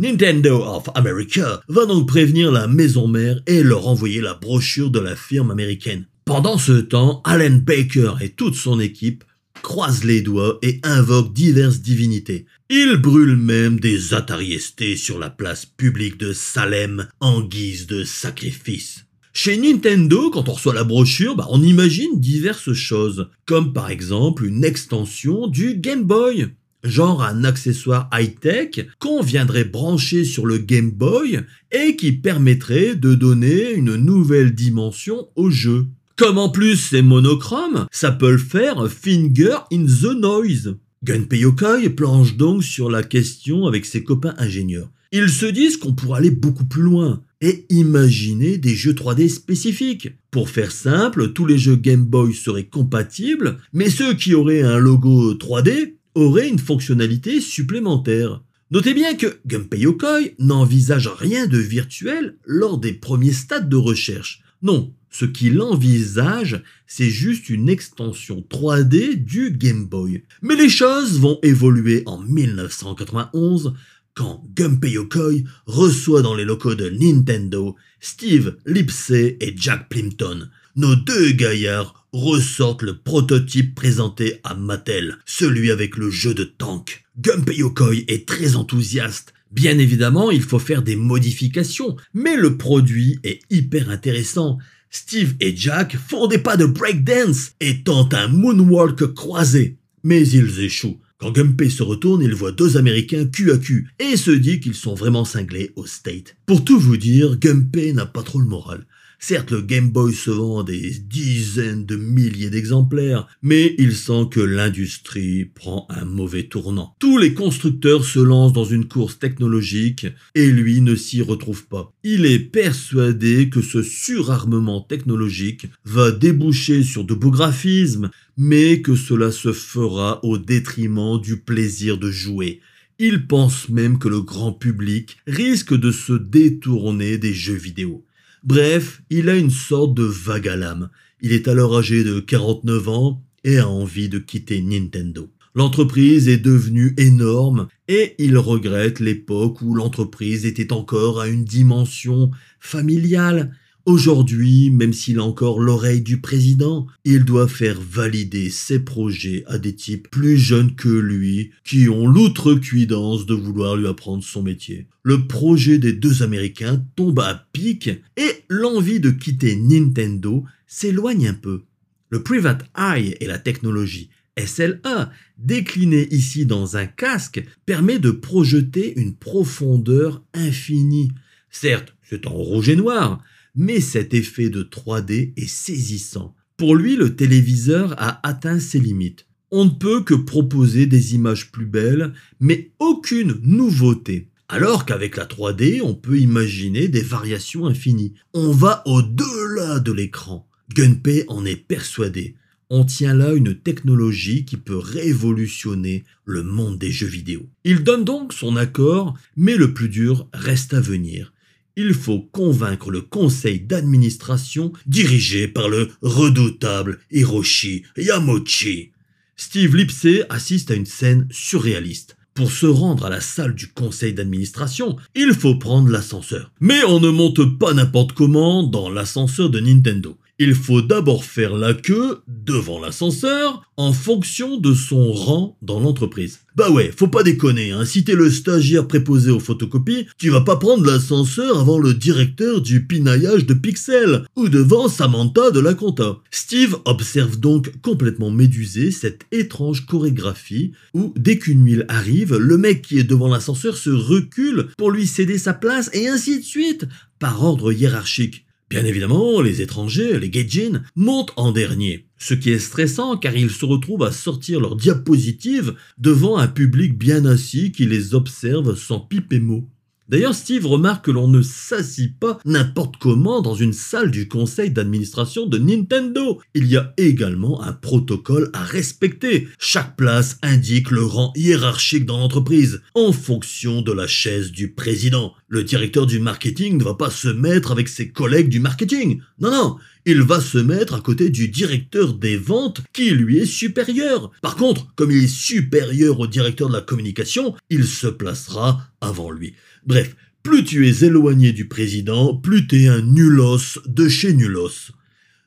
Nintendo 0.02 0.64
of 0.64 0.90
America 0.96 1.62
va 1.68 1.86
donc 1.86 2.08
prévenir 2.08 2.52
la 2.52 2.66
maison 2.68 3.08
mère 3.08 3.40
et 3.46 3.62
leur 3.62 3.88
envoyer 3.88 4.20
la 4.20 4.34
brochure 4.34 4.90
de 4.90 5.00
la 5.00 5.16
firme 5.16 5.52
américaine. 5.52 6.08
Pendant 6.26 6.58
ce 6.58 6.72
temps, 6.72 7.22
Alan 7.24 7.60
Baker 7.62 8.14
et 8.20 8.30
toute 8.30 8.56
son 8.56 8.80
équipe 8.80 9.24
croisent 9.62 10.04
les 10.04 10.24
doigts 10.24 10.58
et 10.64 10.80
invoquent 10.82 11.34
diverses 11.34 11.82
divinités. 11.82 12.48
Ils 12.72 12.96
brûlent 12.96 13.38
même 13.38 13.80
des 13.80 14.16
Atari 14.16 14.60
ST 14.60 14.96
sur 14.96 15.20
la 15.20 15.30
place 15.30 15.68
publique 15.68 16.18
de 16.18 16.34
Salem 16.34 17.08
en 17.20 17.42
guise 17.42 17.86
de 17.86 18.04
sacrifice. 18.04 19.06
Chez 19.34 19.56
Nintendo, 19.56 20.32
quand 20.32 20.50
on 20.50 20.54
reçoit 20.54 20.74
la 20.74 20.84
brochure, 20.84 21.36
bah, 21.36 21.46
on 21.52 21.62
imagine 21.62 22.20
diverses 22.20 22.74
choses, 22.74 23.30
comme 23.46 23.72
par 23.72 23.92
exemple 23.92 24.46
une 24.46 24.66
extension 24.66 25.46
du 25.46 25.76
Game 25.76 26.06
Boy. 26.06 26.48
Genre 26.84 27.24
un 27.24 27.44
accessoire 27.44 28.10
high-tech 28.14 28.88
qu'on 29.00 29.22
viendrait 29.22 29.66
brancher 29.66 30.24
sur 30.24 30.46
le 30.46 30.58
Game 30.58 30.92
Boy 30.92 31.42
et 31.72 31.96
qui 31.96 32.12
permettrait 32.12 32.96
de 32.96 33.16
donner 33.16 33.72
une 33.72 33.96
nouvelle 33.96 34.54
dimension 34.54 35.28
au 35.36 35.50
jeu. 35.50 35.88
Comme 36.16 36.38
en 36.38 36.50
plus 36.50 36.78
c'est 36.78 37.02
monochrome, 37.02 37.88
ça 37.92 38.12
peut 38.12 38.32
le 38.32 38.38
faire 38.38 38.88
finger 38.92 39.58
in 39.72 39.86
the 39.86 40.16
noise. 40.16 40.76
Gunpei 41.04 41.40
Yokoi 41.40 41.90
planche 41.96 42.38
donc 42.38 42.64
sur 42.64 42.92
la 42.92 43.02
question 43.02 43.66
avec 43.66 43.86
ses 43.86 44.04
copains 44.04 44.36
ingénieurs. 44.38 44.90
Ils 45.12 45.30
se 45.30 45.46
disent 45.46 45.78
qu'on 45.78 45.94
pourrait 45.94 46.20
aller 46.20 46.32
beaucoup 46.32 46.64
plus 46.64 46.84
loin 46.84 47.22
et 47.42 47.66
imaginer 47.70 48.58
des 48.58 48.76
jeux 48.76 48.94
3D 48.94 49.28
spécifiques. 49.28 50.10
Pour 50.30 50.50
faire 50.50 50.72
simple, 50.72 51.34
tous 51.34 51.46
les 51.46 51.58
jeux 51.58 51.76
Game 51.76 52.06
Boy 52.06 52.34
seraient 52.34 52.66
compatibles, 52.66 53.58
mais 53.74 53.90
ceux 53.90 54.14
qui 54.14 54.36
auraient 54.36 54.62
un 54.62 54.78
logo 54.78 55.34
3D 55.34 55.96
auraient 56.16 56.50
une 56.50 56.60
fonctionnalité 56.60 57.42
supplémentaire. 57.42 58.42
Notez 58.72 58.94
bien 58.94 59.16
que 59.16 59.40
Gunpei 59.46 59.80
Yokoi 59.80 60.30
n'envisage 60.40 61.08
rien 61.08 61.48
de 61.48 61.58
virtuel 61.58 62.38
lors 62.46 62.78
des 62.78 62.94
premiers 62.94 63.34
stades 63.34 63.70
de 63.70 63.76
recherche. 63.76 64.42
Non, 64.62 64.94
ce 65.10 65.26
qu'il 65.26 65.62
envisage, 65.62 66.64
c'est 66.88 67.10
juste 67.10 67.50
une 67.50 67.68
extension 67.68 68.46
3D 68.50 69.16
du 69.16 69.52
Game 69.52 69.86
Boy. 69.86 70.24
Mais 70.42 70.56
les 70.56 70.70
choses 70.70 71.20
vont 71.20 71.38
évoluer 71.44 72.04
en 72.06 72.20
1991 72.20 73.74
quand 74.14 74.44
Gunpei 74.56 74.92
Yokoi 74.92 75.44
reçoit 75.66 76.22
dans 76.22 76.36
les 76.36 76.46
locaux 76.46 76.76
de 76.76 76.90
Nintendo 76.90 77.76
Steve 78.00 78.58
Lipsey 78.66 79.38
et 79.42 79.54
Jack 79.56 79.90
Plimpton. 79.90 80.50
Nos 80.78 80.96
deux 80.96 81.32
gaillards 81.32 82.08
ressortent 82.14 82.84
le 82.84 82.98
prototype 82.98 83.76
présenté 83.76 84.40
à 84.46 84.54
Mattel, 84.54 85.18
celui 85.26 85.70
avec 85.70 85.98
le 85.98 86.10
jeu 86.10 86.34
de 86.34 86.46
tank. 86.46 87.04
Gunpei 87.20 87.58
Yokoi 87.58 88.06
est 88.08 88.26
très 88.26 88.56
enthousiaste. 88.56 89.34
Bien 89.52 89.78
évidemment, 89.78 90.32
il 90.32 90.42
faut 90.42 90.60
faire 90.60 90.82
des 90.82 90.96
modifications, 90.96 91.98
mais 92.14 92.38
le 92.38 92.58
produit 92.58 93.20
est 93.24 93.42
hyper 93.50 93.90
intéressant. 93.90 94.60
Steve 94.90 95.36
et 95.42 95.56
Jack 95.56 95.98
font 95.98 96.28
des 96.28 96.38
pas 96.38 96.56
de 96.56 96.66
breakdance 96.66 97.52
et 97.60 97.84
tentent 97.84 98.14
un 98.14 98.30
moonwalk 98.30 99.14
croisé. 99.14 99.78
Mais 100.04 100.26
ils 100.26 100.62
échouent. 100.62 101.00
Quand 101.18 101.32
Gumpé 101.32 101.70
se 101.70 101.84
retourne, 101.84 102.24
il 102.24 102.34
voit 102.34 102.52
deux 102.52 102.78
Américains 102.78 103.28
cul 103.28 103.52
à 103.52 103.58
cul 103.58 103.90
et 104.00 104.18
se 104.18 104.32
dit 104.32 104.60
qu'ils 104.60 104.74
sont 104.74 104.96
vraiment 104.96 105.24
cinglés 105.24 105.72
au 105.76 105.86
State. 105.86 106.36
Pour 106.46 106.64
tout 106.64 106.80
vous 106.80 106.98
dire, 106.98 107.38
Gumpé 107.38 107.94
n'a 107.94 108.08
pas 108.08 108.24
trop 108.24 108.40
le 108.40 108.48
moral. 108.48 108.88
Certes, 109.24 109.52
le 109.52 109.62
Game 109.62 109.92
Boy 109.92 110.16
se 110.16 110.32
vend 110.32 110.64
des 110.64 110.96
dizaines 111.08 111.86
de 111.86 111.96
milliers 111.96 112.50
d'exemplaires, 112.50 113.28
mais 113.44 113.76
il 113.78 113.94
sent 113.96 114.30
que 114.32 114.40
l'industrie 114.40 115.46
prend 115.46 115.86
un 115.92 116.06
mauvais 116.06 116.46
tournant. 116.46 116.96
Tous 116.98 117.20
les 117.20 117.36
constructeurs 117.36 118.04
se 118.04 118.18
lancent 118.18 118.52
dans 118.52 118.66
une 118.66 118.88
course 118.88 119.20
technologique 119.20 120.08
et 120.34 120.48
lui 120.48 120.82
ne 120.82 120.96
s'y 120.96 121.22
retrouve 121.22 121.68
pas. 121.68 121.94
Il 122.04 122.26
est 122.26 122.40
persuadé 122.40 123.52
que 123.52 123.62
ce 123.62 123.84
surarmement 123.84 124.82
technologique 124.82 125.68
va 125.86 126.10
déboucher 126.10 126.82
sur 126.82 127.04
de 127.04 127.14
beaux 127.14 127.30
graphismes, 127.30 128.10
mais 128.38 128.82
que 128.82 128.96
cela 128.96 129.32
se 129.32 129.54
fera 129.54 130.20
au 130.26 130.40
détriment 130.40 131.22
du 131.22 131.38
plaisir 131.38 132.00
de 132.00 132.10
jouer. 132.10 132.60
Il 132.98 133.28
pense 133.28 133.70
même 133.70 134.00
que 134.00 134.08
le 134.08 134.22
grand 134.22 134.52
public 134.52 135.18
risque 135.28 135.76
de 135.76 135.92
se 135.92 136.14
détourner 136.14 137.20
des 137.20 137.36
jeux 137.36 137.54
vidéo. 137.54 138.04
Bref, 138.44 139.04
il 139.12 139.30
a 139.30 139.36
une 139.36 139.52
sorte 139.52 139.94
de 139.94 140.04
vague 140.04 140.48
à 140.48 140.56
l'âme. 140.56 140.90
Il 141.22 141.32
est 141.32 141.48
alors 141.48 141.78
âgé 141.78 142.04
de 142.04 142.20
49 142.20 142.90
ans 142.90 143.24
et 143.44 143.60
a 143.60 143.68
envie 143.70 144.10
de 144.10 144.18
quitter 144.18 144.62
Nintendo. 144.62 145.30
L'entreprise 145.54 146.28
est 146.28 146.38
devenue 146.38 146.96
énorme 146.98 147.68
et 147.88 148.16
il 148.18 148.38
regrette 148.38 149.00
l'époque 149.00 149.62
où 149.62 149.76
l'entreprise 149.76 150.46
était 150.46 150.74
encore 150.74 151.20
à 151.20 151.28
une 151.28 151.44
dimension 151.44 152.32
familiale 152.60 153.56
Aujourd'hui, 153.86 154.70
même 154.70 154.94
s'il 154.94 155.18
a 155.18 155.24
encore 155.24 155.60
l'oreille 155.60 156.02
du 156.02 156.22
président, 156.22 156.86
il 157.04 157.26
doit 157.26 157.48
faire 157.48 157.80
valider 157.82 158.52
ses 158.52 158.80
projets 158.80 159.44
à 159.48 159.58
des 159.58 159.76
types 159.76 160.08
plus 160.10 160.38
jeunes 160.38 160.76
que 160.76 160.88
lui, 160.88 161.52
qui 161.64 161.90
ont 161.90 162.08
l'outrecuidance 162.08 163.26
de 163.26 163.34
vouloir 163.34 163.76
lui 163.76 163.88
apprendre 163.88 164.24
son 164.24 164.44
métier. 164.44 164.88
Le 165.04 165.26
projet 165.26 165.80
des 165.80 165.94
deux 165.94 166.22
Américains 166.22 166.86
tombe 166.96 167.20
à 167.20 167.48
pic 167.54 167.90
et 168.18 168.44
l'envie 168.50 169.00
de 169.00 169.10
quitter 169.10 169.56
Nintendo 169.56 170.46
s'éloigne 170.68 171.30
un 171.30 171.34
peu. 171.34 171.64
Le 172.12 172.22
Private 172.22 172.66
Eye 172.78 173.16
et 173.20 173.26
la 173.26 173.40
technologie 173.40 174.10
SLA, 174.38 175.12
déclinée 175.38 176.08
ici 176.12 176.46
dans 176.46 176.78
un 176.78 176.86
casque, 176.86 177.44
permet 177.66 178.00
de 178.00 178.12
projeter 178.12 179.00
une 179.00 179.16
profondeur 179.16 180.24
infinie. 180.34 181.12
Certes, 181.50 181.96
c'est 182.04 182.28
en 182.28 182.34
rouge 182.34 182.70
et 182.70 182.76
noir, 182.76 183.22
mais 183.56 183.80
cet 183.80 184.14
effet 184.14 184.50
de 184.50 184.64
3D 184.64 185.34
est 185.36 185.50
saisissant. 185.50 186.36
Pour 186.58 186.76
lui, 186.76 186.96
le 186.96 187.16
téléviseur 187.16 187.96
a 187.98 188.26
atteint 188.28 188.60
ses 188.60 188.80
limites. 188.80 189.26
On 189.52 189.66
ne 189.66 189.72
peut 189.72 190.04
que 190.04 190.14
proposer 190.14 190.86
des 190.86 191.16
images 191.16 191.52
plus 191.52 191.66
belles, 191.66 192.14
mais 192.40 192.72
aucune 192.80 193.40
nouveauté. 193.44 194.30
Alors 194.48 194.86
qu'avec 194.86 195.18
la 195.18 195.26
3D, 195.26 195.82
on 195.82 195.94
peut 195.94 196.20
imaginer 196.20 196.88
des 196.88 197.02
variations 197.02 197.66
infinies. 197.66 198.14
On 198.34 198.52
va 198.52 198.84
au-delà 198.86 199.80
de 199.80 199.92
l'écran. 199.92 200.48
Gunpei 200.74 201.26
en 201.28 201.46
est 201.46 201.56
persuadé. 201.56 202.36
On 202.70 202.86
tient 202.86 203.14
là 203.14 203.34
une 203.34 203.56
technologie 203.56 204.46
qui 204.46 204.56
peut 204.56 204.78
révolutionner 204.78 206.06
le 206.24 206.44
monde 206.44 206.78
des 206.78 206.92
jeux 206.92 207.08
vidéo. 207.08 207.50
Il 207.66 207.84
donne 207.84 208.06
donc 208.06 208.32
son 208.32 208.56
accord, 208.56 209.18
mais 209.36 209.58
le 209.58 209.74
plus 209.74 209.90
dur 209.90 210.30
reste 210.34 210.74
à 210.74 210.80
venir 210.80 211.31
il 211.76 211.94
faut 211.94 212.22
convaincre 212.32 212.92
le 212.92 213.02
conseil 213.02 213.60
d'administration 213.60 214.74
dirigé 214.86 215.48
par 215.48 215.70
le 215.70 215.90
redoutable 216.02 217.00
Hiroshi 217.12 217.84
Yamochi. 217.98 218.92
Steve 219.36 219.76
Lipsey 219.76 220.26
assiste 220.30 220.72
à 220.72 220.76
une 220.76 220.86
scène 220.86 221.28
surréaliste. 221.32 222.18
Pour 222.34 222.52
se 222.52 222.66
rendre 222.66 223.06
à 223.06 223.10
la 223.10 223.20
salle 223.20 223.56
du 223.56 223.68
conseil 223.68 224.14
d'administration, 224.14 224.96
il 225.16 225.34
faut 225.34 225.56
prendre 225.56 225.90
l'ascenseur. 225.90 226.52
Mais 226.62 226.84
on 226.86 227.00
ne 227.00 227.10
monte 227.10 227.58
pas 227.60 227.74
n'importe 227.74 228.14
comment 228.14 228.64
dans 228.64 228.90
l'ascenseur 228.90 229.50
de 229.50 229.60
Nintendo 229.60 230.18
il 230.42 230.56
faut 230.56 230.82
d'abord 230.82 231.24
faire 231.24 231.56
la 231.56 231.76
queue 231.76 232.22
devant 232.28 232.80
l'ascenseur 232.80 233.62
en 233.78 233.94
fonction 233.94 234.58
de 234.58 234.74
son 234.74 235.12
rang 235.12 235.56
dans 235.62 235.80
l'entreprise. 235.80 236.40
Bah 236.56 236.72
ouais, 236.72 236.92
faut 236.98 237.08
pas 237.08 237.22
déconner, 237.22 237.72
hein. 237.72 237.86
si 237.86 238.04
t'es 238.04 238.16
le 238.16 238.30
stagiaire 238.32 238.88
préposé 238.88 239.30
aux 239.30 239.40
photocopies, 239.40 240.08
tu 240.18 240.32
vas 240.32 240.42
pas 240.42 240.56
prendre 240.56 240.84
l'ascenseur 240.84 241.60
avant 241.60 241.78
le 241.78 241.94
directeur 241.94 242.60
du 242.60 242.88
pinaillage 242.88 243.46
de 243.46 243.54
pixels 243.54 244.24
ou 244.36 244.50
devant 244.50 244.90
Samantha 244.90 245.52
de 245.52 245.60
la 245.60 245.76
compta. 245.76 246.18
Steve 246.32 246.76
observe 246.86 247.40
donc 247.40 247.80
complètement 247.82 248.32
médusé 248.32 248.90
cette 248.90 249.26
étrange 249.32 249.86
chorégraphie 249.86 250.72
où 250.96 251.14
dès 251.16 251.38
qu'une 251.38 251.64
huile 251.64 251.86
arrive, 251.88 252.36
le 252.36 252.58
mec 252.58 252.82
qui 252.82 252.98
est 252.98 253.04
devant 253.04 253.28
l'ascenseur 253.28 253.78
se 253.78 253.92
recule 253.92 254.70
pour 254.76 254.90
lui 254.90 255.06
céder 255.06 255.38
sa 255.38 255.54
place 255.54 255.92
et 255.94 256.08
ainsi 256.08 256.40
de 256.40 256.46
suite, 256.46 256.88
par 257.20 257.44
ordre 257.44 257.72
hiérarchique. 257.72 258.48
Bien 258.72 258.86
évidemment, 258.86 259.42
les 259.42 259.62
étrangers, 259.62 260.18
les 260.18 260.30
gaijin, 260.30 260.82
montent 260.96 261.34
en 261.36 261.52
dernier, 261.52 262.06
ce 262.18 262.34
qui 262.34 262.52
est 262.52 262.58
stressant 262.58 263.18
car 263.18 263.36
ils 263.36 263.52
se 263.52 263.66
retrouvent 263.66 264.06
à 264.06 264.14
sortir 264.14 264.62
leurs 264.62 264.78
diapositives 264.78 265.76
devant 265.98 266.38
un 266.38 266.48
public 266.48 266.98
bien 266.98 267.26
assis 267.26 267.74
qui 267.74 267.86
les 267.86 268.16
observe 268.16 268.78
sans 268.78 269.02
pipe 269.02 269.34
et 269.34 269.42
mot. 269.42 269.68
D'ailleurs, 270.12 270.36
Steve 270.36 270.68
remarque 270.68 271.06
que 271.06 271.12
l'on 271.12 271.30
ne 271.30 271.42
s'assit 271.42 272.20
pas 272.20 272.38
n'importe 272.44 272.98
comment 272.98 273.42
dans 273.42 273.56
une 273.56 273.72
salle 273.72 274.12
du 274.12 274.28
conseil 274.28 274.70
d'administration 274.70 275.46
de 275.46 275.58
Nintendo. 275.58 276.42
Il 276.54 276.68
y 276.68 276.76
a 276.76 276.94
également 276.98 277.64
un 277.64 277.72
protocole 277.72 278.50
à 278.52 278.62
respecter. 278.62 279.48
Chaque 279.58 279.96
place 279.96 280.38
indique 280.42 280.92
le 280.92 281.06
rang 281.06 281.32
hiérarchique 281.38 282.06
dans 282.06 282.18
l'entreprise, 282.18 282.82
en 282.94 283.14
fonction 283.14 283.82
de 283.82 283.94
la 283.94 284.06
chaise 284.06 284.52
du 284.52 284.74
président. 284.74 285.34
Le 285.48 285.64
directeur 285.64 286.06
du 286.06 286.20
marketing 286.20 286.78
ne 286.78 286.84
va 286.84 286.96
pas 286.96 287.10
se 287.10 287.30
mettre 287.30 287.72
avec 287.72 287.88
ses 287.88 288.10
collègues 288.10 288.50
du 288.50 288.60
marketing. 288.60 289.22
Non, 289.40 289.52
non, 289.52 289.78
il 290.06 290.24
va 290.24 290.42
se 290.42 290.58
mettre 290.58 290.96
à 290.96 291.00
côté 291.00 291.30
du 291.30 291.48
directeur 291.48 292.16
des 292.16 292.36
ventes 292.36 292.82
qui 292.92 293.12
lui 293.12 293.38
est 293.38 293.46
supérieur. 293.46 294.32
Par 294.42 294.56
contre, 294.56 294.94
comme 294.96 295.12
il 295.12 295.24
est 295.24 295.28
supérieur 295.28 296.20
au 296.20 296.28
directeur 296.28 296.68
de 296.68 296.74
la 296.74 296.82
communication, 296.82 297.56
il 297.70 297.86
se 297.86 298.08
placera 298.08 298.82
avant 299.00 299.32
lui. 299.32 299.54
Bref, 299.86 300.16
plus 300.44 300.64
tu 300.64 300.88
es 300.88 301.04
éloigné 301.06 301.54
du 301.54 301.68
président, 301.68 302.36
plus 302.36 302.68
tu 302.68 302.84
es 302.84 302.88
un 302.88 303.02
nulos 303.02 303.80
de 303.86 304.08
chez 304.08 304.34
nulos. 304.34 304.92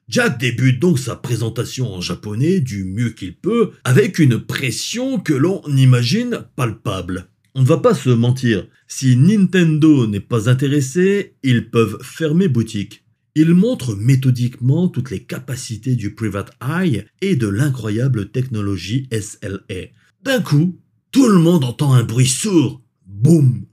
Jack 0.09 0.39
débute 0.39 0.81
donc 0.81 0.99
sa 0.99 1.17
présentation 1.17 1.93
en 1.93 2.01
japonais 2.01 2.61
du 2.61 2.85
mieux 2.85 3.11
qu'il 3.11 3.37
peut, 3.37 3.71
avec 3.85 4.19
une 4.19 4.39
pression 4.39 5.19
que 5.19 5.33
l'on 5.33 5.63
imagine 5.67 6.45
palpable. 6.57 7.29
On 7.55 7.63
ne 7.63 7.67
va 7.67 7.79
pas 7.79 7.95
se 7.95 8.11
mentir, 8.11 8.67
si 8.87 9.17
Nintendo 9.17 10.07
n'est 10.07 10.21
pas 10.21 10.51
intéressé, 10.51 11.37
ils 11.43 11.71
peuvent 11.71 11.99
fermer 12.03 12.49
boutique. 12.49 13.05
Il 13.37 13.55
montre 13.55 13.97
méthodiquement 13.97 14.89
toutes 14.89 15.11
les 15.11 15.25
capacités 15.25 15.97
du 15.97 16.15
Private 16.15 16.53
Eye 16.61 17.05
et 17.21 17.37
de 17.37 17.49
l'incroyable 17.49 18.31
technologie 18.31 19.09
SLA. 19.11 19.89
D'un 20.23 20.41
coup, 20.41 20.79
tout 21.11 21.29
le 21.29 21.39
monde 21.39 21.65
entend 21.65 21.95
un 21.95 22.05
bruit 22.05 22.27
sourd. 22.27 22.83
Boum 23.07 23.67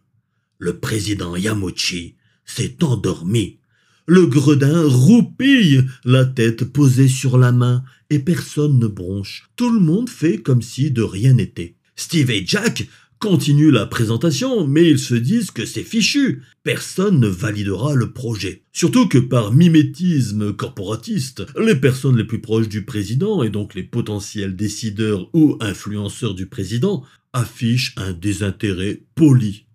Le 0.62 0.78
président 0.78 1.36
Yamochi 1.36 2.14
s'est 2.46 2.84
endormi. 2.84 3.58
Le 4.06 4.28
gredin 4.28 4.88
roupille, 4.88 5.84
la 6.06 6.24
tête 6.24 6.66
posée 6.66 7.08
sur 7.08 7.40
la 7.40 7.52
main, 7.52 7.84
et 8.12 8.20
personne 8.20 8.78
ne 8.78 8.86
bronche. 8.86 9.50
Tout 9.56 9.72
le 9.72 9.80
monde 9.80 10.08
fait 10.08 10.38
comme 10.38 10.62
si 10.62 10.92
de 10.92 11.02
rien 11.02 11.34
n'était. 11.34 11.78
Steve 11.96 12.30
et 12.30 12.44
Jack 12.46 12.88
continuent 13.18 13.72
la 13.72 13.88
présentation, 13.88 14.68
mais 14.68 14.88
ils 14.88 15.00
se 15.00 15.16
disent 15.16 15.50
que 15.50 15.66
c'est 15.66 15.82
fichu. 15.82 16.44
Personne 16.62 17.20
ne 17.20 17.28
validera 17.28 17.96
le 17.96 18.12
projet. 18.12 18.62
Surtout 18.72 19.08
que 19.08 19.18
par 19.18 19.54
mimétisme 19.54 20.54
corporatiste, 20.54 21.44
les 21.60 21.76
personnes 21.76 22.18
les 22.18 22.24
plus 22.24 22.42
proches 22.42 22.70
du 22.70 22.86
président, 22.86 23.42
et 23.42 23.50
donc 23.50 23.74
les 23.74 23.84
potentiels 23.84 24.56
décideurs 24.56 25.28
ou 25.34 25.58
influenceurs 25.60 26.36
du 26.36 26.46
président, 26.46 27.04
affichent 27.34 27.96
un 27.98 28.14
désintérêt 28.14 29.02
poli. 29.16 29.66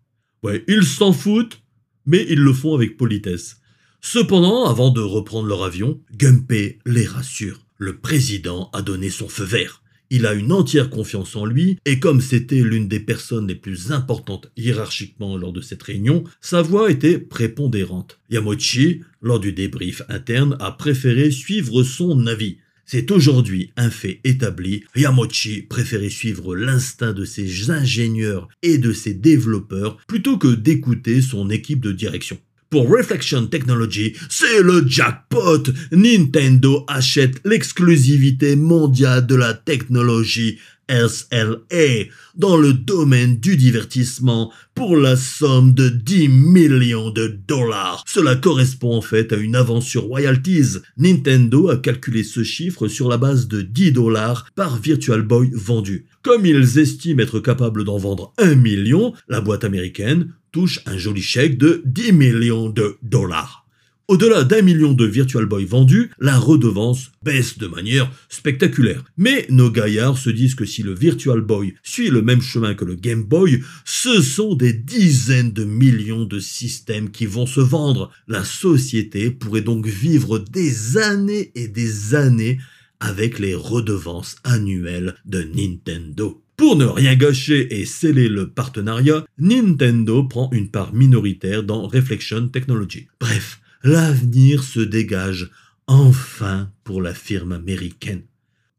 Ouais, 0.42 0.64
ils 0.68 0.84
s'en 0.84 1.12
foutent, 1.12 1.62
mais 2.04 2.26
ils 2.28 2.38
le 2.38 2.52
font 2.52 2.74
avec 2.74 2.96
politesse. 2.96 3.60
Cependant, 4.00 4.66
avant 4.66 4.90
de 4.90 5.00
reprendre 5.00 5.48
leur 5.48 5.64
avion, 5.64 6.00
Gumpé 6.16 6.78
les 6.86 7.06
rassure. 7.06 7.66
Le 7.78 7.98
président 7.98 8.70
a 8.72 8.82
donné 8.82 9.10
son 9.10 9.28
feu 9.28 9.44
vert. 9.44 9.82
Il 10.08 10.24
a 10.24 10.34
une 10.34 10.52
entière 10.52 10.88
confiance 10.88 11.34
en 11.34 11.44
lui, 11.44 11.78
et 11.84 11.98
comme 11.98 12.20
c'était 12.20 12.62
l'une 12.62 12.86
des 12.86 13.00
personnes 13.00 13.48
les 13.48 13.56
plus 13.56 13.90
importantes 13.90 14.52
hiérarchiquement 14.56 15.36
lors 15.36 15.52
de 15.52 15.60
cette 15.60 15.82
réunion, 15.82 16.22
sa 16.40 16.62
voix 16.62 16.90
était 16.92 17.18
prépondérante. 17.18 18.20
Yamochi, 18.30 19.00
lors 19.20 19.40
du 19.40 19.52
débrief 19.52 20.02
interne, 20.08 20.56
a 20.60 20.70
préféré 20.70 21.32
suivre 21.32 21.82
son 21.82 22.28
avis. 22.28 22.58
C'est 22.88 23.10
aujourd'hui 23.10 23.72
un 23.76 23.90
fait 23.90 24.20
établi, 24.22 24.84
Yamochi 24.94 25.62
préférait 25.62 26.08
suivre 26.08 26.54
l'instinct 26.54 27.12
de 27.12 27.24
ses 27.24 27.72
ingénieurs 27.72 28.48
et 28.62 28.78
de 28.78 28.92
ses 28.92 29.12
développeurs 29.12 29.96
plutôt 30.06 30.38
que 30.38 30.54
d'écouter 30.54 31.20
son 31.20 31.50
équipe 31.50 31.80
de 31.80 31.90
direction. 31.90 32.38
Pour 32.70 32.88
Reflection 32.88 33.46
Technology, 33.46 34.14
c'est 34.28 34.62
le 34.62 34.86
jackpot. 34.86 35.62
Nintendo 35.92 36.84
achète 36.88 37.40
l'exclusivité 37.44 38.54
mondiale 38.54 39.26
de 39.26 39.34
la 39.34 39.54
technologie 39.54 40.58
SLA 40.88 42.06
dans 42.34 42.56
le 42.56 42.72
domaine 42.72 43.38
du 43.38 43.56
divertissement 43.56 44.52
pour 44.74 44.96
la 44.96 45.16
somme 45.16 45.74
de 45.74 45.88
10 45.88 46.28
millions 46.28 47.10
de 47.10 47.38
dollars. 47.48 48.04
Cela 48.06 48.36
correspond 48.36 48.96
en 48.96 49.00
fait 49.00 49.32
à 49.32 49.36
une 49.36 49.56
avance 49.56 49.86
sur 49.86 50.04
royalties. 50.04 50.78
Nintendo 50.96 51.70
a 51.70 51.76
calculé 51.76 52.22
ce 52.22 52.42
chiffre 52.42 52.88
sur 52.88 53.08
la 53.08 53.16
base 53.16 53.48
de 53.48 53.62
10 53.62 53.92
dollars 53.92 54.46
par 54.54 54.78
Virtual 54.78 55.22
Boy 55.22 55.50
vendu. 55.52 56.06
Comme 56.22 56.46
ils 56.46 56.78
estiment 56.78 57.22
être 57.22 57.40
capables 57.40 57.84
d'en 57.84 57.98
vendre 57.98 58.32
1 58.38 58.54
million, 58.54 59.12
la 59.28 59.40
boîte 59.40 59.64
américaine 59.64 60.32
touche 60.52 60.80
un 60.86 60.96
joli 60.96 61.22
chèque 61.22 61.58
de 61.58 61.82
10 61.84 62.12
millions 62.12 62.68
de 62.68 62.96
dollars. 63.02 63.65
Au-delà 64.08 64.44
d'un 64.44 64.62
million 64.62 64.92
de 64.92 65.04
Virtual 65.04 65.46
Boy 65.46 65.64
vendus, 65.64 66.10
la 66.20 66.38
redevance 66.38 67.10
baisse 67.24 67.58
de 67.58 67.66
manière 67.66 68.08
spectaculaire. 68.28 69.02
Mais 69.16 69.46
nos 69.50 69.68
gaillards 69.68 70.16
se 70.16 70.30
disent 70.30 70.54
que 70.54 70.64
si 70.64 70.84
le 70.84 70.94
Virtual 70.94 71.40
Boy 71.40 71.74
suit 71.82 72.10
le 72.10 72.22
même 72.22 72.40
chemin 72.40 72.74
que 72.74 72.84
le 72.84 72.94
Game 72.94 73.24
Boy, 73.24 73.64
ce 73.84 74.22
sont 74.22 74.54
des 74.54 74.72
dizaines 74.72 75.52
de 75.52 75.64
millions 75.64 76.24
de 76.24 76.38
systèmes 76.38 77.10
qui 77.10 77.26
vont 77.26 77.46
se 77.46 77.58
vendre. 77.58 78.12
La 78.28 78.44
société 78.44 79.32
pourrait 79.32 79.62
donc 79.62 79.88
vivre 79.88 80.38
des 80.38 80.98
années 80.98 81.50
et 81.56 81.66
des 81.66 82.14
années 82.14 82.58
avec 83.00 83.40
les 83.40 83.56
redevances 83.56 84.36
annuelles 84.44 85.16
de 85.24 85.42
Nintendo. 85.42 86.40
Pour 86.56 86.76
ne 86.76 86.84
rien 86.84 87.16
gâcher 87.16 87.80
et 87.80 87.84
sceller 87.84 88.28
le 88.28 88.50
partenariat, 88.50 89.24
Nintendo 89.38 90.22
prend 90.22 90.48
une 90.52 90.70
part 90.70 90.94
minoritaire 90.94 91.64
dans 91.64 91.88
Reflection 91.88 92.46
Technology. 92.48 93.08
Bref, 93.20 93.60
l'avenir 93.86 94.64
se 94.64 94.80
dégage 94.80 95.48
enfin 95.86 96.70
pour 96.82 97.00
la 97.00 97.14
firme 97.14 97.52
américaine. 97.52 98.22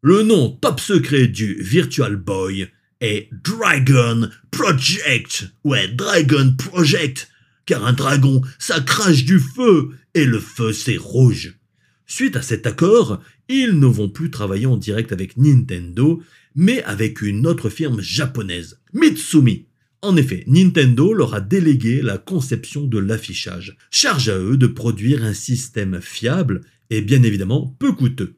Le 0.01 0.21
nom 0.21 0.49
top 0.49 0.79
secret 0.79 1.27
du 1.27 1.55
Virtual 1.61 2.17
Boy 2.17 2.67
est 2.99 3.29
Dragon 3.43 4.29
Project. 4.51 5.49
Ouais, 5.63 5.87
Dragon 5.87 6.53
Project. 6.57 7.29
Car 7.65 7.85
un 7.85 7.93
dragon, 7.93 8.41
ça 8.59 8.79
crache 8.81 9.23
du 9.23 9.39
feu, 9.39 9.91
et 10.13 10.25
le 10.25 10.39
feu 10.39 10.73
c'est 10.73 10.97
rouge. 10.97 11.57
Suite 12.05 12.35
à 12.35 12.41
cet 12.41 12.65
accord, 12.65 13.21
ils 13.49 13.79
ne 13.79 13.87
vont 13.87 14.09
plus 14.09 14.29
travailler 14.29 14.65
en 14.65 14.77
direct 14.77 15.11
avec 15.11 15.37
Nintendo, 15.37 16.21
mais 16.55 16.83
avec 16.83 17.21
une 17.21 17.47
autre 17.47 17.69
firme 17.69 18.01
japonaise, 18.01 18.79
Mitsumi. 18.93 19.67
En 20.01 20.15
effet, 20.15 20.43
Nintendo 20.47 21.11
leur 21.13 21.33
a 21.33 21.41
délégué 21.41 22.01
la 22.01 22.17
conception 22.17 22.85
de 22.85 22.99
l'affichage. 22.99 23.77
Charge 23.89 24.29
à 24.29 24.37
eux 24.37 24.57
de 24.57 24.67
produire 24.67 25.23
un 25.23 25.33
système 25.33 25.99
fiable 26.01 26.61
et 26.89 27.01
bien 27.01 27.23
évidemment 27.23 27.75
peu 27.79 27.93
coûteux. 27.93 28.35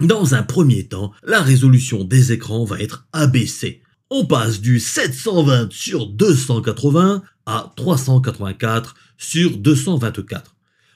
Dans 0.00 0.34
un 0.34 0.42
premier 0.42 0.86
temps, 0.86 1.12
la 1.24 1.40
résolution 1.40 2.04
des 2.04 2.32
écrans 2.32 2.64
va 2.64 2.78
être 2.80 3.08
abaissée. 3.12 3.80
On 4.10 4.26
passe 4.26 4.60
du 4.60 4.78
720 4.78 5.72
sur 5.72 6.06
280 6.06 7.22
à 7.46 7.72
384 7.76 8.94
sur 9.18 9.56
224. 9.56 10.54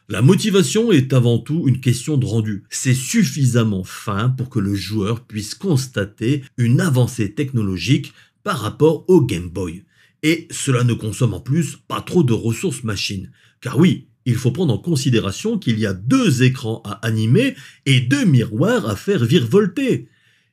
La 0.08 0.22
motivation 0.22 0.90
est 0.92 1.12
avant 1.12 1.38
tout 1.38 1.68
une 1.68 1.80
question 1.80 2.16
de 2.16 2.26
rendu. 2.26 2.64
C'est 2.68 2.94
suffisamment 2.94 3.84
fin 3.84 4.28
pour 4.28 4.50
que 4.50 4.58
le 4.58 4.74
joueur 4.74 5.24
puisse 5.24 5.54
constater 5.54 6.42
une 6.56 6.80
avancée 6.80 7.32
technologique 7.32 8.12
par 8.42 8.60
rapport 8.60 9.04
au 9.08 9.20
Game 9.20 9.48
Boy. 9.48 9.84
Et 10.22 10.48
cela 10.50 10.84
ne 10.84 10.94
consomme 10.94 11.34
en 11.34 11.40
plus 11.40 11.78
pas 11.88 12.00
trop 12.00 12.22
de 12.22 12.32
ressources 12.32 12.84
machines. 12.84 13.30
Car 13.60 13.78
oui, 13.78 14.08
il 14.26 14.36
faut 14.36 14.50
prendre 14.50 14.74
en 14.74 14.78
considération 14.78 15.58
qu'il 15.58 15.78
y 15.78 15.86
a 15.86 15.94
deux 15.94 16.42
écrans 16.42 16.82
à 16.84 16.92
animer 17.06 17.54
et 17.86 18.00
deux 18.00 18.24
miroirs 18.24 18.88
à 18.88 18.96
faire 18.96 19.24
virevolter. 19.24 20.08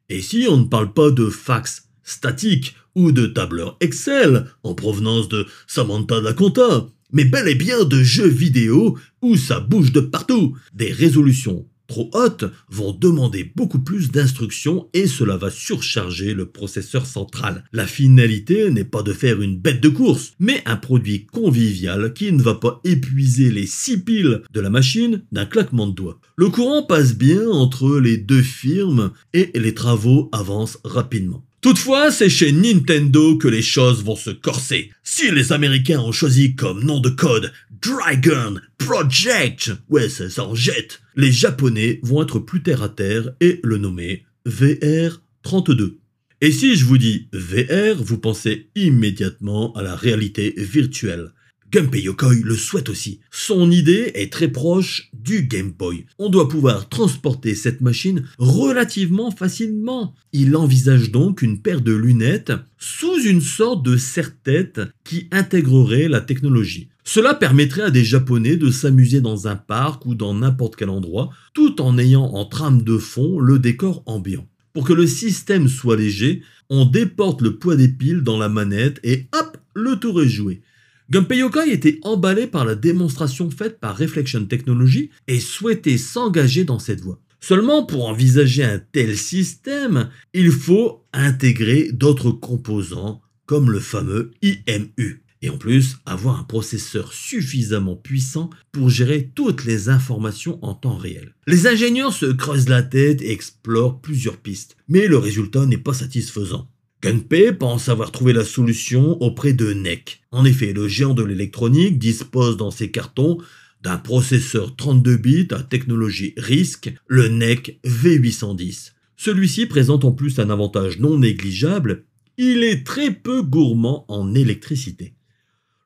Et 0.10 0.22
si 0.22 0.48
on 0.50 0.58
ne 0.58 0.66
parle 0.66 0.94
pas 0.94 1.12
de 1.12 1.30
fax 1.30 1.90
statique 2.04 2.76
ou 2.96 3.12
de 3.12 3.26
tableur 3.26 3.78
Excel 3.82 4.46
en 4.64 4.74
provenance 4.74 5.28
de 5.28 5.46
Samantha 5.68 6.22
Daconta, 6.22 6.88
mais 7.12 7.26
bel 7.26 7.48
et 7.48 7.56
bien 7.56 7.84
de 7.84 8.02
jeux 8.02 8.28
vidéo 8.28 8.98
où 9.22 9.36
ça 9.36 9.60
bouge 9.60 9.92
de 9.92 10.00
partout. 10.00 10.58
Des 10.74 10.92
résolutions 10.92 11.68
trop 11.88 12.10
hautes 12.14 12.46
vont 12.70 12.92
demander 12.94 13.52
beaucoup 13.56 13.80
plus 13.80 14.12
d'instructions 14.12 14.90
et 14.94 15.08
cela 15.08 15.38
va 15.38 15.50
surcharger 15.50 16.34
le 16.34 16.46
processeur 16.46 17.06
central. 17.06 17.64
La 17.72 17.88
finalité 17.88 18.70
n'est 18.70 18.84
pas 18.84 19.04
de 19.04 19.14
faire 19.14 19.42
une 19.42 19.58
bête 19.58 19.82
de 19.82 19.90
course, 19.90 20.34
mais 20.40 20.62
un 20.66 20.76
produit 20.76 21.26
convivial 21.26 22.14
qui 22.14 22.32
ne 22.32 22.42
va 22.42 22.56
pas 22.56 22.82
épuiser 22.84 23.52
les 23.52 23.66
six 23.66 23.98
piles 23.98 24.42
de 24.54 24.60
la 24.60 24.70
machine 24.70 25.24
d'un 25.32 25.46
claquement 25.46 25.88
de 25.88 25.96
doigts. 25.96 26.20
Le 26.36 26.50
courant 26.50 26.84
passe 26.84 27.16
bien 27.16 27.50
entre 27.50 28.00
les 28.00 28.18
deux 28.18 28.42
firmes 28.42 29.12
et 29.34 29.52
les 29.56 29.74
travaux 29.74 30.30
avancent 30.32 30.80
rapidement. 30.84 31.47
Toutefois, 31.62 32.12
c'est 32.12 32.30
chez 32.30 32.52
Nintendo 32.52 33.36
que 33.38 33.48
les 33.48 33.64
choses 33.64 34.04
vont 34.04 34.16
se 34.16 34.30
corser. 34.30 34.92
Si 35.04 35.32
les 35.32 35.52
Américains 35.52 36.00
ont 36.00 36.12
choisi 36.12 36.56
comme 36.56 36.84
nom 36.84 37.00
de 37.00 37.10
code 37.10 37.52
Dragon 37.82 38.60
Project, 38.78 39.72
ouais, 39.90 40.08
ça 40.08 40.30
s'en 40.30 40.54
jette, 40.54 41.02
les 41.16 41.32
Japonais 41.32 42.00
vont 42.04 42.22
être 42.22 42.40
plus 42.40 42.62
terre 42.62 42.84
à 42.84 42.90
terre 42.90 43.32
et 43.42 43.60
le 43.64 43.78
nommer 43.80 44.24
VR32. 44.48 45.96
Et 46.42 46.52
si 46.52 46.76
je 46.76 46.86
vous 46.86 47.00
dis 47.00 47.28
VR, 47.34 47.96
vous 47.98 48.20
pensez 48.20 48.70
immédiatement 48.76 49.74
à 49.74 49.82
la 49.82 49.96
réalité 49.96 50.54
virtuelle. 50.58 51.32
Gunpei 51.70 52.02
Yokoi 52.02 52.36
le 52.44 52.56
souhaite 52.56 52.88
aussi. 52.88 53.20
Son 53.30 53.70
idée 53.72 54.12
est 54.16 54.32
très 54.32 54.48
proche 54.48 55.10
du 55.14 55.44
Game 55.44 55.72
Boy. 55.72 56.06
On 56.18 56.30
doit 56.30 56.48
pouvoir 56.48 56.88
transporter 56.88 57.56
cette 57.56 57.82
machine 57.82 58.24
relativement 58.38 59.32
facilement. 59.32 60.16
Il 60.32 60.56
envisage 60.56 61.12
donc 61.12 61.42
une 61.42 61.62
paire 61.62 61.82
de 61.82 61.92
lunettes 61.94 62.54
sous 62.78 63.22
une 63.22 63.42
sorte 63.42 63.84
de 63.84 63.98
serre-tête 63.98 64.80
qui 65.04 65.28
intégrerait 65.32 66.08
la 66.08 66.22
technologie. 66.22 66.88
Cela 67.04 67.34
permettrait 67.34 67.84
à 67.84 67.92
des 67.92 68.06
Japonais 68.06 68.56
de 68.56 68.72
s'amuser 68.72 69.20
dans 69.20 69.50
un 69.50 69.58
parc 69.58 70.06
ou 70.06 70.16
dans 70.16 70.34
n'importe 70.34 70.78
quel 70.78 70.90
endroit, 70.90 71.32
tout 71.54 71.82
en 71.82 71.98
ayant 71.98 72.26
en 72.26 72.46
trame 72.46 72.82
de 72.82 72.98
fond 72.98 73.40
le 73.40 73.60
décor 73.60 74.04
ambiant. 74.06 74.48
Pour 74.72 74.86
que 74.86 74.94
le 74.94 75.08
système 75.08 75.68
soit 75.68 75.98
léger, 75.98 76.44
on 76.70 76.86
déporte 76.86 77.42
le 77.42 77.58
poids 77.58 77.76
des 77.76 77.90
piles 77.90 78.22
dans 78.22 78.38
la 78.38 78.48
manette 78.48 79.02
et 79.04 79.28
hop, 79.34 79.58
le 79.74 79.98
tour 79.98 80.22
est 80.22 80.30
joué. 80.30 80.62
Gunpei 81.10 81.38
Yokoi 81.38 81.68
était 81.68 82.00
emballé 82.02 82.48
par 82.48 82.66
la 82.66 82.76
démonstration 82.76 83.50
faite 83.50 83.80
par 83.80 83.98
Reflection 83.98 84.46
Technology 84.46 85.10
et 85.28 85.40
souhaitait 85.40 85.98
s'engager 85.98 86.66
dans 86.66 86.80
cette 86.80 87.00
voie. 87.00 87.22
Seulement, 87.40 87.86
pour 87.86 88.08
envisager 88.08 88.66
un 88.66 88.80
tel 88.92 89.16
système, 89.18 90.10
il 90.34 90.52
faut 90.52 91.06
intégrer 91.14 91.92
d'autres 91.94 92.32
composants 92.32 93.22
comme 93.46 93.72
le 93.72 93.80
fameux 93.80 94.32
IMU. 94.42 95.24
Et 95.42 95.50
en 95.50 95.58
plus, 95.58 95.98
avoir 96.06 96.40
un 96.40 96.44
processeur 96.44 97.14
suffisamment 97.14 97.96
puissant 97.96 98.50
pour 98.74 98.90
gérer 98.90 99.32
toutes 99.34 99.64
les 99.64 99.88
informations 99.88 100.60
en 100.62 100.74
temps 100.74 100.98
réel. 100.98 101.36
Les 101.46 101.68
ingénieurs 101.68 102.12
se 102.12 102.26
creusent 102.26 102.68
la 102.68 102.84
tête 102.84 103.22
et 103.22 103.32
explorent 103.32 104.02
plusieurs 104.02 104.38
pistes, 104.38 104.76
mais 104.90 105.08
le 105.08 105.18
résultat 105.18 105.66
n'est 105.68 105.78
pas 105.78 105.94
satisfaisant. 105.94 106.70
Gunpei 107.02 107.52
pense 107.52 107.90
avoir 107.90 108.12
trouvé 108.12 108.34
la 108.34 108.44
solution 108.44 109.22
auprès 109.22 109.54
de 109.54 109.72
NEC. 109.72 110.22
En 110.32 110.46
effet, 110.46 110.74
le 110.74 110.88
géant 110.88 111.14
de 111.14 111.24
l'électronique 111.24 112.00
dispose 112.00 112.58
dans 112.58 112.72
ses 112.72 112.90
cartons 112.90 113.38
d'un 113.84 113.98
processeur 113.98 114.76
32 114.76 115.18
bits 115.18 115.48
à 115.52 115.62
technologie 115.62 116.34
RISC, 116.38 116.94
le 117.08 117.28
NEC 117.28 117.80
V810. 117.86 118.94
Celui-ci 119.16 119.68
présente 119.68 120.06
en 120.06 120.12
plus 120.12 120.40
un 120.40 120.50
avantage 120.50 121.00
non 121.00 121.20
négligeable, 121.20 122.04
il 122.38 122.64
est 122.64 122.84
très 122.84 123.12
peu 123.12 123.44
gourmand 123.44 124.06
en 124.08 124.34
électricité. 124.34 125.14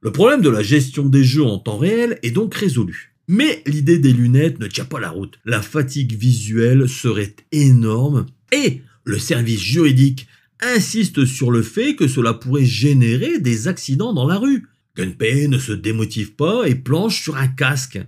Le 0.01 0.11
problème 0.11 0.41
de 0.41 0.49
la 0.49 0.63
gestion 0.63 1.07
des 1.07 1.23
jeux 1.23 1.43
en 1.43 1.59
temps 1.59 1.77
réel 1.77 2.19
est 2.23 2.31
donc 2.31 2.55
résolu. 2.55 3.13
Mais 3.27 3.61
l'idée 3.65 3.99
des 3.99 4.13
lunettes 4.13 4.59
ne 4.59 4.67
tient 4.67 4.85
pas 4.85 4.99
la 4.99 5.09
route. 5.09 5.39
La 5.45 5.61
fatigue 5.61 6.13
visuelle 6.17 6.89
serait 6.89 7.35
énorme 7.51 8.25
et 8.51 8.81
le 9.03 9.19
service 9.19 9.61
juridique 9.61 10.27
insiste 10.61 11.25
sur 11.25 11.51
le 11.51 11.61
fait 11.61 11.95
que 11.95 12.07
cela 12.07 12.33
pourrait 12.33 12.65
générer 12.65 13.39
des 13.39 13.67
accidents 13.67 14.13
dans 14.13 14.27
la 14.27 14.37
rue. 14.37 14.67
Gunpei 14.95 15.47
ne 15.47 15.57
se 15.57 15.71
démotive 15.71 16.35
pas 16.35 16.65
et 16.67 16.75
planche 16.75 17.23
sur 17.23 17.37
un 17.37 17.47
casque. 17.47 17.99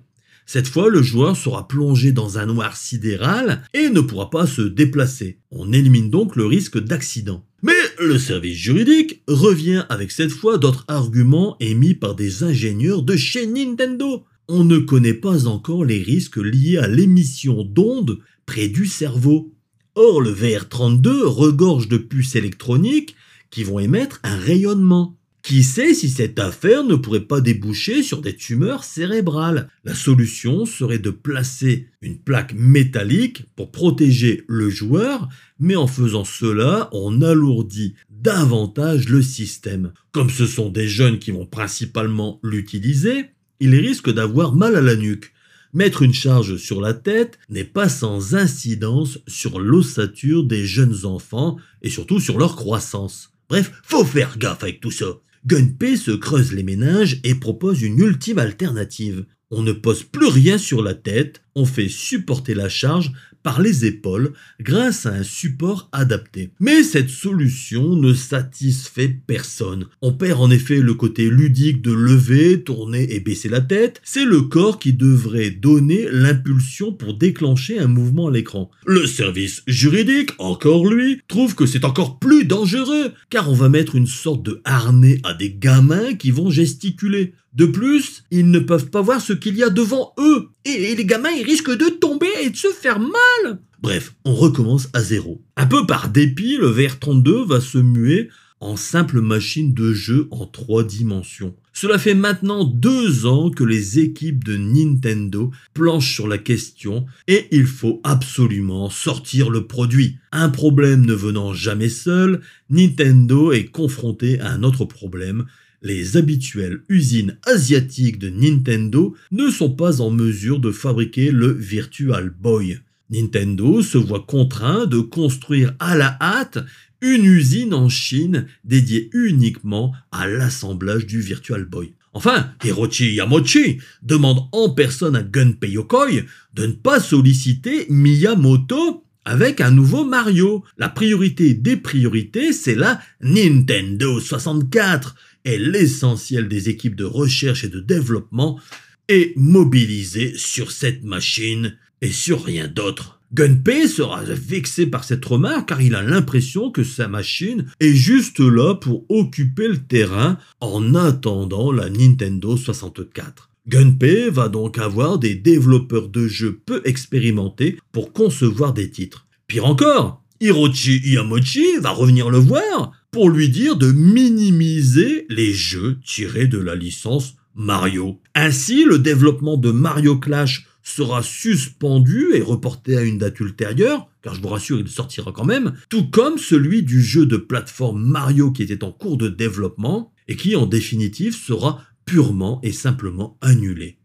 Cette 0.46 0.68
fois, 0.68 0.90
le 0.90 1.02
joueur 1.02 1.38
sera 1.38 1.68
plongé 1.68 2.12
dans 2.12 2.38
un 2.38 2.46
noir 2.46 2.76
sidéral 2.76 3.64
et 3.74 3.90
ne 3.90 4.02
pourra 4.02 4.30
pas 4.30 4.46
se 4.46 4.62
déplacer. 4.62 5.40
On 5.52 5.72
élimine 5.72 6.10
donc 6.10 6.36
le 6.36 6.46
risque 6.46 6.78
d'accident. 6.78 7.46
Mais 7.62 7.72
le 7.98 8.18
service 8.18 8.58
juridique 8.58 9.24
revient 9.28 9.86
avec 9.88 10.12
cette 10.12 10.32
fois 10.32 10.58
d'autres 10.58 10.84
arguments 10.90 11.56
émis 11.62 11.94
par 11.94 12.16
des 12.16 12.44
ingénieurs 12.44 13.04
de 13.04 13.16
chez 13.16 13.48
Nintendo. 13.48 14.26
On 14.50 14.66
ne 14.66 14.80
connaît 14.80 15.14
pas 15.14 15.48
encore 15.48 15.86
les 15.86 16.02
risques 16.02 16.38
liés 16.38 16.78
à 16.78 16.90
l'émission 16.90 17.64
d'ondes 17.64 18.20
près 18.46 18.68
du 18.68 18.86
cerveau. 18.86 19.53
Or, 19.96 20.22
le 20.22 20.34
VR32 20.34 21.22
regorge 21.24 21.88
de 21.88 21.98
puces 21.98 22.36
électroniques 22.36 23.16
qui 23.52 23.64
vont 23.64 23.78
émettre 23.78 24.20
un 24.24 24.36
rayonnement. 24.36 25.16
Qui 25.44 25.62
sait 25.62 25.94
si 25.94 26.10
cette 26.10 26.40
affaire 26.40 26.84
ne 26.84 26.96
pourrait 26.96 27.28
pas 27.28 27.42
déboucher 27.42 28.02
sur 28.02 28.22
des 28.22 28.36
tumeurs 28.36 28.84
cérébrales? 28.86 29.70
La 29.84 29.94
solution 29.94 30.66
serait 30.66 31.00
de 31.00 31.10
placer 31.10 31.90
une 32.02 32.18
plaque 32.18 32.54
métallique 32.56 33.44
pour 33.56 33.70
protéger 33.70 34.46
le 34.48 34.70
joueur, 34.70 35.28
mais 35.60 35.76
en 35.76 35.86
faisant 35.86 36.24
cela, 36.24 36.90
on 36.94 37.22
alourdit 37.22 37.94
davantage 38.10 39.10
le 39.10 39.22
système. 39.22 39.92
Comme 40.12 40.30
ce 40.30 40.48
sont 40.48 40.70
des 40.70 40.88
jeunes 40.88 41.20
qui 41.20 41.32
vont 41.32 41.46
principalement 41.46 42.40
l'utiliser, 42.42 43.26
ils 43.60 43.76
risquent 43.76 44.14
d'avoir 44.14 44.56
mal 44.56 44.76
à 44.76 44.82
la 44.82 44.96
nuque. 44.96 45.34
Mettre 45.74 46.04
une 46.04 46.14
charge 46.14 46.58
sur 46.58 46.82
la 46.82 46.94
tête 46.94 47.40
n'est 47.50 47.64
pas 47.64 47.90
sans 47.90 48.36
incidence 48.36 49.18
sur 49.28 49.60
l'ossature 49.60 50.44
des 50.44 50.66
jeunes 50.66 51.06
enfants 51.06 51.58
et 51.82 51.90
surtout 51.90 52.20
sur 52.20 52.38
leur 52.38 52.56
croissance. 52.56 53.32
Bref, 53.50 53.72
faut 53.84 54.06
faire 54.06 54.38
gaffe 54.38 54.62
avec 54.62 54.82
tout 54.82 54.92
ça. 54.92 55.18
Gunpei 55.48 55.98
se 55.98 56.12
creuse 56.12 56.54
les 56.54 56.62
méninges 56.62 57.20
et 57.24 57.34
propose 57.34 57.82
une 57.82 57.98
ultime 57.98 58.38
alternative. 58.38 59.26
On 59.50 59.64
ne 59.64 59.72
pose 59.72 60.04
plus 60.04 60.28
rien 60.28 60.60
sur 60.60 60.84
la 60.84 60.94
tête, 60.94 61.42
on 61.56 61.66
fait 61.66 61.90
supporter 61.90 62.54
la 62.54 62.70
charge 62.70 63.12
par 63.44 63.62
les 63.62 63.86
épaules 63.86 64.34
grâce 64.60 65.06
à 65.06 65.14
un 65.14 65.24
support 65.24 65.90
adapté. 65.92 66.50
Mais 66.60 66.84
cette 66.84 67.10
solution 67.10 67.96
ne 67.96 68.14
satisfait 68.14 69.16
personne. 69.28 69.86
On 70.02 70.14
perd 70.14 70.42
en 70.42 70.50
effet 70.50 70.80
le 70.80 70.94
côté 70.94 71.30
ludique 71.30 71.82
de 71.82 71.92
lever, 71.92 72.64
tourner 72.64 73.14
et 73.14 73.20
baisser 73.20 73.50
la 73.50 73.62
tête. 73.62 74.02
C'est 74.04 74.26
le 74.26 74.42
corps 74.42 74.80
qui 74.80 74.94
devrait 74.94 75.52
donner 75.52 76.08
l'impulsion 76.12 76.94
pour 76.94 77.14
déclencher 77.16 77.80
un 77.80 77.88
mouvement 77.88 78.28
à 78.28 78.32
l'écran. 78.32 78.72
Le 78.86 79.06
service 79.06 79.64
juridique, 79.68 80.32
encore 80.40 80.86
lui, 80.86 81.22
trouve 81.28 81.56
que 81.56 81.66
c'est 81.66 81.86
encore 81.86 82.20
plus 82.20 82.46
dangereux 82.46 83.12
car 83.30 83.50
on 83.50 83.54
va 83.54 83.70
mettre 83.70 83.96
une 83.96 84.08
sorte 84.08 84.44
de 84.44 84.62
harnais 84.64 85.20
à 85.24 85.34
des 85.34 85.52
gamins 85.54 86.14
qui 86.14 86.32
vont 86.32 86.50
gesticuler. 86.50 87.34
De 87.54 87.66
plus, 87.66 88.24
ils 88.32 88.50
ne 88.50 88.60
peuvent 88.60 88.90
pas 88.90 89.02
voir 89.02 89.22
ce 89.22 89.34
qu'il 89.34 89.56
y 89.58 89.64
a 89.64 89.70
devant 89.70 90.14
eux. 90.18 90.50
Et 90.66 90.96
les 90.96 91.06
gamins, 91.06 91.30
ils 91.30 91.46
risquent 91.46 91.78
de 91.78 91.90
tomber 91.90 92.30
et 92.42 92.50
de 92.50 92.56
se 92.56 92.70
faire 92.70 93.00
mal. 93.00 93.60
Bref, 93.82 94.16
on 94.26 94.34
recommence 94.34 94.90
à 94.94 95.02
zéro. 95.02 95.42
Un 95.56 95.68
peu 95.68 95.86
par 95.86 96.10
dépit, 96.10 96.58
le 96.58 96.72
VR32 96.72 97.46
va 97.46 97.62
se 97.62 97.78
muer 97.78 98.30
en 98.64 98.78
simple 98.78 99.20
machine 99.20 99.74
de 99.74 99.94
jeu 99.94 100.28
en 100.32 100.46
trois 100.46 100.86
dimensions. 100.86 101.54
Cela 101.74 101.98
fait 101.98 102.14
maintenant 102.14 102.64
deux 102.64 103.26
ans 103.26 103.50
que 103.50 103.64
les 103.64 104.00
équipes 104.00 104.44
de 104.44 104.56
Nintendo 104.56 105.52
planchent 105.74 106.14
sur 106.14 106.28
la 106.28 106.38
question 106.38 107.06
et 107.28 107.48
il 107.52 107.66
faut 107.66 108.00
absolument 108.04 108.90
sortir 108.90 109.50
le 109.50 109.68
produit. 109.68 110.18
Un 110.32 110.50
problème 110.50 111.06
ne 111.06 111.14
venant 111.14 111.54
jamais 111.54 111.90
seul, 111.90 112.42
Nintendo 112.70 113.52
est 113.52 113.66
confronté 113.66 114.40
à 114.40 114.52
un 114.52 114.64
autre 114.64 114.86
problème, 114.86 115.46
les 115.84 116.18
habituelles 116.18 116.82
usines 116.90 117.38
asiatiques 117.46 118.18
de 118.18 118.30
Nintendo 118.30 119.16
ne 119.32 119.50
sont 119.50 119.72
pas 119.72 120.02
en 120.02 120.10
mesure 120.10 120.60
de 120.60 120.72
fabriquer 120.72 121.30
le 121.32 121.52
Virtual 121.52 122.30
Boy. 122.30 122.80
Nintendo 123.10 123.82
se 123.84 123.98
voit 123.98 124.26
contraint 124.26 124.88
de 124.88 125.00
construire 125.00 125.76
à 125.80 125.96
la 125.96 126.18
hâte 126.20 126.60
une 127.02 127.26
usine 127.26 127.74
en 127.74 127.90
Chine 127.90 128.48
dédiée 128.64 129.10
uniquement 129.14 129.94
à 130.12 130.26
l'assemblage 130.26 131.06
du 131.06 131.20
Virtual 131.20 131.66
Boy. 131.66 131.94
Enfin, 132.14 132.52
Hiroshi 132.64 133.16
Yamochi 133.16 133.80
demande 134.04 134.40
en 134.52 134.70
personne 134.70 135.16
à 135.16 135.24
Gunpei 135.24 135.72
Yokoi 135.72 136.22
de 136.54 136.66
ne 136.66 136.72
pas 136.72 137.00
solliciter 137.00 137.88
Miyamoto 137.90 139.04
avec 139.26 139.62
un 139.62 139.72
nouveau 139.72 140.06
Mario. 140.06 140.64
La 140.78 140.90
priorité 140.90 141.54
des 141.54 141.76
priorités, 141.76 142.54
c'est 142.54 142.76
la 142.76 143.02
Nintendo 143.22 144.20
64 144.20 145.16
et 145.46 145.58
l'essentiel 145.58 146.48
des 146.48 146.70
équipes 146.70 146.96
de 146.96 147.06
recherche 147.06 147.64
et 147.64 147.70
de 147.70 147.80
développement 147.80 148.60
est 149.08 149.34
mobilisé 149.36 150.34
sur 150.38 150.72
cette 150.72 151.04
machine 151.04 151.78
et 152.02 152.12
sur 152.12 152.44
rien 152.44 152.68
d'autre. 152.68 153.20
Gunpei 153.34 153.88
sera 153.88 154.22
vexé 154.24 154.86
par 154.86 155.04
cette 155.04 155.26
remarque 155.26 155.70
car 155.70 155.82
il 155.82 155.96
a 155.96 156.04
l'impression 156.04 156.70
que 156.70 156.84
sa 156.84 157.08
machine 157.08 157.66
est 157.80 157.94
juste 157.94 158.40
là 158.40 158.76
pour 158.76 159.06
occuper 159.10 159.68
le 159.68 159.80
terrain 159.80 160.38
en 160.60 160.94
attendant 160.94 161.72
la 161.72 161.90
Nintendo 161.90 162.56
64. 162.56 163.50
Gunpei 163.68 164.30
va 164.30 164.50
donc 164.50 164.78
avoir 164.78 165.18
des 165.18 165.34
développeurs 165.34 166.10
de 166.10 166.28
jeux 166.28 166.60
peu 166.66 166.82
expérimentés 166.86 167.80
pour 167.92 168.14
concevoir 168.14 168.74
des 168.74 168.92
titres. 168.92 169.26
Pire 169.48 169.66
encore, 169.66 170.22
Hiroshi 170.40 171.02
Yamochi 171.04 171.78
va 171.80 171.90
revenir 171.90 172.30
le 172.30 172.38
voir 172.38 172.92
pour 173.14 173.30
lui 173.30 173.48
dire 173.48 173.76
de 173.76 173.92
minimiser 173.92 175.28
les 175.30 175.54
jeux 175.54 176.00
tirés 176.04 176.48
de 176.48 176.58
la 176.58 176.76
licence 176.76 177.36
Mario. 177.54 178.20
Ainsi, 178.34 178.84
le 178.86 178.98
développement 178.98 179.56
de 179.56 179.70
Mario 179.70 180.18
Clash 180.18 180.68
sera 180.82 181.22
suspendu 181.22 182.30
et 182.34 182.42
reporté 182.42 182.98
à 182.98 183.04
une 183.04 183.20
date 183.20 183.40
ultérieure, 183.40 184.10
car 184.24 184.34
je 184.34 184.42
vous 184.42 184.48
rassure, 184.48 184.80
il 184.80 184.90
sortira 184.90 185.32
quand 185.32 185.46
même, 185.46 185.74
tout 185.90 186.10
comme 186.10 186.40
celui 186.40 186.82
du 186.82 187.04
jeu 187.04 187.28
de 187.28 187.38
plateforme 187.38 188.04
Mario 188.04 188.52
qui 188.52 188.64
était 188.64 188.84
en 188.84 188.92
cours 188.92 189.18
de 189.18 189.30
développement 189.30 190.12
et 190.28 190.36
qui 190.36 190.56
en 190.56 190.66
définitive 190.66 191.36
sera 191.36 191.84
purement 192.06 192.60
et 192.64 192.72
simplement 192.72 193.38
annulé. 193.42 194.00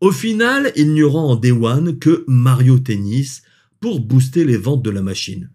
Au 0.00 0.12
final, 0.12 0.72
il 0.76 0.92
n'y 0.92 1.02
aura 1.02 1.18
en 1.18 1.34
Day 1.34 1.50
One 1.50 1.98
que 1.98 2.24
Mario 2.28 2.78
Tennis 2.78 3.42
pour 3.80 3.98
booster 3.98 4.44
les 4.44 4.56
ventes 4.56 4.84
de 4.84 4.90
la 4.90 5.02
machine. 5.02 5.50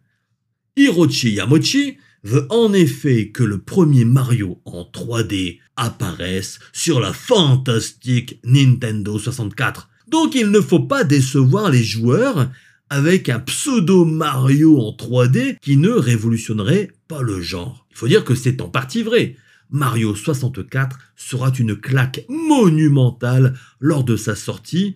Hirochi 0.76 1.32
Yamochi 1.32 1.98
veut 2.28 2.46
en 2.50 2.74
effet 2.74 3.30
que 3.30 3.44
le 3.44 3.60
premier 3.60 4.04
Mario 4.04 4.62
en 4.66 4.84
3D 4.84 5.60
apparaisse 5.78 6.60
sur 6.74 7.00
la 7.00 7.14
fantastique 7.14 8.40
Nintendo 8.44 9.18
64. 9.18 9.90
Donc 10.10 10.36
il 10.36 10.52
ne 10.52 10.60
faut 10.60 10.82
pas 10.82 11.06
décevoir 11.06 11.70
les 11.70 11.84
joueurs 11.84 12.52
avec 12.90 13.30
un 13.30 13.40
pseudo 13.40 14.04
Mario 14.04 14.78
en 14.78 14.92
3D 14.92 15.58
qui 15.62 15.78
ne 15.78 15.90
révolutionnerait 15.90 16.92
pas 17.08 17.22
le 17.22 17.42
genre. 17.42 17.86
Il 17.92 17.98
faut 17.98 18.08
dire 18.08 18.26
que 18.26 18.36
c'est 18.36 18.62
en 18.62 18.70
partie 18.70 19.04
vrai. 19.04 19.38
Mario 19.70 20.14
64 20.14 20.98
sera 21.16 21.52
une 21.58 21.76
claque 21.78 22.26
monumentale 22.28 23.58
lors 23.80 24.04
de 24.04 24.18
sa 24.18 24.36
sortie, 24.36 24.96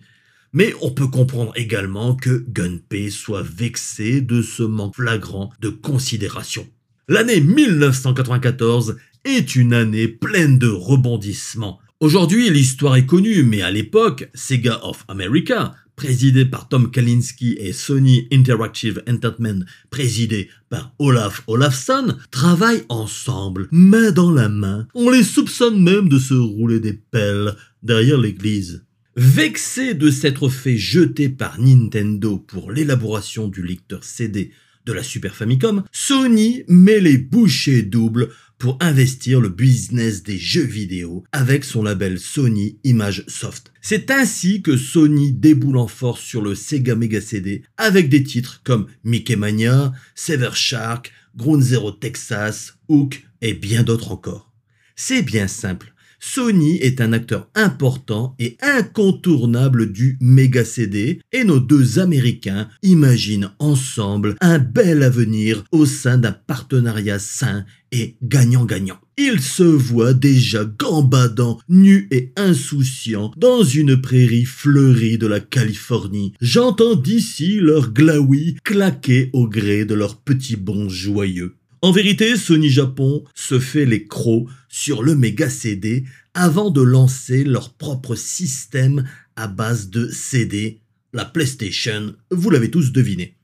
mais 0.52 0.74
on 0.82 0.90
peut 0.90 1.08
comprendre 1.08 1.52
également 1.56 2.14
que 2.14 2.44
Gunpei 2.48 3.10
soit 3.10 3.42
vexé 3.42 4.20
de 4.20 4.42
ce 4.42 4.62
manque 4.62 4.96
flagrant 4.96 5.50
de 5.60 5.70
considération. 5.70 6.66
L'année 7.12 7.42
1994 7.42 8.96
est 9.26 9.54
une 9.54 9.74
année 9.74 10.08
pleine 10.08 10.58
de 10.58 10.68
rebondissements. 10.68 11.78
Aujourd'hui, 12.00 12.48
l'histoire 12.48 12.96
est 12.96 13.04
connue, 13.04 13.42
mais 13.42 13.60
à 13.60 13.70
l'époque, 13.70 14.30
Sega 14.32 14.80
of 14.82 15.04
America, 15.08 15.74
présidé 15.94 16.46
par 16.46 16.68
Tom 16.68 16.90
Kalinske 16.90 17.42
et 17.58 17.74
Sony 17.74 18.28
Interactive 18.32 19.02
Entertainment, 19.06 19.62
présidé 19.90 20.48
par 20.70 20.94
Olaf 20.98 21.42
Olafsson, 21.48 22.16
travaillent 22.30 22.86
ensemble, 22.88 23.68
main 23.72 24.10
dans 24.10 24.30
la 24.30 24.48
main. 24.48 24.88
On 24.94 25.10
les 25.10 25.22
soupçonne 25.22 25.82
même 25.82 26.08
de 26.08 26.18
se 26.18 26.32
rouler 26.32 26.80
des 26.80 26.94
pelles 26.94 27.54
derrière 27.82 28.16
l'église. 28.16 28.86
Vexé 29.16 29.92
de 29.92 30.10
s'être 30.10 30.48
fait 30.48 30.78
jeter 30.78 31.28
par 31.28 31.60
Nintendo 31.60 32.38
pour 32.38 32.72
l'élaboration 32.72 33.48
du 33.48 33.62
lecteur 33.62 34.02
CD 34.02 34.50
de 34.86 34.92
la 34.92 35.02
Super 35.02 35.34
Famicom, 35.34 35.84
Sony 35.92 36.64
met 36.68 37.00
les 37.00 37.18
bouchées 37.18 37.82
doubles 37.82 38.30
pour 38.58 38.78
investir 38.80 39.40
le 39.40 39.48
business 39.48 40.22
des 40.22 40.38
jeux 40.38 40.62
vidéo 40.62 41.24
avec 41.32 41.64
son 41.64 41.82
label 41.82 42.20
Sony 42.20 42.78
Image 42.84 43.24
Soft. 43.26 43.72
C'est 43.80 44.10
ainsi 44.12 44.62
que 44.62 44.76
Sony 44.76 45.32
déboule 45.32 45.78
en 45.78 45.88
force 45.88 46.20
sur 46.20 46.42
le 46.42 46.54
Sega 46.54 46.94
Mega 46.94 47.20
CD 47.20 47.64
avec 47.76 48.08
des 48.08 48.22
titres 48.22 48.60
comme 48.62 48.86
Mickey 49.02 49.34
Mania, 49.34 49.92
Sever 50.14 50.50
Shark, 50.54 51.12
Ground 51.34 51.62
Zero 51.62 51.90
Texas, 51.90 52.74
Hook 52.88 53.24
et 53.40 53.54
bien 53.54 53.82
d'autres 53.82 54.12
encore. 54.12 54.52
C'est 54.94 55.22
bien 55.22 55.48
simple. 55.48 55.91
Sony 56.24 56.76
est 56.76 57.00
un 57.00 57.12
acteur 57.12 57.48
important 57.56 58.36
et 58.38 58.56
incontournable 58.62 59.90
du 59.90 60.18
méga 60.20 60.64
CD 60.64 61.18
et 61.32 61.42
nos 61.42 61.58
deux 61.58 61.98
Américains 61.98 62.68
imaginent 62.84 63.50
ensemble 63.58 64.36
un 64.40 64.60
bel 64.60 65.02
avenir 65.02 65.64
au 65.72 65.84
sein 65.84 66.18
d'un 66.18 66.30
partenariat 66.30 67.18
sain 67.18 67.64
et 67.90 68.16
gagnant-gagnant. 68.22 69.00
Ils 69.18 69.40
se 69.40 69.64
voient 69.64 70.14
déjà 70.14 70.64
gambadant, 70.64 71.58
nus 71.68 72.06
et 72.12 72.32
insouciants, 72.36 73.32
dans 73.36 73.64
une 73.64 74.00
prairie 74.00 74.44
fleurie 74.44 75.18
de 75.18 75.26
la 75.26 75.40
Californie. 75.40 76.34
J'entends 76.40 76.94
d'ici 76.94 77.58
leur 77.60 77.92
glaoui 77.92 78.56
claquer 78.64 79.28
au 79.32 79.48
gré 79.48 79.84
de 79.84 79.94
leurs 79.94 80.16
petits 80.16 80.56
bons 80.56 80.88
joyeux. 80.88 81.56
En 81.84 81.90
vérité, 81.90 82.36
Sony 82.36 82.70
Japon 82.70 83.24
se 83.34 83.58
fait 83.58 83.84
les 83.84 84.06
crocs 84.06 84.46
sur 84.68 85.02
le 85.02 85.16
méga 85.16 85.50
CD 85.50 86.04
avant 86.32 86.70
de 86.70 86.80
lancer 86.80 87.42
leur 87.42 87.74
propre 87.74 88.14
système 88.14 89.04
à 89.34 89.48
base 89.48 89.90
de 89.90 90.08
CD, 90.08 90.80
la 91.12 91.24
PlayStation, 91.24 92.14
vous 92.30 92.50
l'avez 92.50 92.70
tous 92.70 92.92
deviné. 92.92 93.36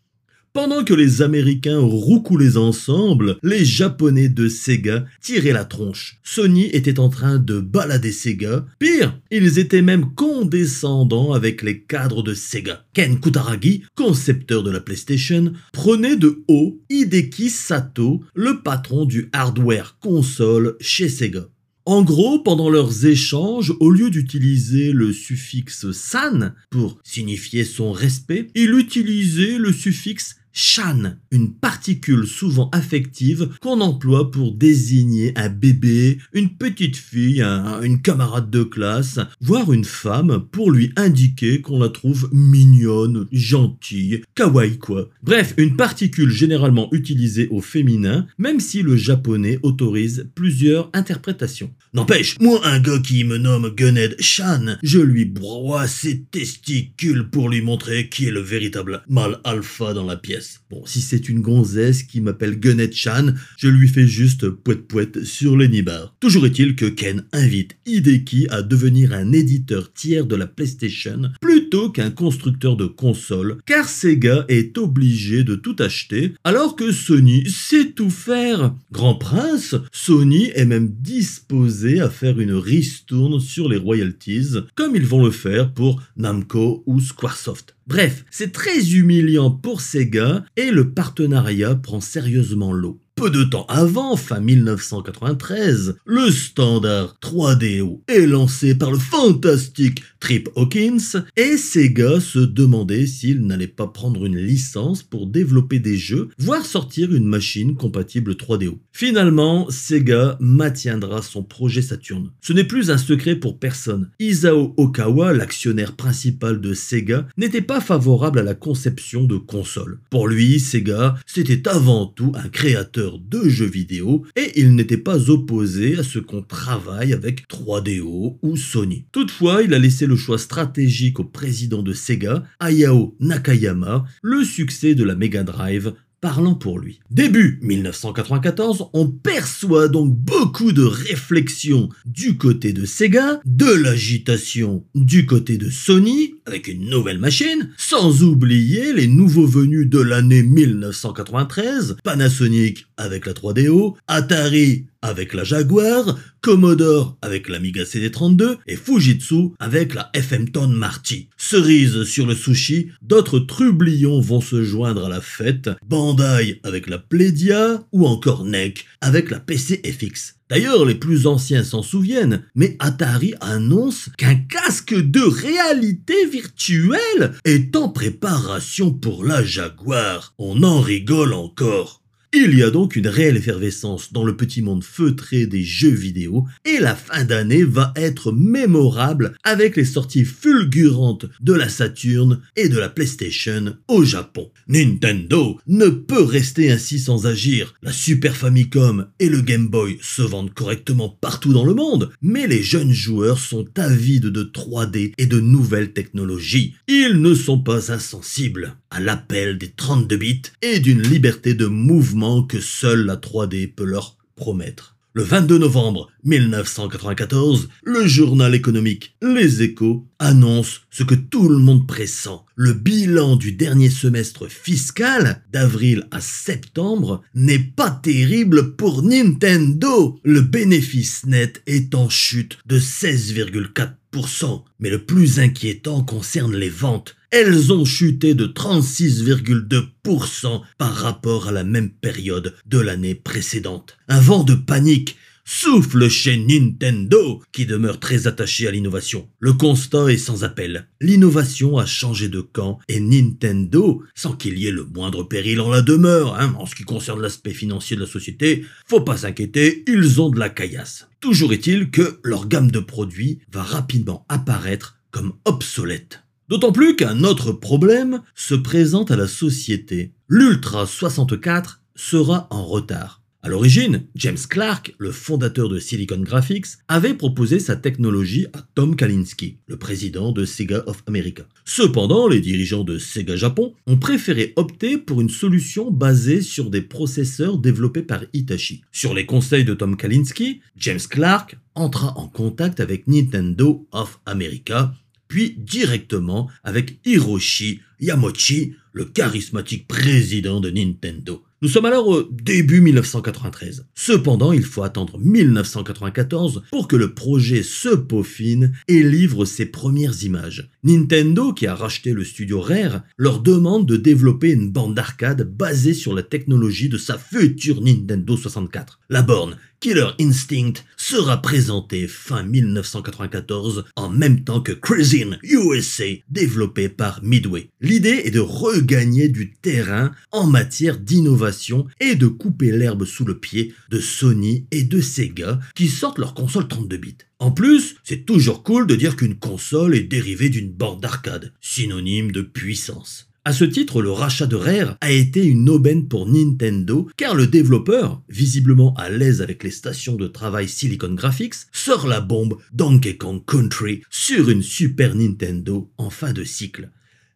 Pendant 0.52 0.82
que 0.82 0.94
les 0.94 1.22
Américains 1.22 1.78
roucoulaient 1.78 2.56
ensemble, 2.56 3.36
les 3.42 3.64
Japonais 3.64 4.28
de 4.28 4.48
Sega 4.48 5.04
tiraient 5.20 5.52
la 5.52 5.64
tronche. 5.64 6.18
Sony 6.24 6.66
était 6.66 6.98
en 6.98 7.08
train 7.08 7.38
de 7.38 7.60
balader 7.60 8.12
Sega. 8.12 8.64
Pire, 8.78 9.18
ils 9.30 9.58
étaient 9.58 9.82
même 9.82 10.14
condescendants 10.14 11.32
avec 11.32 11.62
les 11.62 11.82
cadres 11.82 12.22
de 12.22 12.34
Sega. 12.34 12.84
Ken 12.94 13.20
Kutaragi, 13.20 13.84
concepteur 13.94 14.62
de 14.62 14.70
la 14.70 14.80
PlayStation, 14.80 15.52
prenait 15.72 16.16
de 16.16 16.42
haut 16.48 16.80
Hideki 16.88 17.50
Sato, 17.50 18.24
le 18.34 18.62
patron 18.62 19.04
du 19.04 19.28
hardware 19.32 19.98
console 20.00 20.76
chez 20.80 21.08
Sega. 21.08 21.48
En 21.88 22.02
gros, 22.02 22.38
pendant 22.38 22.68
leurs 22.68 23.06
échanges, 23.06 23.72
au 23.80 23.90
lieu 23.90 24.10
d'utiliser 24.10 24.92
le 24.92 25.10
suffixe 25.10 25.90
san 25.92 26.52
pour 26.68 26.98
signifier 27.02 27.64
son 27.64 27.92
respect, 27.92 28.48
il 28.54 28.74
utilisait 28.74 29.56
le 29.56 29.72
suffixe 29.72 30.36
Shan, 30.60 31.14
une 31.30 31.52
particule 31.54 32.26
souvent 32.26 32.68
affective 32.72 33.50
qu'on 33.60 33.80
emploie 33.80 34.32
pour 34.32 34.54
désigner 34.54 35.32
un 35.36 35.48
bébé, 35.48 36.18
une 36.32 36.50
petite 36.50 36.96
fille, 36.96 37.42
une 37.42 38.02
camarade 38.02 38.50
de 38.50 38.64
classe, 38.64 39.20
voire 39.40 39.72
une 39.72 39.84
femme 39.84 40.46
pour 40.50 40.72
lui 40.72 40.92
indiquer 40.96 41.60
qu'on 41.60 41.78
la 41.78 41.90
trouve 41.90 42.28
mignonne, 42.32 43.28
gentille, 43.30 44.22
kawaii 44.34 44.78
quoi. 44.78 45.08
Bref, 45.22 45.54
une 45.58 45.76
particule 45.76 46.30
généralement 46.30 46.88
utilisée 46.92 47.46
au 47.50 47.60
féminin, 47.60 48.26
même 48.36 48.58
si 48.58 48.82
le 48.82 48.96
japonais 48.96 49.60
autorise 49.62 50.28
plusieurs 50.34 50.90
interprétations. 50.92 51.70
N'empêche, 51.94 52.38
moi 52.38 52.60
un 52.66 52.80
gars 52.80 52.98
qui 52.98 53.24
me 53.24 53.38
nomme 53.38 53.70
Gunhead 53.70 54.20
Shan, 54.20 54.76
je 54.82 54.98
lui 54.98 55.24
broie 55.24 55.86
ses 55.86 56.20
testicules 56.20 57.30
pour 57.30 57.48
lui 57.48 57.62
montrer 57.62 58.10
qui 58.10 58.26
est 58.26 58.30
le 58.30 58.40
véritable 58.40 59.02
mâle 59.08 59.38
alpha 59.44 59.94
dans 59.94 60.04
la 60.04 60.16
pièce. 60.16 60.60
Bon, 60.70 60.84
si 60.84 61.00
c'est 61.00 61.30
une 61.30 61.40
gonzesse 61.40 62.02
qui 62.02 62.20
m'appelle 62.20 62.60
Gunnet 62.60 62.92
Chan, 62.92 63.32
je 63.56 63.68
lui 63.68 63.88
fais 63.88 64.06
juste 64.06 64.50
poète 64.50 64.86
poète 64.86 65.24
sur 65.24 65.56
le 65.56 65.66
nibar. 65.66 66.14
Toujours 66.20 66.44
est-il 66.44 66.76
que 66.76 66.84
Ken 66.84 67.24
invite 67.32 67.78
Hideki 67.86 68.48
à 68.50 68.60
devenir 68.60 69.14
un 69.14 69.32
éditeur 69.32 69.90
tiers 69.94 70.26
de 70.26 70.36
la 70.36 70.46
PlayStation 70.46 71.30
plutôt 71.40 71.88
qu'un 71.88 72.10
constructeur 72.10 72.76
de 72.76 72.84
consoles, 72.84 73.56
car 73.64 73.88
Sega 73.88 74.44
est 74.48 74.76
obligé 74.76 75.42
de 75.42 75.54
tout 75.54 75.76
acheter, 75.78 76.34
alors 76.44 76.76
que 76.76 76.92
Sony 76.92 77.48
sait 77.48 77.92
tout 77.92 78.10
faire. 78.10 78.74
Grand 78.92 79.14
prince, 79.14 79.74
Sony 79.90 80.50
est 80.54 80.66
même 80.66 80.92
disposé 81.00 81.77
à 81.84 82.10
faire 82.10 82.40
une 82.40 82.54
ristourne 82.54 83.40
sur 83.40 83.68
les 83.68 83.76
royalties, 83.76 84.56
comme 84.74 84.96
ils 84.96 85.06
vont 85.06 85.24
le 85.24 85.30
faire 85.30 85.72
pour 85.72 86.02
Namco 86.16 86.82
ou 86.86 87.00
Squaresoft. 87.00 87.76
Bref, 87.86 88.24
c'est 88.30 88.52
très 88.52 88.92
humiliant 88.92 89.50
pour 89.50 89.80
Sega 89.80 90.44
et 90.56 90.70
le 90.70 90.92
partenariat 90.92 91.74
prend 91.74 92.00
sérieusement 92.00 92.72
l'eau. 92.72 93.00
Peu 93.18 93.30
de 93.30 93.42
temps 93.42 93.66
avant, 93.68 94.14
fin 94.14 94.38
1993, 94.38 95.96
le 96.04 96.30
standard 96.30 97.16
3DO 97.20 98.02
est 98.06 98.26
lancé 98.26 98.76
par 98.76 98.92
le 98.92 98.98
fantastique 98.98 100.04
Trip 100.20 100.48
Hawkins 100.54 101.24
et 101.36 101.56
Sega 101.56 102.20
se 102.20 102.38
demandait 102.38 103.06
s'il 103.06 103.44
n'allait 103.46 103.66
pas 103.66 103.88
prendre 103.88 104.24
une 104.24 104.36
licence 104.36 105.02
pour 105.02 105.26
développer 105.26 105.80
des 105.80 105.96
jeux, 105.96 106.28
voire 106.38 106.64
sortir 106.64 107.12
une 107.12 107.26
machine 107.26 107.74
compatible 107.74 108.32
3DO. 108.32 108.78
Finalement, 108.92 109.68
Sega 109.68 110.36
maintiendra 110.40 111.20
son 111.22 111.42
projet 111.42 111.82
Saturn. 111.82 112.30
Ce 112.40 112.52
n'est 112.52 112.64
plus 112.64 112.90
un 112.90 112.98
secret 112.98 113.34
pour 113.34 113.58
personne. 113.58 114.10
Isao 114.20 114.74
Okawa, 114.76 115.32
l'actionnaire 115.32 115.96
principal 115.96 116.60
de 116.60 116.72
Sega, 116.72 117.26
n'était 117.36 117.62
pas 117.62 117.80
favorable 117.80 118.38
à 118.38 118.44
la 118.44 118.54
conception 118.54 119.24
de 119.24 119.36
consoles. 119.36 119.98
Pour 120.10 120.28
lui, 120.28 120.60
Sega, 120.60 121.16
c'était 121.26 121.66
avant 121.68 122.06
tout 122.06 122.32
un 122.36 122.48
créateur 122.48 123.07
de 123.16 123.48
jeux 123.48 123.64
vidéo 123.64 124.26
et 124.36 124.60
il 124.60 124.74
n'était 124.74 124.98
pas 124.98 125.30
opposé 125.30 125.98
à 125.98 126.02
ce 126.02 126.18
qu'on 126.18 126.42
travaille 126.42 127.14
avec 127.14 127.48
3DO 127.48 128.38
ou 128.42 128.56
Sony. 128.56 129.06
Toutefois, 129.12 129.62
il 129.62 129.72
a 129.72 129.78
laissé 129.78 130.06
le 130.06 130.16
choix 130.16 130.36
stratégique 130.38 131.20
au 131.20 131.24
président 131.24 131.82
de 131.82 131.94
Sega, 131.94 132.44
Hayao 132.60 133.16
Nakayama, 133.20 134.04
le 134.22 134.44
succès 134.44 134.94
de 134.94 135.04
la 135.04 135.14
Mega 135.14 135.44
Drive 135.44 135.94
parlant 136.20 136.54
pour 136.54 136.78
lui. 136.78 137.00
Début 137.10 137.58
1994, 137.62 138.90
on 138.92 139.08
perçoit 139.08 139.88
donc 139.88 140.14
beaucoup 140.14 140.72
de 140.72 140.82
réflexions 140.82 141.88
du 142.06 142.36
côté 142.36 142.72
de 142.72 142.84
Sega, 142.84 143.40
de 143.44 143.72
l'agitation 143.72 144.84
du 144.94 145.26
côté 145.26 145.58
de 145.58 145.70
Sony, 145.70 146.34
avec 146.46 146.68
une 146.68 146.88
nouvelle 146.88 147.18
machine, 147.18 147.70
sans 147.76 148.22
oublier 148.22 148.92
les 148.92 149.06
nouveaux 149.06 149.46
venus 149.46 149.88
de 149.88 150.00
l'année 150.00 150.42
1993, 150.42 151.96
Panasonic 152.02 152.86
avec 152.96 153.26
la 153.26 153.32
3DO, 153.32 153.94
Atari 154.06 154.86
avec 155.02 155.34
la 155.34 155.44
Jaguar, 155.44 156.18
Commodore 156.40 157.16
avec 157.22 157.48
l'Amiga 157.48 157.84
CD32 157.84 158.58
et 158.66 158.76
Fujitsu 158.76 159.50
avec 159.58 159.94
la 159.94 160.10
FM-Tone 160.14 160.74
Marty. 160.74 161.28
Cerise 161.36 162.04
sur 162.04 162.26
le 162.26 162.34
sushi, 162.34 162.88
d'autres 163.02 163.38
trublions 163.38 164.20
vont 164.20 164.40
se 164.40 164.62
joindre 164.62 165.06
à 165.06 165.08
la 165.08 165.20
fête, 165.20 165.70
Bandai 165.86 166.60
avec 166.64 166.88
la 166.88 166.98
Pledia 166.98 167.82
ou 167.92 168.06
encore 168.06 168.44
NEC 168.44 168.84
avec 169.00 169.30
la 169.30 169.40
PC 169.40 169.82
FX. 169.84 170.38
D'ailleurs, 170.48 170.86
les 170.86 170.94
plus 170.94 171.26
anciens 171.26 171.62
s'en 171.62 171.82
souviennent, 171.82 172.42
mais 172.54 172.76
Atari 172.78 173.34
annonce 173.40 174.08
qu'un 174.16 174.34
casque 174.34 174.94
de 174.94 175.20
réalité 175.20 176.26
virtuelle 176.26 177.34
est 177.44 177.76
en 177.76 177.90
préparation 177.90 178.92
pour 178.92 179.24
la 179.24 179.44
Jaguar. 179.44 180.32
On 180.38 180.62
en 180.62 180.80
rigole 180.80 181.34
encore. 181.34 182.02
Il 182.34 182.54
y 182.54 182.62
a 182.62 182.68
donc 182.68 182.94
une 182.94 183.08
réelle 183.08 183.38
effervescence 183.38 184.12
dans 184.12 184.22
le 184.22 184.36
petit 184.36 184.60
monde 184.60 184.84
feutré 184.84 185.46
des 185.46 185.62
jeux 185.62 185.88
vidéo 185.88 186.46
et 186.66 186.78
la 186.78 186.94
fin 186.94 187.24
d'année 187.24 187.64
va 187.64 187.94
être 187.96 188.32
mémorable 188.32 189.32
avec 189.44 189.76
les 189.76 189.86
sorties 189.86 190.26
fulgurantes 190.26 191.24
de 191.40 191.54
la 191.54 191.70
Saturn 191.70 192.42
et 192.54 192.68
de 192.68 192.78
la 192.78 192.90
PlayStation 192.90 193.74
au 193.88 194.04
Japon. 194.04 194.50
Nintendo 194.68 195.58
ne 195.66 195.88
peut 195.88 196.22
rester 196.22 196.70
ainsi 196.70 196.98
sans 196.98 197.26
agir. 197.26 197.72
La 197.82 197.92
Super 197.92 198.36
Famicom 198.36 199.06
et 199.18 199.30
le 199.30 199.40
Game 199.40 199.68
Boy 199.68 199.96
se 200.02 200.20
vendent 200.20 200.52
correctement 200.52 201.08
partout 201.08 201.54
dans 201.54 201.64
le 201.64 201.72
monde, 201.72 202.10
mais 202.20 202.46
les 202.46 202.62
jeunes 202.62 202.92
joueurs 202.92 203.38
sont 203.38 203.66
avides 203.78 204.26
de 204.26 204.42
3D 204.42 205.14
et 205.16 205.26
de 205.26 205.40
nouvelles 205.40 205.94
technologies. 205.94 206.74
Ils 206.88 207.22
ne 207.22 207.34
sont 207.34 207.58
pas 207.58 207.90
insensibles 207.90 208.76
à 208.90 209.00
l'appel 209.00 209.56
des 209.56 209.68
32 209.68 210.16
bits 210.16 210.42
et 210.60 210.78
d'une 210.80 211.02
liberté 211.02 211.54
de 211.54 211.66
mouvement 211.66 212.17
que 212.48 212.60
seule 212.60 213.06
la 213.06 213.16
3D 213.16 213.72
peut 213.72 213.84
leur 213.84 214.16
promettre. 214.34 214.96
Le 215.14 215.22
22 215.22 215.58
novembre 215.58 216.10
1994, 216.24 217.68
le 217.82 218.06
journal 218.06 218.54
économique 218.54 219.16
Les 219.22 219.62
Échos 219.62 220.06
annonce 220.18 220.82
ce 220.90 221.02
que 221.02 221.14
tout 221.14 221.48
le 221.48 221.58
monde 221.58 221.86
pressent. 221.86 222.44
Le 222.56 222.72
bilan 222.72 223.36
du 223.36 223.52
dernier 223.52 223.88
semestre 223.88 224.48
fiscal, 224.48 225.42
d'avril 225.52 226.06
à 226.10 226.20
septembre, 226.20 227.22
n'est 227.34 227.58
pas 227.58 227.90
terrible 227.90 228.76
pour 228.76 229.02
Nintendo. 229.02 230.20
Le 230.24 230.40
bénéfice 230.40 231.24
net 231.24 231.62
est 231.66 231.94
en 231.94 232.08
chute 232.08 232.58
de 232.66 232.78
16,4%. 232.78 234.62
Mais 234.80 234.90
le 234.90 235.04
plus 235.04 235.38
inquiétant 235.40 236.02
concerne 236.02 236.56
les 236.56 236.70
ventes. 236.70 237.16
Elles 237.30 237.74
ont 237.74 237.84
chuté 237.84 238.34
de 238.34 238.46
36,2% 238.46 240.62
par 240.78 240.94
rapport 240.94 241.48
à 241.48 241.52
la 241.52 241.62
même 241.62 241.90
période 241.90 242.54
de 242.64 242.78
l'année 242.78 243.14
précédente. 243.14 243.98
Un 244.08 244.18
vent 244.18 244.44
de 244.44 244.54
panique 244.54 245.18
souffle 245.44 246.08
chez 246.08 246.38
Nintendo, 246.38 247.42
qui 247.52 247.66
demeure 247.66 248.00
très 248.00 248.26
attaché 248.26 248.66
à 248.66 248.70
l'innovation. 248.70 249.28
Le 249.40 249.52
constat 249.52 250.10
est 250.10 250.16
sans 250.16 250.42
appel. 250.42 250.88
L'innovation 251.02 251.76
a 251.76 251.84
changé 251.84 252.30
de 252.30 252.40
camp 252.40 252.78
et 252.88 252.98
Nintendo, 252.98 254.02
sans 254.14 254.32
qu'il 254.32 254.58
y 254.58 254.66
ait 254.66 254.72
le 254.72 254.84
moindre 254.84 255.22
péril 255.22 255.60
en 255.60 255.68
la 255.68 255.82
demeure, 255.82 256.34
hein, 256.40 256.54
en 256.58 256.64
ce 256.64 256.74
qui 256.74 256.84
concerne 256.84 257.20
l'aspect 257.20 257.52
financier 257.52 257.96
de 257.96 258.02
la 258.02 258.06
société, 258.06 258.64
faut 258.86 259.02
pas 259.02 259.18
s'inquiéter, 259.18 259.84
ils 259.86 260.22
ont 260.22 260.30
de 260.30 260.38
la 260.38 260.48
caillasse. 260.48 261.06
Toujours 261.20 261.52
est-il 261.52 261.90
que 261.90 262.20
leur 262.24 262.48
gamme 262.48 262.70
de 262.70 262.80
produits 262.80 263.40
va 263.52 263.62
rapidement 263.62 264.24
apparaître 264.30 264.96
comme 265.10 265.34
obsolète. 265.44 266.22
D'autant 266.48 266.72
plus 266.72 266.96
qu'un 266.96 267.24
autre 267.24 267.52
problème 267.52 268.22
se 268.34 268.54
présente 268.54 269.10
à 269.10 269.16
la 269.16 269.26
société. 269.26 270.12
L'Ultra 270.28 270.86
64 270.86 271.82
sera 271.94 272.46
en 272.50 272.64
retard. 272.64 273.22
À 273.40 273.50
l'origine, 273.50 274.02
James 274.16 274.38
Clark, 274.48 274.94
le 274.98 275.12
fondateur 275.12 275.68
de 275.68 275.78
Silicon 275.78 276.18
Graphics, 276.18 276.66
avait 276.88 277.14
proposé 277.14 277.60
sa 277.60 277.76
technologie 277.76 278.46
à 278.52 278.62
Tom 278.74 278.96
Kalinske, 278.96 279.58
le 279.66 279.76
président 279.76 280.32
de 280.32 280.44
Sega 280.44 280.82
of 280.86 281.04
America. 281.06 281.44
Cependant, 281.64 282.26
les 282.26 282.40
dirigeants 282.40 282.82
de 282.82 282.98
Sega 282.98 283.36
Japon 283.36 283.74
ont 283.86 283.96
préféré 283.96 284.54
opter 284.56 284.98
pour 284.98 285.20
une 285.20 285.30
solution 285.30 285.90
basée 285.90 286.40
sur 286.40 286.68
des 286.68 286.82
processeurs 286.82 287.58
développés 287.58 288.02
par 288.02 288.24
Hitachi. 288.32 288.82
Sur 288.90 289.14
les 289.14 289.24
conseils 289.24 289.64
de 289.64 289.74
Tom 289.74 289.96
Kalinske, 289.96 290.60
James 290.76 290.98
Clark 291.08 291.58
entra 291.74 292.18
en 292.18 292.26
contact 292.26 292.80
avec 292.80 293.06
Nintendo 293.06 293.86
of 293.92 294.18
America, 294.26 294.94
puis 295.28 295.54
directement 295.58 296.50
avec 296.64 296.98
Hiroshi 297.04 297.80
Yamauchi, 298.00 298.74
le 298.92 299.04
charismatique 299.04 299.86
président 299.86 300.60
de 300.60 300.70
Nintendo. 300.70 301.44
Nous 301.60 301.68
sommes 301.68 301.86
alors 301.86 302.06
au 302.06 302.22
début 302.22 302.80
1993. 302.80 303.86
Cependant, 303.96 304.52
il 304.52 304.62
faut 304.62 304.84
attendre 304.84 305.18
1994 305.18 306.62
pour 306.70 306.86
que 306.86 306.94
le 306.94 307.14
projet 307.14 307.64
se 307.64 307.88
peaufine 307.88 308.72
et 308.86 309.02
livre 309.02 309.44
ses 309.44 309.66
premières 309.66 310.22
images. 310.22 310.70
Nintendo, 310.84 311.52
qui 311.52 311.66
a 311.66 311.74
racheté 311.74 312.12
le 312.12 312.22
studio 312.22 312.60
Rare, 312.60 313.02
leur 313.16 313.40
demande 313.40 313.86
de 313.86 313.96
développer 313.96 314.52
une 314.52 314.70
bande 314.70 314.94
d'arcade 314.94 315.42
basée 315.42 315.94
sur 315.94 316.14
la 316.14 316.22
technologie 316.22 316.88
de 316.88 316.98
sa 316.98 317.18
future 317.18 317.82
Nintendo 317.82 318.36
64. 318.36 319.00
La 319.10 319.22
borne 319.22 319.56
Killer 319.80 320.08
Instinct 320.20 320.82
sera 320.96 321.40
présentée 321.40 322.08
fin 322.08 322.42
1994 322.42 323.84
en 323.94 324.08
même 324.08 324.42
temps 324.42 324.60
que 324.60 324.72
Cruisin' 324.72 325.38
USA 325.44 326.06
développé 326.28 326.88
par 326.88 327.22
Midway. 327.22 327.70
L'idée 327.80 328.22
est 328.24 328.32
de 328.32 328.40
regagner 328.40 329.28
du 329.28 329.52
terrain 329.52 330.10
en 330.32 330.48
matière 330.48 330.98
d'innovation 330.98 331.86
et 332.00 332.16
de 332.16 332.26
couper 332.26 332.72
l'herbe 332.72 333.04
sous 333.04 333.24
le 333.24 333.38
pied 333.38 333.72
de 333.90 334.00
Sony 334.00 334.66
et 334.72 334.82
de 334.82 335.00
Sega 335.00 335.60
qui 335.76 335.86
sortent 335.86 336.18
leur 336.18 336.34
console 336.34 336.66
32 336.66 336.96
bits. 336.96 337.18
En 337.38 337.52
plus, 337.52 337.94
c'est 338.02 338.26
toujours 338.26 338.64
cool 338.64 338.88
de 338.88 338.96
dire 338.96 339.14
qu'une 339.14 339.38
console 339.38 339.94
est 339.94 340.02
dérivée 340.02 340.48
d'une 340.48 340.72
borne 340.72 341.00
d'arcade, 341.00 341.52
synonyme 341.60 342.32
de 342.32 342.42
puissance. 342.42 343.27
À 343.44 343.52
ce 343.52 343.64
titre, 343.64 344.02
le 344.02 344.10
rachat 344.10 344.46
de 344.46 344.56
Rare 344.56 344.96
a 345.00 345.10
été 345.10 345.44
une 345.44 345.70
aubaine 345.70 346.08
pour 346.08 346.26
Nintendo, 346.26 347.08
car 347.16 347.34
le 347.34 347.46
développeur, 347.46 348.20
visiblement 348.28 348.94
à 348.94 349.08
l'aise 349.08 349.40
avec 349.40 349.64
les 349.64 349.70
stations 349.70 350.16
de 350.16 350.26
travail 350.26 350.68
Silicon 350.68 351.14
Graphics, 351.14 351.54
sort 351.72 352.06
la 352.06 352.20
bombe 352.20 352.58
Donkey 352.72 353.16
Kong 353.16 353.42
Country 353.46 354.02
sur 354.10 354.50
une 354.50 354.62
Super 354.62 355.14
Nintendo 355.14 355.90
en 355.96 356.10
fin 356.10 356.32
de 356.32 356.44
cycle. 356.44 356.90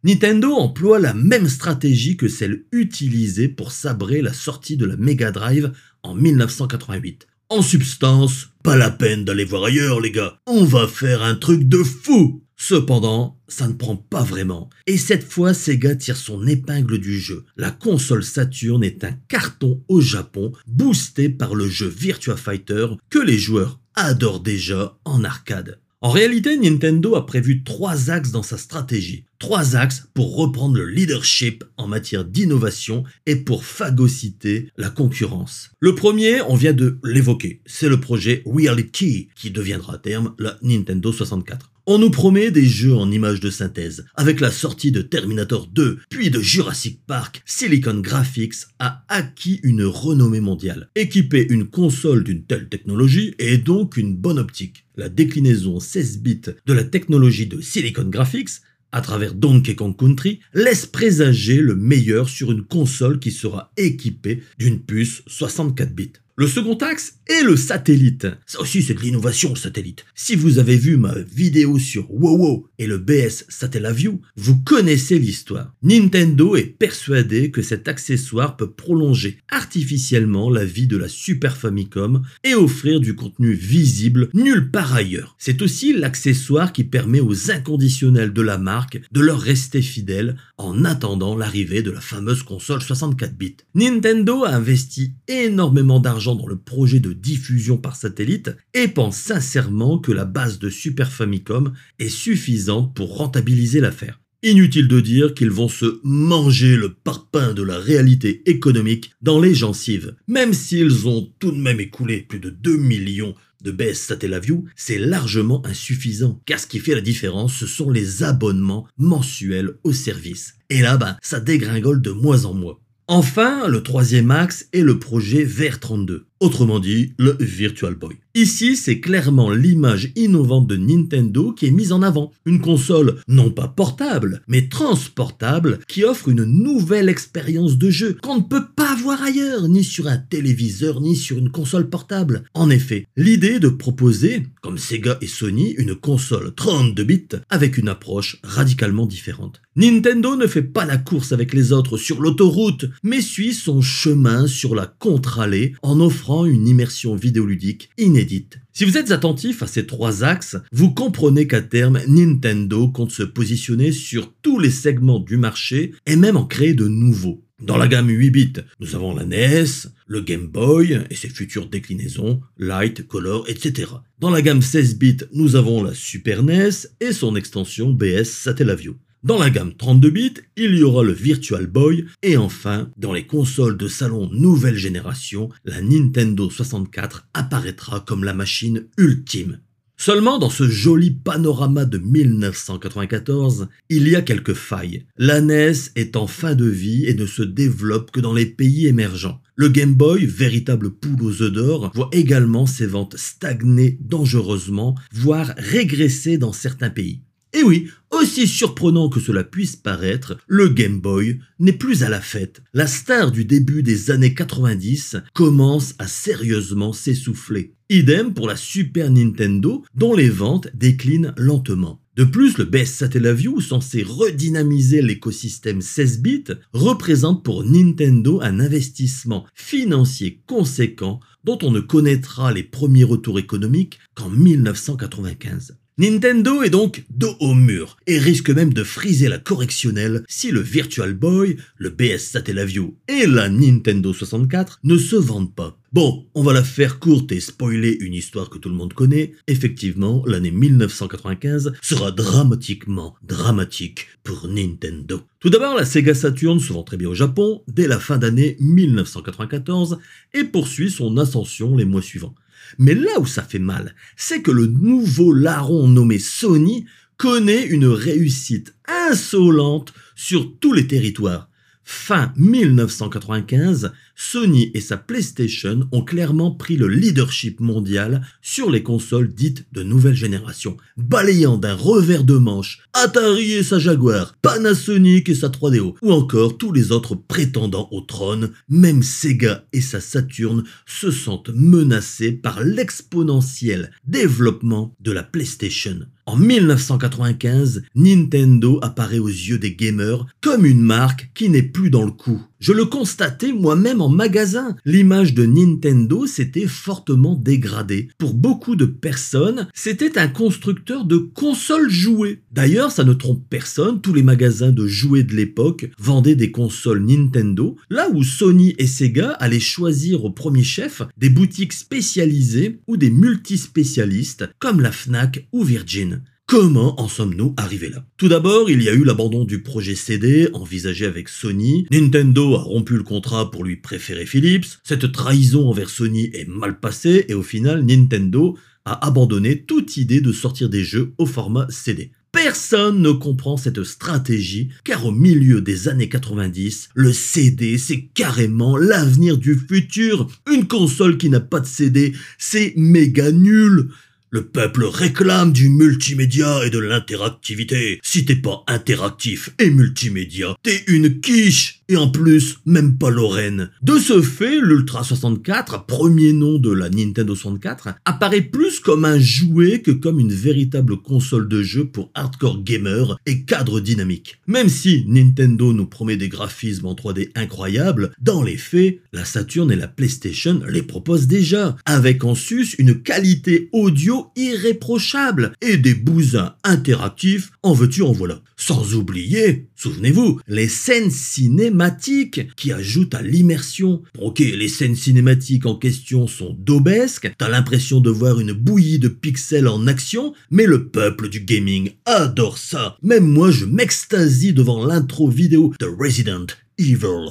Nintendo 0.05 0.53
emploie 0.55 0.99
la 0.99 1.15
même 1.15 1.49
stratégie 1.49 2.17
que 2.17 2.29
celle 2.29 2.65
utilisée 2.73 3.49
pour 3.49 3.71
sabrer 3.71 4.21
la 4.21 4.33
sortie 4.33 4.77
de 4.77 4.85
la 4.85 4.97
Mega 4.97 5.31
Drive 5.31 5.73
en 6.03 6.15
1988. 6.15 7.27
En 7.49 7.63
substance, 7.63 8.49
pas 8.63 8.77
la 8.77 8.91
peine 8.91 9.25
d'aller 9.25 9.45
voir 9.45 9.65
ailleurs 9.65 10.01
les 10.01 10.11
gars, 10.11 10.39
on 10.47 10.65
va 10.65 10.89
faire 10.89 11.23
un 11.23 11.37
truc 11.37 11.69
de 11.69 11.83
fou 11.83 12.42
Cependant, 12.65 13.41
ça 13.49 13.67
ne 13.67 13.73
prend 13.73 13.97
pas 13.97 14.23
vraiment. 14.23 14.71
Et 14.87 14.97
cette 14.97 15.25
fois, 15.25 15.53
Sega 15.53 15.97
tire 15.97 16.17
son 16.17 16.47
épingle 16.47 17.01
du 17.01 17.19
jeu. 17.19 17.45
La 17.57 17.73
console 17.73 18.23
Saturn 18.23 18.85
est 18.85 19.03
un 19.03 19.15
carton 19.27 19.83
au 19.89 20.01
Japon, 20.01 20.53
boosté 20.69 21.29
par 21.29 21.57
le 21.57 21.69
jeu 21.69 21.89
Virtua 21.89 22.37
Fighter 22.37 22.87
que 23.11 23.19
les 23.19 23.37
joueurs 23.37 23.81
adorent 23.97 24.39
déjà 24.39 24.97
en 25.05 25.25
arcade. 25.25 25.81
En 26.03 26.11
réalité, 26.11 26.57
Nintendo 26.57 27.17
a 27.17 27.27
prévu 27.27 27.65
trois 27.65 28.11
axes 28.11 28.31
dans 28.31 28.45
sa 28.45 28.59
stratégie. 28.59 29.25
Trois 29.41 29.75
axes 29.75 30.05
pour 30.15 30.37
reprendre 30.37 30.77
le 30.77 30.87
leadership 30.87 31.65
en 31.77 31.89
matière 31.89 32.25
d'innovation 32.25 33.03
et 33.27 33.35
pour 33.35 33.65
phagocyter 33.65 34.69
la 34.77 34.89
concurrence. 34.89 35.73
Le 35.81 35.97
premier, 35.97 36.41
on 36.43 36.55
vient 36.55 36.73
de 36.73 37.01
l'évoquer, 37.03 37.61
c'est 37.67 37.89
le 37.89 37.99
projet 37.99 38.45
Reality 38.47 39.31
qui 39.35 39.51
deviendra 39.51 39.95
à 39.95 39.99
terme 39.99 40.37
la 40.39 40.59
Nintendo 40.63 41.13
64. 41.13 41.72
On 41.85 41.99
nous 41.99 42.11
promet 42.11 42.53
des 42.53 42.65
jeux 42.65 42.95
en 42.95 43.11
images 43.11 43.41
de 43.41 43.51
synthèse. 43.51 44.05
Avec 44.15 44.39
la 44.39 44.53
sortie 44.53 44.93
de 44.93 45.03
Terminator 45.03 45.67
2, 45.67 45.99
puis 46.11 46.31
de 46.31 46.41
Jurassic 46.41 47.01
Park, 47.09 47.43
Silicon 47.45 47.99
Graphics 47.99 48.67
a 48.79 49.05
acquis 49.09 49.59
une 49.65 49.83
renommée 49.83 50.39
mondiale. 50.39 50.91
Équiper 50.95 51.45
une 51.51 51.67
console 51.67 52.23
d'une 52.23 52.45
telle 52.45 52.69
technologie 52.69 53.35
est 53.41 53.59
donc 53.59 53.97
une 53.97 54.15
bonne 54.15 54.39
optique. 54.39 54.87
La 54.97 55.09
déclinaison 55.09 55.81
16 55.81 56.19
bits 56.19 56.41
de 56.65 56.73
la 56.73 56.85
technologie 56.85 57.49
de 57.49 57.61
Silicon 57.61 58.05
Graphics 58.05 58.61
à 58.93 59.01
travers 59.01 59.35
Donkey 59.35 59.75
Kong 59.75 59.97
Country 59.97 60.39
laisse 60.55 60.87
présager 60.87 61.57
le 61.57 61.75
meilleur 61.75 62.29
sur 62.29 62.53
une 62.53 62.63
console 62.63 63.19
qui 63.19 63.33
sera 63.33 63.73
équipée 63.77 64.43
d'une 64.59 64.81
puce 64.81 65.23
64 65.27 65.95
bits. 65.95 66.13
Le 66.35 66.47
second 66.47 66.79
axe 66.79 67.19
est 67.27 67.43
le 67.43 67.57
satellite. 67.57 68.27
Ça 68.47 68.59
aussi, 68.61 68.81
c'est 68.83 68.95
de 68.95 69.01
l'innovation, 69.01 69.55
satellite. 69.55 70.07
Si 70.15 70.35
vous 70.35 70.59
avez 70.59 70.79
vu 70.79 70.97
ma 70.97 71.15
vidéo 71.15 71.79
sur 71.79 72.11
WoWo 72.11 72.69
et 72.79 72.87
le 72.87 72.97
BS 72.97 73.45
Satellaview, 73.51 74.19
vous 74.37 74.57
connaissez 74.63 75.19
l'histoire. 75.19 75.75
Nintendo 75.83 76.57
est 76.57 76.75
persuadé 76.79 77.51
que 77.51 77.61
cet 77.61 77.87
accessoire 77.87 78.57
peut 78.57 78.71
prolonger 78.71 79.37
artificiellement 79.51 80.49
la 80.49 80.65
vie 80.65 80.87
de 80.87 80.97
la 80.97 81.09
Super 81.09 81.55
Famicom 81.55 82.23
et 82.45 82.55
offrir 82.55 83.01
du 83.01 83.15
contenu 83.15 83.53
visible 83.53 84.31
nulle 84.33 84.71
part 84.71 84.95
ailleurs. 84.95 85.37
C'est 85.39 85.61
aussi 85.61 85.93
l'accessoire 85.93 86.73
qui 86.73 86.85
permet 86.85 87.21
aux 87.21 87.51
inconditionnels 87.51 88.33
de 88.33 88.43
la 88.43 88.57
marque 88.57 89.03
de 89.13 89.21
leur 89.21 89.39
rester 89.39 89.83
fidèles 89.83 90.37
en 90.65 90.85
attendant 90.85 91.37
l'arrivée 91.37 91.83
de 91.83 91.91
la 91.91 92.01
fameuse 92.01 92.43
console 92.43 92.83
64 92.83 93.37
bits. 93.37 93.57
Nintendo 93.75 94.45
a 94.45 94.55
investi 94.55 95.13
énormément 95.29 96.01
d'argent 96.01 96.35
dans 96.35 96.47
le 96.47 96.59
projet 96.59 97.01
de 97.01 97.13
diffusion 97.13 97.77
par 97.77 97.97
satellite 97.97 98.51
et 98.75 98.89
pense 98.89 99.17
sincèrement 99.17 99.99
que 99.99 100.13
la 100.13 100.25
base 100.25 100.59
de 100.59 100.71
Super 100.71 101.11
Famicom 101.13 101.73
est 101.99 102.09
suffisante 102.09 102.95
pour 102.95 103.17
rentabiliser 103.17 103.81
l'affaire. 103.81 104.21
Inutile 104.45 104.89
de 104.89 104.99
dire 104.99 105.35
qu'ils 105.35 105.53
vont 105.53 105.69
se 105.69 106.01
manger 106.03 106.77
le 106.77 106.93
parpaing 106.93 107.55
de 107.55 107.63
la 107.63 107.79
réalité 107.79 108.43
économique 108.51 109.13
dans 109.23 109.41
les 109.41 109.55
gencives. 109.55 110.17
Même 110.27 110.53
s'ils 110.53 111.07
ont 111.07 111.31
tout 111.39 111.53
de 111.53 111.61
même 111.61 111.79
écoulé 111.79 112.23
plus 112.23 112.41
de 112.41 112.51
2 112.51 112.77
millions 112.77 113.37
de 113.63 113.71
BS 113.71 113.95
Satellaview, 113.95 114.65
c'est 114.77 114.99
largement 114.99 115.65
insuffisant. 115.67 116.41
Car 116.45 116.59
ce 116.59 116.67
qui 116.67 116.79
fait 116.79 116.95
la 116.95 117.01
différence, 117.01 117.55
ce 117.55 117.67
sont 117.67 117.91
les 117.91 118.23
abonnements 118.23 118.87
mensuels 118.99 119.75
au 119.85 119.93
service. 119.93 120.55
Et 120.71 120.81
là, 120.81 120.97
bah, 120.97 121.17
ça 121.23 121.41
dégringole 121.41 122.03
de 122.03 122.11
mois 122.11 122.47
en 122.47 122.55
mois. 122.55 122.81
Enfin, 123.09 123.69
le 123.69 123.83
troisième 123.83 124.31
axe 124.31 124.69
est 124.73 124.81
le 124.81 124.99
projet 124.99 125.45
VR32, 125.45 126.23
autrement 126.43 126.81
dit 126.81 127.15
le 127.19 127.37
Virtual 127.41 127.95
Boy. 127.95 128.17
Ici, 128.35 128.77
c'est 128.77 128.99
clairement 128.99 129.53
l'image 129.53 130.11
innovante 130.17 130.67
de 130.67 130.77
Nintendo 130.77 131.53
qui 131.53 131.67
est 131.67 131.71
mise 131.71 131.93
en 131.93 132.03
avant. 132.03 132.33
Une 132.47 132.61
console 132.61 133.17
non 133.29 133.51
pas 133.51 133.69
portable, 133.69 134.43
mais 134.49 134.69
transportable, 134.69 135.79
qui 135.87 136.03
offre 136.03 136.31
une 136.31 136.45
nouvelle 136.45 137.09
expérience 137.09 137.79
de 137.79 137.91
jeu 137.91 138.17
qu'on 138.23 138.39
ne 138.39 138.43
peut 138.43 138.67
pas 138.75 138.97
voir 138.97 139.23
ailleurs, 139.23 139.69
ni 139.69 139.85
sur 139.85 140.09
un 140.09 140.17
téléviseur, 140.17 141.01
ni 141.01 141.15
sur 141.15 141.39
une 141.39 141.51
console 141.51 141.89
portable. 141.89 142.45
En 142.55 142.71
effet, 142.71 143.07
l'idée 143.17 143.61
de 143.61 143.69
proposer, 143.69 144.47
comme 144.63 144.79
Sega 144.79 145.19
et 145.21 145.27
Sony, 145.27 145.75
une 145.79 145.95
console 145.95 146.55
32 146.55 147.05
bits 147.05 147.29
avec 147.51 147.79
une 147.79 147.89
approche 147.89 148.39
radicalement 148.43 149.07
différente. 149.07 149.61
Nintendo 149.77 150.37
ne 150.37 150.47
fait 150.47 150.63
pas 150.63 150.85
la 150.85 150.99
course 150.99 151.33
avec 151.33 151.55
les 151.55 151.73
autres 151.73 151.97
sur 151.97 152.21
l'autoroute, 152.21 152.87
mais 153.03 153.21
suit 153.21 153.55
son 153.55 153.81
chemin 153.81 154.47
sur 154.47 154.75
la 154.75 154.87
contre-allée 154.87 155.75
en 155.83 156.01
offrant 156.01 156.32
une 156.47 156.67
immersion 156.67 157.15
vidéoludique 157.15 157.91
inédite 157.99 158.59
si 158.75 158.87
vous 158.87 158.97
êtes 158.97 159.11
attentif 159.11 159.63
à 159.63 159.67
ces 159.67 159.85
trois 159.85 160.25
axes, 160.25 160.57
vous 160.73 160.95
comprenez 160.95 161.47
qu'à 161.47 161.61
terme, 161.61 162.01
Nintendo 162.09 162.89
compte 162.89 163.11
se 163.11 163.23
positionner 163.23 163.93
sur 163.93 164.33
tous 164.41 164.59
les 164.59 164.71
segments 164.71 165.19
du 165.19 165.37
marché 165.37 165.93
et 166.07 166.17
même 166.17 166.39
en 166.39 166.47
créer 166.47 166.73
de 166.73 166.89
nouveaux. 166.89 167.45
Dans 167.61 167.77
la 167.77 167.87
gamme 167.87 168.09
8 168.09 168.31
bits, 168.31 168.53
nous 168.81 168.95
avons 168.95 169.15
la 169.15 169.27
NES, 169.27 169.67
le 170.07 170.23
Game 170.23 170.47
Boy 170.47 171.03
et 171.11 171.15
ses 171.15 171.29
futures 171.29 171.69
déclinaisons, 171.69 172.41
Light, 172.57 173.07
Color, 173.07 173.45
etc. 173.49 173.91
Dans 174.19 174.31
la 174.31 174.41
gamme 174.41 174.63
16 174.63 174.97
bits, 174.97 175.19
nous 175.35 175.55
avons 175.55 175.83
la 175.83 175.93
Super 175.93 176.43
NES 176.43 176.71
et 177.01 177.13
son 177.13 177.37
extension 177.37 177.93
BS 177.93 178.25
Satellaview. 178.25 178.97
Dans 179.25 179.39
la 179.39 179.51
gamme 179.51 179.73
32 179.73 180.11
bits, 180.11 180.35
il 180.57 180.75
y 180.75 180.83
aura 180.83 181.05
le 181.05 181.13
Virtual 181.13 181.69
Boy 181.69 182.07
et 182.25 182.37
enfin, 182.37 182.91
dans 182.97 183.13
les 183.13 183.25
consoles 183.25 183.77
de 183.77 183.87
salon 183.87 184.29
nouvelle 184.33 184.77
génération, 184.77 185.49
la 185.65 185.81
Nintendo 185.81 186.51
64 186.51 187.29
apparaîtra 187.33 188.01
comme 188.01 188.25
la 188.25 188.35
machine 188.35 188.89
ultime. 188.99 189.61
Seulement 189.97 190.41
dans 190.41 190.51
ce 190.51 190.69
joli 190.69 191.13
panorama 191.13 191.85
de 191.85 191.99
1994, 191.99 193.69
il 193.91 194.09
y 194.09 194.17
a 194.17 194.23
quelques 194.23 194.55
failles. 194.55 195.07
La 195.17 195.41
NES 195.41 195.73
est 195.95 196.17
en 196.17 196.27
fin 196.27 196.57
de 196.57 196.67
vie 196.67 197.07
et 197.07 197.15
ne 197.15 197.27
se 197.27 197.45
développe 197.45 198.11
que 198.11 198.19
dans 198.19 198.35
les 198.35 198.47
pays 198.47 198.89
émergents. 198.89 199.41
Le 199.55 199.69
Game 199.69 199.95
Boy, 199.95 200.27
véritable 200.27 200.91
poule 200.91 201.23
aux 201.23 201.43
œufs 201.43 201.53
d'or, 201.53 201.93
voit 201.95 202.11
également 202.11 202.67
ses 202.67 202.87
ventes 202.87 203.17
stagner 203.17 203.99
dangereusement, 204.01 204.97
voire 205.13 205.55
régresser 205.59 206.39
dans 206.39 206.53
certains 206.53 206.91
pays. 206.91 207.21
Et 207.55 207.63
oui, 207.63 207.91
aussi 208.11 208.47
surprenant 208.47 209.11
que 209.11 209.21
cela 209.21 209.45
puisse 209.45 209.77
paraître, 209.77 210.39
le 210.47 210.69
Game 210.69 211.01
Boy 211.01 211.39
n'est 211.59 211.73
plus 211.73 212.03
à 212.03 212.09
la 212.09 212.21
fête. 212.21 212.63
La 212.73 212.87
star 212.87 213.31
du 213.31 213.45
début 213.45 213.83
des 213.83 214.11
années 214.11 214.33
90 214.33 215.17
commence 215.35 215.95
à 215.99 216.07
sérieusement 216.07 216.95
s'essouffler. 216.95 217.75
Idem 217.91 218.33
pour 218.33 218.49
la 218.49 218.57
Super 218.57 219.11
Nintendo, 219.11 219.85
dont 219.95 220.15
les 220.15 220.31
ventes 220.31 220.69
déclinent 220.75 221.35
lentement. 221.37 222.01
De 222.17 222.25
plus, 222.25 222.57
le 222.59 222.65
Best 222.65 222.97
Satellaview, 222.97 223.61
censé 223.61 224.03
redynamiser 224.03 225.03
l'écosystème 225.03 225.81
16 225.81 226.21
bits, 226.21 226.45
représente 226.73 227.43
pour 227.43 227.65
Nintendo 227.65 228.41
un 228.43 228.61
investissement 228.61 229.47
financier 229.55 230.43
conséquent 230.47 231.21
dont 231.45 231.59
on 231.63 231.71
ne 231.71 231.81
connaîtra 231.81 232.53
les 232.53 232.63
premiers 232.63 233.05
retours 233.05 233.39
économiques 233.39 233.99
qu'en 234.15 234.31
1995. 234.31 235.77
Nintendo 235.99 236.63
est 236.63 236.71
donc 236.71 237.05
dos 237.11 237.37
au 237.39 237.53
mur 237.53 237.99
et 238.07 238.19
risque 238.19 238.49
même 238.49 238.73
de 238.73 238.83
friser 238.83 239.29
la 239.29 239.37
correctionnelle 239.37 240.25
si 240.27 240.51
le 240.51 240.61
Virtual 240.61 241.13
Boy, 241.13 241.59
le 241.77 241.91
BS 241.91 242.31
Satellaview 242.31 242.97
et 243.09 243.27
la 243.27 243.51
Nintendo 243.51 244.15
64 244.15 244.81
ne 244.85 244.97
se 244.97 245.17
vendent 245.17 245.55
pas. 245.55 245.79
Bon, 245.93 246.25
on 246.35 246.43
va 246.43 246.55
la 246.55 246.65
faire 246.65 246.99
courte 246.99 247.31
et 247.33 247.41
spoiler 247.41 247.95
une 248.01 248.15
histoire 248.15 248.49
que 248.49 248.57
tout 248.57 248.71
le 248.71 248.75
monde 248.75 248.95
connaît. 248.95 249.33
Effectivement, 249.49 250.23
l'année 250.27 250.51
1995 250.51 251.75
sera 251.83 252.11
dramatiquement 252.11 253.15
dramatique 253.23 254.07
pour 254.25 254.49
Nintendo. 254.49 255.21
Tout 255.41 255.51
d'abord, 255.51 255.75
la 255.75 255.85
Sega 255.85 256.15
Saturn 256.15 256.59
se 256.59 256.73
vend 256.73 256.85
très 256.85 256.97
bien 256.97 257.11
au 257.11 257.15
Japon 257.15 257.63
dès 257.69 257.87
la 257.87 257.99
fin 257.99 258.17
d'année 258.17 258.57
1994 258.61 259.99
et 260.33 260.45
poursuit 260.45 260.91
son 260.91 261.19
ascension 261.19 261.77
les 261.77 261.85
mois 261.85 262.01
suivants. 262.01 262.35
Mais 262.79 262.95
là 262.95 263.21
où 263.21 263.27
ça 263.27 263.43
fait 263.43 263.59
mal, 263.59 263.95
c'est 264.17 264.43
que 264.43 264.51
le 264.51 264.67
nouveau 264.67 265.33
larron 265.33 265.89
nommé 265.89 266.19
Sony 266.19 266.87
connaît 267.17 267.65
une 267.65 267.87
réussite 267.87 268.75
insolente 268.87 269.93
sur 270.15 270.59
tous 270.59 270.73
les 270.73 270.87
territoires. 270.87 271.49
Fin 271.85 272.33
1995, 272.37 273.93
Sony 274.15 274.71
et 274.75 274.81
sa 274.81 274.97
PlayStation 274.97 275.89
ont 275.93 276.03
clairement 276.03 276.51
pris 276.51 276.77
le 276.77 276.89
leadership 276.89 277.61
mondial 277.61 278.27
sur 278.41 278.71
les 278.71 278.83
consoles 278.83 279.33
dites 279.33 279.67
de 279.73 279.83
nouvelle 279.83 280.15
génération, 280.15 280.77
balayant 280.97 281.57
d'un 281.57 281.75
revers 281.75 282.25
de 282.25 282.37
manche 282.37 282.81
Atari 282.93 283.53
et 283.53 283.63
sa 283.63 283.79
Jaguar, 283.79 284.35
Panasonic 284.43 285.29
et 285.29 285.35
sa 285.35 285.49
3DO, 285.49 285.95
ou 286.03 286.13
encore 286.13 286.59
tous 286.59 286.73
les 286.73 286.93
autres 286.93 287.15
prétendants 287.15 287.89
au 287.91 288.01
trône, 288.01 288.53
même 288.69 289.03
Sega 289.03 289.65
et 289.73 289.81
sa 289.81 290.01
Saturn 290.01 290.65
se 290.87 291.11
sentent 291.11 291.51
menacés 291.55 292.33
par 292.33 292.63
l'exponentiel 292.63 293.91
développement 294.05 294.95
de 295.01 295.13
la 295.13 295.23
PlayStation. 295.23 296.01
En 296.25 296.37
1995, 296.37 297.83
Nintendo 297.97 298.79
apparaît 298.81 299.19
aux 299.19 299.27
yeux 299.27 299.59
des 299.59 299.75
gamers 299.75 300.25
comme 300.41 300.65
une 300.65 300.81
marque 300.81 301.31
qui 301.35 301.49
n'est 301.49 301.63
plus 301.63 301.91
dans 301.91 302.05
le 302.05 302.13
coup. 302.13 302.41
Je 302.63 302.73
le 302.73 302.85
constatais 302.85 303.53
moi-même 303.53 304.01
en 304.01 304.09
magasin. 304.09 304.77
L'image 304.85 305.35
de 305.35 305.45
Nintendo 305.45 306.29
s'était 306.29 306.69
fortement 306.69 307.35
dégradée. 307.35 308.07
Pour 308.19 308.35
beaucoup 308.35 308.77
de 308.77 308.85
personnes, 308.85 309.67
c'était 309.75 310.17
un 310.17 310.29
constructeur 310.29 311.05
de 311.07 311.17
consoles 311.17 311.91
jouées. 311.91 312.41
D'ailleurs, 312.53 312.93
ça 312.93 313.03
ne 313.03 313.15
trompe 313.15 313.43
personne, 313.51 314.01
tous 314.01 314.15
les 314.15 314.23
magasins 314.23 314.71
de 314.71 314.87
jouets 314.87 315.25
de 315.25 315.35
l'époque 315.35 315.91
vendaient 315.99 316.37
des 316.37 316.53
consoles 316.53 317.05
Nintendo, 317.05 317.77
là 317.91 318.09
où 318.15 318.23
Sony 318.23 318.77
et 318.79 318.87
Sega 318.87 319.31
allaient 319.31 319.59
choisir 319.59 320.25
au 320.25 320.31
premier 320.31 320.63
chef 320.63 321.03
des 321.19 321.31
boutiques 321.31 321.73
spécialisées 321.73 322.79
ou 322.87 322.97
des 322.97 323.11
multispécialistes 323.11 324.49
comme 324.61 324.81
la 324.81 324.93
Fnac 324.93 325.49
ou 325.51 325.65
Virgin. 325.65 326.12
Comment 326.53 327.01
en 327.01 327.09
sommes-nous 327.09 327.55
arrivés 327.57 327.89
là? 327.89 328.05
Tout 328.19 328.29
d'abord, 328.29 328.69
il 328.69 328.83
y 328.83 328.91
a 328.91 328.93
eu 328.93 329.05
l'abandon 329.05 329.47
du 329.47 329.63
projet 329.63 329.95
CD 329.95 330.51
envisagé 330.53 331.07
avec 331.07 331.31
Sony. 331.31 331.87
Nintendo 331.91 332.57
a 332.57 332.59
rompu 332.59 332.99
le 332.99 333.05
contrat 333.05 333.51
pour 333.51 333.65
lui 333.65 333.77
préférer 333.77 334.27
Philips. 334.27 334.67
Cette 334.85 335.13
trahison 335.13 335.67
envers 335.67 335.89
Sony 335.89 336.29
est 336.35 336.47
mal 336.47 336.79
passée 336.79 337.25
et 337.29 337.33
au 337.33 337.43
final, 337.43 337.87
Nintendo 337.87 338.55
a 338.85 339.07
abandonné 339.07 339.63
toute 339.63 339.97
idée 339.97 340.21
de 340.21 340.31
sortir 340.31 340.69
des 340.69 340.85
jeux 340.85 341.15
au 341.17 341.25
format 341.25 341.69
CD. 341.71 342.13
Personne 342.33 343.01
ne 343.01 343.13
comprend 343.13 343.57
cette 343.57 343.83
stratégie, 343.83 344.69
car 344.85 345.07
au 345.07 345.11
milieu 345.11 345.63
des 345.63 345.89
années 345.89 346.11
90, 346.11 346.91
le 346.95 347.15
CD, 347.15 347.79
c'est 347.79 348.09
carrément 348.13 348.77
l'avenir 348.77 349.39
du 349.39 349.55
futur. 349.55 350.29
Une 350.51 350.67
console 350.67 351.17
qui 351.17 351.31
n'a 351.31 351.41
pas 351.41 351.61
de 351.61 351.67
CD, 351.67 352.13
c'est 352.37 352.75
méga 352.77 353.33
nul. 353.33 353.89
Le 354.35 354.47
peuple 354.47 354.85
réclame 354.85 355.53
du 355.53 355.69
multimédia 355.69 356.65
et 356.65 356.71
de 356.71 356.79
l'interactivité. 356.79 358.01
Si 358.03 358.25
t'es 358.25 358.35
pas 358.35 358.65
interactif 358.67 359.51
et 359.59 359.69
multimédia, 359.69 360.57
t'es 360.63 360.85
une 360.87 361.21
quiche 361.21 361.82
et 361.93 361.97
en 361.97 362.09
plus, 362.09 362.57
même 362.65 362.97
pas 362.97 363.11
Lorraine. 363.11 363.69
De 363.83 363.99
ce 363.99 364.23
fait, 364.23 364.61
l'Ultra 364.63 365.05
64, 365.05 365.85
premier 365.85 366.33
nom 366.33 366.59
de 366.59 366.73
la 366.73 366.89
Nintendo 366.89 367.35
64, 367.35 367.91
apparaît 368.07 368.41
plus 368.41 368.81
comme 368.81 369.05
un 369.05 369.19
jouet 369.19 369.83
que 369.83 369.91
comme 369.91 370.19
une 370.19 370.33
véritable 370.33 370.97
console 370.97 371.49
de 371.49 371.63
jeu 371.63 371.85
pour 371.85 372.11
hardcore 372.15 372.65
gamers 372.65 373.19
et 373.27 373.43
cadre 373.43 373.81
dynamique. 373.81 374.41
Même 374.47 374.71
si 374.71 375.05
Nintendo 375.07 375.75
nous 375.75 375.85
promet 375.85 376.17
des 376.17 376.31
graphismes 376.31 376.87
en 376.87 376.95
3D 376.95 377.29
incroyables, 377.35 378.13
dans 378.23 378.43
les 378.43 378.57
faits, 378.57 379.01
la 379.13 379.27
Saturn 379.27 379.71
et 379.71 379.77
la 379.77 379.89
PlayStation 379.89 380.63
les 380.67 380.83
proposent 380.83 381.27
déjà, 381.27 381.77
avec 381.85 382.25
en 382.25 382.35
sus 382.35 382.75
une 382.79 383.03
qualité 383.03 383.69
audio 383.73 384.29
irréprochable 384.35 385.53
et 385.61 385.77
des 385.77 385.95
bousins 385.95 386.55
interactifs, 386.65 387.51
en 387.63 387.75
veux-tu 387.75 388.01
en 388.01 388.13
voilà. 388.13 388.41
Sans 388.57 388.95
oublier, 388.95 389.69
souvenez-vous, 389.83 390.39
les 390.47 390.69
scènes 390.69 391.11
cinématiques 391.11 392.55
qui 392.55 392.71
ajoutent 392.71 393.17
à 393.17 393.23
l'immersion. 393.23 394.03
Ok, 394.17 394.39
les 394.39 394.69
scènes 394.69 394.95
cinématiques 394.95 395.67
en 395.67 395.75
question 395.75 396.29
sont 396.29 396.57
daubesques, 396.57 397.33
t'as 397.37 397.49
l'impression 397.49 398.01
de 398.01 398.11
voir 398.11 398.39
une 398.39 398.53
bouillie 398.53 399.01
de 399.01 399.09
pixels 399.09 399.67
en 399.67 399.89
action, 399.89 400.35
mais 400.51 400.67
le 400.67 400.89
peuple 400.89 401.29
du 401.29 401.41
gaming 401.41 401.91
adore 402.05 402.59
ça. 402.59 402.97
Même 403.03 403.27
moi, 403.27 403.51
je 403.51 403.65
m'extasie 403.65 404.53
devant 404.53 404.85
l'intro 404.85 405.29
vidéo 405.29 405.75
de 405.81 405.87
Resident 405.87 406.47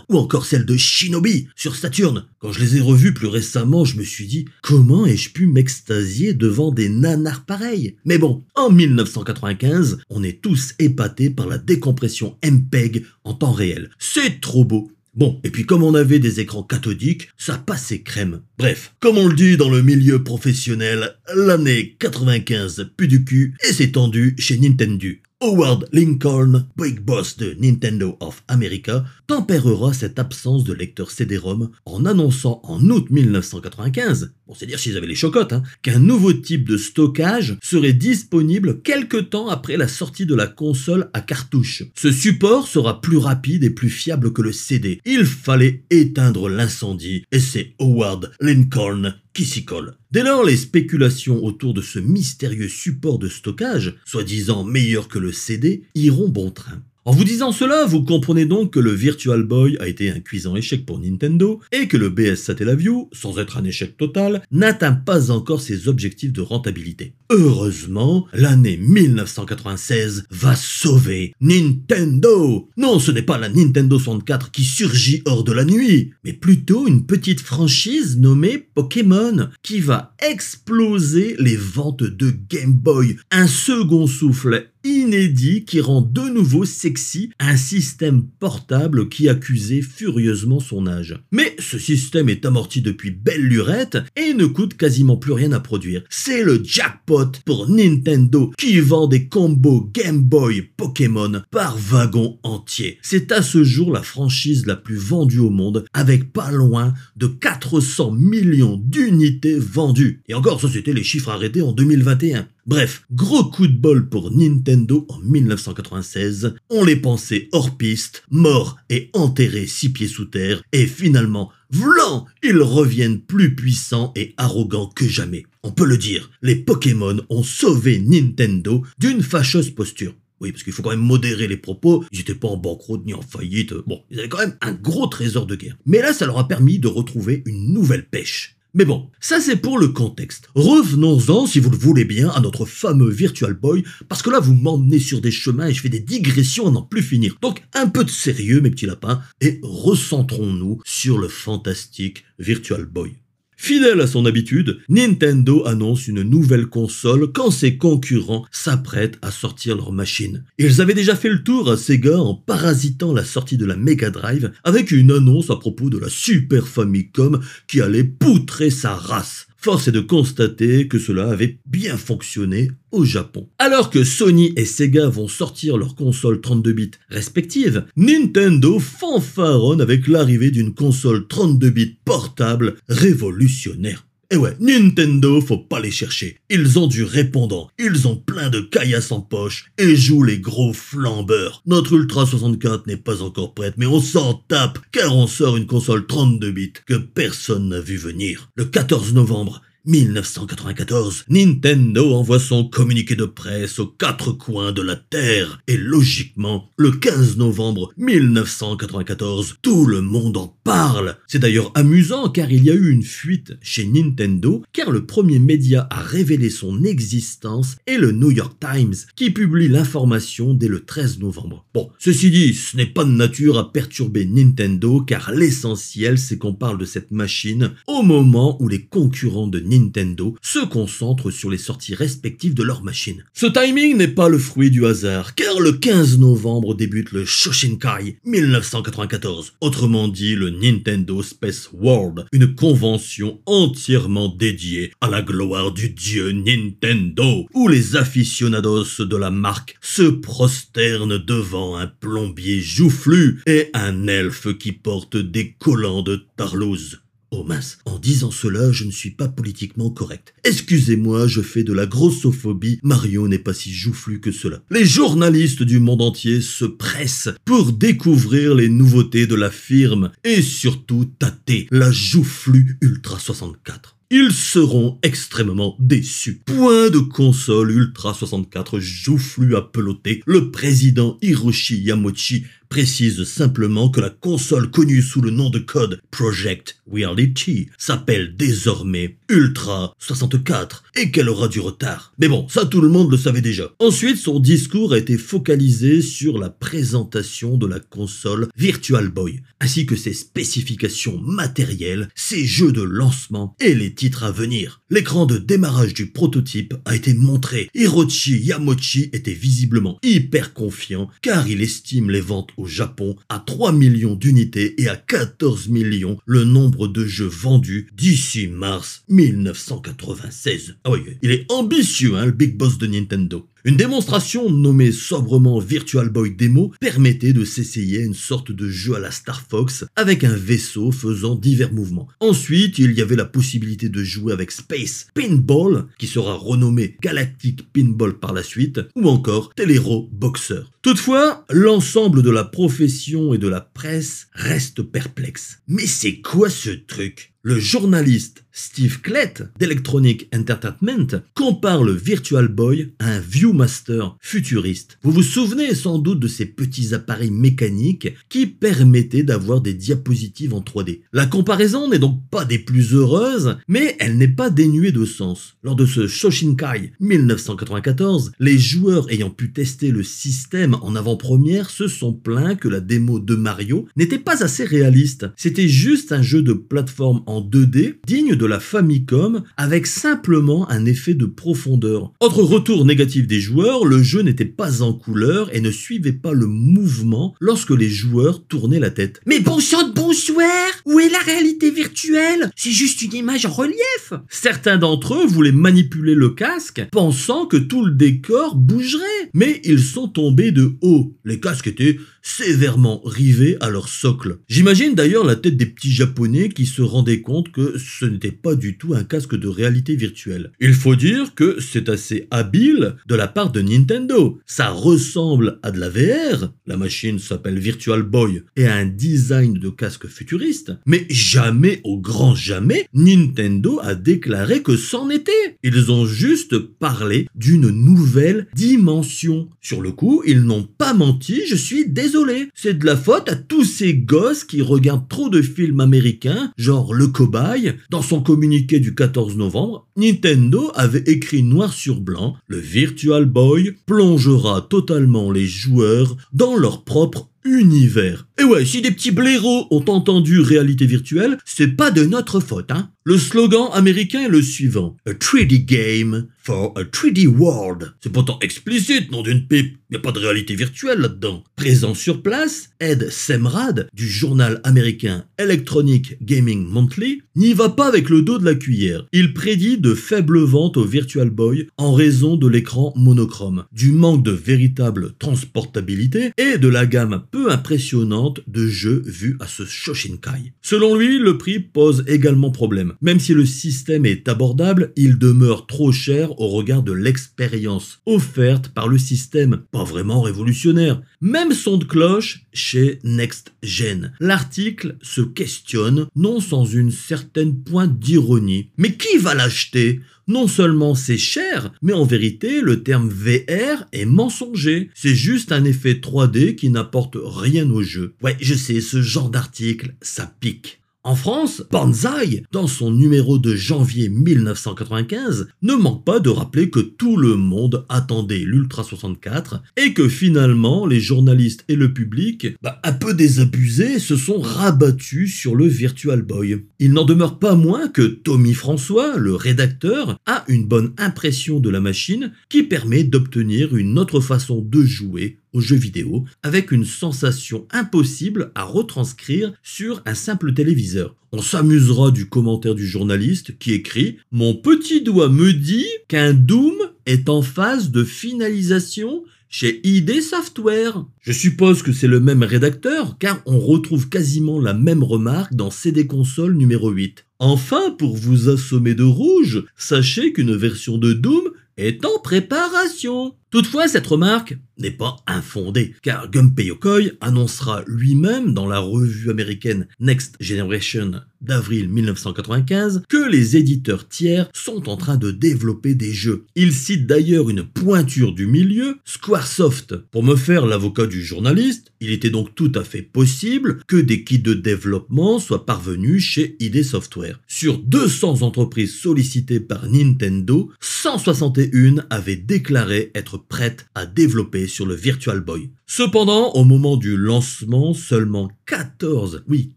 Ou 0.09 0.17
encore 0.17 0.45
celle 0.45 0.65
de 0.65 0.77
Shinobi 0.77 1.47
sur 1.55 1.75
Saturn. 1.75 2.25
Quand 2.39 2.51
je 2.51 2.59
les 2.59 2.77
ai 2.77 2.81
revus 2.81 3.13
plus 3.13 3.27
récemment, 3.27 3.85
je 3.85 3.97
me 3.97 4.03
suis 4.03 4.27
dit, 4.27 4.45
comment 4.61 5.05
ai-je 5.05 5.31
pu 5.31 5.45
m'extasier 5.45 6.33
devant 6.33 6.71
des 6.71 6.89
nanars 6.89 7.45
pareils? 7.45 7.95
Mais 8.05 8.17
bon, 8.17 8.43
en 8.55 8.69
1995, 8.69 9.99
on 10.09 10.23
est 10.23 10.41
tous 10.41 10.73
épatés 10.79 11.29
par 11.29 11.47
la 11.47 11.57
décompression 11.57 12.37
MPEG 12.43 13.05
en 13.23 13.33
temps 13.33 13.51
réel. 13.51 13.91
C'est 13.99 14.41
trop 14.41 14.65
beau. 14.65 14.91
Bon, 15.13 15.41
et 15.43 15.49
puis 15.49 15.65
comme 15.65 15.83
on 15.83 15.93
avait 15.93 16.19
des 16.19 16.39
écrans 16.39 16.63
cathodiques, 16.63 17.29
ça 17.37 17.57
passait 17.57 18.01
crème. 18.01 18.41
Bref, 18.57 18.93
comme 19.01 19.17
on 19.17 19.27
le 19.27 19.35
dit 19.35 19.57
dans 19.57 19.69
le 19.69 19.81
milieu 19.81 20.23
professionnel, 20.23 21.17
l'année 21.35 21.97
95 21.99 22.91
pue 22.95 23.09
du 23.09 23.25
cul 23.25 23.57
et 23.67 23.73
s'est 23.73 23.91
tendue 23.91 24.35
chez 24.39 24.57
Nintendo. 24.57 25.09
Howard 25.43 25.89
Lincoln, 25.91 26.67
Big 26.77 26.99
Boss 26.99 27.35
de 27.35 27.55
Nintendo 27.59 28.15
of 28.19 28.43
America, 28.47 29.03
tempérera 29.25 29.91
cette 29.91 30.19
absence 30.19 30.63
de 30.63 30.73
lecteur 30.73 31.09
CD-ROM 31.09 31.71
en 31.85 32.05
annonçant 32.05 32.61
en 32.63 32.79
août 32.91 33.09
1995, 33.09 34.35
bon 34.45 34.53
c'est 34.53 34.67
dire 34.67 34.77
s'ils 34.77 34.97
avaient 34.97 35.07
les 35.07 35.15
chocottes, 35.15 35.53
hein, 35.53 35.63
qu'un 35.81 35.97
nouveau 35.97 36.31
type 36.31 36.69
de 36.69 36.77
stockage 36.77 37.57
serait 37.63 37.93
disponible 37.93 38.83
quelque 38.83 39.17
temps 39.17 39.49
après 39.49 39.77
la 39.77 39.87
sortie 39.87 40.27
de 40.27 40.35
la 40.35 40.45
console 40.45 41.09
à 41.13 41.21
cartouche. 41.21 41.83
Ce 41.95 42.11
support 42.11 42.67
sera 42.67 43.01
plus 43.01 43.17
rapide 43.17 43.63
et 43.63 43.71
plus 43.71 43.89
fiable 43.89 44.33
que 44.33 44.43
le 44.43 44.51
CD. 44.51 45.01
Il 45.05 45.25
fallait 45.25 45.85
éteindre 45.89 46.49
l'incendie 46.49 47.23
et 47.31 47.39
c'est 47.39 47.73
Howard 47.79 48.31
Lincoln 48.39 49.15
qui 49.33 49.45
s'y 49.45 49.65
colle. 49.65 49.95
Dès 50.11 50.23
lors, 50.23 50.43
les 50.43 50.57
spéculations 50.57 51.43
autour 51.43 51.73
de 51.73 51.81
ce 51.81 51.99
mystérieux 51.99 52.67
support 52.67 53.19
de 53.19 53.29
stockage, 53.29 53.95
soi-disant 54.05 54.63
meilleur 54.63 55.07
que 55.07 55.19
le 55.19 55.31
CD, 55.31 55.83
iront 55.95 56.29
bon 56.29 56.51
train. 56.51 56.83
En 57.03 57.13
vous 57.13 57.23
disant 57.23 57.51
cela, 57.51 57.85
vous 57.85 58.03
comprenez 58.03 58.45
donc 58.45 58.73
que 58.73 58.79
le 58.79 58.91
Virtual 58.91 59.41
Boy 59.41 59.75
a 59.79 59.87
été 59.87 60.11
un 60.11 60.19
cuisant 60.19 60.55
échec 60.55 60.85
pour 60.85 60.99
Nintendo 60.99 61.59
et 61.71 61.87
que 61.87 61.97
le 61.97 62.09
BS 62.09 62.35
Satellaview, 62.35 63.09
sans 63.11 63.39
être 63.39 63.57
un 63.57 63.63
échec 63.63 63.97
total, 63.97 64.43
n'atteint 64.51 64.93
pas 64.93 65.31
encore 65.31 65.61
ses 65.61 65.87
objectifs 65.87 66.31
de 66.31 66.41
rentabilité. 66.41 67.15
Heureusement, 67.31 68.27
l'année 68.33 68.77
1996 68.77 70.25
va 70.29 70.55
sauver 70.55 71.33
Nintendo. 71.41 72.69
Non, 72.77 72.99
ce 72.99 73.09
n'est 73.09 73.23
pas 73.23 73.39
la 73.39 73.49
Nintendo 73.49 73.97
64 73.97 74.51
qui 74.51 74.63
surgit 74.63 75.23
hors 75.25 75.43
de 75.43 75.53
la 75.53 75.65
nuit, 75.65 76.11
mais 76.23 76.33
plutôt 76.33 76.87
une 76.87 77.07
petite 77.07 77.41
franchise 77.41 78.19
nommée 78.19 78.59
Pokémon 78.59 79.49
qui 79.63 79.79
va 79.79 80.13
exploser 80.19 81.35
les 81.39 81.55
ventes 81.55 82.03
de 82.03 82.31
Game 82.47 82.73
Boy. 82.73 83.17
Un 83.31 83.47
second 83.47 84.05
souffle 84.05 84.70
inédit 84.83 85.65
qui 85.65 85.81
rend 85.81 86.01
de 86.01 86.21
nouveau 86.21 86.65
sexy 86.65 87.31
un 87.39 87.57
système 87.57 88.25
portable 88.39 89.09
qui 89.09 89.29
accusait 89.29 89.81
furieusement 89.81 90.59
son 90.59 90.87
âge. 90.87 91.19
Mais 91.31 91.55
ce 91.59 91.77
système 91.77 92.29
est 92.29 92.45
amorti 92.45 92.81
depuis 92.81 93.11
belle 93.11 93.41
lurette 93.41 93.97
et 94.15 94.33
ne 94.33 94.45
coûte 94.45 94.75
quasiment 94.75 95.17
plus 95.17 95.33
rien 95.33 95.51
à 95.51 95.59
produire. 95.59 96.03
C'est 96.09 96.43
le 96.43 96.61
jackpot 96.63 97.31
pour 97.45 97.69
Nintendo 97.69 98.51
qui 98.57 98.79
vend 98.79 99.07
des 99.07 99.27
combos 99.27 99.89
Game 99.93 100.21
Boy 100.21 100.61
Pokémon 100.77 101.41
par 101.51 101.77
wagon 101.77 102.39
entier. 102.43 102.97
C'est 103.01 103.31
à 103.31 103.41
ce 103.41 103.63
jour 103.63 103.91
la 103.91 104.03
franchise 104.03 104.65
la 104.65 104.75
plus 104.75 104.97
vendue 104.97 105.39
au 105.39 105.49
monde 105.49 105.85
avec 105.93 106.31
pas 106.33 106.51
loin 106.51 106.93
de 107.15 107.27
400 107.27 108.11
millions 108.11 108.77
d'unités 108.77 109.57
vendues. 109.57 110.21
Et 110.27 110.33
encore, 110.33 110.61
ça 110.61 110.69
c'était 110.69 110.93
les 110.93 111.03
chiffres 111.03 111.29
arrêtés 111.29 111.61
en 111.61 111.71
2021. 111.71 112.47
Bref, 112.67 113.05
gros 113.11 113.45
coup 113.45 113.65
de 113.65 113.75
bol 113.75 114.07
pour 114.07 114.31
Nintendo 114.31 115.07
en 115.09 115.17
1996. 115.19 116.53
On 116.69 116.83
les 116.83 116.95
pensait 116.95 117.49
hors 117.53 117.75
piste, 117.75 118.23
morts 118.29 118.77
et 118.89 119.09
enterrés 119.13 119.65
six 119.65 119.89
pieds 119.89 120.07
sous 120.07 120.25
terre, 120.25 120.61
et 120.71 120.85
finalement, 120.85 121.51
vlan, 121.71 122.27
ils 122.43 122.61
reviennent 122.61 123.19
plus 123.19 123.55
puissants 123.55 124.13
et 124.15 124.35
arrogants 124.37 124.91
que 124.95 125.07
jamais. 125.07 125.43
On 125.63 125.71
peut 125.71 125.85
le 125.85 125.97
dire, 125.97 126.29
les 126.43 126.55
Pokémon 126.55 127.17
ont 127.29 127.43
sauvé 127.43 127.99
Nintendo 127.99 128.85
d'une 128.99 129.23
fâcheuse 129.23 129.71
posture. 129.71 130.13
Oui, 130.39 130.51
parce 130.51 130.63
qu'il 130.63 130.73
faut 130.73 130.83
quand 130.83 130.91
même 130.91 130.99
modérer 130.99 131.47
les 131.47 131.57
propos. 131.57 132.03
Ils 132.11 132.19
n'étaient 132.19 132.35
pas 132.35 132.47
en 132.47 132.57
banqueroute 132.57 133.05
ni 133.05 133.13
en 133.13 133.21
faillite. 133.21 133.73
Bon, 133.87 134.03
ils 134.09 134.19
avaient 134.19 134.29
quand 134.29 134.39
même 134.39 134.57
un 134.61 134.73
gros 134.73 135.07
trésor 135.07 135.45
de 135.45 135.55
guerre. 135.55 135.77
Mais 135.85 136.01
là, 136.01 136.13
ça 136.13 136.25
leur 136.25 136.39
a 136.39 136.47
permis 136.47 136.79
de 136.79 136.87
retrouver 136.87 137.43
une 137.45 137.73
nouvelle 137.73 138.07
pêche. 138.07 138.57
Mais 138.73 138.85
bon, 138.85 139.09
ça 139.19 139.41
c'est 139.41 139.57
pour 139.57 139.77
le 139.77 139.89
contexte. 139.89 140.47
Revenons-en, 140.55 141.45
si 141.45 141.59
vous 141.59 141.69
le 141.69 141.77
voulez 141.77 142.05
bien, 142.05 142.29
à 142.29 142.39
notre 142.39 142.65
fameux 142.65 143.09
Virtual 143.09 143.53
Boy, 143.53 143.83
parce 144.07 144.21
que 144.21 144.29
là 144.29 144.39
vous 144.39 144.53
m'emmenez 144.53 144.99
sur 144.99 145.19
des 145.19 145.31
chemins 145.31 145.67
et 145.67 145.73
je 145.73 145.81
fais 145.81 145.89
des 145.89 145.99
digressions 145.99 146.67
à 146.67 146.71
n'en 146.71 146.81
plus 146.81 147.03
finir. 147.03 147.35
Donc 147.41 147.61
un 147.73 147.87
peu 147.87 148.05
de 148.05 148.09
sérieux 148.09 148.61
mes 148.61 148.71
petits 148.71 148.85
lapins, 148.85 149.21
et 149.41 149.59
recentrons-nous 149.61 150.81
sur 150.85 151.17
le 151.17 151.27
fantastique 151.27 152.23
Virtual 152.39 152.85
Boy. 152.85 153.20
Fidèle 153.63 154.01
à 154.01 154.07
son 154.07 154.25
habitude, 154.25 154.79
Nintendo 154.89 155.67
annonce 155.67 156.07
une 156.07 156.23
nouvelle 156.23 156.65
console 156.65 157.31
quand 157.31 157.51
ses 157.51 157.77
concurrents 157.77 158.43
s'apprêtent 158.49 159.19
à 159.21 159.29
sortir 159.29 159.75
leur 159.75 159.91
machine. 159.91 160.43
Ils 160.57 160.81
avaient 160.81 160.95
déjà 160.95 161.15
fait 161.15 161.29
le 161.29 161.43
tour 161.43 161.69
à 161.69 161.77
Sega 161.77 162.17
en 162.17 162.33
parasitant 162.33 163.13
la 163.13 163.23
sortie 163.23 163.57
de 163.57 163.65
la 163.67 163.75
Mega 163.75 164.09
Drive 164.09 164.51
avec 164.63 164.89
une 164.89 165.11
annonce 165.11 165.51
à 165.51 165.57
propos 165.57 165.91
de 165.91 165.99
la 165.99 166.09
Super 166.09 166.67
Famicom 166.67 167.39
qui 167.67 167.81
allait 167.81 168.03
poutrer 168.03 168.71
sa 168.71 168.95
race. 168.95 169.45
Force 169.63 169.87
est 169.87 169.91
de 169.91 169.99
constater 169.99 170.87
que 170.87 170.97
cela 170.97 171.29
avait 171.29 171.59
bien 171.67 171.95
fonctionné 171.95 172.71
au 172.91 173.05
Japon. 173.05 173.47
Alors 173.59 173.91
que 173.91 174.03
Sony 174.03 174.53
et 174.55 174.65
Sega 174.65 175.07
vont 175.07 175.27
sortir 175.27 175.77
leurs 175.77 175.93
consoles 175.93 176.41
32 176.41 176.73
bits 176.73 176.91
respectives, 177.09 177.85
Nintendo 177.95 178.79
fanfaronne 178.79 179.79
avec 179.79 180.07
l'arrivée 180.07 180.49
d'une 180.49 180.73
console 180.73 181.27
32 181.27 181.69
bits 181.69 181.97
portable 182.03 182.77
révolutionnaire. 182.89 184.07
Et 184.33 184.37
ouais, 184.37 184.55
Nintendo, 184.61 185.41
faut 185.41 185.57
pas 185.57 185.81
les 185.81 185.91
chercher. 185.91 186.37
Ils 186.49 186.79
ont 186.79 186.87
du 186.87 187.03
répondant, 187.03 187.69
ils 187.77 188.07
ont 188.07 188.15
plein 188.15 188.49
de 188.49 188.61
caillasses 188.61 189.11
en 189.11 189.19
poche 189.19 189.73
et 189.77 189.93
jouent 189.93 190.23
les 190.23 190.39
gros 190.39 190.71
flambeurs. 190.71 191.61
Notre 191.65 191.91
Ultra 191.91 192.25
64 192.25 192.87
n'est 192.87 192.95
pas 192.95 193.23
encore 193.23 193.53
prête, 193.53 193.73
mais 193.75 193.85
on 193.85 193.99
s'en 193.99 194.35
tape 194.47 194.79
car 194.93 195.13
on 195.13 195.27
sort 195.27 195.57
une 195.57 195.65
console 195.65 196.07
32 196.07 196.51
bits 196.51 196.71
que 196.87 196.93
personne 196.93 197.67
n'a 197.67 197.81
vu 197.81 197.97
venir. 197.97 198.49
Le 198.55 198.63
14 198.63 199.13
novembre, 199.13 199.61
1994, 199.85 201.25
Nintendo 201.29 202.13
envoie 202.13 202.39
son 202.39 202.65
communiqué 202.65 203.15
de 203.15 203.25
presse 203.25 203.79
aux 203.79 203.87
quatre 203.87 204.31
coins 204.31 204.71
de 204.71 204.83
la 204.83 204.95
Terre 204.95 205.59
et 205.67 205.75
logiquement, 205.77 206.69
le 206.77 206.91
15 206.91 207.37
novembre 207.37 207.91
1994, 207.97 209.57
tout 209.63 209.87
le 209.87 210.01
monde 210.01 210.37
en 210.37 210.55
parle. 210.63 211.17
C'est 211.27 211.39
d'ailleurs 211.39 211.71
amusant 211.73 212.29
car 212.29 212.51
il 212.51 212.63
y 212.63 212.69
a 212.69 212.75
eu 212.75 212.91
une 212.91 213.01
fuite 213.01 213.53
chez 213.61 213.85
Nintendo 213.85 214.61
car 214.71 214.91
le 214.91 215.07
premier 215.07 215.39
média 215.39 215.87
à 215.89 216.01
révéler 216.01 216.51
son 216.51 216.83
existence 216.83 217.77
est 217.87 217.97
le 217.97 218.11
New 218.11 218.29
York 218.29 218.57
Times 218.59 218.93
qui 219.15 219.31
publie 219.31 219.67
l'information 219.67 220.53
dès 220.53 220.67
le 220.67 220.81
13 220.85 221.19
novembre. 221.19 221.65
Bon, 221.73 221.89
ceci 221.97 222.29
dit, 222.29 222.53
ce 222.53 222.77
n'est 222.77 222.85
pas 222.85 223.03
de 223.03 223.09
nature 223.09 223.57
à 223.57 223.73
perturber 223.73 224.25
Nintendo 224.25 225.01
car 225.01 225.31
l'essentiel 225.31 226.19
c'est 226.19 226.37
qu'on 226.37 226.53
parle 226.53 226.77
de 226.77 226.85
cette 226.85 227.09
machine 227.09 227.71
au 227.87 228.03
moment 228.03 228.61
où 228.61 228.67
les 228.67 228.85
concurrents 228.85 229.47
de 229.47 229.70
Nintendo 229.71 230.35
se 230.41 230.59
concentrent 230.59 231.31
sur 231.31 231.49
les 231.49 231.57
sorties 231.57 231.95
respectives 231.95 232.53
de 232.53 232.63
leurs 232.63 232.83
machines. 232.83 233.23
Ce 233.33 233.45
timing 233.45 233.97
n'est 233.97 234.07
pas 234.07 234.29
le 234.29 234.37
fruit 234.37 234.69
du 234.69 234.85
hasard, 234.85 235.33
car 235.35 235.59
le 235.59 235.71
15 235.71 236.19
novembre 236.19 236.75
débute 236.75 237.11
le 237.11 237.25
Shoshinkai 237.25 238.17
1994, 238.25 239.53
autrement 239.61 240.07
dit 240.07 240.35
le 240.35 240.49
Nintendo 240.49 241.23
Space 241.23 241.69
World, 241.73 242.25
une 242.31 242.53
convention 242.53 243.39
entièrement 243.45 244.27
dédiée 244.27 244.91
à 245.01 245.09
la 245.09 245.21
gloire 245.21 245.71
du 245.71 245.89
dieu 245.89 246.31
Nintendo, 246.31 247.47
où 247.53 247.67
les 247.67 247.95
aficionados 247.95 249.05
de 249.05 249.15
la 249.15 249.31
marque 249.31 249.77
se 249.81 250.03
prosternent 250.03 251.17
devant 251.17 251.77
un 251.77 251.87
plombier 251.87 252.59
joufflu 252.59 253.41
et 253.45 253.69
un 253.73 254.07
elfe 254.07 254.57
qui 254.57 254.71
porte 254.71 255.17
des 255.17 255.53
collants 255.59 256.03
de 256.03 256.25
Tarlouse. 256.35 257.01
Oh 257.33 257.45
mince, 257.45 257.77
en 257.85 257.97
disant 257.97 258.29
cela, 258.29 258.73
je 258.73 258.83
ne 258.83 258.91
suis 258.91 259.11
pas 259.11 259.29
politiquement 259.29 259.89
correct. 259.89 260.33
Excusez-moi, 260.43 261.27
je 261.27 261.39
fais 261.39 261.63
de 261.63 261.71
la 261.71 261.85
grossophobie, 261.85 262.79
Mario 262.83 263.29
n'est 263.29 263.39
pas 263.39 263.53
si 263.53 263.71
joufflu 263.71 264.19
que 264.19 264.33
cela. 264.33 264.61
Les 264.69 264.83
journalistes 264.83 265.63
du 265.63 265.79
monde 265.79 266.01
entier 266.01 266.41
se 266.41 266.65
pressent 266.65 267.29
pour 267.45 267.71
découvrir 267.71 268.53
les 268.53 268.67
nouveautés 268.67 269.27
de 269.27 269.35
la 269.35 269.49
firme 269.49 270.11
et 270.25 270.41
surtout 270.41 271.05
tâter 271.05 271.67
la 271.71 271.89
joufflue 271.89 272.77
Ultra 272.81 273.17
64 273.17 273.95
ils 274.13 274.33
seront 274.33 274.99
extrêmement 275.03 275.77
déçus. 275.79 276.41
Point 276.45 276.89
de 276.89 276.99
console 276.99 277.71
Ultra 277.71 278.13
64 278.13 278.77
joufflu 278.77 279.55
à 279.55 279.61
peloter, 279.61 280.21
le 280.25 280.51
président 280.51 281.17
Hiroshi 281.21 281.79
Yamochi 281.79 282.43
précise 282.71 283.25
simplement 283.25 283.89
que 283.89 283.99
la 283.99 284.09
console 284.09 284.71
connue 284.71 285.01
sous 285.01 285.19
le 285.19 285.29
nom 285.29 285.49
de 285.49 285.59
code 285.59 285.99
Project 286.09 286.81
Reality 286.89 287.67
s'appelle 287.77 288.37
désormais 288.37 289.17
Ultra 289.27 289.93
64 289.99 290.85
et 290.95 291.11
qu'elle 291.11 291.27
aura 291.27 291.49
du 291.49 291.59
retard. 291.59 292.13
Mais 292.17 292.29
bon, 292.29 292.47
ça 292.47 292.65
tout 292.65 292.79
le 292.79 292.87
monde 292.87 293.11
le 293.11 293.17
savait 293.17 293.41
déjà. 293.41 293.69
Ensuite, 293.79 294.15
son 294.15 294.39
discours 294.39 294.93
a 294.93 294.97
été 294.97 295.17
focalisé 295.17 296.01
sur 296.01 296.37
la 296.37 296.49
présentation 296.49 297.57
de 297.57 297.67
la 297.67 297.81
console 297.81 298.47
Virtual 298.55 299.09
Boy, 299.09 299.41
ainsi 299.59 299.85
que 299.85 299.97
ses 299.97 300.13
spécifications 300.13 301.19
matérielles, 301.19 302.07
ses 302.15 302.45
jeux 302.45 302.71
de 302.71 302.83
lancement 302.83 303.53
et 303.59 303.75
les 303.75 303.93
titres 303.93 304.23
à 304.23 304.31
venir. 304.31 304.79
L'écran 304.89 305.25
de 305.25 305.37
démarrage 305.37 305.93
du 305.93 306.07
prototype 306.07 306.75
a 306.85 306.95
été 306.95 307.13
montré. 307.13 307.69
Hiroshi 307.75 308.39
Yamochi 308.39 309.09
était 309.11 309.33
visiblement 309.33 309.99
hyper 310.03 310.53
confiant 310.53 311.09
car 311.21 311.49
il 311.49 311.61
estime 311.61 312.09
les 312.09 312.21
ventes 312.21 312.51
au 312.61 312.67
Japon 312.67 313.15
à 313.29 313.39
3 313.39 313.71
millions 313.71 314.15
d'unités 314.15 314.81
et 314.81 314.87
à 314.87 314.95
14 314.95 315.69
millions 315.69 316.17
le 316.25 316.43
nombre 316.43 316.87
de 316.87 317.05
jeux 317.05 317.25
vendus 317.25 317.87
d'ici 317.93 318.47
mars 318.47 319.03
1996. 319.09 320.77
Ah 320.83 320.91
oui, 320.91 320.99
il 321.21 321.31
est 321.31 321.51
ambitieux, 321.51 322.15
hein, 322.15 322.25
le 322.25 322.31
big 322.31 322.55
boss 322.55 322.77
de 322.77 322.87
Nintendo. 322.87 323.47
Une 323.63 323.77
démonstration 323.77 324.49
nommée 324.49 324.91
sobrement 324.91 325.59
Virtual 325.59 326.09
Boy 326.09 326.35
Demo 326.35 326.73
permettait 326.79 327.31
de 327.31 327.45
s'essayer 327.45 327.99
une 327.99 328.15
sorte 328.15 328.51
de 328.51 328.67
jeu 328.67 328.95
à 328.95 328.99
la 328.99 329.11
Star 329.11 329.43
Fox 329.47 329.85
avec 329.95 330.23
un 330.23 330.35
vaisseau 330.35 330.91
faisant 330.91 331.35
divers 331.35 331.71
mouvements. 331.71 332.07
Ensuite, 332.19 332.79
il 332.79 332.93
y 332.93 333.01
avait 333.01 333.15
la 333.15 333.25
possibilité 333.25 333.87
de 333.87 334.03
jouer 334.03 334.33
avec 334.33 334.49
Space 334.49 335.07
Pinball, 335.13 335.85
qui 335.99 336.07
sera 336.07 336.33
renommé 336.33 336.97
Galactic 337.03 337.71
Pinball 337.71 338.17
par 338.17 338.33
la 338.33 338.41
suite, 338.41 338.81
ou 338.95 339.07
encore 339.07 339.53
Telero 339.53 340.09
Boxer. 340.11 340.63
Toutefois, 340.81 341.45
l'ensemble 341.51 342.23
de 342.23 342.31
la 342.31 342.43
profession 342.43 343.35
et 343.35 343.37
de 343.37 343.47
la 343.47 343.61
presse 343.61 344.27
reste 344.33 344.81
perplexe. 344.81 345.59
Mais 345.67 345.85
c'est 345.85 346.19
quoi 346.21 346.49
ce 346.49 346.71
truc? 346.71 347.31
Le 347.43 347.57
journaliste 347.57 348.43
Steve 348.53 348.99
Klett 349.01 349.43
d'Electronic 349.57 350.27
Entertainment 350.35 351.21
compare 351.33 351.83
le 351.83 351.93
Virtual 351.93 352.47
Boy 352.47 352.93
à 352.99 353.13
un 353.13 353.19
Viewmaster 353.19 354.17
futuriste. 354.19 354.99
Vous 355.03 355.11
vous 355.11 355.23
souvenez 355.23 355.73
sans 355.73 355.99
doute 355.99 356.19
de 356.19 356.27
ces 356.27 356.45
petits 356.45 356.93
appareils 356.93 357.31
mécaniques 357.31 358.13
qui 358.29 358.45
permettaient 358.45 359.23
d'avoir 359.23 359.61
des 359.61 359.73
diapositives 359.73 360.53
en 360.53 360.59
3D. 360.59 361.01
La 361.13 361.25
comparaison 361.25 361.89
n'est 361.89 361.97
donc 361.97 362.19
pas 362.29 362.45
des 362.45 362.59
plus 362.59 362.93
heureuses, 362.93 363.57
mais 363.67 363.95
elle 363.99 364.17
n'est 364.17 364.27
pas 364.27 364.49
dénuée 364.49 364.91
de 364.91 365.05
sens. 365.05 365.55
Lors 365.63 365.75
de 365.75 365.85
ce 365.85 366.07
Shoshinkai 366.07 366.91
1994, 366.99 368.33
les 368.39 368.59
joueurs 368.59 369.09
ayant 369.09 369.29
pu 369.29 369.53
tester 369.53 369.91
le 369.91 370.03
système 370.03 370.75
en 370.81 370.95
avant-première 370.95 371.69
se 371.69 371.87
sont 371.87 372.13
plaints 372.13 372.55
que 372.55 372.67
la 372.67 372.81
démo 372.81 373.19
de 373.19 373.35
Mario 373.35 373.87
n'était 373.95 374.19
pas 374.19 374.43
assez 374.43 374.65
réaliste. 374.65 375.27
C'était 375.37 375.69
juste 375.69 376.11
un 376.11 376.21
jeu 376.21 376.41
de 376.41 376.53
plateforme 376.53 377.23
en 377.31 377.41
2D 377.41 377.95
digne 378.05 378.35
de 378.35 378.45
la 378.45 378.59
Famicom 378.59 379.43
avec 379.55 379.87
simplement 379.87 380.69
un 380.69 380.85
effet 380.85 381.13
de 381.13 381.25
profondeur. 381.25 382.11
Autre 382.19 382.43
retour 382.43 382.83
négatif 382.85 383.25
des 383.25 383.39
joueurs, 383.39 383.85
le 383.85 384.03
jeu 384.03 384.21
n'était 384.21 384.45
pas 384.45 384.81
en 384.81 384.93
couleur 384.93 385.53
et 385.55 385.61
ne 385.61 385.71
suivait 385.71 386.11
pas 386.11 386.33
le 386.33 386.45
mouvement 386.45 387.33
lorsque 387.39 387.71
les 387.71 387.89
joueurs 387.89 388.45
tournaient 388.45 388.79
la 388.79 388.89
tête. 388.89 389.21
Mais 389.25 389.39
bon 389.39 389.59
sang 389.59 389.87
de 389.87 389.93
bonsoir 389.93 390.49
Où 390.85 390.99
est 390.99 391.09
la 391.09 391.19
réalité 391.19 391.71
virtuelle? 391.71 392.51
C'est 392.55 392.71
juste 392.71 393.01
une 393.01 393.13
image 393.13 393.45
en 393.45 393.51
relief 393.51 394.13
Certains 394.29 394.77
d'entre 394.77 395.15
eux 395.15 395.25
voulaient 395.25 395.51
manipuler 395.51 396.15
le 396.15 396.29
casque 396.31 396.83
pensant 396.91 397.45
que 397.45 397.57
tout 397.57 397.85
le 397.85 397.93
décor 397.93 398.55
bougerait, 398.55 399.29
mais 399.33 399.61
ils 399.63 399.79
sont 399.79 400.07
tombés 400.07 400.51
de 400.51 400.73
haut. 400.81 401.15
Les 401.23 401.39
casques 401.39 401.67
étaient 401.67 401.97
sévèrement 402.21 403.01
rivés 403.05 403.57
à 403.61 403.69
leur 403.69 403.87
socle. 403.87 404.39
J'imagine 404.47 404.95
d'ailleurs 404.95 405.25
la 405.25 405.35
tête 405.35 405.57
des 405.57 405.65
petits 405.65 405.91
japonais 405.91 406.49
qui 406.49 406.65
se 406.65 406.81
rendaient 406.81 407.20
compte 407.21 407.51
que 407.51 407.77
ce 407.77 408.05
n'était 408.05 408.31
pas 408.31 408.55
du 408.55 408.77
tout 408.77 408.93
un 408.93 409.03
casque 409.03 409.35
de 409.35 409.47
réalité 409.47 409.95
virtuelle. 409.95 410.51
Il 410.59 410.73
faut 410.73 410.95
dire 410.95 411.35
que 411.35 411.59
c'est 411.59 411.89
assez 411.89 412.27
habile 412.31 412.95
de 413.07 413.15
la 413.15 413.27
part 413.27 413.51
de 413.51 413.61
Nintendo. 413.61 414.39
Ça 414.45 414.69
ressemble 414.69 415.59
à 415.63 415.71
de 415.71 415.79
la 415.79 415.89
VR, 415.89 416.51
la 416.65 416.77
machine 416.77 417.19
s'appelle 417.19 417.59
Virtual 417.59 418.03
Boy 418.03 418.43
et 418.55 418.67
a 418.67 418.75
un 418.75 418.85
design 418.85 419.53
de 419.53 419.69
casque 419.69 420.07
futuriste, 420.07 420.73
mais 420.85 421.05
jamais 421.09 421.81
au 421.83 421.99
grand 421.99 422.35
jamais 422.35 422.87
Nintendo 422.93 423.79
a 423.81 423.95
déclaré 423.95 424.61
que 424.61 424.75
c'en 424.75 425.09
était. 425.09 425.57
Ils 425.63 425.91
ont 425.91 426.05
juste 426.05 426.57
parlé 426.57 427.27
d'une 427.35 427.69
nouvelle 427.69 428.47
dimension. 428.55 429.49
Sur 429.61 429.81
le 429.81 429.91
coup, 429.91 430.23
ils 430.25 430.41
n'ont 430.41 430.63
pas 430.63 430.93
menti, 430.93 431.41
je 431.47 431.55
suis 431.55 431.87
désolé. 431.87 432.49
C'est 432.53 432.77
de 432.77 432.85
la 432.85 432.97
faute 432.97 433.29
à 433.29 433.35
tous 433.35 433.65
ces 433.65 433.93
gosses 433.93 434.43
qui 434.43 434.61
regardent 434.61 435.07
trop 435.09 435.29
de 435.29 435.41
films 435.41 435.79
américains, 435.79 436.51
genre 436.57 436.93
Le 436.93 437.07
Cobaye. 437.11 437.75
Dans 437.89 438.01
son 438.01 438.21
communiqué 438.21 438.79
du 438.79 438.95
14 438.95 439.37
novembre, 439.37 439.87
Nintendo 439.97 440.71
avait 440.75 441.03
écrit 441.07 441.43
noir 441.43 441.73
sur 441.73 441.99
blanc, 441.99 442.35
le 442.47 442.57
Virtual 442.57 443.25
Boy 443.25 443.75
plongera 443.85 444.61
totalement 444.69 445.31
les 445.31 445.45
joueurs 445.45 446.17
dans 446.33 446.55
leur 446.55 446.83
propre 446.83 447.29
univers. 447.43 448.27
Et 448.39 448.43
ouais, 448.43 448.65
si 448.65 448.81
des 448.81 448.91
petits 448.91 449.11
blaireaux 449.11 449.67
ont 449.71 449.85
entendu 449.87 450.39
réalité 450.39 450.85
virtuelle, 450.85 451.37
c'est 451.45 451.75
pas 451.75 451.91
de 451.91 452.05
notre 452.05 452.39
faute, 452.39 452.71
hein. 452.71 452.89
Le 453.03 453.17
slogan 453.17 453.67
américain 453.73 454.21
est 454.25 454.29
le 454.29 454.43
suivant. 454.43 454.95
A 455.07 455.13
3D 455.13 455.65
game 455.65 456.27
for 456.43 456.73
a 456.75 456.83
3D 456.83 457.27
world. 457.27 457.93
C'est 458.01 458.11
pourtant 458.11 458.39
explicite, 458.41 459.11
nom 459.11 459.21
d'une 459.21 459.47
pipe. 459.47 459.77
Y 459.91 459.97
a 459.97 459.99
pas 459.99 460.13
de 460.13 460.19
réalité 460.19 460.55
virtuelle 460.55 460.99
là-dedans. 460.99 461.43
Présent 461.57 461.93
sur 461.93 462.21
place, 462.21 462.69
Ed 462.79 463.09
Semrad, 463.11 463.89
du 463.93 464.07
journal 464.07 464.61
américain 464.63 465.25
Electronic 465.37 466.15
Gaming 466.23 466.65
Monthly, 466.65 467.23
n'y 467.35 467.53
va 467.53 467.67
pas 467.69 467.87
avec 467.87 468.09
le 468.09 468.21
dos 468.21 468.39
de 468.39 468.45
la 468.45 468.55
cuillère. 468.55 469.05
Il 469.11 469.33
prédit 469.33 469.77
de 469.77 469.93
faibles 469.93 470.39
ventes 470.39 470.77
au 470.77 470.85
Virtual 470.85 471.29
Boy 471.29 471.67
en 471.77 471.93
raison 471.93 472.37
de 472.37 472.47
l'écran 472.47 472.93
monochrome, 472.95 473.65
du 473.73 473.91
manque 473.91 474.23
de 474.23 474.31
véritable 474.31 475.13
transportabilité 475.19 476.31
et 476.37 476.57
de 476.57 476.67
la 476.69 476.85
gamme 476.85 477.23
peu 477.29 477.51
impressionnante 477.51 478.39
de 478.47 478.67
jeux 478.67 479.03
vus 479.05 479.35
à 479.41 479.47
ce 479.47 479.65
Shoshinkai. 479.65 480.53
Selon 480.61 480.95
lui, 480.95 481.19
le 481.19 481.37
prix 481.37 481.59
pose 481.59 482.05
également 482.07 482.51
problème. 482.51 482.93
Même 483.01 483.19
si 483.19 483.33
le 483.33 483.45
système 483.45 484.05
est 484.05 484.29
abordable, 484.29 484.93
il 484.95 485.17
demeure 485.17 485.67
trop 485.67 485.91
cher 485.91 486.30
au 486.39 486.47
regard 486.47 486.83
de 486.83 486.91
l'expérience 486.91 487.99
offerte 488.05 488.69
par 488.69 488.87
le 488.87 488.97
système, 488.97 489.63
pas 489.71 489.83
vraiment 489.83 490.21
révolutionnaire. 490.21 491.01
Même 491.21 491.53
son 491.53 491.77
de 491.77 491.85
cloche 491.85 492.45
chez 492.53 492.99
Next 493.03 493.53
Gen. 493.63 494.13
L'article 494.19 494.97
se 495.01 495.21
questionne, 495.21 496.07
non 496.15 496.39
sans 496.39 496.65
une 496.65 496.91
certaine 496.91 497.63
pointe 497.63 497.99
d'ironie. 497.99 498.69
Mais 498.77 498.95
qui 498.95 499.17
va 499.17 499.33
l'acheter? 499.33 500.01
Non 500.27 500.47
seulement 500.47 500.95
c'est 500.95 501.17
cher, 501.17 501.73
mais 501.81 501.93
en 501.93 502.05
vérité, 502.05 502.61
le 502.61 502.83
terme 502.83 503.09
VR 503.09 503.85
est 503.91 504.05
mensonger. 504.05 504.89
C'est 504.93 505.15
juste 505.15 505.51
un 505.51 505.65
effet 505.65 505.93
3D 505.93 506.55
qui 506.55 506.69
n'apporte 506.69 507.17
rien 507.21 507.69
au 507.69 507.81
jeu. 507.81 508.13
Ouais, 508.21 508.37
je 508.39 508.53
sais, 508.53 508.81
ce 508.81 509.01
genre 509.01 509.29
d'article, 509.29 509.95
ça 510.01 510.33
pique. 510.39 510.80
En 511.03 511.15
France, 511.15 511.63
Banzai, 511.71 512.43
dans 512.51 512.67
son 512.67 512.91
numéro 512.91 513.39
de 513.39 513.55
janvier 513.55 514.07
1995, 514.07 515.47
ne 515.63 515.73
manque 515.73 516.05
pas 516.05 516.19
de 516.19 516.29
rappeler 516.29 516.69
que 516.69 516.79
tout 516.79 517.17
le 517.17 517.35
monde 517.37 517.87
attendait 517.89 518.43
l'Ultra 518.45 518.83
64 518.83 519.63
et 519.77 519.93
que 519.95 520.07
finalement 520.07 520.85
les 520.85 520.99
journalistes 520.99 521.65
et 521.67 521.75
le 521.75 521.91
public, 521.91 522.49
bah, 522.61 522.79
un 522.83 522.93
peu 522.93 523.15
désabusés, 523.15 523.97
se 523.97 524.15
sont 524.15 524.39
rabattus 524.39 525.33
sur 525.33 525.55
le 525.55 525.65
Virtual 525.65 526.21
Boy. 526.21 526.65
Il 526.77 526.93
n'en 526.93 527.05
demeure 527.05 527.39
pas 527.39 527.55
moins 527.55 527.87
que 527.87 528.03
Tommy 528.03 528.53
François, 528.53 529.17
le 529.17 529.33
rédacteur, 529.33 530.19
a 530.27 530.45
une 530.49 530.67
bonne 530.67 530.93
impression 530.99 531.59
de 531.59 531.71
la 531.71 531.81
machine 531.81 532.31
qui 532.47 532.61
permet 532.61 533.03
d'obtenir 533.03 533.75
une 533.75 533.97
autre 533.97 534.19
façon 534.19 534.61
de 534.61 534.83
jouer 534.83 535.40
jeux 535.59 535.75
vidéo 535.75 536.25
avec 536.43 536.71
une 536.71 536.85
sensation 536.85 537.67
impossible 537.71 538.51
à 538.55 538.63
retranscrire 538.63 539.53
sur 539.63 540.01
un 540.05 540.15
simple 540.15 540.53
téléviseur. 540.53 541.15
On 541.33 541.41
s'amusera 541.41 542.11
du 542.11 542.27
commentaire 542.27 542.75
du 542.75 542.85
journaliste 542.85 543.57
qui 543.57 543.73
écrit 543.73 544.17
Mon 544.31 544.53
petit 544.53 545.01
doigt 545.01 545.29
me 545.29 545.53
dit 545.53 545.87
qu'un 546.07 546.33
Doom 546.33 546.75
est 547.05 547.29
en 547.29 547.41
phase 547.41 547.91
de 547.91 548.03
finalisation 548.03 549.23
chez 549.51 549.81
ID 549.85 550.21
Software. 550.21 551.05
Je 551.19 551.33
suppose 551.33 551.83
que 551.83 551.91
c'est 551.91 552.07
le 552.07 552.21
même 552.21 552.43
rédacteur 552.43 553.17
car 553.19 553.41
on 553.45 553.59
retrouve 553.59 554.09
quasiment 554.09 554.59
la 554.59 554.73
même 554.73 555.03
remarque 555.03 555.53
dans 555.53 555.69
CD 555.69 556.07
console 556.07 556.55
numéro 556.55 556.89
8. 556.89 557.25
Enfin, 557.39 557.91
pour 557.97 558.15
vous 558.15 558.49
assommer 558.49 558.93
de 558.93 559.03
rouge, 559.03 559.65
sachez 559.75 560.31
qu'une 560.31 560.55
version 560.55 560.97
de 560.97 561.13
Doom 561.13 561.51
est 561.77 562.05
en 562.05 562.19
préparation. 562.19 563.35
Toutefois, 563.49 563.87
cette 563.87 564.07
remarque 564.07 564.57
n'est 564.81 564.91
pas 564.91 565.17
infondée, 565.27 565.93
car 566.01 566.29
Gunpei 566.29 566.65
Yokoi 566.65 567.11
annoncera 567.21 567.83
lui-même 567.87 568.53
dans 568.53 568.67
la 568.67 568.79
revue 568.79 569.29
américaine 569.29 569.87
Next 569.99 570.35
Generation 570.39 571.21
d'avril 571.41 571.89
1995 571.89 573.03
que 573.09 573.29
les 573.29 573.57
éditeurs 573.57 574.07
tiers 574.07 574.49
sont 574.53 574.89
en 574.89 574.97
train 574.97 575.17
de 575.17 575.31
développer 575.31 575.95
des 575.95 576.13
jeux. 576.13 576.45
Il 576.55 576.73
cite 576.73 577.07
d'ailleurs 577.07 577.49
une 577.49 577.63
pointure 577.63 578.33
du 578.33 578.47
milieu, 578.47 578.97
Squaresoft. 579.05 579.95
Pour 580.11 580.23
me 580.23 580.35
faire 580.35 580.65
l'avocat 580.65 581.07
du 581.07 581.23
journaliste, 581.23 581.91
il 581.99 582.11
était 582.11 582.29
donc 582.29 582.55
tout 582.55 582.71
à 582.75 582.83
fait 582.83 583.01
possible 583.01 583.79
que 583.87 583.97
des 583.97 584.23
kits 584.23 584.39
de 584.39 584.53
développement 584.53 585.39
soient 585.39 585.65
parvenus 585.65 586.23
chez 586.23 586.55
ID 586.59 586.83
Software. 586.83 587.39
Sur 587.47 587.79
200 587.79 588.41
entreprises 588.43 588.95
sollicitées 588.95 589.59
par 589.59 589.87
Nintendo, 589.89 590.71
161 590.79 592.05
avaient 592.09 592.35
déclaré 592.35 593.11
être 593.15 593.37
prête 593.37 593.87
à 593.95 594.05
développer 594.05 594.67
sur 594.71 594.85
le 594.85 594.95
Virtual 594.95 595.39
Boy. 595.41 595.69
Cependant, 595.85 596.51
au 596.53 596.63
moment 596.63 596.97
du 596.97 597.17
lancement, 597.17 597.93
seulement 597.93 598.49
14, 598.65 599.43
oui 599.47 599.73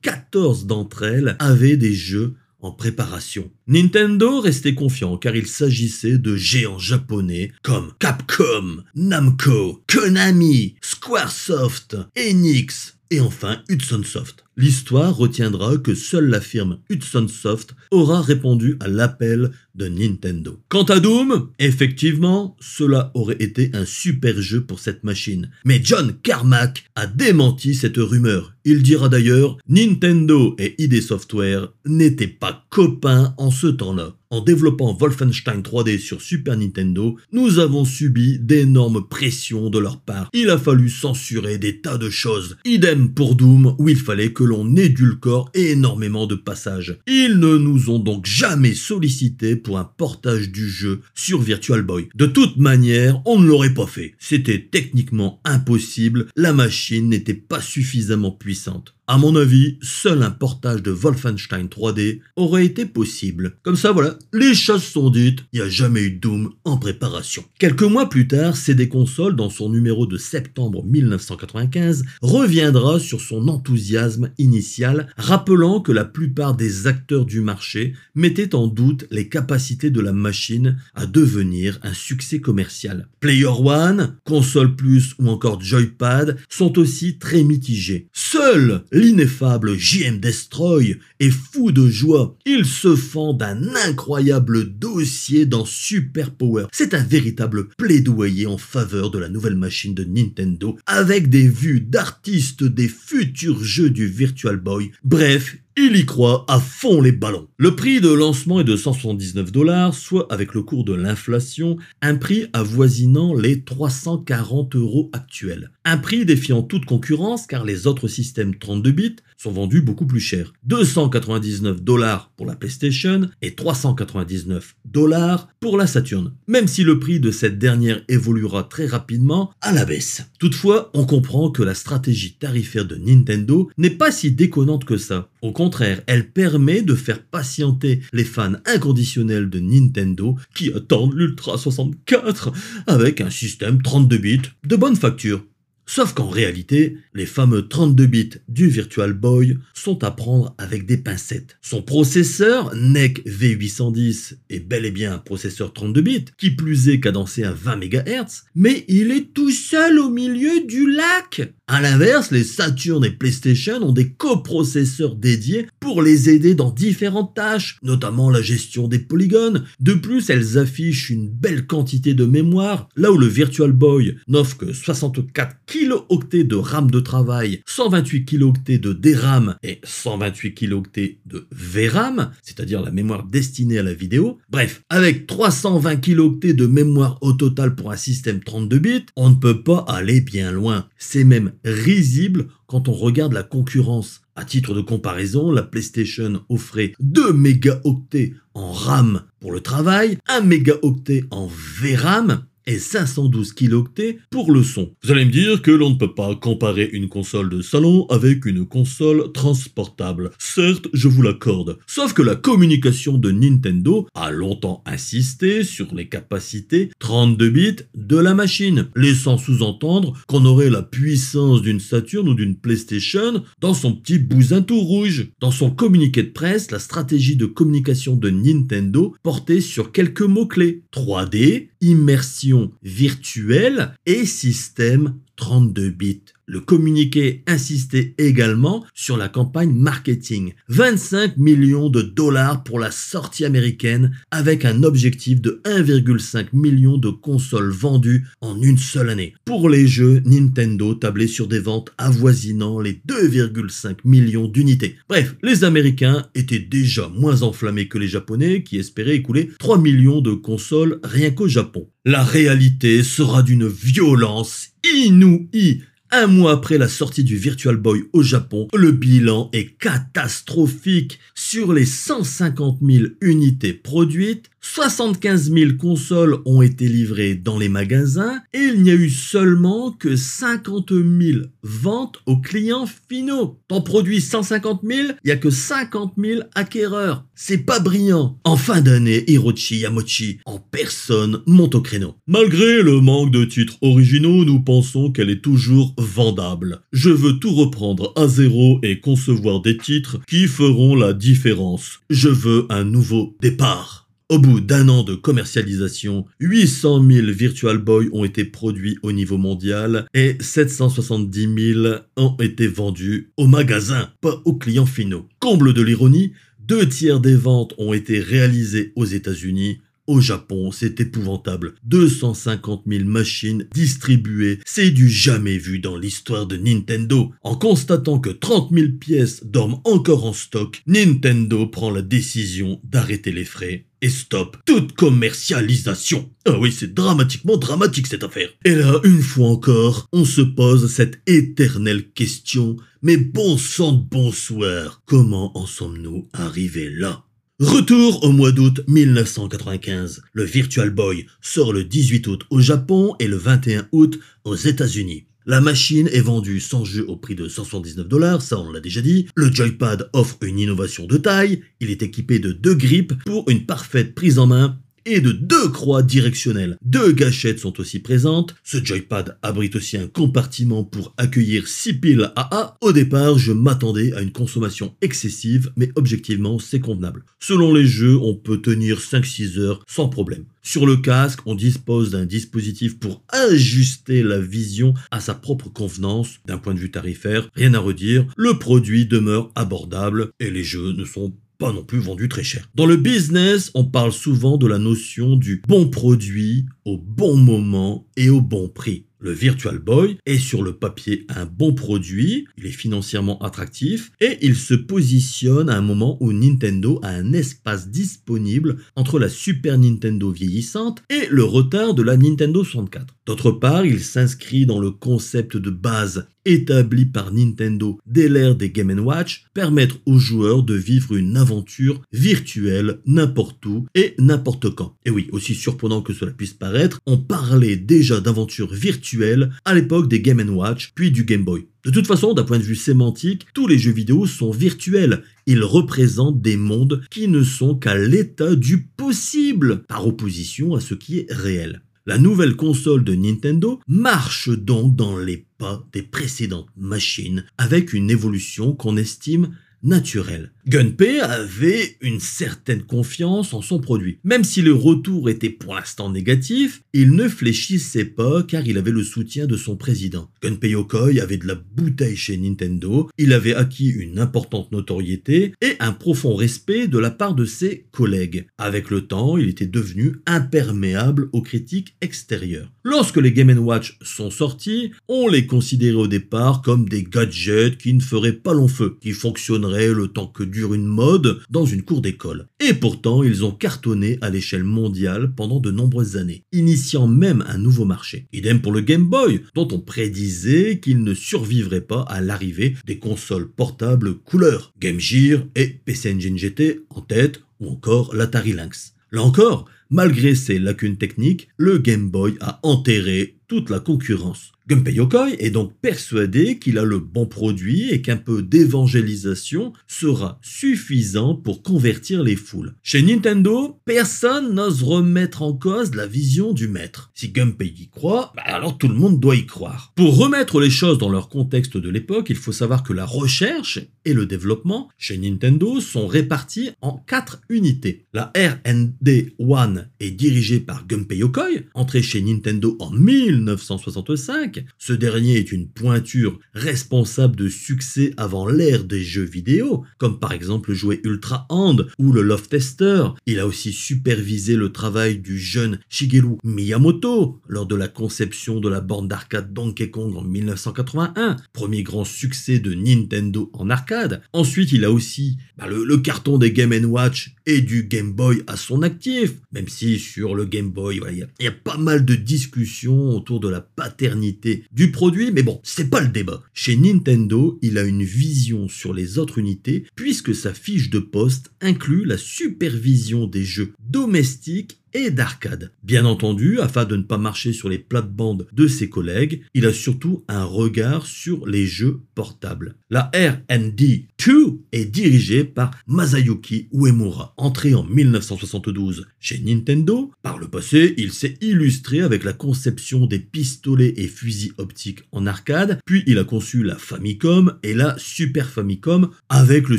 14 0.02 0.66
d'entre 0.66 1.02
elles 1.02 1.36
avaient 1.38 1.76
des 1.76 1.92
jeux 1.92 2.34
en 2.60 2.72
préparation. 2.72 3.50
Nintendo 3.66 4.40
restait 4.40 4.74
confiant 4.74 5.18
car 5.18 5.36
il 5.36 5.46
s'agissait 5.46 6.18
de 6.18 6.34
géants 6.34 6.78
japonais 6.78 7.52
comme 7.62 7.92
Capcom, 7.98 8.82
Namco, 8.94 9.82
Konami, 9.86 10.76
Squaresoft, 10.80 11.96
Enix 12.16 12.96
et 13.10 13.20
enfin 13.20 13.62
Hudson 13.68 14.02
Soft. 14.02 14.43
L'histoire 14.56 15.16
retiendra 15.16 15.76
que 15.78 15.94
seule 15.94 16.28
la 16.28 16.40
firme 16.40 16.78
Hudson 16.88 17.26
Soft 17.28 17.74
aura 17.90 18.22
répondu 18.22 18.76
à 18.80 18.88
l'appel 18.88 19.50
de 19.74 19.88
Nintendo. 19.88 20.60
Quant 20.68 20.84
à 20.84 21.00
Doom, 21.00 21.48
effectivement, 21.58 22.56
cela 22.60 23.10
aurait 23.14 23.36
été 23.40 23.70
un 23.74 23.84
super 23.84 24.40
jeu 24.40 24.64
pour 24.64 24.78
cette 24.78 25.02
machine. 25.02 25.50
Mais 25.64 25.80
John 25.82 26.14
Carmack 26.22 26.84
a 26.94 27.06
démenti 27.06 27.74
cette 27.74 27.96
rumeur. 27.96 28.54
Il 28.64 28.82
dira 28.82 29.08
d'ailleurs, 29.08 29.58
Nintendo 29.68 30.54
et 30.58 30.74
ID 30.82 31.02
Software 31.02 31.68
n'étaient 31.84 32.28
pas 32.28 32.64
copains 32.70 33.34
en 33.36 33.50
ce 33.50 33.66
temps-là. 33.66 34.14
En 34.30 34.40
développant 34.40 34.94
Wolfenstein 34.94 35.60
3D 35.60 35.98
sur 35.98 36.22
Super 36.22 36.56
Nintendo, 36.56 37.16
nous 37.30 37.58
avons 37.58 37.84
subi 37.84 38.38
d'énormes 38.40 39.06
pressions 39.06 39.70
de 39.70 39.78
leur 39.78 40.00
part. 40.00 40.28
Il 40.32 40.50
a 40.50 40.58
fallu 40.58 40.88
censurer 40.88 41.58
des 41.58 41.80
tas 41.80 41.98
de 41.98 42.10
choses. 42.10 42.56
Idem 42.64 43.12
pour 43.12 43.36
Doom, 43.36 43.76
où 43.78 43.88
il 43.88 43.98
fallait 43.98 44.32
que 44.32 44.43
que 44.44 44.48
l'on 44.50 44.76
édulcore 44.76 45.50
énormément 45.54 46.26
de 46.26 46.34
passages. 46.34 46.98
Ils 47.06 47.38
ne 47.38 47.56
nous 47.56 47.88
ont 47.88 47.98
donc 47.98 48.26
jamais 48.26 48.74
sollicité 48.74 49.56
pour 49.56 49.78
un 49.78 49.84
portage 49.84 50.50
du 50.50 50.68
jeu 50.68 51.00
sur 51.14 51.40
Virtual 51.40 51.80
Boy. 51.80 52.10
De 52.14 52.26
toute 52.26 52.58
manière, 52.58 53.22
on 53.24 53.38
ne 53.38 53.46
l'aurait 53.46 53.72
pas 53.72 53.86
fait. 53.86 54.14
C'était 54.18 54.68
techniquement 54.70 55.40
impossible, 55.46 56.26
la 56.36 56.52
machine 56.52 57.08
n'était 57.08 57.32
pas 57.32 57.62
suffisamment 57.62 58.32
puissante. 58.32 58.93
À 59.06 59.18
mon 59.18 59.36
avis, 59.36 59.76
seul 59.82 60.22
un 60.22 60.30
portage 60.30 60.82
de 60.82 60.90
Wolfenstein 60.90 61.66
3D 61.66 62.20
aurait 62.36 62.64
été 62.64 62.86
possible. 62.86 63.58
Comme 63.62 63.76
ça, 63.76 63.92
voilà, 63.92 64.18
les 64.32 64.54
choses 64.54 64.82
sont 64.82 65.10
dites, 65.10 65.40
il 65.52 65.60
n'y 65.60 65.66
a 65.66 65.68
jamais 65.68 66.00
eu 66.04 66.10
Doom 66.12 66.54
en 66.64 66.78
préparation. 66.78 67.44
Quelques 67.58 67.82
mois 67.82 68.08
plus 68.08 68.26
tard, 68.28 68.56
CD 68.56 68.88
Console, 68.88 69.36
dans 69.36 69.50
son 69.50 69.68
numéro 69.68 70.06
de 70.06 70.16
septembre 70.16 70.82
1995, 70.86 72.02
reviendra 72.22 72.98
sur 72.98 73.20
son 73.20 73.48
enthousiasme 73.48 74.30
initial, 74.38 75.08
rappelant 75.18 75.80
que 75.80 75.92
la 75.92 76.06
plupart 76.06 76.56
des 76.56 76.86
acteurs 76.86 77.26
du 77.26 77.42
marché 77.42 77.92
mettaient 78.14 78.54
en 78.54 78.68
doute 78.68 79.06
les 79.10 79.28
capacités 79.28 79.90
de 79.90 80.00
la 80.00 80.12
machine 80.12 80.78
à 80.94 81.04
devenir 81.04 81.78
un 81.82 81.92
succès 81.92 82.40
commercial. 82.40 83.08
Player 83.20 83.44
One, 83.44 84.16
Console 84.24 84.74
Plus 84.74 85.14
ou 85.18 85.28
encore 85.28 85.60
Joypad 85.60 86.38
sont 86.48 86.78
aussi 86.78 87.18
très 87.18 87.42
mitigés. 87.42 88.08
Seul 88.14 88.82
l'ineffable 88.94 89.76
JM 89.76 90.20
Destroy 90.20 90.98
est 91.18 91.30
fou 91.30 91.72
de 91.72 91.88
joie. 91.88 92.38
Il 92.46 92.64
se 92.64 92.94
fend 92.94 93.34
d'un 93.34 93.74
incroyable 93.86 94.78
dossier 94.78 95.46
dans 95.46 95.64
Super 95.64 96.30
Power. 96.30 96.66
C'est 96.70 96.94
un 96.94 97.02
véritable 97.02 97.68
plaidoyer 97.76 98.46
en 98.46 98.56
faveur 98.56 99.10
de 99.10 99.18
la 99.18 99.28
nouvelle 99.28 99.56
machine 99.56 99.94
de 99.94 100.04
Nintendo 100.04 100.78
avec 100.86 101.28
des 101.28 101.48
vues 101.48 101.80
d'artistes 101.80 102.62
des 102.62 102.88
futurs 102.88 103.64
jeux 103.64 103.90
du 103.90 104.06
Virtual 104.06 104.58
Boy. 104.58 104.92
Bref, 105.02 105.56
il 105.76 105.96
y 105.96 106.06
croit 106.06 106.44
à 106.48 106.60
fond 106.60 107.00
les 107.00 107.10
ballons. 107.10 107.48
Le 107.56 107.74
prix 107.74 108.00
de 108.00 108.12
lancement 108.12 108.60
est 108.60 108.64
de 108.64 108.76
179 108.76 109.50
dollars, 109.50 109.92
soit 109.92 110.32
avec 110.32 110.54
le 110.54 110.62
cours 110.62 110.84
de 110.84 110.94
l'inflation, 110.94 111.78
un 112.00 112.14
prix 112.14 112.46
avoisinant 112.52 113.34
les 113.34 113.62
340 113.62 114.76
euros 114.76 115.10
actuels. 115.12 115.72
Un 115.84 115.98
prix 115.98 116.24
défiant 116.24 116.62
toute 116.62 116.84
concurrence 116.84 117.48
car 117.48 117.64
les 117.64 117.88
autres 117.88 118.06
systèmes 118.06 118.54
32 118.54 118.90
bits 118.92 119.16
sont 119.44 119.52
vendus 119.52 119.82
beaucoup 119.82 120.06
plus 120.06 120.20
cher. 120.20 120.54
299 120.64 121.82
dollars 121.82 122.32
pour 122.34 122.46
la 122.46 122.56
PlayStation 122.56 123.28
et 123.42 123.54
399 123.54 124.74
dollars 124.86 125.48
pour 125.60 125.76
la 125.76 125.86
Saturn. 125.86 126.32
Même 126.48 126.66
si 126.66 126.82
le 126.82 126.98
prix 126.98 127.20
de 127.20 127.30
cette 127.30 127.58
dernière 127.58 128.02
évoluera 128.08 128.64
très 128.64 128.86
rapidement 128.86 129.52
à 129.60 129.72
la 129.72 129.84
baisse. 129.84 130.22
Toutefois, 130.38 130.90
on 130.94 131.04
comprend 131.04 131.50
que 131.50 131.62
la 131.62 131.74
stratégie 131.74 132.36
tarifaire 132.36 132.86
de 132.86 132.96
Nintendo 132.96 133.70
n'est 133.76 133.90
pas 133.90 134.10
si 134.10 134.30
déconnante 134.30 134.86
que 134.86 134.96
ça. 134.96 135.28
Au 135.42 135.52
contraire, 135.52 136.00
elle 136.06 136.30
permet 136.30 136.80
de 136.80 136.94
faire 136.94 137.22
patienter 137.22 138.00
les 138.14 138.24
fans 138.24 138.54
inconditionnels 138.64 139.50
de 139.50 139.60
Nintendo 139.60 140.36
qui 140.54 140.72
attendent 140.72 141.12
l'Ultra 141.14 141.58
64 141.58 142.50
avec 142.86 143.20
un 143.20 143.30
système 143.30 143.82
32 143.82 144.16
bits 144.16 144.40
de 144.66 144.76
bonne 144.76 144.96
facture. 144.96 145.44
Sauf 145.86 146.14
qu'en 146.14 146.28
réalité, 146.28 146.96
les 147.12 147.26
fameux 147.26 147.68
32 147.68 148.06
bits 148.06 148.30
du 148.48 148.68
Virtual 148.68 149.12
Boy 149.12 149.58
sont 149.74 150.02
à 150.02 150.10
prendre 150.10 150.54
avec 150.58 150.86
des 150.86 150.96
pincettes. 150.96 151.58
Son 151.60 151.82
processeur 151.82 152.74
NEC 152.74 153.26
V810 153.26 154.36
est 154.50 154.60
bel 154.60 154.86
et 154.86 154.90
bien 154.90 155.14
un 155.14 155.18
processeur 155.18 155.72
32 155.72 156.00
bits, 156.00 156.24
qui 156.38 156.50
plus 156.50 156.88
est 156.88 157.00
cadencé 157.00 157.44
à 157.44 157.52
20 157.52 157.76
MHz, 157.76 158.44
mais 158.54 158.84
il 158.88 159.10
est 159.10 159.32
tout 159.34 159.50
seul 159.50 159.98
au 159.98 160.10
milieu 160.10 160.64
du 160.66 160.90
lac. 160.90 161.42
A 161.66 161.80
l'inverse, 161.80 162.30
les 162.30 162.44
Saturn 162.44 163.02
et 163.06 163.10
PlayStation 163.10 163.82
ont 163.82 163.92
des 163.92 164.10
coprocesseurs 164.10 165.16
dédiés 165.16 165.66
pour 165.80 166.02
les 166.02 166.28
aider 166.28 166.54
dans 166.54 166.70
différentes 166.70 167.34
tâches, 167.34 167.78
notamment 167.82 168.28
la 168.28 168.42
gestion 168.42 168.86
des 168.86 168.98
polygones. 168.98 169.64
De 169.80 169.94
plus, 169.94 170.28
elles 170.28 170.58
affichent 170.58 171.08
une 171.08 171.30
belle 171.30 171.66
quantité 171.66 172.12
de 172.12 172.26
mémoire, 172.26 172.90
là 172.96 173.10
où 173.10 173.16
le 173.16 173.26
Virtual 173.26 173.72
Boy 173.72 174.16
n'offre 174.28 174.58
que 174.58 174.74
64 174.74 175.56
kilooctets 175.64 176.44
de 176.44 176.56
RAM 176.56 176.90
de 176.90 177.00
travail, 177.00 177.62
128 177.64 178.26
kilooctets 178.26 178.76
de 178.76 178.92
DRAM 178.92 179.56
et 179.62 179.80
128 179.84 180.52
kilooctets 180.52 181.20
de 181.24 181.46
VRAM, 181.50 182.30
c'est-à-dire 182.42 182.82
la 182.82 182.90
mémoire 182.90 183.24
destinée 183.24 183.78
à 183.78 183.82
la 183.82 183.94
vidéo. 183.94 184.36
Bref, 184.50 184.82
avec 184.90 185.26
320 185.26 185.96
kilooctets 185.96 186.52
de 186.52 186.66
mémoire 186.66 187.16
au 187.22 187.32
total 187.32 187.74
pour 187.74 187.90
un 187.90 187.96
système 187.96 188.40
32 188.40 188.78
bits, 188.78 189.06
on 189.16 189.30
ne 189.30 189.36
peut 189.36 189.62
pas 189.62 189.86
aller 189.88 190.20
bien 190.20 190.52
loin. 190.52 190.88
C'est 190.98 191.24
même 191.24 191.52
risible 191.64 192.48
quand 192.66 192.88
on 192.88 192.92
regarde 192.92 193.32
la 193.32 193.42
concurrence. 193.42 194.22
À 194.36 194.44
titre 194.44 194.74
de 194.74 194.80
comparaison, 194.80 195.50
la 195.50 195.62
PlayStation 195.62 196.42
offrait 196.48 196.92
2 197.00 197.32
mégaoctets 197.32 198.34
en 198.54 198.72
RAM 198.72 199.22
pour 199.40 199.52
le 199.52 199.60
travail, 199.60 200.18
1 200.26 200.40
mégaoctet 200.42 201.24
en 201.30 201.46
VRAM 201.46 202.46
et 202.66 202.78
512 202.78 203.52
kilooctets 203.52 204.18
pour 204.30 204.52
le 204.52 204.62
son. 204.62 204.94
Vous 205.02 205.10
allez 205.10 205.24
me 205.24 205.30
dire 205.30 205.62
que 205.62 205.70
l'on 205.70 205.90
ne 205.90 205.96
peut 205.96 206.14
pas 206.14 206.34
comparer 206.34 206.88
une 206.92 207.08
console 207.08 207.50
de 207.50 207.60
salon 207.60 208.06
avec 208.08 208.46
une 208.46 208.66
console 208.66 209.32
transportable. 209.32 210.30
Certes, 210.38 210.88
je 210.92 211.08
vous 211.08 211.22
l'accorde. 211.22 211.78
Sauf 211.86 212.12
que 212.12 212.22
la 212.22 212.36
communication 212.36 213.18
de 213.18 213.30
Nintendo 213.30 214.06
a 214.14 214.30
longtemps 214.30 214.82
insisté 214.86 215.64
sur 215.64 215.94
les 215.94 216.08
capacités 216.08 216.90
32 216.98 217.50
bits 217.50 217.76
de 217.94 218.16
la 218.16 218.34
machine, 218.34 218.88
laissant 218.96 219.38
sous-entendre 219.38 220.14
qu'on 220.26 220.44
aurait 220.44 220.70
la 220.70 220.82
puissance 220.82 221.62
d'une 221.62 221.80
Saturn 221.80 222.28
ou 222.28 222.34
d'une 222.34 222.56
PlayStation 222.56 223.42
dans 223.60 223.74
son 223.74 223.92
petit 223.94 224.18
bousin 224.18 224.62
tout 224.62 224.80
rouge. 224.80 225.28
Dans 225.40 225.50
son 225.50 225.70
communiqué 225.70 226.22
de 226.22 226.30
presse, 226.30 226.70
la 226.70 226.78
stratégie 226.78 227.36
de 227.36 227.46
communication 227.46 228.16
de 228.16 228.30
Nintendo 228.30 229.14
portait 229.22 229.60
sur 229.60 229.92
quelques 229.92 230.22
mots-clés. 230.22 230.82
3D, 230.92 231.68
immersion 231.80 232.53
virtuelle 232.82 233.94
et 234.06 234.24
système 234.24 235.18
32 235.36 235.90
bits. 235.90 236.24
Le 236.46 236.60
communiqué 236.60 237.42
insistait 237.46 238.14
également 238.18 238.84
sur 238.92 239.16
la 239.16 239.28
campagne 239.28 239.72
marketing. 239.72 240.52
25 240.68 241.38
millions 241.38 241.88
de 241.88 242.02
dollars 242.02 242.62
pour 242.64 242.78
la 242.78 242.90
sortie 242.90 243.46
américaine 243.46 244.14
avec 244.30 244.66
un 244.66 244.82
objectif 244.82 245.40
de 245.40 245.62
1,5 245.64 246.48
million 246.52 246.98
de 246.98 247.08
consoles 247.08 247.70
vendues 247.70 248.26
en 248.42 248.60
une 248.60 248.76
seule 248.76 249.08
année. 249.08 249.34
Pour 249.46 249.70
les 249.70 249.86
jeux, 249.86 250.20
Nintendo 250.26 250.94
tablait 250.94 251.26
sur 251.26 251.48
des 251.48 251.60
ventes 251.60 251.92
avoisinant 251.96 252.78
les 252.78 253.00
2,5 253.08 253.98
millions 254.04 254.46
d'unités. 254.46 254.96
Bref, 255.08 255.36
les 255.42 255.64
Américains 255.64 256.26
étaient 256.34 256.58
déjà 256.58 257.08
moins 257.08 257.42
enflammés 257.42 257.88
que 257.88 257.98
les 257.98 258.08
Japonais 258.08 258.62
qui 258.62 258.78
espéraient 258.78 259.16
écouler 259.16 259.50
3 259.58 259.78
millions 259.78 260.20
de 260.20 260.32
consoles 260.32 261.00
rien 261.02 261.30
qu'au 261.30 261.48
Japon. 261.48 261.88
La 262.04 262.22
réalité 262.22 263.02
sera 263.02 263.42
d'une 263.42 263.66
violence 263.66 264.68
inouïe 264.84 265.82
un 266.16 266.28
mois 266.28 266.52
après 266.52 266.78
la 266.78 266.86
sortie 266.86 267.24
du 267.24 267.36
Virtual 267.36 267.76
Boy 267.76 268.04
au 268.12 268.22
Japon, 268.22 268.68
le 268.72 268.92
bilan 268.92 269.50
est 269.52 269.76
catastrophique. 269.78 271.18
Sur 271.34 271.72
les 271.72 271.86
150 271.86 272.78
000 272.80 273.06
unités 273.20 273.72
produites, 273.72 274.48
75 274.66 275.52
000 275.52 275.72
consoles 275.78 276.38
ont 276.46 276.62
été 276.62 276.88
livrées 276.88 277.34
dans 277.34 277.58
les 277.58 277.68
magasins 277.68 278.40
et 278.54 278.60
il 278.60 278.82
n'y 278.82 278.90
a 278.90 278.94
eu 278.94 279.10
seulement 279.10 279.92
que 279.92 280.16
50 280.16 280.90
000 280.90 281.40
ventes 281.62 282.22
aux 282.24 282.38
clients 282.38 282.86
finaux. 282.86 283.60
T'en 283.68 283.82
produis 283.82 284.22
150 284.22 284.80
000, 284.82 285.08
il 285.22 285.26
n'y 285.26 285.32
a 285.32 285.36
que 285.36 285.50
50 285.50 286.14
000 286.16 286.40
acquéreurs. 286.54 287.26
C'est 287.34 287.58
pas 287.58 287.78
brillant. 287.78 288.40
En 288.44 288.56
fin 288.56 288.80
d'année, 288.80 289.30
Hiroshi 289.30 289.80
Yamochi 289.80 290.38
en 290.46 290.58
personne 290.58 291.42
monte 291.46 291.74
au 291.74 291.82
créneau. 291.82 292.14
Malgré 292.26 292.82
le 292.82 293.02
manque 293.02 293.32
de 293.32 293.44
titres 293.44 293.76
originaux, 293.82 294.46
nous 294.46 294.60
pensons 294.60 295.12
qu'elle 295.12 295.30
est 295.30 295.42
toujours 295.44 295.94
vendable. 295.98 296.80
Je 296.90 297.10
veux 297.10 297.38
tout 297.38 297.54
reprendre 297.54 298.14
à 298.16 298.26
zéro 298.28 298.78
et 298.82 298.98
concevoir 298.98 299.60
des 299.60 299.76
titres 299.76 300.20
qui 300.26 300.46
feront 300.46 300.96
la 300.96 301.12
différence. 301.12 302.00
Je 302.08 302.30
veux 302.30 302.66
un 302.70 302.84
nouveau 302.84 303.36
départ. 303.42 304.03
Au 304.30 304.38
bout 304.38 304.62
d'un 304.62 304.88
an 304.88 305.02
de 305.02 305.14
commercialisation, 305.14 306.24
800 306.40 307.06
000 307.10 307.26
Virtual 307.26 307.76
Boy 307.76 308.08
ont 308.14 308.24
été 308.24 308.46
produits 308.46 308.96
au 309.02 309.12
niveau 309.12 309.36
mondial 309.36 310.06
et 310.14 310.38
770 310.40 311.74
000 311.74 311.96
ont 312.16 312.34
été 312.40 312.66
vendus 312.66 313.32
au 313.36 313.46
magasin, 313.46 314.08
pas 314.22 314.40
aux 314.46 314.56
clients 314.56 314.86
finaux. 314.86 315.28
Comble 315.40 315.74
de 315.74 315.82
l'ironie, 315.82 316.32
deux 316.58 316.88
tiers 316.88 317.20
des 317.20 317.36
ventes 317.36 317.74
ont 317.76 317.92
été 317.92 318.18
réalisées 318.18 318.94
aux 318.96 319.04
États-Unis 319.04 319.82
Au 320.06 320.20
Japon, 320.20 320.70
c'est 320.70 321.00
épouvantable. 321.00 321.76
250 321.84 322.82
000 322.86 323.04
machines 323.04 323.66
distribuées, 323.72 324.58
c'est 324.66 324.90
du 324.90 325.08
jamais 325.08 325.56
vu 325.56 325.78
dans 325.78 325.96
l'histoire 325.96 326.46
de 326.46 326.58
Nintendo. 326.58 327.32
En 327.42 327.56
constatant 327.56 328.18
que 328.18 328.28
30 328.28 328.70
000 328.70 328.86
pièces 329.00 329.44
dorment 329.44 329.80
encore 329.84 330.26
en 330.26 330.34
stock, 330.34 330.82
Nintendo 330.86 331.66
prend 331.66 331.90
la 331.90 332.02
décision 332.02 332.80
d'arrêter 332.84 333.32
les 333.32 333.46
frais 333.46 333.86
et 334.02 334.10
stop 334.10 334.58
toute 334.66 334.92
commercialisation. 334.92 336.30
Ah 336.44 336.58
oui, 336.58 336.70
c'est 336.70 336.92
dramatiquement 336.92 337.56
dramatique 337.56 338.06
cette 338.06 338.24
affaire. 338.24 338.50
Et 338.66 338.74
là, 338.74 339.00
une 339.04 339.22
fois 339.22 339.48
encore, 339.48 340.06
on 340.12 340.26
se 340.26 340.42
pose 340.42 340.92
cette 340.92 341.22
éternelle 341.26 342.10
question. 342.10 342.76
Mais 343.00 343.16
bon 343.16 343.56
sang 343.56 343.92
de 343.92 344.04
bonsoir, 344.04 345.02
comment 345.06 345.56
en 345.56 345.64
sommes-nous 345.64 346.28
arrivés 346.34 346.90
là? 346.90 347.24
Retour 347.60 348.24
au 348.24 348.32
mois 348.32 348.50
d'août 348.50 348.80
1995. 348.88 350.22
Le 350.32 350.42
Virtual 350.42 350.90
Boy 350.90 351.26
sort 351.40 351.72
le 351.72 351.84
18 351.84 352.26
août 352.26 352.42
au 352.50 352.58
Japon 352.58 353.14
et 353.20 353.28
le 353.28 353.36
21 353.36 353.86
août 353.92 354.18
aux 354.42 354.56
États-Unis. 354.56 355.26
La 355.46 355.60
machine 355.60 356.08
est 356.08 356.20
vendue 356.20 356.58
sans 356.58 356.84
jeu 356.84 357.04
au 357.06 357.16
prix 357.16 357.36
de 357.36 357.46
179 357.46 358.08
dollars, 358.08 358.42
ça 358.42 358.58
on 358.58 358.72
l'a 358.72 358.80
déjà 358.80 359.02
dit. 359.02 359.28
Le 359.36 359.52
joypad 359.52 360.10
offre 360.14 360.38
une 360.42 360.58
innovation 360.58 361.06
de 361.06 361.16
taille. 361.16 361.62
Il 361.78 361.90
est 361.90 362.02
équipé 362.02 362.40
de 362.40 362.50
deux 362.50 362.74
grippes 362.74 363.14
pour 363.24 363.48
une 363.48 363.66
parfaite 363.66 364.16
prise 364.16 364.40
en 364.40 364.48
main 364.48 364.80
et 365.06 365.20
de 365.20 365.32
deux 365.32 365.68
croix 365.68 366.02
directionnelles. 366.02 366.76
Deux 366.84 367.12
gâchettes 367.12 367.58
sont 367.58 367.80
aussi 367.80 367.98
présentes. 367.98 368.54
Ce 368.62 368.82
joypad 368.82 369.38
abrite 369.42 369.76
aussi 369.76 369.96
un 369.96 370.06
compartiment 370.06 370.84
pour 370.84 371.14
accueillir 371.16 371.68
6 371.68 371.94
piles 371.94 372.32
AA. 372.36 372.76
Au 372.80 372.92
départ, 372.92 373.38
je 373.38 373.52
m'attendais 373.52 374.12
à 374.14 374.22
une 374.22 374.32
consommation 374.32 374.94
excessive, 375.00 375.72
mais 375.76 375.90
objectivement, 375.96 376.58
c'est 376.58 376.80
convenable. 376.80 377.24
Selon 377.40 377.72
les 377.72 377.86
jeux, 377.86 378.18
on 378.18 378.34
peut 378.34 378.60
tenir 378.60 378.98
5-6 378.98 379.58
heures 379.58 379.84
sans 379.86 380.08
problème. 380.08 380.44
Sur 380.62 380.86
le 380.86 380.96
casque, 380.96 381.40
on 381.44 381.54
dispose 381.54 382.10
d'un 382.10 382.24
dispositif 382.24 382.98
pour 382.98 383.22
ajuster 383.28 384.22
la 384.22 384.40
vision 384.40 384.94
à 385.10 385.20
sa 385.20 385.34
propre 385.34 385.68
convenance. 385.68 386.38
D'un 386.46 386.56
point 386.56 386.72
de 386.72 386.78
vue 386.78 386.90
tarifaire, 386.90 387.50
rien 387.54 387.74
à 387.74 387.78
redire, 387.78 388.26
le 388.36 388.58
produit 388.58 389.04
demeure 389.04 389.52
abordable 389.54 390.30
et 390.40 390.50
les 390.50 390.64
jeux 390.64 390.92
ne 390.92 391.04
sont 391.04 391.34
non 391.72 391.84
plus 391.84 391.98
vendu 391.98 392.28
très 392.28 392.44
cher. 392.44 392.68
Dans 392.74 392.86
le 392.86 392.96
business, 392.96 393.70
on 393.74 393.84
parle 393.84 394.12
souvent 394.12 394.56
de 394.56 394.66
la 394.66 394.78
notion 394.78 395.36
du 395.36 395.62
bon 395.66 395.88
produit 395.88 396.66
au 396.84 396.98
bon 396.98 397.36
moment 397.36 398.06
et 398.16 398.30
au 398.30 398.40
bon 398.40 398.68
prix. 398.68 399.06
Le 399.24 399.32
Virtual 399.32 399.78
Boy 399.78 400.18
est 400.26 400.36
sur 400.36 400.62
le 400.62 400.74
papier 400.74 401.24
un 401.30 401.46
bon 401.46 401.72
produit, 401.72 402.46
il 402.58 402.66
est 402.66 402.70
financièrement 402.70 403.38
attractif 403.38 404.12
et 404.20 404.36
il 404.42 404.54
se 404.54 404.74
positionne 404.74 405.70
à 405.70 405.78
un 405.78 405.80
moment 405.80 406.18
où 406.20 406.30
Nintendo 406.30 407.00
a 407.02 407.08
un 407.08 407.32
espace 407.32 407.88
disponible 407.88 408.76
entre 408.96 409.18
la 409.18 409.30
Super 409.30 409.78
Nintendo 409.78 410.30
vieillissante 410.30 411.02
et 411.08 411.26
le 411.30 411.42
retard 411.42 411.94
de 411.94 412.02
la 412.02 412.18
Nintendo 412.18 412.62
64. 412.62 413.14
D'autre 413.26 413.52
part, 413.52 413.86
il 413.86 414.00
s'inscrit 414.00 414.66
dans 414.66 414.78
le 414.78 414.90
concept 414.90 415.56
de 415.56 415.70
base 415.70 416.26
établi 416.44 417.06
par 417.06 417.32
Nintendo 417.32 417.98
dès 418.06 418.28
l'ère 418.28 418.54
des 418.54 418.68
Game 418.70 418.90
Watch, 419.00 419.46
permettre 419.54 419.98
aux 420.04 420.18
joueurs 420.18 420.62
de 420.62 420.74
vivre 420.74 421.16
une 421.16 421.38
aventure 421.38 422.02
virtuelle 422.12 422.98
n'importe 423.06 423.64
où 423.64 423.86
et 423.94 424.14
n'importe 424.18 424.74
quand. 424.74 424.94
Et 425.06 425.10
oui, 425.10 425.28
aussi 425.32 425.54
surprenant 425.54 426.02
que 426.02 426.12
cela 426.12 426.32
puisse 426.32 426.52
paraître, 426.52 427.00
on 427.06 427.16
parlait 427.16 427.76
déjà 427.76 428.20
d'aventure 428.20 428.74
virtuelle 428.74 429.52
à 429.64 429.74
l'époque 429.74 430.08
des 430.08 430.20
Game 430.20 430.34
Watch 430.50 430.92
puis 430.94 431.10
du 431.10 431.24
Game 431.24 431.44
Boy. 431.44 431.66
De 431.86 431.90
toute 431.90 432.06
façon, 432.06 432.34
d'un 432.34 432.44
point 432.44 432.58
de 432.58 432.62
vue 432.62 432.76
sémantique, 432.76 433.46
tous 433.54 433.66
les 433.66 433.78
jeux 433.78 433.92
vidéo 433.92 434.26
sont 434.26 434.50
virtuels. 434.50 435.22
Ils 435.46 435.64
représentent 435.64 436.42
des 436.42 436.56
mondes 436.56 437.02
qui 437.10 437.28
ne 437.28 437.42
sont 437.42 437.74
qu'à 437.74 437.96
l'état 437.96 438.54
du 438.54 438.82
possible, 438.82 439.84
par 439.84 440.06
opposition 440.06 440.74
à 440.74 440.80
ce 440.80 440.94
qui 440.94 441.20
est 441.20 441.32
réel. 441.32 441.82
La 442.06 442.18
nouvelle 442.18 442.54
console 442.54 443.02
de 443.02 443.14
Nintendo 443.14 443.80
marche 443.88 444.50
donc 444.50 444.94
dans 444.94 445.16
les 445.16 445.46
pas 445.56 445.82
des 445.94 446.02
précédentes 446.02 446.68
machines 446.76 447.46
avec 447.56 447.94
une 447.94 448.10
évolution 448.10 448.74
qu'on 448.74 448.98
estime 448.98 449.56
naturelle. 449.84 450.50
Gunpei 450.66 451.20
avait 451.20 451.96
une 452.00 452.20
certaine 452.20 452.82
confiance 452.82 453.52
en 453.52 453.60
son 453.60 453.78
produit. 453.78 454.18
Même 454.24 454.42
si 454.42 454.62
le 454.62 454.72
retour 454.72 455.28
était 455.28 455.50
pour 455.50 455.74
l'instant 455.74 456.10
négatif, 456.10 456.82
il 456.94 457.12
ne 457.12 457.28
fléchissait 457.28 458.06
pas 458.06 458.42
car 458.42 458.66
il 458.66 458.78
avait 458.78 458.90
le 458.90 459.02
soutien 459.02 459.46
de 459.46 459.56
son 459.56 459.76
président. 459.76 460.30
Gunpei 460.42 460.70
Yokoi 460.70 461.20
avait 461.20 461.36
de 461.36 461.46
la 461.46 461.54
bouteille 461.54 462.16
chez 462.16 462.36
Nintendo, 462.36 463.10
il 463.18 463.32
avait 463.32 463.54
acquis 463.54 463.90
une 463.90 464.18
importante 464.18 464.72
notoriété 464.72 465.52
et 465.60 465.76
un 465.80 465.92
profond 465.92 466.34
respect 466.34 466.88
de 466.88 466.98
la 466.98 467.10
part 467.10 467.34
de 467.34 467.44
ses 467.44 467.86
collègues. 467.92 468.46
Avec 468.58 468.90
le 468.90 469.06
temps, 469.06 469.36
il 469.36 469.48
était 469.48 469.66
devenu 469.66 470.16
imperméable 470.26 471.28
aux 471.32 471.42
critiques 471.42 471.96
extérieures. 472.00 472.73
Lorsque 472.86 473.16
les 473.16 473.32
Game 473.32 473.48
Watch 473.58 473.96
sont 474.02 474.30
sortis, 474.30 474.92
on 475.08 475.26
les 475.26 475.46
considérait 475.46 475.96
au 475.96 476.06
départ 476.06 476.60
comme 476.60 476.86
des 476.86 477.02
gadgets 477.02 477.78
qui 477.78 477.94
ne 477.94 478.02
feraient 478.02 478.34
pas 478.34 478.52
long 478.52 478.68
feu, 478.68 478.98
qui 479.00 479.12
fonctionneraient 479.12 479.94
le 479.94 480.08
temps 480.08 480.26
que 480.26 480.44
dure 480.44 480.74
une 480.74 480.84
mode 480.84 481.40
dans 481.48 481.64
une 481.64 481.80
cour 481.80 482.02
d'école. 482.02 482.46
Et 482.60 482.74
pourtant, 482.74 483.22
ils 483.22 483.42
ont 483.42 483.52
cartonné 483.52 484.18
à 484.20 484.28
l'échelle 484.28 484.64
mondiale 484.64 485.32
pendant 485.34 485.60
de 485.60 485.70
nombreuses 485.70 486.18
années, 486.18 486.44
initiant 486.52 487.06
même 487.06 487.42
un 487.48 487.56
nouveau 487.56 487.86
marché. 487.86 488.26
Idem 488.34 488.60
pour 488.60 488.72
le 488.72 488.82
Game 488.82 489.06
Boy, 489.06 489.40
dont 489.54 489.68
on 489.72 489.78
prédisait 489.78 490.78
qu'il 490.78 491.04
ne 491.04 491.14
survivrait 491.14 491.80
pas 491.80 492.02
à 492.02 492.20
l'arrivée 492.20 492.76
des 492.84 492.98
consoles 492.98 493.50
portables 493.50 494.18
couleur, 494.18 494.74
Game 494.78 495.00
Gear 495.00 495.40
et 495.56 495.68
PC 495.68 496.12
Engine 496.12 496.36
GT 496.36 496.80
en 496.90 497.00
tête, 497.00 497.40
ou 497.60 497.70
encore 497.70 498.14
l'Atari 498.14 498.52
Lynx. 498.52 498.94
Là 499.10 499.22
encore, 499.22 499.66
malgré 499.90 500.34
ses 500.34 500.58
lacunes 500.58 500.96
techniques, 500.96 501.48
le 501.56 501.78
Game 501.78 502.10
Boy 502.10 502.36
a 502.40 502.60
enterré 502.62 503.36
toute 503.46 503.70
la 503.70 503.80
concurrence. 503.80 504.52
Gunpei 504.66 504.94
Yokoi 504.94 505.32
est 505.40 505.50
donc 505.50 505.74
persuadé 505.82 506.58
qu'il 506.58 506.78
a 506.78 506.84
le 506.84 506.98
bon 506.98 507.26
produit 507.26 507.90
et 507.90 508.00
qu'un 508.00 508.16
peu 508.16 508.42
d'évangélisation 508.42 509.74
sera 509.86 510.38
suffisant 510.40 511.34
pour 511.34 511.62
convertir 511.62 512.22
les 512.22 512.34
foules. 512.34 512.74
Chez 512.82 513.02
Nintendo, 513.02 513.78
personne 513.84 514.54
n'ose 514.54 514.82
remettre 514.82 515.42
en 515.42 515.52
cause 515.52 515.94
la 515.94 516.06
vision 516.06 516.54
du 516.54 516.66
maître. 516.66 517.10
Si 517.14 517.28
Gunpei 517.28 517.74
y 517.78 517.88
croit, 517.90 518.32
bah 518.34 518.42
alors 518.46 518.78
tout 518.78 518.88
le 518.88 518.94
monde 518.94 519.20
doit 519.20 519.36
y 519.36 519.44
croire. 519.44 519.92
Pour 519.96 520.16
remettre 520.16 520.60
les 520.60 520.70
choses 520.70 520.96
dans 520.96 521.10
leur 521.10 521.28
contexte 521.28 521.76
de 521.76 521.90
l'époque, 521.90 522.30
il 522.30 522.36
faut 522.36 522.52
savoir 522.52 522.82
que 522.82 522.94
la 522.94 523.04
recherche 523.04 523.80
et 524.06 524.14
le 524.14 524.24
développement 524.24 524.88
chez 524.96 525.18
Nintendo 525.18 525.78
sont 525.80 526.06
répartis 526.06 526.70
en 526.80 526.96
quatre 527.06 527.42
unités. 527.50 528.06
La 528.14 528.32
R&D 528.34 529.34
1 529.38 529.74
est 530.00 530.10
dirigée 530.10 530.60
par 530.60 530.86
Gunpei 530.86 531.18
Yokoi, 531.18 531.64
entré 531.74 532.00
chez 532.00 532.22
Nintendo 532.22 532.78
en 532.80 532.90
1965 533.38 534.64
ce 534.78 534.92
dernier 534.92 535.36
est 535.36 535.52
une 535.52 535.68
pointure 535.68 536.38
responsable 536.54 537.36
de 537.36 537.48
succès 537.48 538.12
avant 538.16 538.48
l'ère 538.48 538.84
des 538.84 539.02
jeux 539.02 539.24
vidéo, 539.24 539.84
comme 539.98 540.18
par 540.18 540.32
exemple 540.32 540.70
le 540.70 540.74
jouet 540.74 541.00
Ultra 541.04 541.46
Hand 541.48 541.88
ou 541.98 542.12
le 542.12 542.22
Love 542.22 542.48
Tester. 542.48 543.04
Il 543.26 543.38
a 543.38 543.46
aussi 543.46 543.72
supervisé 543.72 544.56
le 544.56 544.72
travail 544.72 545.18
du 545.18 545.38
jeune 545.38 545.78
Shigeru 545.88 546.36
Miyamoto 546.44 547.40
lors 547.48 547.66
de 547.66 547.74
la 547.74 547.88
conception 547.88 548.60
de 548.60 548.68
la 548.68 548.80
borne 548.80 549.08
d'arcade 549.08 549.52
Donkey 549.52 549.90
Kong 549.90 550.16
en 550.16 550.22
1981, 550.22 551.36
premier 551.52 551.82
grand 551.82 552.04
succès 552.04 552.58
de 552.58 552.74
Nintendo 552.74 553.50
en 553.52 553.70
arcade. 553.70 554.22
Ensuite, 554.32 554.72
il 554.72 554.84
a 554.84 554.92
aussi 554.92 555.38
bah, 555.56 555.66
le, 555.66 555.96
carton 555.98 556.38
des 556.38 556.52
Game 556.52 556.72
Watch 556.84 557.34
et 557.46 557.60
du 557.60 557.84
Game 557.84 558.12
Boy 558.12 558.42
à 558.46 558.56
son 558.56 558.82
actif, 558.82 559.34
même 559.52 559.68
si 559.68 559.98
sur 559.98 560.34
le 560.34 560.44
Game 560.44 560.70
Boy, 560.70 561.00
il 561.10 561.44
y, 561.44 561.46
a 561.46 561.52
pas 561.52 561.76
mal 561.76 562.04
de 562.04 562.14
discussions 562.14 563.20
de 563.32 563.48
la 563.48 563.60
paternité 563.60 564.64
du 564.72 564.92
produit, 564.92 565.32
mais 565.32 565.42
bon, 565.42 565.60
c'est 565.62 565.90
pas 565.90 566.00
le 566.00 566.08
débat. 566.08 566.42
Chez 566.52 566.76
Nintendo, 566.76 567.58
il 567.62 567.78
a 567.78 567.82
une 567.82 568.04
vision 568.04 568.68
sur 568.68 568.92
les 568.92 569.18
autres 569.18 569.38
unités 569.38 569.86
puisque 569.96 570.34
sa 570.34 570.52
fiche 570.52 570.90
de 570.90 570.98
poste 570.98 571.50
inclut 571.60 572.04
la 572.04 572.18
supervision 572.18 573.26
des 573.26 573.44
jeux 573.44 573.72
domestiques 573.80 574.78
et 574.94 575.10
d'arcade. 575.10 575.72
Bien 575.82 576.06
entendu, 576.06 576.60
afin 576.60 576.84
de 576.84 576.96
ne 576.96 577.02
pas 577.02 577.18
marcher 577.18 577.52
sur 577.52 577.68
les 577.68 577.78
plates-bandes 577.78 578.46
de 578.52 578.66
ses 578.68 578.88
collègues, 578.88 579.42
il 579.52 579.66
a 579.66 579.72
surtout 579.72 580.24
un 580.28 580.44
regard 580.44 581.06
sur 581.06 581.46
les 581.46 581.66
jeux 581.66 582.00
portables. 582.14 582.76
La 582.88 583.10
R&D 583.14 584.06
2 584.24 584.60
est 584.72 584.84
dirigée 584.84 585.44
par 585.44 585.72
Masayuki 585.86 586.68
Uemura. 586.72 587.34
Entré 587.36 587.74
en 587.74 587.84
1972 587.84 589.06
chez 589.18 589.40
Nintendo, 589.40 590.12
par 590.22 590.38
le 590.38 590.48
passé, 590.48 590.94
il 590.96 591.12
s'est 591.12 591.36
illustré 591.40 592.00
avec 592.00 592.24
la 592.24 592.32
conception 592.32 593.06
des 593.06 593.18
pistolets 593.18 593.94
et 593.96 594.08
fusils 594.08 594.52
optiques 594.58 595.02
en 595.12 595.26
arcade, 595.26 595.80
puis 595.84 596.04
il 596.06 596.18
a 596.18 596.24
conçu 596.24 596.62
la 596.62 596.76
Famicom 596.76 597.58
et 597.62 597.74
la 597.74 597.96
Super 597.98 598.48
Famicom 598.48 599.10
avec 599.28 599.68
le 599.68 599.78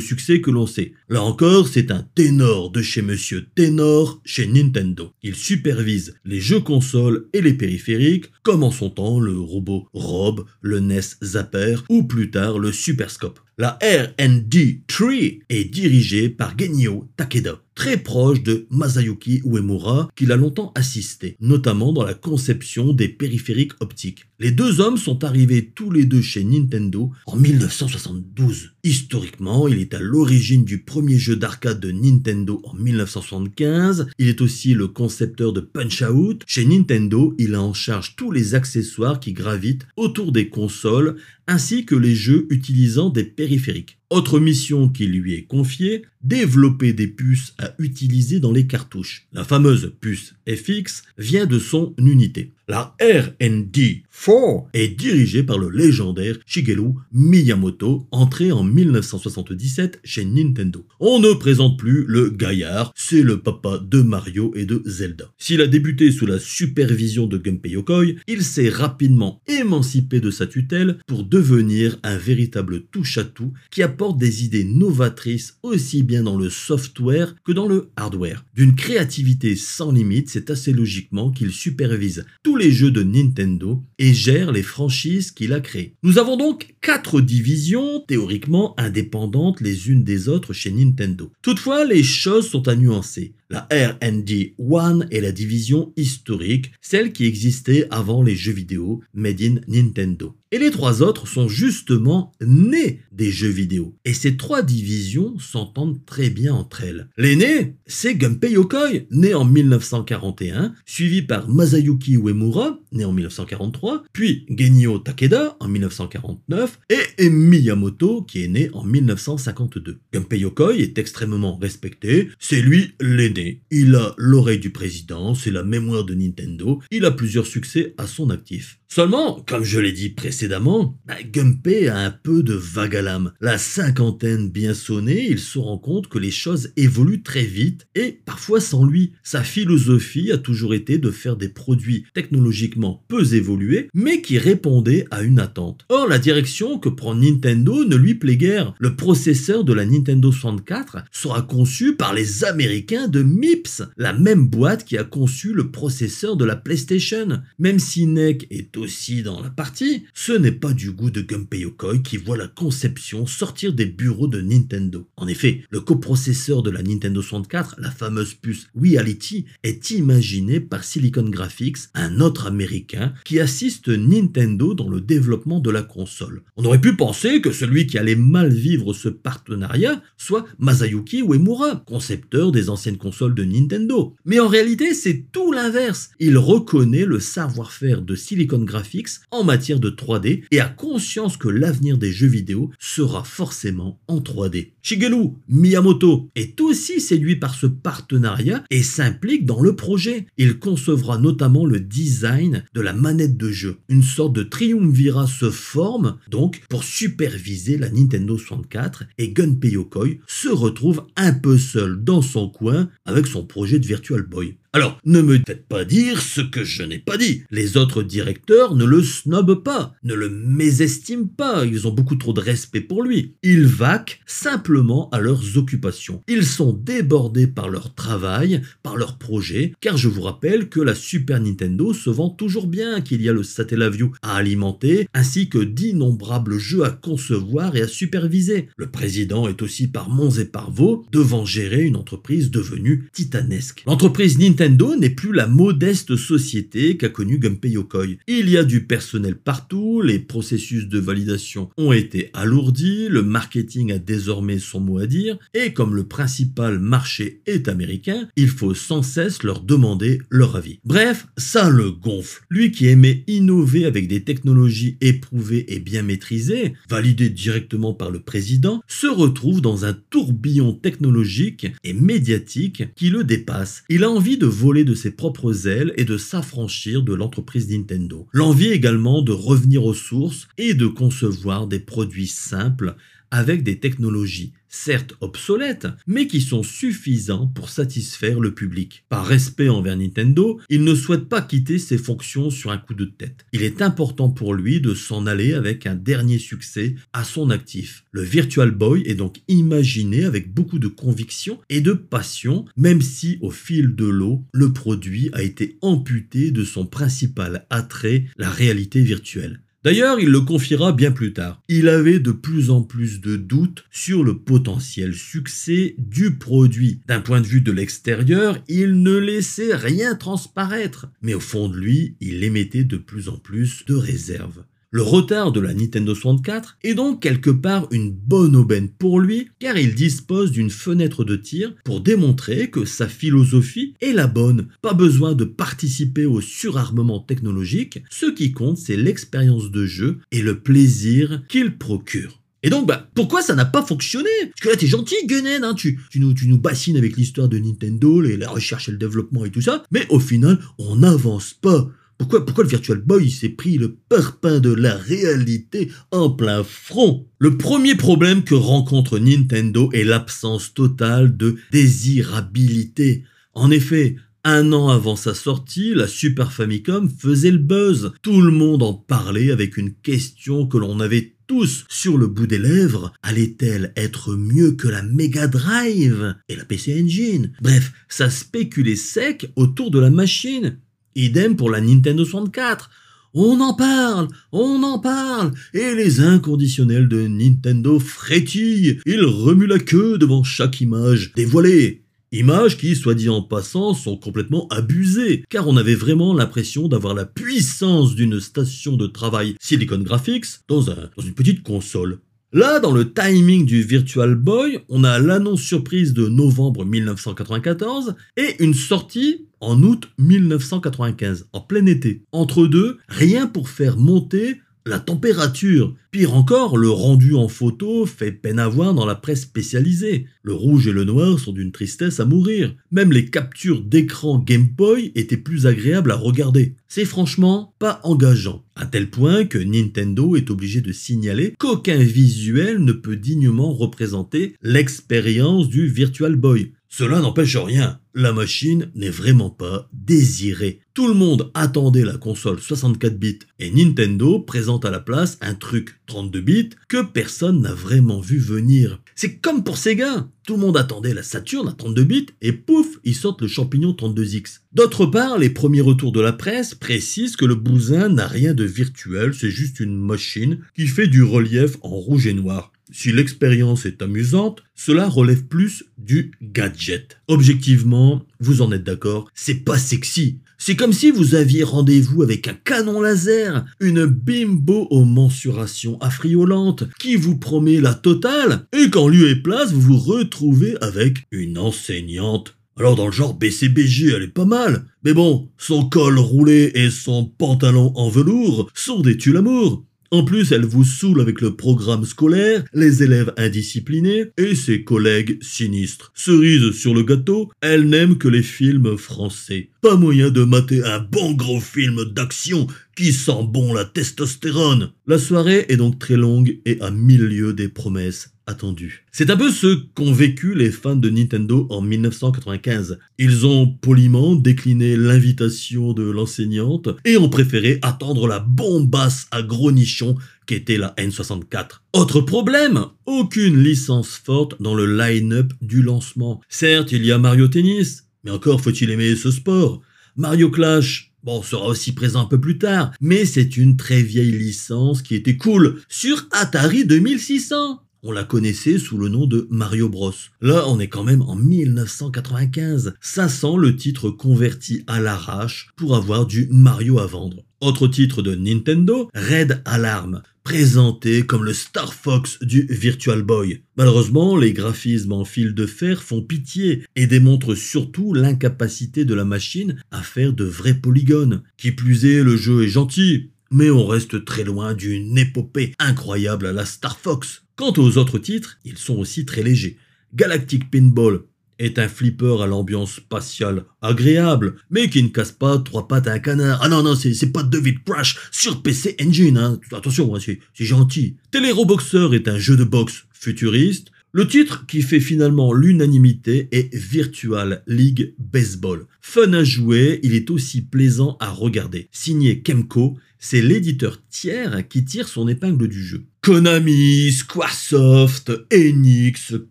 succès 0.00 0.40
que 0.40 0.50
l'on 0.50 0.66
sait. 0.66 0.92
Là 1.08 1.22
encore, 1.22 1.68
c'est 1.68 1.90
un 1.90 2.06
ténor 2.14 2.70
de 2.70 2.82
chez 2.82 3.02
Monsieur 3.02 3.46
Ténor 3.54 4.20
chez 4.24 4.46
Nintendo. 4.46 5.05
Il 5.22 5.34
supervise 5.34 6.14
les 6.24 6.40
jeux 6.40 6.60
consoles 6.60 7.28
et 7.32 7.40
les 7.40 7.54
périphériques, 7.54 8.30
comme 8.42 8.62
en 8.62 8.70
son 8.70 8.90
temps 8.90 9.20
le 9.20 9.38
robot 9.38 9.88
Rob, 9.92 10.44
le 10.60 10.80
NES 10.80 11.00
Zapper 11.22 11.76
ou 11.88 12.04
plus 12.04 12.30
tard 12.30 12.58
le 12.58 12.72
Super 12.72 13.10
Scope. 13.10 13.40
La 13.58 13.78
R&D 13.82 14.82
3 14.86 15.12
est 15.48 15.64
dirigée 15.64 16.28
par 16.28 16.58
Genio 16.58 17.08
Takeda. 17.16 17.60
Très 17.76 17.98
proche 17.98 18.42
de 18.42 18.66
Masayuki 18.70 19.42
Uemura, 19.44 20.08
qu'il 20.16 20.32
a 20.32 20.36
longtemps 20.36 20.72
assisté, 20.74 21.36
notamment 21.40 21.92
dans 21.92 22.02
la 22.02 22.14
conception 22.14 22.92
des 22.92 23.06
périphériques 23.08 23.74
optiques. 23.80 24.24
Les 24.40 24.50
deux 24.50 24.80
hommes 24.80 24.96
sont 24.96 25.24
arrivés 25.24 25.72
tous 25.74 25.90
les 25.90 26.06
deux 26.06 26.22
chez 26.22 26.42
Nintendo 26.42 27.12
en 27.26 27.36
1972. 27.36 28.72
Historiquement, 28.82 29.68
il 29.68 29.78
est 29.78 29.94
à 29.94 30.00
l'origine 30.00 30.64
du 30.64 30.82
premier 30.82 31.18
jeu 31.18 31.36
d'arcade 31.36 31.78
de 31.78 31.92
Nintendo 31.92 32.60
en 32.64 32.74
1975. 32.74 34.06
Il 34.18 34.28
est 34.28 34.40
aussi 34.40 34.74
le 34.74 34.88
concepteur 34.88 35.52
de 35.52 35.60
Punch-Out. 35.60 36.42
Chez 36.46 36.64
Nintendo, 36.64 37.34
il 37.38 37.54
a 37.54 37.62
en 37.62 37.74
charge 37.74 38.16
tous 38.16 38.32
les 38.32 38.54
accessoires 38.54 39.20
qui 39.20 39.34
gravitent 39.34 39.86
autour 39.96 40.32
des 40.32 40.48
consoles 40.48 41.16
ainsi 41.46 41.84
que 41.84 41.94
les 41.94 42.14
jeux 42.14 42.46
utilisant 42.50 43.10
des 43.10 43.24
périphériques. 43.24 43.95
Autre 44.08 44.38
mission 44.38 44.88
qui 44.88 45.08
lui 45.08 45.34
est 45.34 45.46
confiée, 45.46 46.04
développer 46.22 46.92
des 46.92 47.08
puces 47.08 47.54
à 47.58 47.74
utiliser 47.78 48.38
dans 48.38 48.52
les 48.52 48.68
cartouches. 48.68 49.26
La 49.32 49.42
fameuse 49.42 49.92
puce 50.00 50.34
FX 50.48 51.02
vient 51.18 51.46
de 51.46 51.58
son 51.58 51.92
unité. 51.98 52.52
La 52.68 52.94
R&D 53.00 54.04
4 54.24 54.68
est 54.72 54.88
dirigée 54.88 55.42
par 55.42 55.58
le 55.58 55.70
légendaire 55.70 56.38
Shigeru 56.46 56.94
Miyamoto, 57.12 58.08
entré 58.10 58.50
en 58.50 58.64
1977 58.64 60.00
chez 60.04 60.24
Nintendo. 60.24 60.86
On 61.00 61.20
ne 61.20 61.32
présente 61.32 61.78
plus 61.78 62.04
le 62.06 62.30
gaillard, 62.30 62.92
c'est 62.96 63.22
le 63.22 63.40
papa 63.40 63.78
de 63.78 64.00
Mario 64.00 64.52
et 64.56 64.64
de 64.64 64.82
Zelda. 64.86 65.32
S'il 65.38 65.60
a 65.60 65.66
débuté 65.66 66.10
sous 66.10 66.26
la 66.26 66.38
supervision 66.38 67.26
de 67.26 67.36
Gunpei 67.36 67.70
Yokoi, 67.70 68.16
il 68.26 68.42
s'est 68.42 68.70
rapidement 68.70 69.42
émancipé 69.46 70.20
de 70.20 70.30
sa 70.30 70.46
tutelle 70.46 70.98
pour 71.06 71.24
devenir 71.24 71.98
un 72.02 72.16
véritable 72.16 72.86
touche-à-tout 72.86 73.52
qui 73.70 73.82
apporte 73.82 74.18
des 74.18 74.44
idées 74.44 74.64
novatrices 74.64 75.58
aussi 75.62 76.02
bien 76.02 76.22
dans 76.22 76.38
le 76.38 76.50
software 76.50 77.34
que 77.44 77.52
dans 77.52 77.68
le 77.68 77.90
hardware. 77.96 78.44
D'une 78.54 78.74
créativité 78.74 79.56
sans 79.56 79.92
limite, 79.92 80.30
c'est 80.30 80.50
assez 80.50 80.72
logiquement 80.72 81.30
qu'il 81.30 81.52
supervise 81.52 82.24
tous 82.42 82.56
les 82.56 82.70
jeux 82.70 82.90
de 82.90 83.02
Nintendo 83.02 83.82
et 83.98 84.05
gère 84.14 84.52
les 84.52 84.62
franchises 84.62 85.30
qu'il 85.30 85.52
a 85.52 85.60
créées. 85.60 85.94
Nous 86.02 86.18
avons 86.18 86.36
donc 86.36 86.74
quatre 86.80 87.20
divisions 87.20 88.00
théoriquement 88.00 88.78
indépendantes 88.78 89.60
les 89.60 89.88
unes 89.88 90.04
des 90.04 90.28
autres 90.28 90.52
chez 90.52 90.70
Nintendo. 90.70 91.30
Toutefois, 91.42 91.84
les 91.84 92.02
choses 92.02 92.48
sont 92.48 92.68
à 92.68 92.74
nuancer. 92.74 93.34
La 93.48 93.68
R&D 93.70 94.54
1 94.58 95.00
est 95.10 95.20
la 95.20 95.30
division 95.30 95.92
historique, 95.96 96.72
celle 96.80 97.12
qui 97.12 97.26
existait 97.26 97.86
avant 97.90 98.22
les 98.22 98.34
jeux 98.34 98.52
vidéo 98.52 99.02
made 99.14 99.40
in 99.40 99.60
Nintendo. 99.68 100.34
Et 100.52 100.58
les 100.58 100.70
trois 100.70 101.02
autres 101.02 101.26
sont 101.26 101.48
justement 101.48 102.32
nés 102.40 103.00
des 103.12 103.30
jeux 103.30 103.50
vidéo. 103.50 103.96
Et 104.04 104.14
ces 104.14 104.36
trois 104.36 104.62
divisions 104.62 105.38
s'entendent 105.38 106.04
très 106.06 106.30
bien 106.30 106.54
entre 106.54 106.82
elles. 106.82 107.08
L'aîné, 107.18 107.74
c'est 107.86 108.14
Gunpei 108.14 108.52
Yokoi, 108.52 109.06
né 109.10 109.34
en 109.34 109.44
1941, 109.44 110.74
suivi 110.84 111.22
par 111.22 111.48
Masayuki 111.48 112.16
Uemura, 112.16 112.78
né 112.92 113.04
en 113.04 113.12
1943, 113.12 114.04
puis 114.12 114.46
Genio 114.48 114.98
Takeda 114.98 115.56
en 115.58 115.68
1949 115.68 116.78
et 117.18 117.28
Miyamoto 117.28 118.22
qui 118.22 118.44
est 118.44 118.48
né 118.48 118.70
en 118.72 118.84
1952. 118.84 119.98
Gunpei 120.12 120.38
Yokoi 120.38 120.76
est 120.76 120.96
extrêmement 120.98 121.56
respecté, 121.56 122.28
c'est 122.38 122.62
lui 122.62 122.92
l'aîné. 123.00 123.35
Il 123.70 123.94
a 123.94 124.14
l'oreille 124.16 124.58
du 124.58 124.70
président, 124.70 125.34
c'est 125.34 125.50
la 125.50 125.62
mémoire 125.62 126.04
de 126.04 126.14
Nintendo, 126.14 126.80
il 126.90 127.04
a 127.04 127.10
plusieurs 127.10 127.46
succès 127.46 127.94
à 127.98 128.06
son 128.06 128.30
actif. 128.30 128.78
Seulement, 128.88 129.44
comme 129.46 129.64
je 129.64 129.80
l'ai 129.80 129.92
dit 129.92 130.10
précédemment, 130.10 130.98
bah, 131.06 131.16
Gunpei 131.22 131.88
a 131.88 131.98
un 131.98 132.10
peu 132.10 132.42
de 132.42 132.54
vague 132.54 132.96
à 132.96 133.02
l'âme. 133.02 133.32
La 133.40 133.58
cinquantaine 133.58 134.48
bien 134.48 134.74
sonnée, 134.74 135.26
il 135.28 135.38
se 135.38 135.58
rend 135.58 135.76
compte 135.76 136.08
que 136.08 136.18
les 136.18 136.30
choses 136.30 136.72
évoluent 136.76 137.22
très 137.22 137.44
vite 137.44 137.88
et 137.94 138.20
parfois 138.24 138.60
sans 138.60 138.84
lui. 138.84 139.12
Sa 139.22 139.42
philosophie 139.42 140.30
a 140.32 140.38
toujours 140.38 140.72
été 140.72 140.98
de 140.98 141.10
faire 141.10 141.36
des 141.36 141.48
produits 141.48 142.04
technologiquement 142.14 143.04
peu 143.08 143.34
évolués, 143.34 143.88
mais 143.92 144.22
qui 144.22 144.38
répondaient 144.38 145.06
à 145.10 145.22
une 145.22 145.40
attente. 145.40 145.84
Or, 145.88 146.06
la 146.06 146.18
direction 146.18 146.78
que 146.78 146.88
prend 146.88 147.14
Nintendo 147.14 147.84
ne 147.84 147.96
lui 147.96 148.14
plaît 148.14 148.36
guère. 148.36 148.74
Le 148.78 148.96
processeur 148.96 149.64
de 149.64 149.72
la 149.72 149.84
Nintendo 149.84 150.30
64 150.30 150.98
sera 151.10 151.42
conçu 151.42 151.96
par 151.96 152.14
les 152.14 152.44
Américains 152.44 153.08
de 153.08 153.22
MIPS, 153.22 153.82
la 153.96 154.12
même 154.12 154.46
boîte 154.46 154.84
qui 154.84 154.96
a 154.96 155.04
conçu 155.04 155.52
le 155.52 155.70
processeur 155.70 156.36
de 156.36 156.44
la 156.44 156.56
PlayStation. 156.56 157.40
Même 157.58 157.78
si 157.78 158.06
NEC 158.06 158.46
est 158.50 158.75
aussi 158.76 159.22
dans 159.22 159.40
la 159.40 159.50
partie, 159.50 160.04
ce 160.14 160.32
n'est 160.32 160.52
pas 160.52 160.72
du 160.72 160.90
goût 160.90 161.10
de 161.10 161.20
Gunpei 161.20 161.60
Yokoi 161.60 161.98
qui 161.98 162.16
voit 162.16 162.36
la 162.36 162.48
conception 162.48 163.26
sortir 163.26 163.72
des 163.72 163.86
bureaux 163.86 164.28
de 164.28 164.40
Nintendo. 164.40 165.08
En 165.16 165.28
effet, 165.28 165.62
le 165.70 165.80
coprocesseur 165.80 166.62
de 166.62 166.70
la 166.70 166.82
Nintendo 166.82 167.22
64, 167.22 167.76
la 167.78 167.90
fameuse 167.90 168.34
puce 168.34 168.68
Reality, 168.74 169.46
est 169.62 169.90
imaginé 169.90 170.60
par 170.60 170.84
Silicon 170.84 171.28
Graphics, 171.28 171.78
un 171.94 172.20
autre 172.20 172.46
américain 172.46 173.12
qui 173.24 173.40
assiste 173.40 173.88
Nintendo 173.88 174.74
dans 174.74 174.88
le 174.88 175.00
développement 175.00 175.60
de 175.60 175.70
la 175.70 175.82
console. 175.82 176.42
On 176.56 176.64
aurait 176.64 176.80
pu 176.80 176.96
penser 176.96 177.40
que 177.40 177.52
celui 177.52 177.86
qui 177.86 177.98
allait 177.98 178.16
mal 178.16 178.52
vivre 178.52 178.92
ce 178.92 179.08
partenariat 179.08 180.02
soit 180.16 180.46
Masayuki 180.58 181.22
Uemura, 181.22 181.82
concepteur 181.86 182.52
des 182.52 182.68
anciennes 182.68 182.98
consoles 182.98 183.34
de 183.34 183.44
Nintendo. 183.44 184.14
Mais 184.24 184.40
en 184.40 184.48
réalité, 184.48 184.94
c'est 184.94 185.26
tout 185.32 185.52
l'inverse. 185.52 186.10
Il 186.18 186.38
reconnaît 186.38 187.04
le 187.04 187.20
savoir-faire 187.20 188.02
de 188.02 188.14
Silicon 188.14 188.65
Graphics 188.66 189.08
en 189.30 189.44
matière 189.44 189.80
de 189.80 189.88
3D 189.88 190.42
et 190.50 190.60
a 190.60 190.68
conscience 190.68 191.38
que 191.38 191.48
l'avenir 191.48 191.96
des 191.96 192.12
jeux 192.12 192.26
vidéo 192.26 192.70
sera 192.78 193.24
forcément 193.24 193.98
en 194.08 194.18
3D. 194.18 194.72
Shigeru 194.82 195.30
Miyamoto 195.48 196.30
est 196.34 196.60
aussi 196.60 197.00
séduit 197.00 197.36
par 197.36 197.54
ce 197.54 197.66
partenariat 197.66 198.62
et 198.70 198.82
s'implique 198.82 199.46
dans 199.46 199.60
le 199.60 199.74
projet. 199.74 200.26
Il 200.36 200.58
concevra 200.58 201.18
notamment 201.18 201.64
le 201.64 201.80
design 201.80 202.64
de 202.74 202.80
la 202.80 202.92
manette 202.92 203.36
de 203.36 203.50
jeu. 203.50 203.78
Une 203.88 204.02
sorte 204.02 204.34
de 204.34 204.42
triumvirat 204.42 205.26
se 205.26 205.50
forme 205.50 206.18
donc 206.28 206.62
pour 206.68 206.84
superviser 206.84 207.78
la 207.78 207.90
Nintendo 207.90 208.36
64 208.36 209.04
et 209.18 209.30
Gunpei 209.30 209.70
Yokoi 209.70 210.18
se 210.26 210.48
retrouve 210.48 211.06
un 211.16 211.32
peu 211.32 211.58
seul 211.58 212.02
dans 212.02 212.22
son 212.22 212.48
coin 212.48 212.88
avec 213.04 213.26
son 213.26 213.44
projet 213.44 213.78
de 213.78 213.86
Virtual 213.86 214.22
Boy. 214.22 214.56
Alors, 214.76 215.00
ne 215.06 215.22
me 215.22 215.38
faites 215.38 215.66
pas 215.66 215.86
dire 215.86 216.20
ce 216.20 216.42
que 216.42 216.62
je 216.62 216.82
n'ai 216.82 216.98
pas 216.98 217.16
dit. 217.16 217.44
Les 217.50 217.78
autres 217.78 218.02
directeurs 218.02 218.74
ne 218.74 218.84
le 218.84 219.02
snobent 219.02 219.62
pas, 219.62 219.94
ne 220.04 220.12
le 220.12 220.28
mésestiment 220.28 221.24
pas, 221.24 221.64
ils 221.64 221.88
ont 221.88 221.94
beaucoup 221.94 222.16
trop 222.16 222.34
de 222.34 222.42
respect 222.42 222.82
pour 222.82 223.02
lui. 223.02 223.36
Ils 223.42 223.64
vaquent 223.64 224.20
simplement 224.26 225.08
à 225.12 225.18
leurs 225.18 225.56
occupations. 225.56 226.22
Ils 226.28 226.44
sont 226.44 226.74
débordés 226.74 227.46
par 227.46 227.70
leur 227.70 227.94
travail, 227.94 228.60
par 228.82 228.98
leurs 228.98 229.16
projets, 229.16 229.72
car 229.80 229.96
je 229.96 230.08
vous 230.08 230.20
rappelle 230.20 230.68
que 230.68 230.80
la 230.80 230.94
Super 230.94 231.40
Nintendo 231.40 231.94
se 231.94 232.10
vend 232.10 232.28
toujours 232.28 232.66
bien, 232.66 233.00
qu'il 233.00 233.22
y 233.22 233.30
a 233.30 233.32
le 233.32 233.44
Satellaview 233.44 234.12
à 234.20 234.36
alimenter, 234.36 235.08
ainsi 235.14 235.48
que 235.48 235.56
d'innombrables 235.56 236.58
jeux 236.58 236.84
à 236.84 236.90
concevoir 236.90 237.76
et 237.76 237.80
à 237.80 237.88
superviser. 237.88 238.68
Le 238.76 238.90
président 238.90 239.48
est 239.48 239.62
aussi 239.62 239.86
par 239.88 240.10
monts 240.10 240.32
et 240.32 240.44
par 240.44 240.70
vaux 240.70 241.06
devant 241.12 241.46
gérer 241.46 241.84
une 241.84 241.96
entreprise 241.96 242.50
devenue 242.50 243.08
titanesque. 243.14 243.82
L'entreprise 243.86 244.38
Nintendo 244.38 244.65
n'est 244.68 245.10
plus 245.10 245.32
la 245.32 245.46
modeste 245.46 246.16
société 246.16 246.96
qu'a 246.96 247.08
connue 247.08 247.38
Gunpei 247.38 247.70
Yokoi. 247.70 248.18
Il 248.26 248.48
y 248.48 248.56
a 248.56 248.64
du 248.64 248.84
personnel 248.84 249.36
partout, 249.36 250.02
les 250.02 250.18
processus 250.18 250.88
de 250.88 250.98
validation 250.98 251.70
ont 251.76 251.92
été 251.92 252.30
alourdis, 252.34 253.08
le 253.08 253.22
marketing 253.22 253.92
a 253.92 253.98
désormais 253.98 254.58
son 254.58 254.80
mot 254.80 254.98
à 254.98 255.06
dire, 255.06 255.38
et 255.54 255.72
comme 255.72 255.94
le 255.94 256.04
principal 256.04 256.78
marché 256.78 257.42
est 257.46 257.68
américain, 257.68 258.28
il 258.36 258.48
faut 258.48 258.74
sans 258.74 259.02
cesse 259.02 259.42
leur 259.42 259.60
demander 259.60 260.20
leur 260.30 260.56
avis. 260.56 260.80
Bref, 260.84 261.26
ça 261.36 261.70
le 261.70 261.90
gonfle. 261.90 262.44
Lui 262.50 262.70
qui 262.70 262.86
aimait 262.86 263.24
innover 263.26 263.84
avec 263.84 264.08
des 264.08 264.24
technologies 264.24 264.96
éprouvées 265.00 265.72
et 265.74 265.80
bien 265.80 266.02
maîtrisées, 266.02 266.74
validées 266.88 267.30
directement 267.30 267.94
par 267.94 268.10
le 268.10 268.20
président, 268.20 268.82
se 268.88 269.06
retrouve 269.06 269.60
dans 269.60 269.84
un 269.84 269.94
tourbillon 270.10 270.72
technologique 270.72 271.66
et 271.84 271.92
médiatique 271.92 272.94
qui 272.94 273.10
le 273.10 273.24
dépasse. 273.24 273.84
Il 273.88 274.04
a 274.04 274.10
envie 274.10 274.38
de 274.38 274.46
voler 274.56 274.84
de 274.84 274.94
ses 274.94 275.10
propres 275.10 275.68
ailes 275.68 275.92
et 275.96 276.04
de 276.04 276.16
s'affranchir 276.16 277.02
de 277.02 277.14
l'entreprise 277.14 277.68
Nintendo. 277.70 278.26
L'envie 278.32 278.68
également 278.68 279.20
de 279.20 279.32
revenir 279.32 279.84
aux 279.84 279.94
sources 279.94 280.48
et 280.56 280.72
de 280.72 280.86
concevoir 280.86 281.66
des 281.66 281.78
produits 281.78 282.26
simples 282.26 282.96
avec 283.30 283.62
des 283.62 283.78
technologies 283.78 284.52
certes 284.76 285.14
obsolètes, 285.20 285.88
mais 286.06 286.26
qui 286.26 286.40
sont 286.40 286.62
suffisants 286.62 287.46
pour 287.46 287.70
satisfaire 287.70 288.40
le 288.40 288.54
public. 288.54 289.04
Par 289.08 289.26
respect 289.26 289.68
envers 289.68 289.96
Nintendo, 289.96 290.60
il 290.68 290.84
ne 290.84 290.94
souhaite 290.94 291.28
pas 291.28 291.42
quitter 291.42 291.78
ses 291.78 291.98
fonctions 291.98 292.50
sur 292.50 292.70
un 292.70 292.78
coup 292.78 292.94
de 292.94 293.06
tête. 293.06 293.46
Il 293.52 293.62
est 293.62 293.82
important 293.82 294.30
pour 294.30 294.54
lui 294.54 294.80
de 294.80 294.94
s'en 294.94 295.26
aller 295.26 295.54
avec 295.54 295.86
un 295.86 295.94
dernier 295.94 296.38
succès 296.38 296.94
à 297.12 297.24
son 297.24 297.50
actif. 297.50 298.04
Le 298.12 298.22
Virtual 298.22 298.70
Boy 298.70 299.02
est 299.06 299.14
donc 299.14 299.40
imaginé 299.48 300.24
avec 300.24 300.52
beaucoup 300.52 300.78
de 300.78 300.88
conviction 300.88 301.58
et 301.68 301.80
de 301.80 301.92
passion, 301.92 302.66
même 302.76 303.00
si 303.00 303.38
au 303.40 303.50
fil 303.50 303.94
de 303.94 304.06
l'eau, 304.06 304.44
le 304.52 304.72
produit 304.72 305.30
a 305.32 305.42
été 305.42 305.78
amputé 305.80 306.50
de 306.50 306.64
son 306.64 306.86
principal 306.86 307.66
attrait, 307.70 308.26
la 308.36 308.50
réalité 308.50 309.02
virtuelle. 309.02 309.60
D'ailleurs, 309.86 310.18
il 310.18 310.30
le 310.30 310.40
confiera 310.40 310.90
bien 310.90 311.12
plus 311.12 311.32
tard. 311.32 311.62
Il 311.68 311.88
avait 311.88 312.18
de 312.18 312.32
plus 312.32 312.70
en 312.70 312.82
plus 312.82 313.20
de 313.20 313.36
doutes 313.36 313.84
sur 313.92 314.24
le 314.24 314.36
potentiel 314.36 315.14
succès 315.14 315.94
du 315.96 316.38
produit. 316.38 317.02
D'un 317.06 317.20
point 317.20 317.40
de 317.40 317.46
vue 317.46 317.60
de 317.60 317.70
l'extérieur, 317.70 318.58
il 318.66 319.00
ne 319.00 319.16
laissait 319.16 319.76
rien 319.76 320.16
transparaître. 320.16 321.06
Mais 321.22 321.34
au 321.34 321.40
fond 321.40 321.68
de 321.68 321.76
lui, 321.76 322.16
il 322.20 322.42
émettait 322.42 322.82
de 322.82 322.96
plus 322.96 323.28
en 323.28 323.36
plus 323.36 323.84
de 323.86 323.94
réserves. 323.94 324.64
Le 324.92 325.02
retard 325.02 325.50
de 325.50 325.58
la 325.58 325.74
Nintendo 325.74 326.14
64 326.14 326.78
est 326.84 326.94
donc 326.94 327.20
quelque 327.20 327.50
part 327.50 327.88
une 327.90 328.12
bonne 328.12 328.54
aubaine 328.54 328.88
pour 328.88 329.18
lui 329.18 329.48
car 329.58 329.76
il 329.76 329.96
dispose 329.96 330.52
d'une 330.52 330.70
fenêtre 330.70 331.24
de 331.24 331.34
tir 331.34 331.74
pour 331.84 332.00
démontrer 332.00 332.70
que 332.70 332.84
sa 332.84 333.08
philosophie 333.08 333.94
est 334.00 334.12
la 334.12 334.28
bonne. 334.28 334.68
Pas 334.82 334.94
besoin 334.94 335.34
de 335.34 335.44
participer 335.44 336.24
au 336.24 336.40
surarmement 336.40 337.18
technologique, 337.18 337.98
ce 338.10 338.26
qui 338.26 338.52
compte 338.52 338.78
c'est 338.78 338.96
l'expérience 338.96 339.72
de 339.72 339.86
jeu 339.86 340.18
et 340.30 340.40
le 340.40 340.60
plaisir 340.60 341.42
qu'il 341.48 341.78
procure. 341.78 342.40
Et 342.62 342.70
donc, 342.70 342.86
bah, 342.86 343.08
pourquoi 343.14 343.42
ça 343.42 343.54
n'a 343.54 343.64
pas 343.64 343.82
fonctionné? 343.82 344.30
Parce 344.40 344.60
que 344.60 344.68
là, 344.70 344.76
t'es 344.76 344.86
gentil, 344.86 345.14
Gunnen, 345.26 345.62
hein, 345.62 345.74
tu, 345.74 346.00
nous 346.14 346.58
bassines 346.58 346.96
avec 346.96 347.16
l'histoire 347.16 347.48
de 347.48 347.58
Nintendo, 347.58 348.20
les, 348.20 348.36
la 348.36 348.48
recherche 348.48 348.88
et 348.88 348.92
le 348.92 348.98
développement 348.98 349.44
et 349.44 349.50
tout 349.50 349.60
ça, 349.60 349.84
mais 349.92 350.06
au 350.08 350.18
final, 350.18 350.58
on 350.78 350.96
n'avance 350.96 351.54
pas. 351.54 351.88
Pourquoi, 352.18 352.44
pourquoi 352.46 352.64
le 352.64 352.70
Virtual 352.70 352.98
Boy 352.98 353.30
s'est 353.30 353.50
pris 353.50 353.76
le 353.76 353.96
parpaing 354.08 354.60
de 354.60 354.72
la 354.72 354.96
réalité 354.96 355.90
en 356.10 356.30
plein 356.30 356.64
front? 356.64 357.28
Le 357.38 357.58
premier 357.58 357.94
problème 357.94 358.42
que 358.42 358.54
rencontre 358.54 359.18
Nintendo 359.18 359.90
est 359.92 360.04
l'absence 360.04 360.72
totale 360.72 361.36
de 361.36 361.56
désirabilité. 361.72 363.24
En 363.52 363.70
effet, 363.70 364.16
un 364.44 364.72
an 364.72 364.88
avant 364.88 365.16
sa 365.16 365.34
sortie, 365.34 365.92
la 365.92 366.06
Super 366.06 366.52
Famicom 366.52 367.10
faisait 367.10 367.50
le 367.50 367.58
buzz. 367.58 368.12
Tout 368.22 368.40
le 368.40 368.52
monde 368.52 368.82
en 368.82 368.94
parlait 368.94 369.50
avec 369.50 369.76
une 369.76 369.92
question 369.92 370.66
que 370.66 370.78
l'on 370.78 371.00
avait 371.00 371.36
tous 371.46 371.84
sur 371.88 372.16
le 372.16 372.28
bout 372.28 372.46
des 372.46 372.58
lèvres. 372.58 373.12
Allait-elle 373.22 373.92
être 373.96 374.34
mieux 374.34 374.72
que 374.72 374.88
la 374.88 375.02
Mega 375.02 375.48
Drive 375.48 376.34
et 376.48 376.56
la 376.56 376.64
PC 376.64 377.02
Engine? 377.02 377.52
Bref, 377.60 377.92
ça 378.08 378.30
spéculait 378.30 378.96
sec 378.96 379.50
autour 379.56 379.90
de 379.90 379.98
la 379.98 380.10
machine. 380.10 380.78
Idem 381.16 381.56
pour 381.56 381.70
la 381.70 381.80
Nintendo 381.80 382.24
64. 382.24 382.90
On 383.34 383.60
en 383.60 383.74
parle, 383.74 384.28
on 384.52 384.82
en 384.82 384.98
parle, 384.98 385.52
et 385.74 385.94
les 385.94 386.20
inconditionnels 386.20 387.08
de 387.08 387.26
Nintendo 387.26 387.98
frétillent, 387.98 389.00
ils 389.04 389.24
remuent 389.24 389.66
la 389.66 389.78
queue 389.78 390.16
devant 390.16 390.42
chaque 390.42 390.80
image 390.80 391.32
dévoilée. 391.36 392.04
Images 392.32 392.76
qui, 392.76 392.96
soit 392.96 393.14
dit 393.14 393.28
en 393.28 393.42
passant, 393.42 393.94
sont 393.94 394.16
complètement 394.16 394.66
abusées, 394.68 395.44
car 395.48 395.68
on 395.68 395.76
avait 395.76 395.94
vraiment 395.94 396.34
l'impression 396.34 396.88
d'avoir 396.88 397.14
la 397.14 397.24
puissance 397.24 398.14
d'une 398.14 398.40
station 398.40 398.96
de 398.96 399.06
travail 399.06 399.54
Silicon 399.60 399.98
Graphics 399.98 400.46
dans, 400.66 400.90
un, 400.90 401.10
dans 401.16 401.22
une 401.22 401.34
petite 401.34 401.62
console. 401.62 402.20
Là, 402.52 402.80
dans 402.80 402.92
le 402.92 403.12
timing 403.12 403.66
du 403.66 403.82
Virtual 403.82 404.34
Boy, 404.34 404.78
on 404.88 405.04
a 405.04 405.18
l'annonce 405.18 405.60
surprise 405.60 406.14
de 406.14 406.28
novembre 406.28 406.84
1994 406.84 408.14
et 408.36 408.62
une 408.62 408.72
sortie 408.72 409.46
en 409.60 409.82
août 409.82 410.08
1995, 410.18 411.46
en 411.52 411.60
plein 411.60 411.86
été. 411.86 412.22
Entre 412.32 412.66
deux, 412.66 412.98
rien 413.08 413.46
pour 413.46 413.68
faire 413.68 413.96
monter 413.96 414.60
la 414.86 415.00
température. 415.00 415.94
Pire 416.12 416.34
encore, 416.34 416.78
le 416.78 416.88
rendu 416.88 417.34
en 417.34 417.48
photo 417.48 418.06
fait 418.06 418.30
peine 418.30 418.60
à 418.60 418.68
voir 418.68 418.94
dans 418.94 419.04
la 419.04 419.16
presse 419.16 419.42
spécialisée. 419.42 420.26
Le 420.42 420.54
rouge 420.54 420.86
et 420.86 420.92
le 420.92 421.04
noir 421.04 421.38
sont 421.40 421.52
d'une 421.52 421.72
tristesse 421.72 422.20
à 422.20 422.24
mourir. 422.24 422.74
Même 422.92 423.12
les 423.12 423.26
captures 423.26 423.82
d'écran 423.82 424.38
Game 424.38 424.66
Boy 424.66 425.10
étaient 425.16 425.36
plus 425.36 425.66
agréables 425.66 426.12
à 426.12 426.16
regarder. 426.16 426.76
C'est 426.86 427.04
franchement 427.04 427.74
pas 427.80 428.00
engageant. 428.04 428.64
À 428.76 428.86
tel 428.86 429.10
point 429.10 429.44
que 429.44 429.58
Nintendo 429.58 430.36
est 430.36 430.50
obligé 430.50 430.80
de 430.80 430.92
signaler 430.92 431.54
qu'aucun 431.58 431.98
visuel 431.98 432.78
ne 432.78 432.92
peut 432.92 433.16
dignement 433.16 433.72
représenter 433.72 434.54
l'expérience 434.62 435.68
du 435.68 435.88
Virtual 435.88 436.36
Boy. 436.36 436.72
Cela 436.88 437.20
n'empêche 437.20 437.56
rien, 437.56 438.00
la 438.14 438.32
machine 438.32 438.90
n'est 438.94 439.10
vraiment 439.10 439.50
pas 439.50 439.88
désirée. 439.92 440.80
Tout 440.94 441.08
le 441.08 441.14
monde 441.14 441.50
attendait 441.52 442.04
la 442.04 442.16
console 442.16 442.60
64 442.60 443.18
bits 443.18 443.40
et 443.58 443.70
Nintendo 443.70 444.40
présente 444.40 444.84
à 444.84 444.90
la 444.90 445.00
place 445.00 445.36
un 445.42 445.54
truc 445.54 446.00
32 446.06 446.40
bits 446.40 446.70
que 446.88 447.02
personne 447.02 447.60
n'a 447.60 447.74
vraiment 447.74 448.20
vu 448.20 448.38
venir. 448.38 449.00
C'est 449.14 449.36
comme 449.36 449.64
pour 449.64 449.76
Sega, 449.76 450.28
tout 450.46 450.54
le 450.54 450.60
monde 450.60 450.76
attendait 450.76 451.12
la 451.12 451.22
Saturn 451.22 451.68
à 451.68 451.72
32 451.72 452.04
bits 452.04 452.26
et 452.40 452.52
pouf, 452.52 452.86
ils 453.04 453.14
sortent 453.14 453.42
le 453.42 453.48
champignon 453.48 453.92
32X. 453.92 454.60
D'autre 454.72 455.06
part, 455.06 455.38
les 455.38 455.50
premiers 455.50 455.80
retours 455.80 456.12
de 456.12 456.20
la 456.20 456.32
presse 456.32 456.74
précisent 456.74 457.36
que 457.36 457.44
le 457.44 457.56
bousin 457.56 458.08
n'a 458.08 458.26
rien 458.26 458.54
de 458.54 458.64
virtuel, 458.64 459.34
c'est 459.34 459.50
juste 459.50 459.80
une 459.80 459.96
machine 459.96 460.60
qui 460.74 460.86
fait 460.86 461.08
du 461.08 461.22
relief 461.22 461.76
en 461.82 461.90
rouge 461.90 462.26
et 462.26 462.34
noir. 462.34 462.72
Si 462.92 463.10
l'expérience 463.10 463.84
est 463.84 464.00
amusante, 464.00 464.62
cela 464.74 465.08
relève 465.08 465.44
plus 465.46 465.84
du 465.98 466.32
gadget. 466.40 467.18
Objectivement, 467.26 468.24
vous 468.38 468.62
en 468.62 468.70
êtes 468.70 468.84
d'accord, 468.84 469.28
c'est 469.34 469.64
pas 469.64 469.78
sexy. 469.78 470.38
C'est 470.58 470.76
comme 470.76 470.92
si 470.92 471.10
vous 471.10 471.34
aviez 471.34 471.64
rendez-vous 471.64 472.22
avec 472.22 472.48
un 472.48 472.54
canon 472.54 473.00
laser, 473.00 473.64
une 473.80 474.06
bimbo 474.06 474.86
aux 474.90 475.04
mensurations 475.04 476.00
affriolantes, 476.00 476.84
qui 476.98 477.16
vous 477.16 477.36
promet 477.36 477.80
la 477.80 477.94
totale, 477.94 478.66
et 478.72 478.88
qu'en 478.88 479.08
lieu 479.08 479.30
et 479.30 479.36
place, 479.36 479.72
vous 479.72 479.80
vous 479.80 479.98
retrouvez 479.98 480.76
avec 480.80 481.26
une 481.30 481.58
enseignante 481.58 482.56
alors 482.78 482.94
dans 482.94 483.06
le 483.06 483.12
genre 483.12 483.32
BCBG, 483.32 484.12
elle 484.14 484.24
est 484.24 484.28
pas 484.28 484.44
mal. 484.44 484.84
Mais 485.02 485.14
bon, 485.14 485.48
son 485.56 485.88
col 485.88 486.18
roulé 486.18 486.72
et 486.74 486.90
son 486.90 487.24
pantalon 487.24 487.90
en 487.94 488.10
velours 488.10 488.70
sont 488.74 489.00
des 489.00 489.16
tue-l'amour. 489.16 489.82
En 490.10 490.24
plus, 490.24 490.52
elle 490.52 490.64
vous 490.64 490.84
saoule 490.84 491.20
avec 491.20 491.40
le 491.40 491.56
programme 491.56 492.04
scolaire, 492.04 492.64
les 492.72 493.02
élèves 493.02 493.32
indisciplinés 493.36 494.26
et 494.36 494.54
ses 494.54 494.84
collègues 494.84 495.38
sinistres. 495.42 496.12
Cerise 496.14 496.72
sur 496.72 496.94
le 496.94 497.02
gâteau, 497.02 497.50
elle 497.60 497.88
n'aime 497.88 498.18
que 498.18 498.28
les 498.28 498.42
films 498.42 498.96
français. 498.96 499.70
Pas 499.82 499.96
moyen 499.96 500.30
de 500.30 500.44
mater 500.44 500.84
un 500.84 501.00
bon 501.00 501.32
gros 501.32 501.60
film 501.60 502.04
d'action 502.12 502.66
qui 502.96 503.12
sent 503.12 503.46
bon 503.48 503.72
la 503.74 503.84
testostérone. 503.84 504.92
La 505.06 505.18
soirée 505.18 505.66
est 505.68 505.76
donc 505.76 505.98
très 505.98 506.16
longue 506.16 506.58
et 506.64 506.80
à 506.80 506.90
milieu 506.90 507.52
des 507.52 507.68
promesses 507.68 508.35
attendues. 508.46 509.04
C'est 509.12 509.30
un 509.30 509.36
peu 509.36 509.50
ce 509.50 509.74
qu'ont 509.94 510.12
vécu 510.12 510.54
les 510.54 510.70
fans 510.70 510.96
de 510.96 511.10
Nintendo 511.10 511.66
en 511.70 511.82
1995. 511.82 512.98
Ils 513.18 513.46
ont 513.46 513.66
poliment 513.66 514.34
décliné 514.34 514.96
l'invitation 514.96 515.92
de 515.92 516.04
l'enseignante 516.04 516.88
et 517.04 517.16
ont 517.16 517.28
préféré 517.28 517.78
attendre 517.82 518.28
la 518.28 518.38
bombasse 518.38 519.26
à 519.30 519.42
gros 519.42 519.72
nichons 519.72 520.16
qu'était 520.46 520.78
la 520.78 520.94
N64. 520.96 521.80
Autre 521.92 522.20
problème, 522.20 522.86
aucune 523.04 523.62
licence 523.62 524.10
forte 524.10 524.60
dans 524.62 524.74
le 524.74 524.86
line-up 524.96 525.52
du 525.60 525.82
lancement. 525.82 526.40
Certes, 526.48 526.92
il 526.92 527.04
y 527.04 527.12
a 527.12 527.18
Mario 527.18 527.48
Tennis, 527.48 528.04
mais 528.24 528.30
encore 528.30 528.60
faut-il 528.60 528.90
aimer 528.90 529.16
ce 529.16 529.30
sport. 529.30 529.82
Mario 530.16 530.50
Clash, 530.50 531.12
bon, 531.24 531.42
sera 531.42 531.66
aussi 531.66 531.92
présent 531.92 532.22
un 532.22 532.26
peu 532.26 532.40
plus 532.40 532.58
tard, 532.58 532.92
mais 533.00 533.24
c'est 533.24 533.56
une 533.56 533.76
très 533.76 534.02
vieille 534.02 534.32
licence 534.32 535.02
qui 535.02 535.14
était 535.14 535.36
cool 535.36 535.80
sur 535.88 536.26
Atari 536.30 536.86
2600. 536.86 537.82
On 538.08 538.12
la 538.12 538.22
connaissait 538.22 538.78
sous 538.78 538.98
le 538.98 539.08
nom 539.08 539.26
de 539.26 539.48
Mario 539.50 539.88
Bros. 539.88 540.12
Là, 540.40 540.68
on 540.68 540.78
est 540.78 540.86
quand 540.86 541.02
même 541.02 541.22
en 541.22 541.34
1995. 541.34 542.94
Ça 543.00 543.28
sent 543.28 543.56
le 543.58 543.74
titre 543.74 544.10
converti 544.10 544.84
à 544.86 545.00
l'arrache 545.00 545.70
pour 545.74 545.96
avoir 545.96 546.24
du 546.24 546.46
Mario 546.52 547.00
à 547.00 547.06
vendre. 547.06 547.44
Autre 547.60 547.88
titre 547.88 548.22
de 548.22 548.36
Nintendo, 548.36 549.10
Red 549.12 549.60
Alarm, 549.64 550.22
présenté 550.44 551.26
comme 551.26 551.44
le 551.44 551.52
Star 551.52 551.92
Fox 551.94 552.38
du 552.42 552.68
Virtual 552.70 553.22
Boy. 553.22 553.64
Malheureusement, 553.76 554.36
les 554.36 554.52
graphismes 554.52 555.12
en 555.12 555.24
fil 555.24 555.52
de 555.52 555.66
fer 555.66 556.00
font 556.00 556.22
pitié 556.22 556.84
et 556.94 557.08
démontrent 557.08 557.56
surtout 557.56 558.14
l'incapacité 558.14 559.04
de 559.04 559.14
la 559.14 559.24
machine 559.24 559.82
à 559.90 560.02
faire 560.02 560.32
de 560.32 560.44
vrais 560.44 560.74
polygones. 560.74 561.42
Qui 561.56 561.72
plus 561.72 562.04
est, 562.04 562.22
le 562.22 562.36
jeu 562.36 562.62
est 562.62 562.68
gentil, 562.68 563.32
mais 563.50 563.70
on 563.70 563.84
reste 563.84 564.24
très 564.24 564.44
loin 564.44 564.74
d'une 564.74 565.18
épopée 565.18 565.72
incroyable 565.80 566.46
à 566.46 566.52
la 566.52 566.64
Star 566.64 566.96
Fox. 566.96 567.42
Quant 567.56 567.72
aux 567.78 567.98
autres 567.98 568.18
titres, 568.18 568.58
ils 568.64 568.78
sont 568.78 568.96
aussi 568.96 569.24
très 569.24 569.42
légers. 569.42 569.78
Galactic 570.14 570.70
Pinball, 570.70 571.22
est 571.58 571.78
un 571.78 571.88
flipper 571.88 572.42
à 572.42 572.46
l'ambiance 572.46 572.96
spatiale 572.96 573.64
agréable, 573.82 574.56
mais 574.70 574.88
qui 574.88 575.02
ne 575.02 575.08
casse 575.08 575.32
pas 575.32 575.58
trois 575.58 575.88
pattes 575.88 576.06
à 576.06 576.12
un 576.12 576.18
canard. 576.18 576.60
Ah 576.62 576.68
non, 576.68 576.82
non, 576.82 576.94
c'est 576.94 577.32
pas 577.32 577.42
David 577.42 577.82
Crash 577.84 578.16
sur 578.30 578.62
PC 578.62 578.96
Engine, 579.00 579.38
hein. 579.38 579.60
Attention, 579.72 580.14
hein, 580.14 580.18
c'est 580.20 580.40
gentil. 580.64 581.16
Roboxer 581.34 582.12
est 582.12 582.28
un 582.28 582.38
jeu 582.38 582.56
de 582.56 582.64
boxe 582.64 583.06
futuriste. 583.12 583.88
Le 584.12 584.26
titre 584.26 584.64
qui 584.66 584.82
fait 584.82 585.00
finalement 585.00 585.52
l'unanimité 585.52 586.48
est 586.50 586.74
Virtual 586.74 587.62
League 587.66 588.14
Baseball. 588.18 588.86
Fun 589.00 589.32
à 589.34 589.44
jouer, 589.44 590.00
il 590.02 590.14
est 590.14 590.30
aussi 590.30 590.62
plaisant 590.62 591.16
à 591.20 591.30
regarder. 591.30 591.88
Signé 591.92 592.40
Kemco, 592.40 592.98
c'est 593.18 593.42
l'éditeur 593.42 594.02
tiers 594.08 594.66
qui 594.68 594.84
tire 594.84 595.08
son 595.08 595.28
épingle 595.28 595.68
du 595.68 595.82
jeu. 595.82 596.04
Konami, 596.26 597.12
Squaresoft, 597.12 598.32
Enix, 598.50 599.32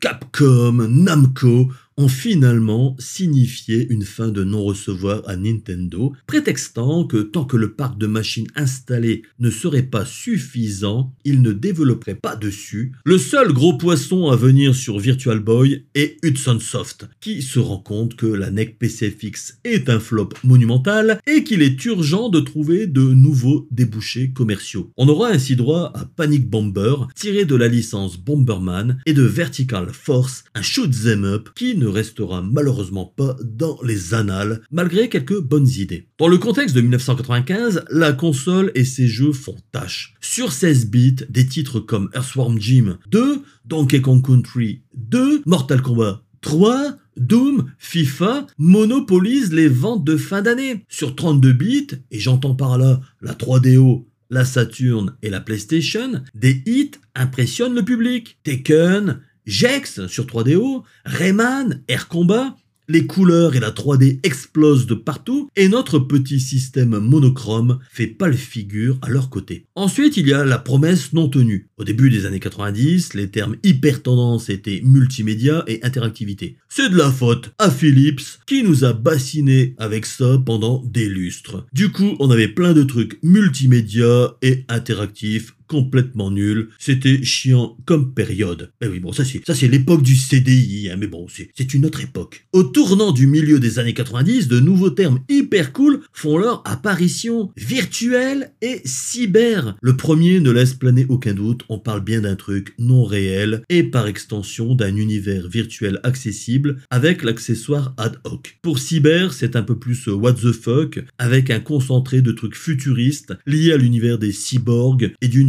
Capcom, 0.01 0.85
Namco 0.89 1.73
ont 1.97 2.07
finalement 2.07 2.95
signifié 2.99 3.87
une 3.89 4.03
fin 4.03 4.27
de 4.27 4.43
non-recevoir 4.43 5.21
à 5.27 5.35
Nintendo, 5.37 6.13
prétextant 6.27 7.05
que 7.05 7.17
tant 7.17 7.45
que 7.45 7.57
le 7.57 7.73
parc 7.73 7.97
de 7.97 8.07
machines 8.07 8.47
installé 8.55 9.23
ne 9.39 9.49
serait 9.49 9.83
pas 9.83 10.05
suffisant, 10.05 11.13
ils 11.23 11.41
ne 11.41 11.53
développeraient 11.53 12.15
pas 12.15 12.35
dessus. 12.35 12.91
Le 13.05 13.17
seul 13.17 13.53
gros 13.53 13.77
poisson 13.77 14.29
à 14.29 14.35
venir 14.35 14.75
sur 14.75 14.99
Virtual 14.99 15.39
Boy 15.39 15.85
est 15.95 16.17
Hudson 16.23 16.59
Soft, 16.59 17.07
qui 17.21 17.41
se 17.41 17.59
rend 17.59 17.79
compte 17.79 18.15
que 18.15 18.25
la 18.25 18.51
NEC 18.51 18.77
PCFX 18.77 19.59
est 19.63 19.89
un 19.89 19.99
flop 19.99 20.29
monumental 20.43 21.19
et 21.27 21.43
qu'il 21.43 21.61
est 21.61 21.83
urgent 21.85 22.29
de 22.29 22.39
trouver 22.39 22.87
de 22.87 23.01
nouveaux 23.01 23.67
débouchés 23.71 24.31
commerciaux. 24.31 24.91
On 24.97 25.07
aura 25.07 25.29
ainsi 25.29 25.55
droit 25.55 25.91
à 25.95 26.05
Panic 26.05 26.49
Bomber, 26.49 26.95
tiré 27.15 27.45
de 27.45 27.55
la 27.55 27.67
licence 27.67 28.17
Bomberman, 28.17 28.99
et 29.05 29.13
de 29.13 29.23
Vertical 29.23 29.89
Force, 29.91 30.43
un 30.53 30.61
shoot 30.61 30.91
them 31.03 31.23
up 31.23 31.49
qui 31.55 31.75
ne 31.77 31.84
restera 31.87 32.41
malheureusement 32.41 33.05
pas 33.05 33.35
dans 33.43 33.79
les 33.83 34.13
annales, 34.13 34.61
malgré 34.71 35.09
quelques 35.09 35.39
bonnes 35.39 35.67
idées. 35.67 36.07
Dans 36.17 36.27
le 36.27 36.37
contexte 36.37 36.75
de 36.75 36.81
1995, 36.81 37.85
la 37.89 38.13
console 38.13 38.71
et 38.75 38.85
ses 38.85 39.07
jeux 39.07 39.33
font 39.33 39.57
tâche. 39.71 40.15
Sur 40.21 40.51
16 40.51 40.87
bits, 40.87 41.15
des 41.29 41.45
titres 41.45 41.79
comme 41.79 42.09
Earthworm 42.13 42.59
Jim 42.59 42.97
2, 43.11 43.41
Donkey 43.65 44.01
Kong 44.01 44.25
Country 44.25 44.81
2, 44.95 45.43
Mortal 45.45 45.81
Kombat 45.81 46.21
3, 46.41 46.97
Doom, 47.17 47.71
FIFA 47.77 48.47
monopolisent 48.57 49.53
les 49.53 49.67
ventes 49.67 50.03
de 50.03 50.17
fin 50.17 50.41
d'année. 50.41 50.85
Sur 50.89 51.15
32 51.15 51.53
bits, 51.53 51.87
et 52.11 52.19
j'entends 52.19 52.55
par 52.55 52.77
là 52.77 53.01
la 53.21 53.33
3DO, 53.33 54.05
la 54.29 54.45
Saturn 54.45 55.15
et 55.21 55.29
la 55.29 55.39
PlayStation, 55.39 56.21
des 56.33 56.61
hits 56.65 56.91
impressionnent 57.15 57.75
le 57.75 57.85
public. 57.85 58.37
Tekken, 58.43 59.21
Jex 59.45 60.07
sur 60.07 60.25
3DO, 60.25 60.83
Rayman, 61.05 61.81
Air 61.87 62.07
Combat, 62.07 62.55
les 62.87 63.07
couleurs 63.07 63.55
et 63.55 63.59
la 63.59 63.71
3D 63.71 64.19
explosent 64.23 64.85
de 64.85 64.93
partout 64.93 65.49
et 65.55 65.69
notre 65.69 65.97
petit 65.97 66.39
système 66.39 66.99
monochrome 66.99 67.79
fait 67.89 68.07
pâle 68.07 68.35
figure 68.35 68.99
à 69.01 69.09
leur 69.09 69.29
côté. 69.29 69.65
Ensuite, 69.75 70.17
il 70.17 70.27
y 70.27 70.33
a 70.33 70.45
la 70.45 70.59
promesse 70.59 71.13
non 71.13 71.27
tenue. 71.27 71.67
Au 71.77 71.83
début 71.83 72.09
des 72.09 72.25
années 72.25 72.39
90, 72.39 73.15
les 73.15 73.29
termes 73.29 73.55
hyper 73.63 74.03
tendance 74.03 74.49
étaient 74.49 74.81
multimédia 74.83 75.63
et 75.67 75.83
interactivité. 75.83 76.57
C'est 76.69 76.89
de 76.89 76.97
la 76.97 77.11
faute 77.11 77.51
à 77.57 77.71
Philips 77.71 78.39
qui 78.45 78.63
nous 78.63 78.83
a 78.83 78.93
bassiné 78.93 79.73
avec 79.77 80.05
ça 80.05 80.37
pendant 80.45 80.83
des 80.85 81.09
lustres. 81.09 81.65
Du 81.73 81.91
coup, 81.91 82.15
on 82.19 82.29
avait 82.29 82.47
plein 82.47 82.73
de 82.73 82.83
trucs 82.83 83.17
multimédia 83.23 84.35
et 84.41 84.63
interactifs 84.69 85.54
complètement 85.67 86.31
nul. 86.31 86.69
C'était 86.79 87.23
chiant 87.23 87.77
comme 87.85 88.13
période. 88.13 88.71
Mais 88.81 88.87
oui, 88.87 88.99
bon, 88.99 89.11
ça 89.11 89.25
c'est, 89.25 89.41
ça 89.45 89.55
c'est 89.55 89.67
l'époque 89.67 90.03
du 90.03 90.15
CDI, 90.15 90.89
hein, 90.89 90.97
mais 90.99 91.07
bon, 91.07 91.27
c'est, 91.29 91.49
c'est 91.55 91.73
une 91.73 91.85
autre 91.85 92.01
époque. 92.01 92.47
Au 92.53 92.63
tournant 92.63 93.11
du 93.11 93.27
milieu 93.27 93.59
des 93.59 93.79
années 93.79 93.93
90, 93.93 94.47
de 94.47 94.59
nouveaux 94.59 94.89
termes 94.89 95.19
hyper 95.29 95.73
cool 95.73 96.01
font 96.13 96.37
leur 96.37 96.61
apparition. 96.65 97.51
Virtuel 97.57 98.51
et 98.61 98.81
cyber. 98.85 99.75
Le 99.81 99.97
premier 99.97 100.39
ne 100.39 100.51
laisse 100.51 100.73
planer 100.73 101.05
aucun 101.09 101.33
doute, 101.33 101.63
on 101.69 101.79
parle 101.79 102.03
bien 102.03 102.21
d'un 102.21 102.35
truc 102.35 102.73
non 102.79 103.03
réel 103.03 103.63
et 103.69 103.83
par 103.83 104.07
extension 104.07 104.75
d'un 104.75 104.95
univers 104.95 105.47
virtuel 105.47 105.99
accessible 106.03 106.77
avec 106.89 107.23
l'accessoire 107.23 107.93
ad 107.97 108.17
hoc. 108.23 108.57
Pour 108.61 108.79
cyber, 108.79 109.33
c'est 109.33 109.55
un 109.55 109.63
peu 109.63 109.77
plus 109.77 110.07
what 110.07 110.33
the 110.33 110.51
fuck, 110.51 110.99
avec 111.17 111.49
un 111.49 111.59
concentré 111.59 112.21
de 112.21 112.31
trucs 112.31 112.55
futuristes 112.55 113.33
liés 113.45 113.71
à 113.71 113.77
l'univers 113.77 114.17
des 114.17 114.31
cyborgs 114.31 115.13
et 115.21 115.27
du 115.27 115.45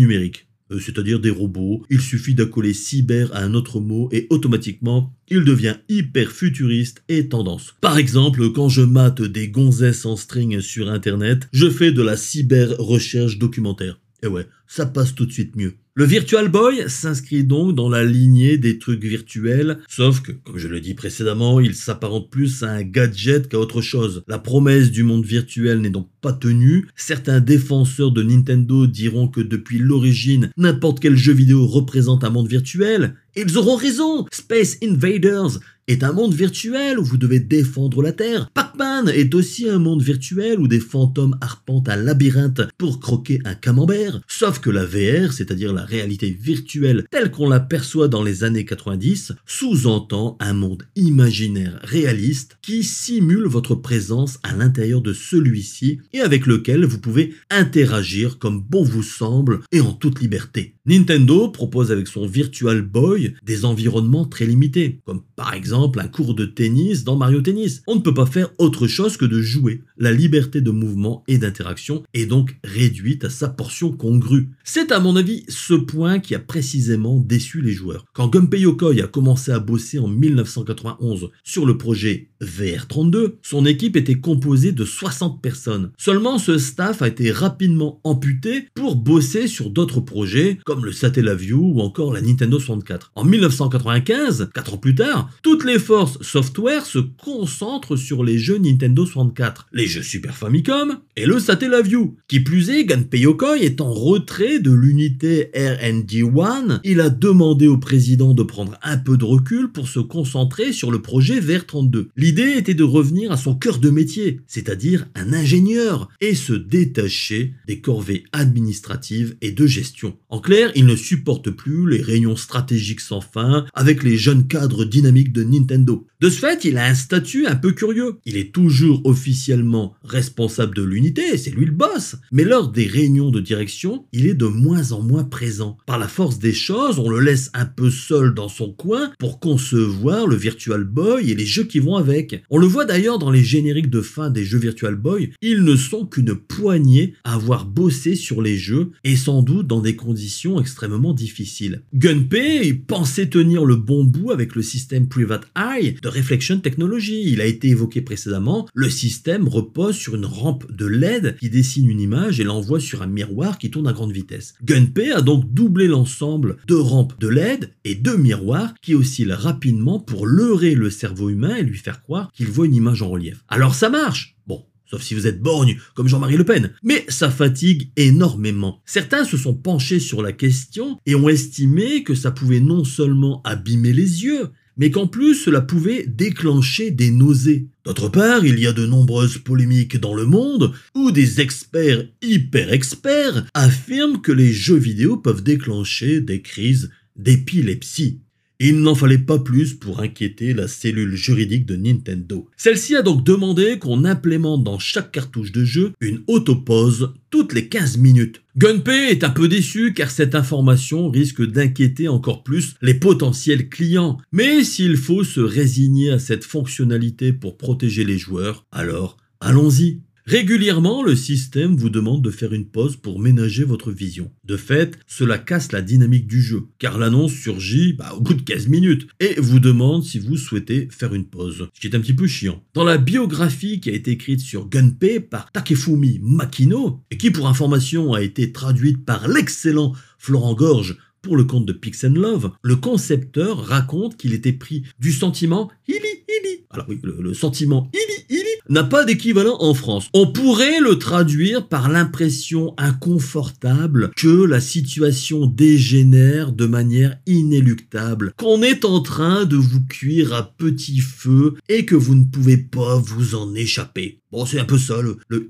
euh, 0.70 0.80
c'est-à-dire 0.80 1.20
des 1.20 1.30
robots. 1.30 1.84
Il 1.90 2.00
suffit 2.00 2.34
d'accoler 2.34 2.74
cyber 2.74 3.34
à 3.34 3.40
un 3.40 3.54
autre 3.54 3.80
mot 3.80 4.08
et 4.12 4.26
automatiquement, 4.30 5.14
il 5.28 5.44
devient 5.44 5.76
hyper 5.88 6.30
futuriste 6.30 7.02
et 7.08 7.28
tendance. 7.28 7.74
Par 7.80 7.98
exemple, 7.98 8.50
quand 8.52 8.68
je 8.68 8.82
mate 8.82 9.22
des 9.22 9.48
gonzesses 9.48 10.06
en 10.06 10.16
string 10.16 10.60
sur 10.60 10.90
internet, 10.90 11.48
je 11.52 11.70
fais 11.70 11.92
de 11.92 12.02
la 12.02 12.16
cyber 12.16 12.76
recherche 12.78 13.38
documentaire. 13.38 14.00
Et 14.22 14.26
ouais, 14.26 14.46
ça 14.66 14.86
passe 14.86 15.14
tout 15.14 15.26
de 15.26 15.32
suite 15.32 15.56
mieux. 15.56 15.74
Le 15.98 16.04
Virtual 16.04 16.48
Boy 16.48 16.90
s'inscrit 16.90 17.42
donc 17.42 17.74
dans 17.74 17.88
la 17.88 18.04
lignée 18.04 18.58
des 18.58 18.78
trucs 18.78 19.02
virtuels, 19.02 19.78
sauf 19.88 20.20
que, 20.20 20.30
comme 20.30 20.58
je 20.58 20.68
le 20.68 20.78
dis 20.78 20.92
précédemment, 20.92 21.58
il 21.58 21.74
s'apparente 21.74 22.28
plus 22.28 22.62
à 22.62 22.70
un 22.70 22.82
gadget 22.82 23.48
qu'à 23.48 23.58
autre 23.58 23.80
chose. 23.80 24.22
La 24.28 24.38
promesse 24.38 24.90
du 24.90 25.04
monde 25.04 25.24
virtuel 25.24 25.80
n'est 25.80 25.88
donc 25.88 26.10
pas 26.20 26.34
tenue. 26.34 26.86
Certains 26.96 27.40
défenseurs 27.40 28.12
de 28.12 28.22
Nintendo 28.22 28.86
diront 28.86 29.28
que 29.28 29.40
depuis 29.40 29.78
l'origine, 29.78 30.50
n'importe 30.58 31.00
quel 31.00 31.16
jeu 31.16 31.32
vidéo 31.32 31.66
représente 31.66 32.24
un 32.24 32.30
monde 32.30 32.48
virtuel. 32.48 33.14
Ils 33.34 33.56
auront 33.56 33.76
raison 33.76 34.26
Space 34.32 34.76
Invaders 34.82 35.60
est 35.88 36.02
un 36.02 36.12
monde 36.12 36.34
virtuel 36.34 36.98
où 36.98 37.04
vous 37.04 37.16
devez 37.16 37.40
défendre 37.40 38.02
la 38.02 38.12
Terre. 38.12 38.50
Pac-Man 38.54 39.08
est 39.08 39.34
aussi 39.34 39.68
un 39.68 39.78
monde 39.78 40.02
virtuel 40.02 40.58
où 40.58 40.68
des 40.68 40.80
fantômes 40.80 41.36
arpentent 41.40 41.88
un 41.88 41.96
labyrinthe 41.96 42.62
pour 42.78 43.00
croquer 43.00 43.40
un 43.44 43.54
camembert. 43.54 44.20
Sauf 44.26 44.60
que 44.60 44.70
la 44.70 44.84
VR, 44.84 45.32
c'est-à-dire 45.32 45.72
la 45.72 45.84
réalité 45.84 46.30
virtuelle 46.30 47.04
telle 47.10 47.30
qu'on 47.30 47.48
la 47.48 47.60
perçoit 47.60 48.08
dans 48.08 48.22
les 48.22 48.44
années 48.44 48.64
90, 48.64 49.32
sous-entend 49.46 50.36
un 50.40 50.52
monde 50.52 50.84
imaginaire 50.96 51.78
réaliste 51.82 52.58
qui 52.62 52.84
simule 52.84 53.46
votre 53.46 53.74
présence 53.74 54.38
à 54.42 54.54
l'intérieur 54.54 55.02
de 55.02 55.12
celui-ci 55.12 56.00
et 56.12 56.20
avec 56.20 56.46
lequel 56.46 56.84
vous 56.84 56.98
pouvez 56.98 57.34
interagir 57.50 58.38
comme 58.38 58.60
bon 58.60 58.82
vous 58.82 59.02
semble 59.02 59.60
et 59.72 59.80
en 59.80 59.92
toute 59.92 60.20
liberté. 60.20 60.75
Nintendo 60.86 61.48
propose 61.48 61.90
avec 61.90 62.06
son 62.06 62.26
Virtual 62.28 62.80
Boy 62.80 63.34
des 63.44 63.64
environnements 63.64 64.24
très 64.24 64.46
limités, 64.46 65.00
comme 65.04 65.22
par 65.34 65.52
exemple 65.52 65.98
un 65.98 66.06
cours 66.06 66.34
de 66.34 66.44
tennis 66.44 67.02
dans 67.02 67.16
Mario 67.16 67.40
Tennis. 67.40 67.82
On 67.88 67.96
ne 67.96 68.00
peut 68.00 68.14
pas 68.14 68.24
faire 68.24 68.50
autre 68.58 68.86
chose 68.86 69.16
que 69.16 69.24
de 69.24 69.42
jouer. 69.42 69.82
La 69.98 70.12
liberté 70.12 70.60
de 70.60 70.70
mouvement 70.70 71.24
et 71.26 71.38
d'interaction 71.38 72.04
est 72.14 72.26
donc 72.26 72.56
réduite 72.62 73.24
à 73.24 73.30
sa 73.30 73.48
portion 73.48 73.90
congrue. 73.90 74.50
C'est 74.62 74.92
à 74.92 75.00
mon 75.00 75.16
avis 75.16 75.44
ce 75.48 75.74
point 75.74 76.20
qui 76.20 76.36
a 76.36 76.38
précisément 76.38 77.18
déçu 77.18 77.62
les 77.62 77.72
joueurs. 77.72 78.04
Quand 78.12 78.28
Gunpei 78.28 78.60
Yokoi 78.60 79.02
a 79.02 79.08
commencé 79.08 79.50
à 79.50 79.58
bosser 79.58 79.98
en 79.98 80.06
1991 80.06 81.30
sur 81.42 81.66
le 81.66 81.76
projet 81.76 82.28
VR32, 82.42 83.34
son 83.42 83.66
équipe 83.66 83.96
était 83.96 84.20
composée 84.20 84.70
de 84.70 84.84
60 84.84 85.42
personnes. 85.42 85.90
Seulement 85.98 86.38
ce 86.38 86.58
staff 86.58 87.02
a 87.02 87.08
été 87.08 87.32
rapidement 87.32 88.00
amputé 88.04 88.68
pour 88.74 88.94
bosser 88.94 89.48
sur 89.48 89.70
d'autres 89.70 90.00
projets 90.00 90.58
comme 90.64 90.75
le 90.84 90.92
Satellaview 90.92 91.72
ou 91.74 91.80
encore 91.80 92.12
la 92.12 92.20
Nintendo 92.20 92.58
64. 92.58 93.12
En 93.14 93.24
1995, 93.24 94.50
4 94.54 94.74
ans 94.74 94.78
plus 94.78 94.94
tard, 94.94 95.30
toutes 95.42 95.64
les 95.64 95.78
forces 95.78 96.20
software 96.22 96.86
se 96.86 96.98
concentrent 96.98 97.96
sur 97.96 98.24
les 98.24 98.38
jeux 98.38 98.58
Nintendo 98.58 99.06
64, 99.06 99.68
les 99.72 99.86
jeux 99.86 100.02
Super 100.02 100.36
Famicom 100.36 100.98
et 101.16 101.26
le 101.26 101.38
Satellaview. 101.38 102.16
Qui 102.28 102.40
plus 102.40 102.70
est, 102.70 102.84
Gunpei 102.84 103.20
Yokoi 103.20 103.58
est 103.58 103.80
en 103.80 103.92
retrait 103.92 104.58
de 104.58 104.72
l'unité 104.72 105.50
RND1, 105.54 106.80
il 106.84 107.00
a 107.00 107.10
demandé 107.10 107.66
au 107.66 107.78
président 107.78 108.34
de 108.34 108.42
prendre 108.42 108.78
un 108.82 108.98
peu 108.98 109.16
de 109.16 109.24
recul 109.24 109.72
pour 109.72 109.88
se 109.88 110.00
concentrer 110.00 110.72
sur 110.72 110.90
le 110.90 111.02
projet 111.02 111.40
VR32. 111.40 112.08
L'idée 112.16 112.54
était 112.56 112.74
de 112.74 112.84
revenir 112.84 113.32
à 113.32 113.36
son 113.36 113.54
cœur 113.54 113.78
de 113.78 113.90
métier, 113.90 114.40
c'est-à-dire 114.46 115.06
un 115.14 115.32
ingénieur, 115.32 116.08
et 116.20 116.34
se 116.34 116.52
détacher 116.52 117.54
des 117.66 117.80
corvées 117.80 118.24
administratives 118.32 119.36
et 119.40 119.52
de 119.52 119.66
gestion. 119.66 120.16
En 120.28 120.40
clair, 120.40 120.65
il 120.74 120.86
ne 120.86 120.96
supporte 120.96 121.50
plus 121.50 121.88
les 121.88 122.02
réunions 122.02 122.36
stratégiques 122.36 123.00
sans 123.00 123.20
fin 123.20 123.66
avec 123.74 124.02
les 124.02 124.16
jeunes 124.16 124.46
cadres 124.46 124.84
dynamiques 124.84 125.32
de 125.32 125.44
Nintendo. 125.44 126.06
De 126.18 126.30
ce 126.30 126.38
fait, 126.38 126.64
il 126.64 126.78
a 126.78 126.86
un 126.86 126.94
statut 126.94 127.46
un 127.46 127.56
peu 127.56 127.72
curieux. 127.72 128.16
Il 128.24 128.38
est 128.38 128.50
toujours 128.50 129.02
officiellement 129.04 129.94
responsable 130.02 130.74
de 130.74 130.82
l'unité, 130.82 131.36
c'est 131.36 131.50
lui 131.50 131.66
le 131.66 131.72
boss, 131.72 132.16
mais 132.32 132.44
lors 132.44 132.72
des 132.72 132.86
réunions 132.86 133.30
de 133.30 133.38
direction, 133.38 134.06
il 134.14 134.26
est 134.26 134.34
de 134.34 134.46
moins 134.46 134.92
en 134.92 135.02
moins 135.02 135.24
présent. 135.24 135.76
Par 135.84 135.98
la 135.98 136.08
force 136.08 136.38
des 136.38 136.54
choses, 136.54 136.98
on 136.98 137.10
le 137.10 137.20
laisse 137.20 137.50
un 137.52 137.66
peu 137.66 137.90
seul 137.90 138.32
dans 138.32 138.48
son 138.48 138.72
coin 138.72 139.12
pour 139.18 139.40
concevoir 139.40 140.26
le 140.26 140.36
Virtual 140.36 140.84
Boy 140.84 141.30
et 141.30 141.34
les 141.34 141.44
jeux 141.44 141.64
qui 141.64 141.80
vont 141.80 141.96
avec. 141.96 142.42
On 142.48 142.56
le 142.56 142.66
voit 142.66 142.86
d'ailleurs 142.86 143.18
dans 143.18 143.30
les 143.30 143.44
génériques 143.44 143.90
de 143.90 144.00
fin 144.00 144.30
des 144.30 144.44
jeux 144.44 144.58
Virtual 144.58 144.94
Boy, 144.94 145.32
ils 145.42 145.64
ne 145.64 145.76
sont 145.76 146.06
qu'une 146.06 146.34
poignée 146.34 147.12
à 147.24 147.34
avoir 147.34 147.66
bossé 147.66 148.14
sur 148.14 148.40
les 148.40 148.56
jeux 148.56 148.92
et 149.04 149.16
sans 149.16 149.42
doute 149.42 149.66
dans 149.66 149.82
des 149.82 149.96
conditions 149.96 150.58
extrêmement 150.60 151.12
difficiles. 151.12 151.82
Gunpei 151.92 152.72
pensait 152.72 153.28
tenir 153.28 153.66
le 153.66 153.76
bon 153.76 154.04
bout 154.04 154.30
avec 154.30 154.54
le 154.54 154.62
système 154.62 155.08
Private 155.08 155.46
Eye 155.54 155.96
Reflection 156.08 156.60
Technology. 156.60 157.22
Il 157.26 157.40
a 157.40 157.46
été 157.46 157.68
évoqué 157.68 158.00
précédemment. 158.00 158.68
Le 158.74 158.90
système 158.90 159.48
repose 159.48 159.96
sur 159.96 160.14
une 160.14 160.24
rampe 160.24 160.70
de 160.72 160.86
LED 160.86 161.36
qui 161.38 161.50
dessine 161.50 161.88
une 161.88 162.00
image 162.00 162.40
et 162.40 162.44
l'envoie 162.44 162.80
sur 162.80 163.02
un 163.02 163.06
miroir 163.06 163.58
qui 163.58 163.70
tourne 163.70 163.88
à 163.88 163.92
grande 163.92 164.12
vitesse. 164.12 164.54
Gunpei 164.64 165.12
a 165.12 165.20
donc 165.20 165.52
doublé 165.52 165.88
l'ensemble 165.88 166.56
de 166.66 166.74
rampes 166.74 167.18
de 167.20 167.28
LED 167.28 167.72
et 167.84 167.94
de 167.94 168.12
miroirs 168.12 168.74
qui 168.82 168.94
oscillent 168.94 169.32
rapidement 169.32 170.00
pour 170.00 170.26
leurrer 170.26 170.74
le 170.74 170.90
cerveau 170.90 171.30
humain 171.30 171.56
et 171.56 171.62
lui 171.62 171.78
faire 171.78 172.02
croire 172.02 172.30
qu'il 172.32 172.48
voit 172.48 172.66
une 172.66 172.74
image 172.74 173.02
en 173.02 173.10
relief. 173.10 173.44
Alors 173.48 173.74
ça 173.74 173.88
marche 173.88 174.36
Bon, 174.46 174.64
Sauf 174.88 175.02
si 175.02 175.14
vous 175.14 175.26
êtes 175.26 175.42
borgne, 175.42 175.78
comme 175.94 176.06
Jean-Marie 176.06 176.36
Le 176.36 176.44
Pen. 176.44 176.72
Mais 176.84 177.04
ça 177.08 177.28
fatigue 177.28 177.90
énormément. 177.96 178.80
Certains 178.86 179.24
se 179.24 179.36
sont 179.36 179.54
penchés 179.54 179.98
sur 179.98 180.22
la 180.22 180.32
question 180.32 180.98
et 181.06 181.16
ont 181.16 181.28
estimé 181.28 182.04
que 182.04 182.14
ça 182.14 182.30
pouvait 182.30 182.60
non 182.60 182.84
seulement 182.84 183.42
abîmer 183.42 183.92
les 183.92 184.22
yeux, 184.24 184.50
mais 184.76 184.90
qu'en 184.90 185.06
plus 185.06 185.34
cela 185.34 185.60
pouvait 185.60 186.06
déclencher 186.06 186.90
des 186.90 187.10
nausées. 187.10 187.68
D'autre 187.84 188.08
part, 188.08 188.44
il 188.44 188.58
y 188.58 188.66
a 188.66 188.72
de 188.72 188.86
nombreuses 188.86 189.38
polémiques 189.38 189.98
dans 189.98 190.14
le 190.14 190.26
monde 190.26 190.72
où 190.94 191.10
des 191.12 191.40
experts 191.40 192.06
hyper 192.22 192.72
experts 192.72 193.46
affirment 193.54 194.20
que 194.20 194.32
les 194.32 194.52
jeux 194.52 194.78
vidéo 194.78 195.16
peuvent 195.16 195.42
déclencher 195.42 196.20
des 196.20 196.42
crises 196.42 196.90
d'épilepsie. 197.16 198.20
Il 198.58 198.80
n'en 198.80 198.94
fallait 198.94 199.18
pas 199.18 199.38
plus 199.38 199.74
pour 199.74 200.00
inquiéter 200.00 200.54
la 200.54 200.66
cellule 200.66 201.14
juridique 201.14 201.66
de 201.66 201.76
Nintendo. 201.76 202.48
Celle-ci 202.56 202.96
a 202.96 203.02
donc 203.02 203.22
demandé 203.22 203.78
qu'on 203.78 204.04
implémente 204.04 204.64
dans 204.64 204.78
chaque 204.78 205.12
cartouche 205.12 205.52
de 205.52 205.64
jeu 205.64 205.92
une 206.00 206.22
autopause 206.26 207.12
toutes 207.28 207.52
les 207.52 207.68
15 207.68 207.98
minutes. 207.98 208.42
Gunpei 208.56 209.10
est 209.10 209.24
un 209.24 209.30
peu 209.30 209.48
déçu 209.48 209.92
car 209.92 210.10
cette 210.10 210.34
information 210.34 211.10
risque 211.10 211.44
d'inquiéter 211.44 212.08
encore 212.08 212.44
plus 212.44 212.76
les 212.80 212.94
potentiels 212.94 213.68
clients. 213.68 214.16
Mais 214.32 214.64
s'il 214.64 214.96
faut 214.96 215.24
se 215.24 215.40
résigner 215.40 216.10
à 216.10 216.18
cette 216.18 216.44
fonctionnalité 216.44 217.34
pour 217.34 217.58
protéger 217.58 218.04
les 218.04 218.16
joueurs, 218.16 218.64
alors 218.72 219.18
allons-y. 219.40 220.00
Régulièrement, 220.26 221.04
le 221.04 221.14
système 221.14 221.76
vous 221.76 221.88
demande 221.88 222.20
de 222.20 222.32
faire 222.32 222.52
une 222.52 222.66
pause 222.66 222.96
pour 222.96 223.20
ménager 223.20 223.62
votre 223.62 223.92
vision. 223.92 224.32
De 224.42 224.56
fait, 224.56 224.98
cela 225.06 225.38
casse 225.38 225.70
la 225.70 225.82
dynamique 225.82 226.26
du 226.26 226.42
jeu, 226.42 226.64
car 226.80 226.98
l'annonce 226.98 227.32
surgit 227.32 227.92
bah, 227.92 228.12
au 228.16 228.20
bout 228.20 228.34
de 228.34 228.42
15 228.42 228.66
minutes 228.66 229.06
et 229.20 229.34
vous 229.38 229.60
demande 229.60 230.02
si 230.02 230.18
vous 230.18 230.36
souhaitez 230.36 230.88
faire 230.90 231.14
une 231.14 231.26
pause, 231.26 231.68
ce 231.72 231.80
qui 231.80 231.86
est 231.86 231.94
un 231.94 232.00
petit 232.00 232.12
peu 232.12 232.26
chiant. 232.26 232.60
Dans 232.74 232.82
la 232.82 232.98
biographie 232.98 233.78
qui 233.78 233.88
a 233.88 233.92
été 233.92 234.10
écrite 234.10 234.40
sur 234.40 234.68
Gunpei 234.68 235.20
par 235.20 235.52
Takefumi 235.52 236.18
Makino, 236.20 237.04
et 237.12 237.18
qui 237.18 237.30
pour 237.30 237.46
information 237.46 238.12
a 238.12 238.20
été 238.20 238.50
traduite 238.50 239.04
par 239.04 239.28
l'excellent 239.28 239.92
Florent 240.18 240.54
Gorge 240.54 240.96
pour 241.26 241.36
le 241.36 241.42
compte 241.42 241.66
de 241.66 241.72
Pix 241.72 242.04
Love, 242.04 242.52
le 242.62 242.76
concepteur 242.76 243.58
raconte 243.58 244.16
qu'il 244.16 244.32
était 244.32 244.52
pris 244.52 244.84
du 245.00 245.10
sentiment 245.10 245.72
ili 245.88 245.96
ili. 246.28 246.60
Alors 246.70 246.86
oui, 246.88 247.00
le, 247.02 247.34
sentiment 247.34 247.90
ili 247.92 248.38
ili 248.38 248.48
n'a 248.68 248.84
pas 248.84 249.04
d'équivalent 249.04 249.56
en 249.58 249.74
France. 249.74 250.08
On 250.14 250.28
pourrait 250.28 250.78
le 250.78 251.00
traduire 251.00 251.66
par 251.66 251.88
l'impression 251.88 252.74
inconfortable 252.78 254.12
que 254.16 254.44
la 254.44 254.60
situation 254.60 255.46
dégénère 255.46 256.52
de 256.52 256.66
manière 256.66 257.18
inéluctable, 257.26 258.32
qu'on 258.36 258.62
est 258.62 258.84
en 258.84 259.00
train 259.00 259.46
de 259.46 259.56
vous 259.56 259.84
cuire 259.84 260.32
à 260.32 260.54
petit 260.56 261.00
feu 261.00 261.54
et 261.68 261.84
que 261.84 261.96
vous 261.96 262.14
ne 262.14 262.24
pouvez 262.24 262.56
pas 262.56 262.98
vous 262.98 263.34
en 263.34 263.52
échapper. 263.56 264.20
Bon, 264.30 264.46
c'est 264.46 264.60
un 264.60 264.64
peu 264.64 264.78
ça 264.78 265.02
le, 265.02 265.16
le. 265.28 265.48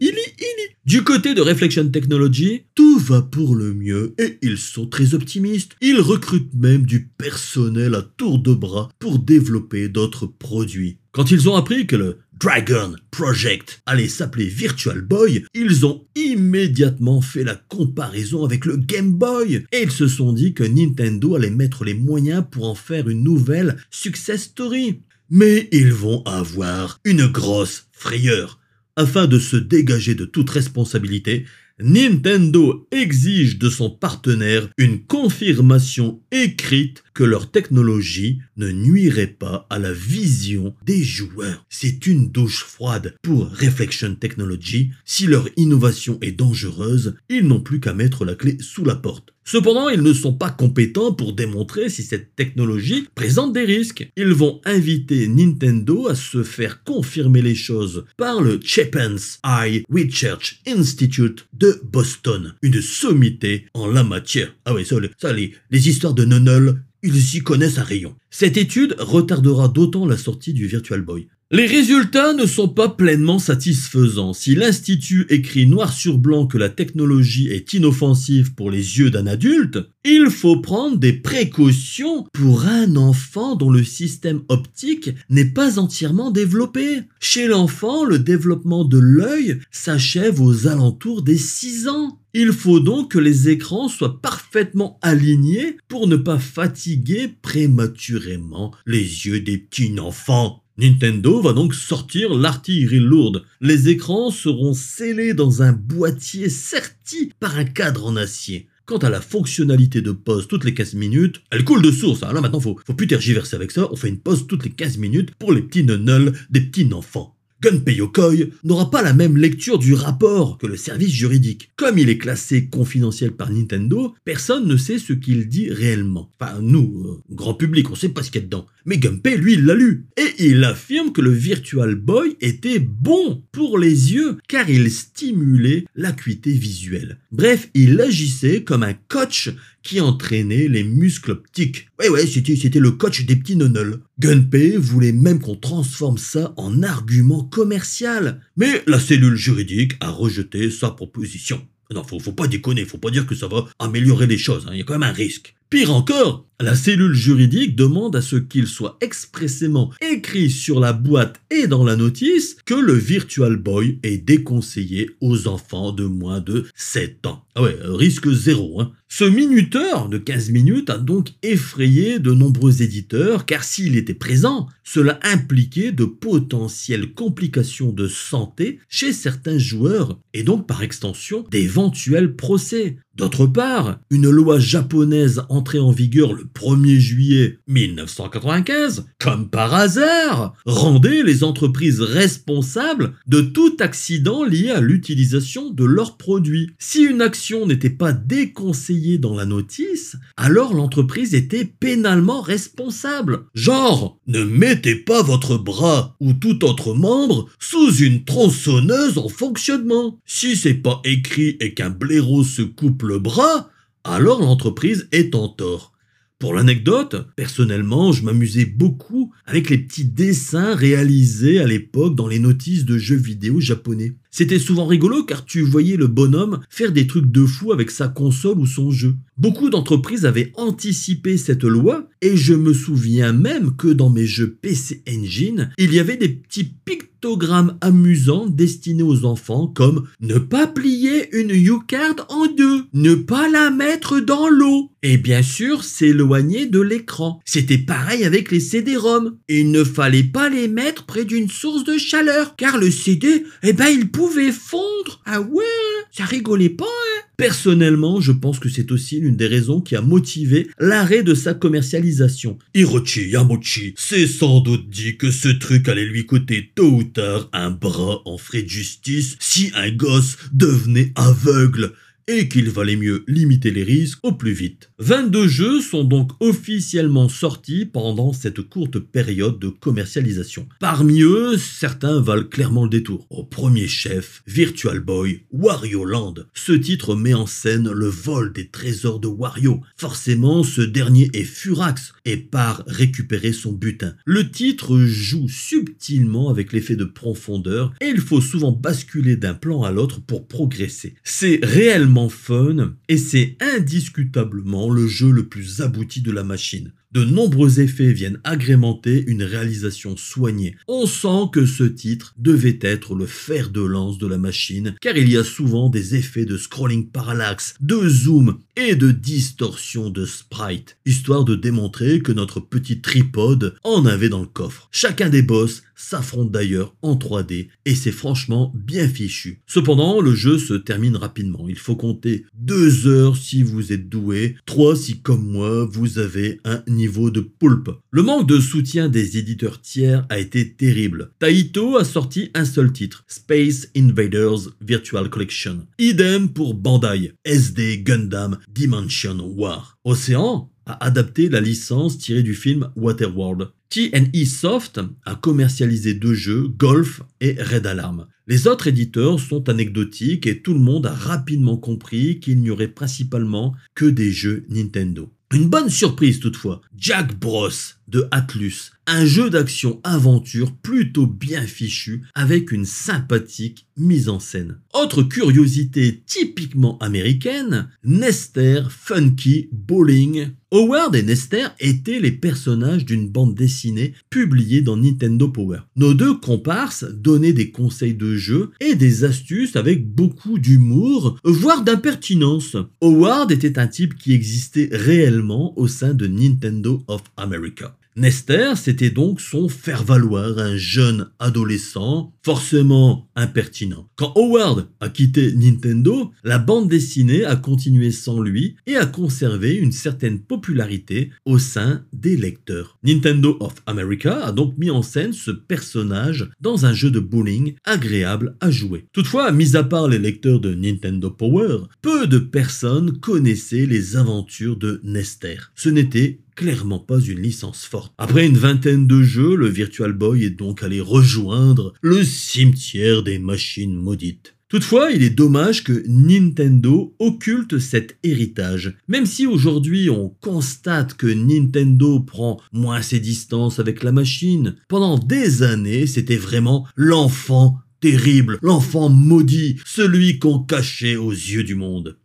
Du 0.86 1.02
côté 1.02 1.34
de 1.34 1.40
Reflection 1.40 1.88
Technology, 1.88 2.62
tout 2.76 3.00
va 3.00 3.20
pour 3.20 3.56
le 3.56 3.74
mieux 3.74 4.14
et 4.20 4.38
ils 4.40 4.56
sont 4.56 4.86
très 4.86 5.14
optimistes. 5.14 5.72
Ils 5.80 5.98
recrutent 5.98 6.54
même 6.54 6.86
du 6.86 7.08
personnel 7.08 7.96
à 7.96 8.02
tour 8.02 8.38
de 8.38 8.54
bras 8.54 8.88
pour 9.00 9.18
développer 9.18 9.88
d'autres 9.88 10.26
produits. 10.28 10.98
Quand 11.10 11.32
ils 11.32 11.48
ont 11.48 11.56
appris 11.56 11.88
que 11.88 11.96
le 11.96 12.18
Dragon 12.38 12.94
Project 13.10 13.82
allait 13.84 14.06
s'appeler 14.06 14.46
Virtual 14.46 15.00
Boy, 15.00 15.44
ils 15.54 15.84
ont 15.86 16.06
immédiatement 16.14 17.20
fait 17.20 17.42
la 17.42 17.56
comparaison 17.56 18.44
avec 18.44 18.64
le 18.64 18.76
Game 18.76 19.10
Boy 19.10 19.64
et 19.72 19.82
ils 19.82 19.90
se 19.90 20.06
sont 20.06 20.32
dit 20.32 20.54
que 20.54 20.62
Nintendo 20.62 21.34
allait 21.34 21.50
mettre 21.50 21.82
les 21.82 21.94
moyens 21.94 22.44
pour 22.48 22.70
en 22.70 22.76
faire 22.76 23.08
une 23.08 23.24
nouvelle 23.24 23.76
success 23.90 24.44
story. 24.44 25.00
Mais 25.30 25.68
ils 25.72 25.92
vont 25.92 26.22
avoir 26.26 27.00
une 27.04 27.26
grosse 27.26 27.88
frayeur. 27.90 28.60
Afin 28.96 29.26
de 29.26 29.38
se 29.38 29.56
dégager 29.56 30.14
de 30.14 30.24
toute 30.24 30.48
responsabilité, 30.48 31.44
Nintendo 31.78 32.88
exige 32.90 33.58
de 33.58 33.68
son 33.68 33.90
partenaire 33.90 34.70
une 34.78 35.04
confirmation 35.04 36.22
écrite 36.32 37.04
que 37.16 37.24
leur 37.24 37.50
technologie 37.50 38.40
ne 38.58 38.70
nuirait 38.70 39.26
pas 39.26 39.66
à 39.70 39.78
la 39.78 39.90
vision 39.90 40.74
des 40.84 41.02
joueurs. 41.02 41.64
C'est 41.70 42.06
une 42.06 42.28
douche 42.28 42.62
froide 42.62 43.16
pour 43.22 43.48
Reflection 43.48 44.14
Technology. 44.14 44.90
Si 45.06 45.26
leur 45.26 45.48
innovation 45.56 46.18
est 46.20 46.32
dangereuse, 46.32 47.16
ils 47.30 47.46
n'ont 47.46 47.62
plus 47.62 47.80
qu'à 47.80 47.94
mettre 47.94 48.26
la 48.26 48.34
clé 48.34 48.58
sous 48.60 48.84
la 48.84 48.96
porte. 48.96 49.32
Cependant, 49.48 49.88
ils 49.88 50.02
ne 50.02 50.12
sont 50.12 50.32
pas 50.32 50.50
compétents 50.50 51.12
pour 51.12 51.32
démontrer 51.32 51.88
si 51.88 52.02
cette 52.02 52.34
technologie 52.34 53.06
présente 53.14 53.52
des 53.52 53.64
risques. 53.64 54.10
Ils 54.16 54.32
vont 54.34 54.60
inviter 54.64 55.28
Nintendo 55.28 56.08
à 56.08 56.16
se 56.16 56.42
faire 56.42 56.82
confirmer 56.82 57.42
les 57.42 57.54
choses 57.54 58.04
par 58.16 58.42
le 58.42 58.58
Chapin's 58.62 59.38
Eye 59.44 59.84
Research 59.88 60.60
Institute 60.66 61.46
de 61.52 61.80
Boston, 61.84 62.54
une 62.60 62.82
sommité 62.82 63.66
en 63.72 63.86
la 63.86 64.02
matière. 64.02 64.52
Ah 64.64 64.74
oui, 64.74 64.84
ça, 64.84 65.32
les, 65.32 65.54
les 65.70 65.88
histoires 65.88 66.14
de 66.14 66.24
nonol, 66.24 66.82
ils 67.06 67.36
y 67.36 67.40
connaissent 67.40 67.78
un 67.78 67.84
rayon. 67.84 68.16
Cette 68.30 68.56
étude 68.56 68.96
retardera 68.98 69.68
d'autant 69.68 70.06
la 70.06 70.16
sortie 70.16 70.52
du 70.52 70.66
Virtual 70.66 71.02
Boy. 71.02 71.28
Les 71.52 71.66
résultats 71.66 72.32
ne 72.32 72.44
sont 72.44 72.68
pas 72.68 72.88
pleinement 72.88 73.38
satisfaisants. 73.38 74.32
Si 74.32 74.56
l'Institut 74.56 75.26
écrit 75.28 75.68
noir 75.68 75.92
sur 75.92 76.18
blanc 76.18 76.48
que 76.48 76.58
la 76.58 76.70
technologie 76.70 77.46
est 77.46 77.72
inoffensive 77.72 78.54
pour 78.54 78.68
les 78.68 78.98
yeux 78.98 79.10
d'un 79.10 79.28
adulte, 79.28 79.78
il 80.04 80.28
faut 80.28 80.60
prendre 80.60 80.96
des 80.96 81.12
précautions 81.12 82.26
pour 82.32 82.64
un 82.64 82.96
enfant 82.96 83.54
dont 83.54 83.70
le 83.70 83.84
système 83.84 84.42
optique 84.48 85.10
n'est 85.30 85.52
pas 85.52 85.78
entièrement 85.78 86.32
développé. 86.32 87.02
Chez 87.20 87.46
l'enfant, 87.46 88.04
le 88.04 88.18
développement 88.18 88.84
de 88.84 88.98
l'œil 88.98 89.60
s'achève 89.70 90.40
aux 90.40 90.66
alentours 90.66 91.22
des 91.22 91.38
6 91.38 91.86
ans. 91.86 92.18
Il 92.34 92.52
faut 92.52 92.80
donc 92.80 93.12
que 93.12 93.20
les 93.20 93.50
écrans 93.50 93.88
soient 93.88 94.20
parfaitement 94.20 94.98
alignés 95.00 95.76
pour 95.86 96.08
ne 96.08 96.16
pas 96.16 96.40
fatiguer 96.40 97.28
prématurément 97.40 98.74
les 98.84 98.98
yeux 98.98 99.38
des 99.38 99.58
petits 99.58 99.96
enfants. 100.00 100.64
Nintendo 100.78 101.40
va 101.40 101.54
donc 101.54 101.74
sortir 101.74 102.34
l'artillerie 102.34 103.00
lourde. 103.00 103.44
Les 103.62 103.88
écrans 103.88 104.30
seront 104.30 104.74
scellés 104.74 105.32
dans 105.32 105.62
un 105.62 105.72
boîtier 105.72 106.50
serti 106.50 107.32
par 107.40 107.56
un 107.56 107.64
cadre 107.64 108.04
en 108.04 108.16
acier. 108.16 108.68
Quant 108.84 108.98
à 108.98 109.08
la 109.08 109.22
fonctionnalité 109.22 110.02
de 110.02 110.12
pause 110.12 110.48
toutes 110.48 110.64
les 110.64 110.74
15 110.74 110.94
minutes, 110.94 111.42
elle 111.50 111.64
coule 111.64 111.80
de 111.80 111.90
source. 111.90 112.22
Alors 112.22 112.34
là 112.34 112.40
maintenant, 112.42 112.60
faut, 112.60 112.78
faut 112.86 112.94
plus 112.94 113.06
tergiverser 113.06 113.56
avec 113.56 113.70
ça. 113.70 113.88
On 113.90 113.96
fait 113.96 114.10
une 114.10 114.20
pause 114.20 114.46
toutes 114.46 114.64
les 114.64 114.70
15 114.70 114.98
minutes 114.98 115.34
pour 115.36 115.52
les 115.52 115.62
petits 115.62 115.82
nonnuls 115.82 116.32
des 116.50 116.60
petits 116.60 116.92
enfants. 116.92 117.36
Gunpei 117.62 117.94
Yokoi 117.94 118.50
n'aura 118.64 118.90
pas 118.90 119.00
la 119.00 119.14
même 119.14 119.38
lecture 119.38 119.78
du 119.78 119.94
rapport 119.94 120.58
que 120.58 120.66
le 120.66 120.76
service 120.76 121.10
juridique. 121.10 121.70
Comme 121.76 121.98
il 121.98 122.10
est 122.10 122.18
classé 122.18 122.66
confidentiel 122.68 123.32
par 123.32 123.50
Nintendo, 123.50 124.14
personne 124.24 124.68
ne 124.68 124.76
sait 124.76 124.98
ce 124.98 125.14
qu'il 125.14 125.48
dit 125.48 125.70
réellement. 125.70 126.30
Enfin, 126.38 126.58
nous, 126.60 127.02
euh, 127.06 127.34
grand 127.34 127.54
public, 127.54 127.90
on 127.90 127.94
sait 127.94 128.10
pas 128.10 128.22
ce 128.22 128.30
qu'il 128.30 128.42
y 128.42 128.44
a 128.44 128.46
dedans. 128.46 128.66
Mais 128.86 128.98
Gunpei, 128.98 129.36
lui, 129.36 129.56
l'a 129.56 129.74
lu. 129.74 130.06
Et 130.16 130.46
il 130.46 130.62
affirme 130.62 131.12
que 131.12 131.20
le 131.20 131.32
Virtual 131.32 131.96
Boy 131.96 132.36
était 132.40 132.78
bon 132.78 133.42
pour 133.50 133.78
les 133.78 134.14
yeux, 134.14 134.38
car 134.46 134.70
il 134.70 134.88
stimulait 134.92 135.84
l'acuité 135.96 136.52
visuelle. 136.52 137.18
Bref, 137.32 137.68
il 137.74 138.00
agissait 138.00 138.62
comme 138.62 138.84
un 138.84 138.94
coach 138.94 139.50
qui 139.82 140.00
entraînait 140.00 140.68
les 140.68 140.84
muscles 140.84 141.32
optiques. 141.32 141.88
Ouais, 141.98 142.08
ouais, 142.08 142.26
c'était, 142.28 142.54
c'était 142.54 142.78
le 142.78 142.92
coach 142.92 143.26
des 143.26 143.34
petits 143.34 143.56
nonnols. 143.56 144.02
Gunpei 144.20 144.76
voulait 144.76 145.12
même 145.12 145.40
qu'on 145.40 145.56
transforme 145.56 146.18
ça 146.18 146.54
en 146.56 146.84
argument 146.84 147.42
commercial. 147.42 148.40
Mais 148.56 148.84
la 148.86 149.00
cellule 149.00 149.36
juridique 149.36 149.94
a 149.98 150.10
rejeté 150.10 150.70
sa 150.70 150.90
proposition. 150.90 151.60
Non, 151.92 152.04
faut, 152.04 152.18
faut 152.18 152.32
pas 152.32 152.48
déconner, 152.48 152.84
faut 152.84 152.98
pas 152.98 153.10
dire 153.10 153.26
que 153.26 153.34
ça 153.34 153.46
va 153.46 153.66
améliorer 153.78 154.26
les 154.26 154.38
choses, 154.38 154.66
hein. 154.66 154.70
il 154.72 154.78
y 154.78 154.80
a 154.80 154.84
quand 154.84 154.98
même 154.98 155.08
un 155.08 155.12
risque. 155.12 155.55
Pire 155.68 155.92
encore, 155.92 156.46
la 156.60 156.76
cellule 156.76 157.14
juridique 157.14 157.74
demande 157.74 158.14
à 158.14 158.22
ce 158.22 158.36
qu'il 158.36 158.68
soit 158.68 158.96
expressément 159.00 159.92
écrit 160.00 160.48
sur 160.48 160.78
la 160.78 160.92
boîte 160.92 161.40
et 161.50 161.66
dans 161.66 161.82
la 161.82 161.96
notice 161.96 162.56
que 162.64 162.74
le 162.74 162.92
Virtual 162.92 163.56
Boy 163.56 163.98
est 164.04 164.18
déconseillé 164.18 165.10
aux 165.20 165.48
enfants 165.48 165.90
de 165.90 166.04
moins 166.04 166.38
de 166.38 166.66
7 166.76 167.26
ans. 167.26 167.44
Ah 167.56 167.62
ouais, 167.62 167.76
risque 167.82 168.30
zéro. 168.30 168.80
Hein. 168.80 168.92
Ce 169.08 169.24
minuteur 169.24 170.08
de 170.08 170.18
15 170.18 170.50
minutes 170.50 170.90
a 170.90 170.98
donc 170.98 171.30
effrayé 171.42 172.18
de 172.18 172.32
nombreux 172.32 172.82
éditeurs 172.82 173.46
car 173.46 173.62
s'il 173.62 173.96
était 173.96 174.14
présent, 174.14 174.68
cela 174.82 175.20
impliquait 175.22 175.92
de 175.92 176.04
potentielles 176.04 177.12
complications 177.14 177.92
de 177.92 178.08
santé 178.08 178.80
chez 178.88 179.12
certains 179.12 179.58
joueurs 179.58 180.18
et 180.34 180.42
donc 180.42 180.66
par 180.66 180.82
extension 180.82 181.44
d'éventuels 181.50 182.34
procès. 182.34 182.96
D'autre 183.14 183.46
part, 183.46 183.98
une 184.10 184.28
loi 184.28 184.58
japonaise 184.58 185.42
entrée 185.48 185.78
en 185.78 185.90
vigueur 185.90 186.34
le 186.34 186.44
1er 186.44 186.98
juillet 186.98 187.58
1995, 187.66 189.06
comme 189.18 189.48
par 189.48 189.72
hasard, 189.72 190.52
rendait 190.66 191.22
les 191.22 191.42
entreprises 191.42 192.02
responsables 192.02 193.14
de 193.26 193.40
tout 193.40 193.76
accident 193.80 194.44
lié 194.44 194.70
à 194.70 194.82
l'utilisation 194.82 195.70
de 195.70 195.84
leurs 195.84 196.18
produits. 196.18 196.72
Si 196.78 197.04
une 197.04 197.22
action 197.22 197.66
n'était 197.66 197.88
pas 197.88 198.12
déconseillée 198.12 199.05
dans 199.18 199.34
la 199.34 199.44
notice, 199.44 200.16
alors 200.36 200.74
l'entreprise 200.74 201.34
était 201.34 201.64
pénalement 201.64 202.40
responsable. 202.40 203.46
Genre, 203.54 204.18
ne 204.26 204.42
mettez 204.42 204.96
pas 204.96 205.22
votre 205.22 205.56
bras 205.56 206.16
ou 206.20 206.32
tout 206.32 206.64
autre 206.64 206.94
membre 206.94 207.48
sous 207.58 207.94
une 207.96 208.24
tronçonneuse 208.24 209.18
en 209.18 209.28
fonctionnement. 209.28 210.18
Si 210.26 210.56
c'est 210.56 210.74
pas 210.74 211.00
écrit 211.04 211.56
et 211.60 211.74
qu'un 211.74 211.90
blaireau 211.90 212.44
se 212.44 212.62
coupe 212.62 213.02
le 213.02 213.18
bras, 213.18 213.70
alors 214.04 214.40
l'entreprise 214.40 215.08
est 215.12 215.34
en 215.34 215.48
tort. 215.48 215.92
Pour 216.38 216.52
l'anecdote, 216.52 217.26
personnellement, 217.34 218.12
je 218.12 218.22
m'amusais 218.22 218.66
beaucoup 218.66 219.32
avec 219.46 219.70
les 219.70 219.78
petits 219.78 220.04
dessins 220.04 220.74
réalisés 220.74 221.60
à 221.60 221.66
l'époque 221.66 222.14
dans 222.14 222.28
les 222.28 222.38
notices 222.38 222.84
de 222.84 222.98
jeux 222.98 223.16
vidéo 223.16 223.58
japonais. 223.58 224.12
C'était 224.36 224.58
souvent 224.58 224.84
rigolo 224.84 225.24
car 225.24 225.46
tu 225.46 225.62
voyais 225.62 225.96
le 225.96 226.08
bonhomme 226.08 226.60
faire 226.68 226.92
des 226.92 227.06
trucs 227.06 227.32
de 227.32 227.46
fou 227.46 227.72
avec 227.72 227.90
sa 227.90 228.08
console 228.08 228.58
ou 228.58 228.66
son 228.66 228.90
jeu. 228.90 229.14
Beaucoup 229.38 229.70
d'entreprises 229.70 230.26
avaient 230.26 230.52
anticipé 230.56 231.38
cette 231.38 231.64
loi 231.64 232.10
et 232.20 232.36
je 232.36 232.52
me 232.52 232.74
souviens 232.74 233.32
même 233.32 233.74
que 233.76 233.88
dans 233.88 234.10
mes 234.10 234.26
jeux 234.26 234.58
PC 234.60 235.02
Engine, 235.08 235.70
il 235.78 235.94
y 235.94 236.00
avait 236.00 236.18
des 236.18 236.28
petits 236.28 236.70
pictogrammes 236.84 237.78
amusants 237.80 238.46
destinés 238.46 239.02
aux 239.02 239.24
enfants 239.24 239.66
comme 239.66 240.06
ne 240.20 240.38
pas 240.38 240.66
plier 240.66 241.34
une 241.34 241.50
U-card 241.50 242.26
en 242.28 242.46
deux, 242.46 242.84
ne 242.92 243.14
pas 243.14 243.48
la 243.48 243.70
mettre 243.70 244.20
dans 244.20 244.48
l'eau 244.48 244.90
et 245.02 245.18
bien 245.18 245.42
sûr 245.42 245.84
s'éloigner 245.84 246.66
de 246.66 246.80
l'écran. 246.80 247.40
C'était 247.44 247.78
pareil 247.78 248.24
avec 248.24 248.50
les 248.50 248.60
CD-ROM. 248.60 249.36
Il 249.48 249.70
ne 249.70 249.84
fallait 249.84 250.24
pas 250.24 250.48
les 250.48 250.68
mettre 250.68 251.04
près 251.06 251.24
d'une 251.24 251.48
source 251.48 251.84
de 251.84 251.96
chaleur 251.96 252.56
car 252.56 252.78
le 252.78 252.90
CD, 252.90 253.44
eh 253.62 253.72
ben 253.72 253.86
il 253.88 254.10
pouvait 254.26 254.52
fondre. 254.52 255.20
Ah 255.24 255.40
ouais, 255.40 255.64
ça 256.10 256.24
rigolait 256.24 256.68
pas 256.68 256.84
hein 256.84 257.22
Personnellement, 257.36 258.20
je 258.20 258.32
pense 258.32 258.58
que 258.58 258.68
c'est 258.68 258.90
aussi 258.90 259.20
l'une 259.20 259.36
des 259.36 259.46
raisons 259.46 259.80
qui 259.80 259.94
a 259.94 260.00
motivé 260.00 260.68
l'arrêt 260.78 261.22
de 261.22 261.34
sa 261.34 261.52
commercialisation. 261.52 262.58
Hirochi 262.74 263.28
Yamochi 263.28 263.94
s'est 263.96 264.26
sans 264.26 264.60
doute 264.60 264.88
dit 264.88 265.16
que 265.18 265.30
ce 265.30 265.48
truc 265.48 265.88
allait 265.88 266.06
lui 266.06 266.24
coûter 266.24 266.72
tôt 266.74 266.90
ou 266.90 267.04
tard 267.04 267.50
un 267.52 267.70
bras 267.70 268.22
en 268.24 268.38
frais 268.38 268.62
de 268.62 268.68
justice 268.68 269.36
si 269.38 269.70
un 269.74 269.90
gosse 269.90 270.38
devenait 270.52 271.12
aveugle 271.14 271.92
et 272.28 272.48
qu'il 272.48 272.70
valait 272.70 272.96
mieux 272.96 273.24
limiter 273.28 273.70
les 273.70 273.84
risques 273.84 274.18
au 274.22 274.32
plus 274.32 274.52
vite. 274.52 274.90
22 274.98 275.46
jeux 275.46 275.80
sont 275.80 276.02
donc 276.02 276.32
officiellement 276.40 277.28
sortis 277.28 277.86
pendant 277.86 278.32
cette 278.32 278.62
courte 278.62 278.98
période 278.98 279.58
de 279.60 279.68
commercialisation. 279.68 280.68
Parmi 280.80 281.22
eux, 281.22 281.56
certains 281.56 282.20
valent 282.20 282.48
clairement 282.48 282.84
le 282.84 282.90
détour. 282.90 283.26
Au 283.30 283.44
premier 283.44 283.86
chef, 283.86 284.42
Virtual 284.46 285.00
Boy 285.00 285.44
Wario 285.52 286.04
Land. 286.04 286.34
Ce 286.54 286.72
titre 286.72 287.14
met 287.14 287.34
en 287.34 287.46
scène 287.46 287.90
le 287.90 288.08
vol 288.08 288.52
des 288.52 288.68
trésors 288.68 289.20
de 289.20 289.28
Wario. 289.28 289.80
Forcément, 289.96 290.64
ce 290.64 290.80
dernier 290.82 291.30
est 291.32 291.44
furax 291.44 292.12
et 292.24 292.36
part 292.36 292.82
récupérer 292.86 293.52
son 293.52 293.72
butin. 293.72 294.14
Le 294.24 294.50
titre 294.50 294.98
joue 294.98 295.48
subtilement 295.48 296.50
avec 296.50 296.72
l'effet 296.72 296.96
de 296.96 297.04
profondeur 297.04 297.92
et 298.00 298.06
il 298.06 298.20
faut 298.20 298.40
souvent 298.40 298.72
basculer 298.72 299.36
d'un 299.36 299.54
plan 299.54 299.82
à 299.82 299.92
l'autre 299.92 300.20
pour 300.20 300.48
progresser. 300.48 301.14
C'est 301.22 301.60
réellement 301.62 302.15
fun 302.28 302.96
et 303.08 303.18
c'est 303.18 303.56
indiscutablement 303.60 304.90
le 304.90 305.06
jeu 305.06 305.30
le 305.30 305.48
plus 305.48 305.80
abouti 305.80 306.22
de 306.22 306.32
la 306.32 306.44
machine. 306.44 306.92
De 307.12 307.24
nombreux 307.24 307.80
effets 307.80 308.12
viennent 308.12 308.40
agrémenter 308.44 309.24
une 309.26 309.42
réalisation 309.42 310.16
soignée. 310.16 310.76
On 310.86 311.06
sent 311.06 311.48
que 311.52 311.64
ce 311.64 311.84
titre 311.84 312.34
devait 312.36 312.78
être 312.82 313.14
le 313.14 313.24
fer 313.24 313.70
de 313.70 313.80
lance 313.80 314.18
de 314.18 314.26
la 314.26 314.36
machine, 314.36 314.94
car 315.00 315.16
il 315.16 315.30
y 315.30 315.38
a 315.38 315.44
souvent 315.44 315.88
des 315.88 316.14
effets 316.14 316.44
de 316.44 316.58
scrolling 316.58 317.10
parallaxe, 317.10 317.74
de 317.80 318.06
zoom 318.06 318.58
et 318.76 318.96
de 318.96 319.12
distorsion 319.12 320.10
de 320.10 320.26
sprite, 320.26 320.98
histoire 321.06 321.44
de 321.44 321.54
démontrer 321.54 322.20
que 322.20 322.32
notre 322.32 322.60
petit 322.60 323.00
tripode 323.00 323.76
en 323.82 324.04
avait 324.04 324.28
dans 324.28 324.42
le 324.42 324.46
coffre. 324.46 324.88
Chacun 324.92 325.30
des 325.30 325.42
boss 325.42 325.84
s'affronte 325.96 326.52
d'ailleurs 326.52 326.94
en 327.02 327.16
3D 327.16 327.68
et 327.84 327.94
c'est 327.94 328.12
franchement 328.12 328.72
bien 328.74 329.08
fichu. 329.08 329.62
Cependant, 329.66 330.20
le 330.20 330.34
jeu 330.34 330.58
se 330.58 330.74
termine 330.74 331.16
rapidement. 331.16 331.68
Il 331.68 331.78
faut 331.78 331.96
compter 331.96 332.44
2 332.54 333.06
heures 333.06 333.36
si 333.36 333.62
vous 333.62 333.92
êtes 333.92 334.08
doué, 334.08 334.56
3 334.66 334.94
si 334.94 335.20
comme 335.20 335.50
moi 335.50 335.84
vous 335.90 336.18
avez 336.18 336.60
un 336.64 336.82
niveau 336.86 337.30
de 337.30 337.40
poulpe. 337.40 337.90
Le 338.10 338.22
manque 338.22 338.46
de 338.46 338.60
soutien 338.60 339.08
des 339.08 339.38
éditeurs 339.38 339.80
tiers 339.80 340.26
a 340.28 340.38
été 340.38 340.74
terrible. 340.74 341.32
Taito 341.38 341.96
a 341.96 342.04
sorti 342.04 342.50
un 342.54 342.64
seul 342.64 342.92
titre, 342.92 343.24
Space 343.26 343.88
Invaders 343.96 344.70
Virtual 344.80 345.28
Collection. 345.30 345.86
Idem 345.98 346.50
pour 346.50 346.74
Bandai, 346.74 347.32
SD 347.44 348.02
Gundam 348.02 348.58
Dimension 348.68 349.38
War. 349.56 349.98
Océan 350.04 350.70
a 350.86 351.04
adapté 351.04 351.48
la 351.48 351.60
licence 351.60 352.18
tirée 352.18 352.42
du 352.42 352.54
film 352.54 352.90
Waterworld. 352.96 353.70
TNE 353.88 354.44
Soft 354.44 355.00
a 355.24 355.34
commercialisé 355.36 356.14
deux 356.14 356.34
jeux, 356.34 356.68
Golf 356.76 357.22
et 357.40 357.56
Red 357.60 357.86
Alarm. 357.86 358.26
Les 358.46 358.66
autres 358.66 358.88
éditeurs 358.88 359.40
sont 359.40 359.68
anecdotiques 359.68 360.46
et 360.46 360.60
tout 360.60 360.74
le 360.74 360.80
monde 360.80 361.06
a 361.06 361.14
rapidement 361.14 361.76
compris 361.76 362.40
qu'il 362.40 362.60
n'y 362.60 362.70
aurait 362.70 362.88
principalement 362.88 363.74
que 363.94 364.04
des 364.04 364.32
jeux 364.32 364.66
Nintendo. 364.68 365.30
Une 365.52 365.68
bonne 365.68 365.90
surprise 365.90 366.40
toutefois, 366.40 366.80
Jack 366.96 367.38
Bros 367.38 367.70
de 368.08 368.28
Atlus, 368.30 368.92
un 369.06 369.24
jeu 369.24 369.50
d'action-aventure 369.50 370.72
plutôt 370.74 371.26
bien 371.26 371.62
fichu 371.62 372.22
avec 372.34 372.72
une 372.72 372.84
sympathique 372.84 373.86
mise 373.96 374.28
en 374.28 374.40
scène. 374.40 374.78
Autre 374.94 375.22
curiosité 375.22 376.22
typiquement 376.26 376.98
américaine, 376.98 377.88
Nester 378.04 378.82
Funky 378.90 379.68
Bowling. 379.72 380.48
Howard 380.72 381.14
et 381.14 381.22
Nester 381.22 381.68
étaient 381.78 382.18
les 382.18 382.32
personnages 382.32 383.04
d'une 383.04 383.28
bande 383.28 383.54
dessinée 383.54 384.14
publiée 384.28 384.82
dans 384.82 384.96
Nintendo 384.96 385.48
Power. 385.48 385.80
Nos 385.94 386.12
deux 386.12 386.34
comparses 386.34 387.04
donnaient 387.04 387.52
des 387.52 387.70
conseils 387.70 388.14
de 388.14 388.34
jeu 388.36 388.72
et 388.80 388.96
des 388.96 389.24
astuces 389.24 389.76
avec 389.76 390.06
beaucoup 390.06 390.58
d'humour, 390.58 391.38
voire 391.44 391.82
d'impertinence. 391.82 392.76
Howard 393.00 393.52
était 393.52 393.78
un 393.78 393.86
type 393.86 394.16
qui 394.18 394.32
existait 394.32 394.90
réellement 394.92 395.78
au 395.78 395.86
sein 395.86 396.12
de 396.12 396.26
Nintendo 396.26 397.04
of 397.06 397.22
America. 397.36 397.95
Nester, 398.16 398.72
c'était 398.76 399.10
donc 399.10 399.42
son 399.42 399.68
faire-valoir, 399.68 400.58
un 400.58 400.78
jeune 400.78 401.28
adolescent, 401.38 402.32
forcément 402.42 403.28
impertinent. 403.36 404.08
Quand 404.16 404.32
Howard 404.36 404.88
a 405.00 405.10
quitté 405.10 405.52
Nintendo, 405.52 406.32
la 406.42 406.58
bande 406.58 406.88
dessinée 406.88 407.44
a 407.44 407.56
continué 407.56 408.10
sans 408.10 408.40
lui 408.40 408.76
et 408.86 408.96
a 408.96 409.04
conservé 409.04 409.74
une 409.74 409.92
certaine 409.92 410.40
popularité 410.40 411.30
au 411.44 411.58
sein 411.58 412.06
des 412.14 412.38
lecteurs. 412.38 412.98
Nintendo 413.02 413.58
of 413.60 413.74
America 413.84 414.46
a 414.46 414.52
donc 414.52 414.78
mis 414.78 414.90
en 414.90 415.02
scène 415.02 415.34
ce 415.34 415.50
personnage 415.50 416.48
dans 416.58 416.86
un 416.86 416.94
jeu 416.94 417.10
de 417.10 417.20
bowling 417.20 417.74
agréable 417.84 418.56
à 418.60 418.70
jouer. 418.70 419.06
Toutefois, 419.12 419.52
mis 419.52 419.76
à 419.76 419.82
part 419.82 420.08
les 420.08 420.18
lecteurs 420.18 420.60
de 420.60 420.74
Nintendo 420.74 421.30
Power, 421.30 421.80
peu 422.00 422.26
de 422.26 422.38
personnes 422.38 423.18
connaissaient 423.18 423.84
les 423.84 424.16
aventures 424.16 424.76
de 424.76 425.02
Nester. 425.04 425.58
Ce 425.74 425.90
n'était 425.90 426.40
clairement 426.56 426.98
pas 426.98 427.20
une 427.20 427.40
licence 427.40 427.84
forte. 427.84 428.12
Après 428.18 428.46
une 428.46 428.56
vingtaine 428.56 429.06
de 429.06 429.22
jeux, 429.22 429.54
le 429.54 429.68
Virtual 429.68 430.12
Boy 430.12 430.44
est 430.44 430.50
donc 430.50 430.82
allé 430.82 431.00
rejoindre 431.00 431.92
le 432.00 432.24
cimetière 432.24 433.22
des 433.22 433.38
machines 433.38 433.94
maudites. 433.94 434.56
Toutefois, 434.68 435.12
il 435.12 435.22
est 435.22 435.30
dommage 435.30 435.84
que 435.84 436.02
Nintendo 436.08 437.14
occulte 437.20 437.78
cet 437.78 438.18
héritage. 438.24 438.96
Même 439.06 439.24
si 439.24 439.46
aujourd'hui 439.46 440.10
on 440.10 440.30
constate 440.40 441.14
que 441.14 441.28
Nintendo 441.28 442.18
prend 442.18 442.60
moins 442.72 443.00
ses 443.00 443.20
distances 443.20 443.78
avec 443.78 444.02
la 444.02 444.10
machine, 444.10 444.74
pendant 444.88 445.18
des 445.18 445.62
années 445.62 446.08
c'était 446.08 446.36
vraiment 446.36 446.84
l'enfant 446.96 447.78
terrible, 448.00 448.58
l'enfant 448.60 449.08
maudit, 449.08 449.78
celui 449.84 450.40
qu'on 450.40 450.58
cachait 450.58 451.16
aux 451.16 451.30
yeux 451.30 451.64
du 451.64 451.76
monde. 451.76 452.18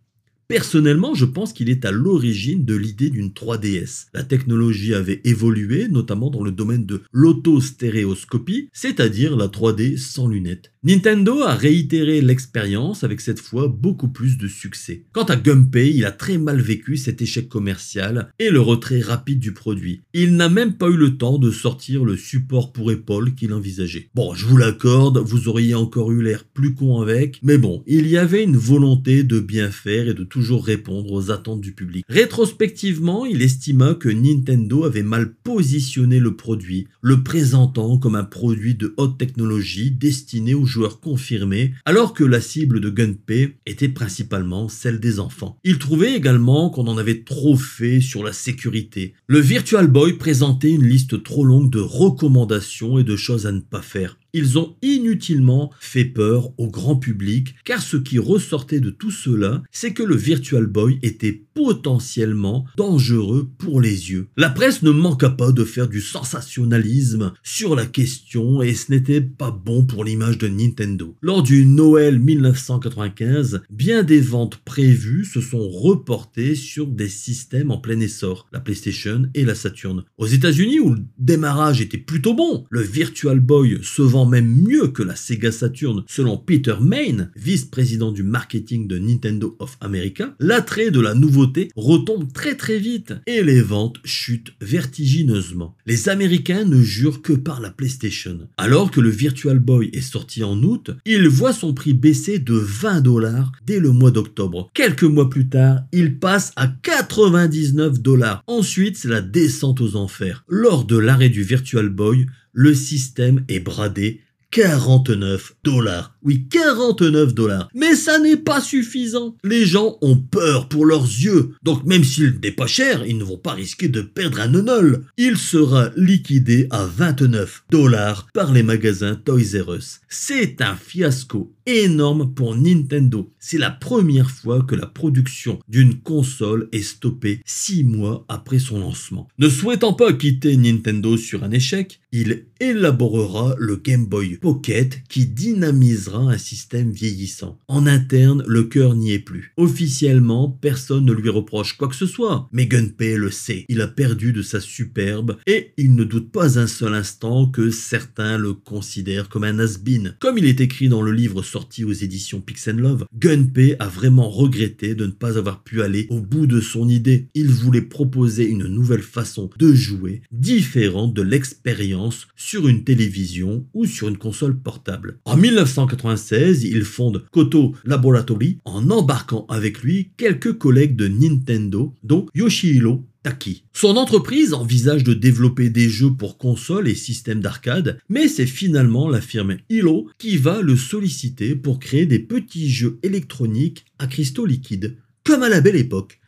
Personnellement, 0.52 1.16
je 1.16 1.24
pense 1.24 1.54
qu'il 1.54 1.70
est 1.70 1.86
à 1.86 1.92
l'origine 1.92 2.66
de 2.66 2.76
l'idée 2.76 3.10
d'une 3.10 3.30
3DS. 3.30 4.08
La 4.14 4.24
technologie 4.24 4.94
avait 4.94 5.22
évolué, 5.24 5.88
notamment 5.88 6.30
dans 6.30 6.44
le 6.44 6.52
domaine 6.52 6.86
de 6.86 7.04
l'autostéréoscopie, 7.14 8.68
c'est-à-dire 8.74 9.38
la 9.38 9.48
3D 9.48 9.98
sans 9.98 10.28
lunettes. 10.28 10.74
Nintendo 10.84 11.42
a 11.44 11.56
réitéré 11.56 12.22
l'expérience 12.22 13.06
avec 13.06 13.22
cette 13.22 13.40
fois 13.40 13.68
beaucoup 13.68 14.10
plus 14.10 14.38
de 14.38 14.48
succès. 14.48 15.06
Quant 15.14 15.24
à 15.24 15.38
Gunpei, 15.38 15.94
il 15.96 16.04
a 16.06 16.12
très 16.12 16.38
mal 16.38 16.60
vécu 16.60 16.98
cet 16.98 17.22
échec 17.22 17.48
commercial 17.48 18.34
et 18.40 18.50
le 18.50 18.60
retrait 18.60 19.00
rapide 19.00 19.40
du 19.40 19.54
produit. 19.54 20.02
Il 20.14 20.36
n'a 20.36 20.50
même 20.50 20.74
pas 20.74 20.90
eu 20.90 20.98
le 20.98 21.18
temps 21.18 21.38
de 21.38 21.52
sortir 21.52 22.04
le 22.04 22.18
support 22.18 22.74
pour 22.74 22.92
épaule 22.92 23.36
qu'il 23.36 23.54
envisageait. 23.54 24.10
Bon, 24.16 24.34
je 24.34 24.48
vous 24.48 24.58
l'accorde, 24.58 25.20
vous 25.20 25.48
auriez 25.48 25.76
encore 25.76 26.12
eu 26.12 26.22
l'air 26.22 26.44
plus 26.44 26.74
con 26.74 27.00
avec, 27.00 27.40
mais 27.44 27.60
bon, 27.60 27.84
il 27.86 28.08
y 28.08 28.18
avait 28.18 28.44
une 28.44 28.58
volonté 28.58 29.24
de 29.24 29.40
bien 29.40 29.70
faire 29.70 30.10
et 30.10 30.16
de 30.16 30.24
toujours 30.24 30.41
répondre 30.50 31.12
aux 31.12 31.32
attentes 31.32 31.62
du 31.62 31.74
public. 31.74 32.06
Rétrospectivement, 32.10 33.26
il 33.26 33.42
estima 33.42 33.94
que 33.94 34.10
Nintendo 34.10 34.84
avait 34.84 35.04
mal 35.04 35.34
positionné 35.34 36.20
le 36.20 36.36
produit, 36.36 36.88
le 37.02 37.24
présentant 37.24 37.98
comme 37.98 38.16
un 38.16 38.24
produit 38.24 38.76
de 38.76 38.94
haute 38.98 39.18
technologie 39.18 39.92
destiné 39.92 40.54
aux 40.54 40.66
joueurs 40.66 41.00
confirmés, 41.00 41.74
alors 41.86 42.14
que 42.14 42.24
la 42.24 42.42
cible 42.42 42.80
de 42.80 42.90
Gunpei 42.90 43.56
était 43.66 43.90
principalement 43.90 44.68
celle 44.70 45.00
des 45.00 45.20
enfants. 45.20 45.58
Il 45.64 45.78
trouvait 45.78 46.16
également 46.16 46.70
qu'on 46.70 46.88
en 46.88 46.98
avait 46.98 47.24
trop 47.24 47.56
fait 47.56 48.02
sur 48.02 48.24
la 48.24 48.34
sécurité. 48.34 49.14
Le 49.28 49.40
Virtual 49.40 49.88
Boy 49.88 50.14
présentait 50.14 50.72
une 50.72 50.86
liste 50.86 51.24
trop 51.24 51.44
longue 51.44 51.72
de 51.72 51.80
recommandations 51.80 52.98
et 52.98 53.04
de 53.04 53.16
choses 53.16 53.46
à 53.46 53.52
ne 53.52 53.60
pas 53.60 53.82
faire. 53.82 54.18
Ils 54.34 54.58
ont 54.58 54.78
inutilement 54.82 55.72
fait 55.80 56.06
peur 56.06 56.52
au 56.58 56.70
grand 56.70 56.96
public, 56.96 57.56
car 57.66 57.82
ce 57.82 57.98
qui 57.98 58.18
ressortait 58.18 58.80
de 58.80 58.90
tout 58.90 59.12
cela, 59.12 59.62
c'est 59.72 59.94
que 59.94 60.04
le 60.04 60.16
Virtual 60.16 60.66
Boy 60.68 61.00
était 61.02 61.44
potentiellement 61.54 62.66
dangereux 62.78 63.50
pour 63.58 63.82
les 63.82 64.12
yeux. 64.12 64.28
La 64.38 64.50
presse 64.50 64.84
ne 64.84 64.92
manqua 64.92 65.30
pas 65.30 65.52
de 65.52 65.66
faire 65.66 65.90
du 65.90 66.00
sensationnalisme 66.00 67.34
sur 67.44 67.76
la 67.76 67.86
question 67.86 68.62
et 68.62 68.74
ce 68.74 68.92
n'était 68.92 69.20
pas 69.20 69.52
bon 69.52 69.86
pour 69.86 70.06
l'image 70.06 70.38
de 70.38 70.48
Nintendo. 70.48 71.16
Lors 71.22 71.44
du 71.44 71.66
Noël 71.66 72.20
1995, 72.20 73.62
bien 73.70 74.04
des 74.04 74.22
ventes 74.22 74.58
prévues 74.58 75.26
se 75.26 75.42
sont 75.42 75.68
reportées 75.70 76.56
sur 76.56 76.88
des 76.88 77.10
systèmes 77.10 77.72
en 77.72 77.80
plein 77.80 78.00
essor, 78.00 78.48
la 78.54 78.62
PlayStation 78.62 79.24
et 79.34 79.44
la 79.44 79.56
Saturn. 79.56 80.06
Aux 80.18 80.28
États-Unis, 80.28 80.80
où 80.80 80.94
le 80.94 81.04
démarrage 81.18 81.82
était 81.82 81.98
plutôt 81.98 82.34
bon, 82.34 82.66
le 82.70 82.82
Virtual 82.82 83.40
Boy 83.40 83.80
se 83.84 84.02
vend 84.02 84.21
même 84.26 84.48
mieux 84.48 84.88
que 84.88 85.04
la 85.04 85.16
Sega 85.16 85.52
Saturn 85.52 86.04
selon 86.08 86.38
Peter 86.38 86.76
Main, 86.80 87.30
vice-président 87.36 88.12
du 88.12 88.24
marketing 88.24 88.88
de 88.88 88.98
Nintendo 88.98 89.56
of 89.60 89.78
America, 89.82 90.36
l'attrait 90.40 90.92
de 90.92 91.00
la 91.00 91.14
nouveauté 91.14 91.70
retombe 91.76 92.32
très 92.32 92.56
très 92.56 92.80
vite 92.80 93.14
et 93.28 93.44
les 93.44 93.62
ventes 93.62 93.98
chutent 94.04 94.54
vertigineusement. 94.62 95.76
Les 95.86 96.10
Américains 96.10 96.66
ne 96.66 96.82
jurent 96.82 97.22
que 97.22 97.34
par 97.34 97.62
la 97.62 97.70
PlayStation. 97.70 98.48
Alors 98.58 98.92
que 98.92 99.02
le 99.02 99.10
Virtual 99.10 99.60
Boy 99.60 99.90
est 99.94 100.02
sorti 100.02 100.44
en 100.44 100.62
août, 100.64 100.92
il 101.06 101.28
voit 101.28 101.54
son 101.54 101.74
prix 101.74 101.94
baisser 101.94 102.40
de 102.40 102.54
20 102.54 103.02
dollars 103.02 103.52
dès 103.66 103.80
le 103.80 103.92
mois 103.92 104.12
d'octobre. 104.12 104.70
Quelques 104.74 105.04
mois 105.04 105.30
plus 105.30 105.48
tard, 105.50 105.80
il 105.92 106.20
passe 106.20 106.52
à 106.56 106.68
99 106.68 108.00
dollars. 108.00 108.44
Ensuite, 108.48 108.98
c'est 108.98 109.08
la 109.08 109.22
descente 109.22 109.82
aux 109.82 109.96
enfers. 109.96 110.44
Lors 110.48 110.86
de 110.86 110.98
l'arrêt 110.98 111.30
du 111.30 111.44
Virtual 111.44 111.90
Boy, 111.90 112.26
le 112.54 112.74
système 112.74 113.44
est 113.48 113.60
bradé 113.60 114.22
49 114.52 115.56
dollars. 115.64 116.18
Oui, 116.24 116.46
49 116.50 117.34
dollars. 117.34 117.70
Mais 117.74 117.96
ça 117.96 118.20
n'est 118.20 118.38
pas 118.38 118.62
suffisant. 118.62 119.36
Les 119.44 119.66
gens 119.66 119.98
ont 120.02 120.18
peur 120.18 120.68
pour 120.68 120.86
leurs 120.86 121.06
yeux. 121.06 121.54
Donc 121.64 121.86
même 121.86 122.04
s'il 122.04 122.40
n'est 122.44 122.52
pas 122.52 122.68
cher, 122.68 123.06
ils 123.06 123.18
ne 123.18 123.24
vont 123.24 123.38
pas 123.38 123.54
risquer 123.54 123.88
de 123.88 124.02
perdre 124.02 124.42
un 124.42 124.50
nonol. 124.50 125.06
Il 125.18 125.38
sera 125.38 125.90
liquidé 125.96 126.68
à 126.70 126.86
29 126.86 127.64
dollars 127.72 128.28
par 128.34 128.52
les 128.52 128.64
magasins 128.64 129.16
Toys 129.16 129.58
R 129.66 129.74
Us. 129.74 130.02
C'est 130.10 130.62
un 130.62 130.76
fiasco 130.76 131.54
énorme 131.66 132.34
pour 132.34 132.56
Nintendo. 132.56 133.32
C'est 133.40 133.58
la 133.58 133.72
première 133.72 134.30
fois 134.30 134.64
que 134.64 134.76
la 134.76 134.88
production 134.88 135.60
d'une 135.70 136.00
console 136.02 136.68
est 136.74 136.82
stoppée 136.82 137.42
6 137.46 137.84
mois 137.86 138.26
après 138.28 138.60
son 138.60 138.80
lancement. 138.80 139.28
Ne 139.40 139.48
souhaitant 139.48 139.94
pas 139.94 140.12
quitter 140.12 140.58
Nintendo 140.58 141.16
sur 141.16 141.44
un 141.44 141.52
échec, 141.52 142.01
il 142.12 142.46
élaborera 142.60 143.56
le 143.58 143.78
Game 143.78 144.06
Boy 144.06 144.38
Pocket 144.38 145.02
qui 145.08 145.26
dynamisera 145.26 146.20
un 146.20 146.38
système 146.38 146.92
vieillissant. 146.92 147.58
En 147.70 147.88
interne, 147.88 148.44
le 148.48 148.64
cœur 148.64 148.96
n'y 148.96 149.14
est 149.14 149.20
plus. 149.20 149.54
Officiellement, 149.56 150.50
personne 150.50 151.06
ne 151.06 151.14
lui 151.14 151.30
reproche 151.30 151.78
quoi 151.78 151.88
que 151.88 151.96
ce 151.96 152.06
soit, 152.06 152.50
mais 152.52 152.68
Gunpei 152.68 153.16
le 153.16 153.32
sait. 153.32 153.66
Il 153.70 153.80
a 153.80 153.88
perdu 153.88 154.34
de 154.34 154.42
sa 154.42 154.60
superbe 154.60 155.38
et 155.48 155.72
il 155.78 155.96
ne 155.96 156.04
doute 156.04 156.32
pas 156.32 156.60
un 156.60 156.68
seul 156.68 156.94
instant 156.94 157.48
que 157.48 157.72
certains 157.72 158.38
le 158.38 158.54
considèrent 158.54 159.30
comme 159.30 159.46
un 159.46 159.60
has-been. 159.60 160.16
Comme 160.20 160.38
il 160.38 160.46
est 160.46 160.60
écrit 160.60 160.90
dans 160.90 161.02
le 161.02 161.14
livre 161.14 161.44
sorti 161.44 161.86
aux 161.86 161.94
éditions 161.94 162.42
Pix 162.42 162.68
Love, 162.68 163.06
Gunpei 163.18 163.78
a 163.80 163.88
vraiment 163.88 164.30
regretté 164.30 164.96
de 164.96 165.06
ne 165.06 165.12
pas 165.12 165.38
avoir 165.38 165.64
pu 165.64 165.82
aller 165.82 166.08
au 166.10 166.20
bout 166.20 166.46
de 166.46 166.60
son 166.60 166.90
idée. 166.90 167.28
Il 167.36 167.48
voulait 167.48 167.82
proposer 167.82 168.48
une 168.48 168.68
nouvelle 168.68 169.02
façon 169.02 169.50
de 169.58 169.74
jouer, 169.74 170.22
différente 170.32 171.14
de 171.14 171.22
l'expérience 171.22 172.01
sur 172.36 172.68
une 172.68 172.84
télévision 172.84 173.66
ou 173.74 173.86
sur 173.86 174.08
une 174.08 174.18
console 174.18 174.58
portable. 174.58 175.20
En 175.26 175.38
1996, 175.38 176.64
il 176.64 176.84
fonde 176.84 177.26
Koto 177.32 177.76
Laboratory 177.86 178.58
en 178.66 178.90
embarquant 178.90 179.46
avec 179.50 179.82
lui 179.82 180.12
quelques 180.18 180.58
collègues 180.58 180.96
de 180.96 181.08
Nintendo, 181.08 181.94
dont 182.04 182.26
Yoshihiro 182.34 183.04
Taki. 183.24 183.64
Son 183.74 183.98
entreprise 183.98 184.54
envisage 184.54 185.04
de 185.04 185.14
développer 185.14 185.70
des 185.70 185.90
jeux 185.90 186.12
pour 186.12 186.38
consoles 186.38 186.88
et 186.88 186.96
systèmes 186.96 187.42
d'arcade, 187.42 188.00
mais 188.10 188.28
c'est 188.28 188.48
finalement 188.48 189.08
la 189.08 189.22
firme 189.22 189.58
Hilo 189.70 190.10
qui 190.18 190.38
va 190.38 190.62
le 190.62 190.76
solliciter 190.76 191.56
pour 191.56 191.80
créer 191.80 192.08
des 192.08 192.20
petits 192.20 192.70
jeux 192.70 192.98
électroniques 193.04 193.86
à 194.00 194.08
cristaux 194.08 194.48
liquides, 194.48 194.98
comme 195.24 195.44
à 195.44 195.50
la 195.50 195.62
belle 195.62 195.76
époque. 195.76 196.21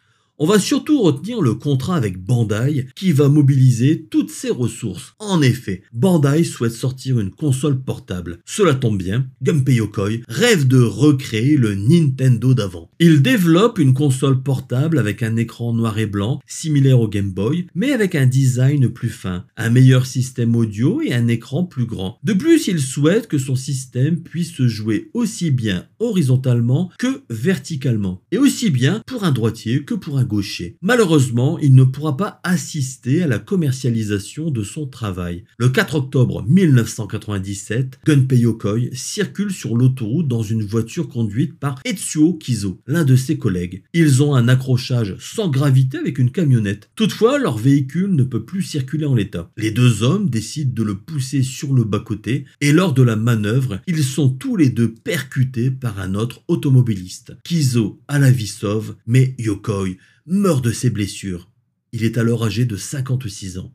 On 0.44 0.46
va 0.46 0.60
surtout 0.60 1.02
retenir 1.02 1.40
le 1.40 1.54
contrat 1.54 1.96
avec 1.96 2.22
Bandai 2.22 2.88
qui 2.98 3.14
va 3.14 3.30
mobiliser 3.30 4.08
toutes 4.12 4.30
ses 4.30 4.50
ressources. 4.50 5.14
En 5.18 5.42
effet, 5.42 5.84
Bandai 5.94 6.44
souhaite 6.44 6.74
sortir 6.74 7.18
une 7.18 7.30
console 7.30 7.82
portable. 7.82 8.40
Cela 8.44 8.76
tombe 8.76 8.98
bien, 8.98 9.26
Gunpei 9.42 9.76
Yokoi 9.76 10.20
rêve 10.28 10.68
de 10.68 10.82
recréer 10.82 11.56
le 11.56 11.76
Nintendo 11.76 12.54
d'avant. 12.54 12.92
Il 13.00 13.22
développe 13.22 13.80
une 13.80 13.94
console 13.94 14.44
portable 14.44 15.00
avec 15.00 15.24
un 15.24 15.38
écran 15.38 15.72
noir 15.72 15.98
et 15.98 16.08
blanc 16.08 16.42
similaire 16.46 17.00
au 17.00 17.08
Game 17.08 17.32
Boy, 17.32 17.68
mais 17.74 17.94
avec 17.94 18.14
un 18.14 18.26
design 18.26 18.90
plus 18.90 19.08
fin, 19.08 19.46
un 19.56 19.70
meilleur 19.70 20.06
système 20.06 20.58
audio 20.58 21.00
et 21.02 21.14
un 21.14 21.30
écran 21.30 21.64
plus 21.64 21.86
grand. 21.86 22.20
De 22.26 22.34
plus, 22.34 22.68
il 22.68 22.82
souhaite 22.82 23.28
que 23.28 23.38
son 23.38 23.56
système 23.56 24.20
puisse 24.20 24.52
se 24.52 24.68
jouer 24.68 25.10
aussi 25.14 25.52
bien 25.52 25.86
horizontalement 26.00 26.92
que 27.00 27.22
verticalement, 27.30 28.22
et 28.34 28.38
aussi 28.38 28.72
bien 28.72 29.02
pour 29.08 29.24
un 29.24 29.32
droitier 29.32 29.86
que 29.86 29.94
pour 29.94 30.18
un 30.18 30.26
gaucher. 30.26 30.33
Malheureusement, 30.82 31.60
il 31.60 31.76
ne 31.76 31.84
pourra 31.84 32.18
pas 32.18 32.40
assister 32.44 33.22
à 33.22 33.28
la 33.28 33.40
commercialisation 33.40 34.50
de 34.50 34.64
son 34.64 34.88
travail. 34.88 35.44
Le 35.58 35.70
4 35.70 35.96
octobre 35.96 36.44
1997, 36.48 38.00
Gunpei 38.06 38.40
Yokoi 38.40 38.90
circule 38.94 39.52
sur 39.52 39.76
l'autoroute 39.76 40.28
dans 40.28 40.42
une 40.42 40.64
voiture 40.64 41.08
conduite 41.08 41.60
par 41.60 41.80
Etsuo 41.86 42.34
Kizo, 42.34 42.82
l'un 42.88 43.04
de 43.04 43.16
ses 43.16 43.38
collègues. 43.38 43.84
Ils 43.94 44.24
ont 44.24 44.34
un 44.36 44.48
accrochage 44.48 45.16
sans 45.20 45.50
gravité 45.50 45.98
avec 45.98 46.18
une 46.18 46.32
camionnette. 46.32 46.90
Toutefois, 46.96 47.38
leur 47.38 47.58
véhicule 47.58 48.16
ne 48.16 48.24
peut 48.24 48.44
plus 48.44 48.64
circuler 48.64 49.06
en 49.06 49.16
l'état. 49.16 49.52
Les 49.58 49.72
deux 49.72 50.04
hommes 50.04 50.30
décident 50.30 50.74
de 50.74 50.84
le 50.84 50.96
pousser 50.96 51.44
sur 51.44 51.74
le 51.74 51.84
bas-côté 51.84 52.46
et 52.62 52.72
lors 52.72 52.94
de 52.94 53.04
la 53.04 53.16
manœuvre, 53.16 53.80
ils 53.88 54.04
sont 54.04 54.30
tous 54.30 54.56
les 54.56 54.70
deux 54.70 54.94
percutés 54.94 55.70
par 55.70 56.00
un 56.00 56.16
autre 56.16 56.44
automobiliste. 56.48 57.34
Kizo 57.44 58.02
a 58.08 58.20
la 58.20 58.32
vie 58.32 58.48
sauve, 58.48 58.96
mais 59.06 59.36
Yokoi 59.38 59.98
meurt 60.26 60.64
de 60.64 60.72
ses 60.72 60.90
blessures. 60.90 61.50
Il 61.92 62.04
est 62.04 62.18
alors 62.18 62.46
âgé 62.46 62.66
de 62.66 62.76
56 62.76 63.58
ans. 63.58 63.74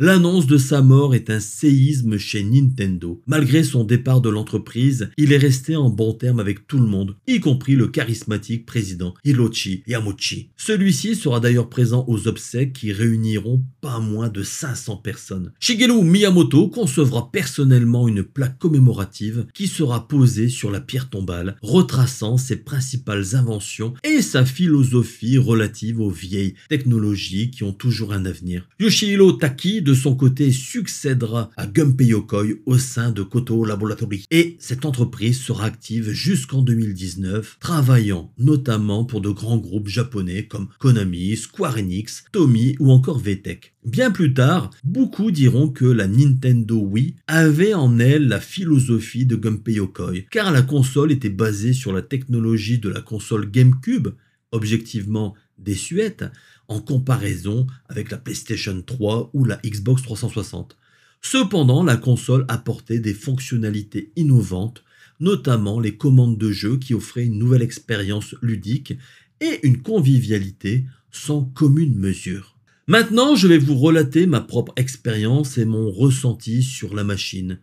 L'annonce 0.00 0.46
de 0.46 0.58
sa 0.58 0.80
mort 0.80 1.16
est 1.16 1.28
un 1.28 1.40
séisme 1.40 2.18
chez 2.18 2.44
Nintendo. 2.44 3.20
Malgré 3.26 3.64
son 3.64 3.82
départ 3.82 4.20
de 4.20 4.28
l'entreprise, 4.28 5.10
il 5.16 5.32
est 5.32 5.38
resté 5.38 5.74
en 5.74 5.90
bon 5.90 6.12
terme 6.12 6.38
avec 6.38 6.68
tout 6.68 6.78
le 6.78 6.86
monde, 6.86 7.16
y 7.26 7.40
compris 7.40 7.74
le 7.74 7.88
charismatique 7.88 8.64
président 8.64 9.14
Hiroshi 9.24 9.82
Yamauchi. 9.88 10.50
Celui-ci 10.56 11.16
sera 11.16 11.40
d'ailleurs 11.40 11.68
présent 11.68 12.04
aux 12.06 12.28
obsèques 12.28 12.74
qui 12.74 12.92
réuniront 12.92 13.64
pas 13.80 13.98
moins 13.98 14.28
de 14.28 14.44
500 14.44 14.98
personnes. 14.98 15.50
Shigeru 15.58 16.04
Miyamoto 16.04 16.68
concevra 16.68 17.32
personnellement 17.32 18.06
une 18.06 18.22
plaque 18.22 18.60
commémorative 18.60 19.46
qui 19.52 19.66
sera 19.66 20.06
posée 20.06 20.48
sur 20.48 20.70
la 20.70 20.80
pierre 20.80 21.10
tombale, 21.10 21.56
retraçant 21.60 22.36
ses 22.36 22.58
principales 22.58 23.34
inventions 23.34 23.94
et 24.04 24.22
sa 24.22 24.44
philosophie 24.44 25.38
relative 25.38 25.98
aux 25.98 26.08
vieilles 26.08 26.54
technologies 26.68 27.50
qui 27.50 27.64
ont 27.64 27.72
toujours 27.72 28.12
un 28.12 28.26
avenir. 28.26 28.68
Yoshihiro 28.78 29.32
Taki 29.32 29.82
de 29.88 29.94
son 29.94 30.14
côté, 30.14 30.52
succédera 30.52 31.50
à 31.56 31.66
Gunpei 31.66 32.08
Yokoi 32.08 32.60
au 32.66 32.76
sein 32.76 33.10
de 33.10 33.22
Koto 33.22 33.64
Laboratory. 33.64 34.26
Et 34.30 34.58
cette 34.60 34.84
entreprise 34.84 35.40
sera 35.40 35.64
active 35.64 36.10
jusqu'en 36.10 36.60
2019, 36.60 37.56
travaillant 37.58 38.30
notamment 38.36 39.06
pour 39.06 39.22
de 39.22 39.30
grands 39.30 39.56
groupes 39.56 39.88
japonais 39.88 40.46
comme 40.46 40.68
Konami, 40.78 41.34
Square 41.38 41.78
Enix, 41.78 42.24
Tommy 42.32 42.76
ou 42.80 42.90
encore 42.90 43.18
VTech. 43.18 43.72
Bien 43.86 44.10
plus 44.10 44.34
tard, 44.34 44.68
beaucoup 44.84 45.30
diront 45.30 45.70
que 45.70 45.86
la 45.86 46.06
Nintendo 46.06 46.76
Wii 46.76 47.14
avait 47.26 47.72
en 47.72 47.98
elle 47.98 48.28
la 48.28 48.40
philosophie 48.40 49.24
de 49.24 49.36
Gunpei 49.36 49.76
Yokoi, 49.76 50.26
car 50.30 50.52
la 50.52 50.60
console 50.60 51.12
était 51.12 51.30
basée 51.30 51.72
sur 51.72 51.94
la 51.94 52.02
technologie 52.02 52.78
de 52.78 52.90
la 52.90 53.00
console 53.00 53.50
GameCube, 53.50 54.08
objectivement 54.52 55.34
désuète, 55.56 56.26
en 56.68 56.80
comparaison 56.80 57.66
avec 57.88 58.10
la 58.10 58.18
PlayStation 58.18 58.80
3 58.80 59.30
ou 59.32 59.44
la 59.44 59.56
Xbox 59.64 60.02
360. 60.02 60.76
Cependant, 61.20 61.82
la 61.82 61.96
console 61.96 62.44
apportait 62.48 63.00
des 63.00 63.14
fonctionnalités 63.14 64.12
innovantes, 64.16 64.84
notamment 65.20 65.80
les 65.80 65.96
commandes 65.96 66.38
de 66.38 66.52
jeu 66.52 66.76
qui 66.76 66.94
offraient 66.94 67.26
une 67.26 67.38
nouvelle 67.38 67.62
expérience 67.62 68.34
ludique 68.40 68.94
et 69.40 69.66
une 69.66 69.82
convivialité 69.82 70.84
sans 71.10 71.44
commune 71.44 71.96
mesure. 71.96 72.56
Maintenant, 72.86 73.34
je 73.34 73.48
vais 73.48 73.58
vous 73.58 73.76
relater 73.76 74.26
ma 74.26 74.40
propre 74.40 74.72
expérience 74.76 75.58
et 75.58 75.64
mon 75.64 75.90
ressenti 75.90 76.62
sur 76.62 76.94
la 76.94 77.04
machine. 77.04 77.60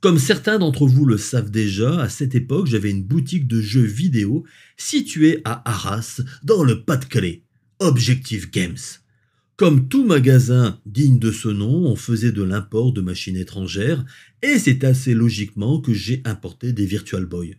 Comme 0.00 0.18
certains 0.18 0.58
d'entre 0.58 0.86
vous 0.86 1.04
le 1.04 1.18
savent 1.18 1.50
déjà, 1.50 2.00
à 2.00 2.08
cette 2.08 2.34
époque, 2.34 2.66
j'avais 2.66 2.90
une 2.90 3.02
boutique 3.02 3.46
de 3.46 3.60
jeux 3.60 3.84
vidéo 3.84 4.44
située 4.76 5.42
à 5.44 5.68
Arras, 5.68 6.22
dans 6.42 6.62
le 6.62 6.84
Pas-de-Calais. 6.84 7.42
Objective 7.80 8.50
Games. 8.50 8.78
Comme 9.56 9.88
tout 9.88 10.04
magasin 10.04 10.78
digne 10.84 11.18
de 11.18 11.32
ce 11.32 11.48
nom, 11.48 11.86
on 11.86 11.96
faisait 11.96 12.32
de 12.32 12.42
l'import 12.42 12.92
de 12.92 13.00
machines 13.00 13.38
étrangères, 13.38 14.04
et 14.42 14.58
c'est 14.58 14.84
assez 14.84 15.14
logiquement 15.14 15.80
que 15.80 15.94
j'ai 15.94 16.22
importé 16.26 16.74
des 16.74 16.84
Virtual 16.84 17.24
Boy. 17.24 17.56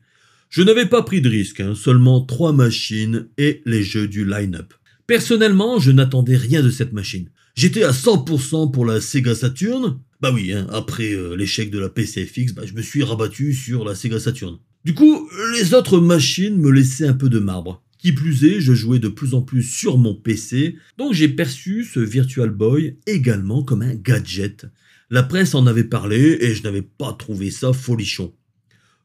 Je 0.49 0.61
n'avais 0.61 0.85
pas 0.85 1.01
pris 1.01 1.21
de 1.21 1.29
risque, 1.29 1.59
hein, 1.59 1.73
seulement 1.75 2.21
trois 2.21 2.53
machines 2.53 3.27
et 3.39 3.63
les 3.65 3.83
jeux 3.83 4.07
du 4.07 4.23
line-up. 4.23 4.73
Personnellement, 5.07 5.79
je 5.79 5.91
n'attendais 5.91 6.37
rien 6.37 6.61
de 6.61 6.69
cette 6.69 6.93
machine. 6.93 7.29
J'étais 7.55 7.83
à 7.83 7.91
100% 7.91 8.71
pour 8.71 8.85
la 8.85 9.01
Sega 9.01 9.33
Saturn. 9.33 9.99
Bah 10.21 10.31
oui, 10.31 10.53
hein, 10.53 10.67
après 10.71 11.13
euh, 11.13 11.35
l'échec 11.35 11.71
de 11.71 11.79
la 11.79 11.89
PCFX, 11.89 12.53
bah, 12.53 12.63
je 12.65 12.73
me 12.73 12.81
suis 12.81 13.03
rabattu 13.03 13.53
sur 13.53 13.83
la 13.83 13.95
Sega 13.95 14.19
Saturn. 14.19 14.59
Du 14.85 14.93
coup, 14.93 15.27
les 15.55 15.73
autres 15.73 15.99
machines 15.99 16.57
me 16.57 16.69
laissaient 16.69 17.07
un 17.07 17.13
peu 17.13 17.29
de 17.29 17.39
marbre. 17.39 17.83
Qui 18.01 18.13
plus 18.13 18.45
est, 18.45 18.61
je 18.61 18.73
jouais 18.73 18.97
de 18.97 19.09
plus 19.09 19.35
en 19.35 19.43
plus 19.43 19.61
sur 19.61 19.99
mon 19.99 20.15
PC, 20.15 20.75
donc 20.97 21.13
j'ai 21.13 21.29
perçu 21.29 21.83
ce 21.85 21.99
Virtual 21.99 22.49
Boy 22.49 22.97
également 23.05 23.61
comme 23.61 23.83
un 23.83 23.93
gadget. 23.93 24.65
La 25.11 25.21
presse 25.21 25.53
en 25.53 25.67
avait 25.67 25.83
parlé 25.83 26.39
et 26.41 26.55
je 26.55 26.63
n'avais 26.63 26.81
pas 26.81 27.13
trouvé 27.13 27.51
ça 27.51 27.73
folichon. 27.73 28.33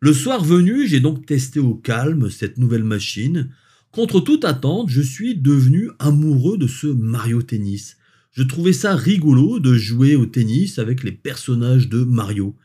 Le 0.00 0.14
soir 0.14 0.42
venu, 0.42 0.86
j'ai 0.86 1.00
donc 1.00 1.26
testé 1.26 1.60
au 1.60 1.74
calme 1.74 2.30
cette 2.30 2.56
nouvelle 2.56 2.84
machine. 2.84 3.50
Contre 3.90 4.20
toute 4.20 4.46
attente, 4.46 4.88
je 4.88 5.02
suis 5.02 5.36
devenu 5.36 5.90
amoureux 5.98 6.56
de 6.56 6.66
ce 6.66 6.86
Mario 6.86 7.42
Tennis. 7.42 7.98
Je 8.32 8.44
trouvais 8.44 8.72
ça 8.72 8.96
rigolo 8.96 9.60
de 9.60 9.74
jouer 9.74 10.16
au 10.16 10.24
tennis 10.24 10.78
avec 10.78 11.02
les 11.02 11.12
personnages 11.12 11.90
de 11.90 12.02
Mario. 12.02 12.56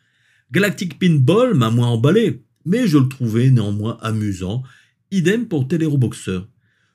Galactic 0.53 0.97
Pinball 0.97 1.55
m'a 1.55 1.71
moins 1.71 1.87
emballé, 1.87 2.43
mais 2.65 2.87
je 2.87 2.99
le 2.99 3.09
trouvais 3.09 3.49
néanmoins 3.49 3.97
amusant 4.01 4.63
Idem 5.13 5.45
pour 5.49 5.67
Teleroboxer. 5.67 6.39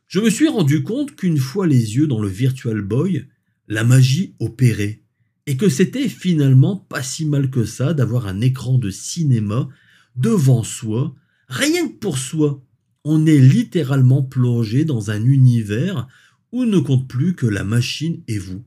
Je 0.09 0.21
me 0.21 0.31
suis 0.31 0.49
rendu 0.49 0.83
compte 0.83 1.15
qu'une 1.15 1.37
fois 1.37 1.67
les 1.67 1.97
yeux 1.97 2.07
dans 2.07 2.23
le 2.23 2.29
Virtual 2.29 2.81
Boy, 2.81 3.27
la 3.69 3.85
magie 3.85 4.35
opérait. 4.39 5.03
Et 5.47 5.59
que 5.59 5.69
c'était 5.69 6.09
finalement 6.09 6.77
pas 6.77 7.03
si 7.03 7.27
mal 7.27 7.51
que 7.51 7.67
ça 7.67 7.93
d'avoir 7.93 8.27
un 8.27 8.41
écran 8.41 8.79
de 8.79 8.89
cinéma 8.89 9.69
devant 10.17 10.63
soi, 10.63 11.15
rien 11.49 11.89
que 11.89 11.99
pour 11.99 12.17
soi. 12.17 12.65
On 13.05 13.27
est 13.27 13.39
littéralement 13.39 14.23
plongé 14.23 14.87
dans 14.87 15.11
un 15.11 15.23
univers 15.23 16.09
où 16.53 16.65
ne 16.65 16.79
compte 16.79 17.07
plus 17.07 17.35
que 17.35 17.47
la 17.47 17.65
machine 17.65 18.23
et 18.29 18.39
vous. 18.39 18.65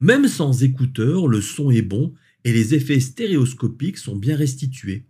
Même 0.00 0.28
sans 0.28 0.62
écouteurs, 0.62 1.26
le 1.26 1.40
son 1.40 1.70
est 1.70 1.80
bon 1.80 2.12
et 2.44 2.52
les 2.52 2.74
effets 2.74 3.00
stéréoscopiques 3.00 3.98
sont 3.98 4.16
bien 4.16 4.36
restitués. 4.36 5.06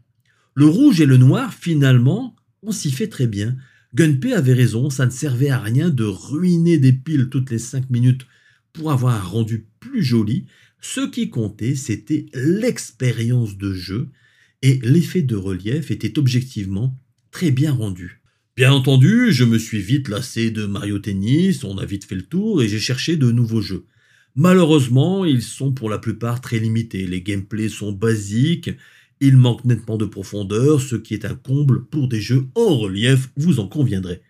Le 0.55 0.67
rouge 0.67 1.01
et 1.01 1.07
le 1.07 1.17
noir, 1.17 1.53
finalement, 1.53 2.37
on 2.63 2.71
s'y 2.71 2.93
fait 2.93 3.09
très 3.09 3.27
bien. 3.27 3.57
Gunpei 3.95 4.35
avait 4.35 4.55
raison, 4.55 4.89
ça 4.89 5.07
ne 5.07 5.11
servait 5.11 5.51
à 5.51 5.59
rien 5.59 5.91
de 5.91 6.05
ruiner 6.05 6.79
des 6.79 6.93
piles 6.93 7.29
toutes 7.29 7.51
les 7.51 7.59
5 7.59 7.91
minutes 7.91 8.27
pour 8.73 8.93
avoir 8.93 9.17
un 9.17 9.29
rendu 9.29 9.67
plus 9.81 10.03
joli. 10.03 10.47
Ce 10.81 11.01
qui 11.01 11.29
comptait, 11.29 11.75
c'était 11.75 12.27
l'expérience 12.33 13.59
de 13.59 13.73
jeu 13.73 14.09
et 14.63 14.79
l'effet 14.83 15.23
de 15.23 15.35
relief 15.37 15.91
était 15.91 16.19
objectivement 16.19 16.97
très 17.33 17.51
bien 17.51 17.73
rendu. 17.73 18.21
Bien 18.57 18.73
entendu, 18.73 19.33
je 19.33 19.45
me 19.45 19.59
suis 19.59 19.81
vite 19.81 20.09
lassé 20.09 20.51
de 20.51 20.67
Mario 20.67 20.99
Tennis, 20.99 21.65
on 21.65 21.79
a 21.79 21.85
vite 21.85 22.05
fait 22.05 22.15
le 22.15 22.23
tour 22.23 22.63
et 22.63 22.69
j'ai 22.69 22.79
cherché 22.79 23.17
de 23.17 23.31
nouveaux 23.33 23.63
jeux. 23.63 23.87
Malheureusement, 24.37 25.25
ils 25.25 25.43
sont 25.43 25.73
pour 25.73 25.91
la 25.91 25.99
plupart 25.99 26.41
très 26.41 26.59
limités, 26.59 27.07
les 27.07 27.23
gameplays 27.23 27.69
sont 27.69 27.93
basiques 27.93 28.71
il 29.21 29.37
manque 29.37 29.65
nettement 29.65 29.99
de 29.99 30.07
profondeur, 30.07 30.81
ce 30.81 30.97
qui 30.97 31.15
est 31.15 31.25
un 31.25 31.35
comble 31.35 31.85
pour 31.85 32.09
des 32.09 32.21
jeux 32.21 32.47
en 32.55 32.77
relief, 32.77 33.31
vous 33.37 33.61
en 33.61 33.69
conviendrez. 33.69 34.23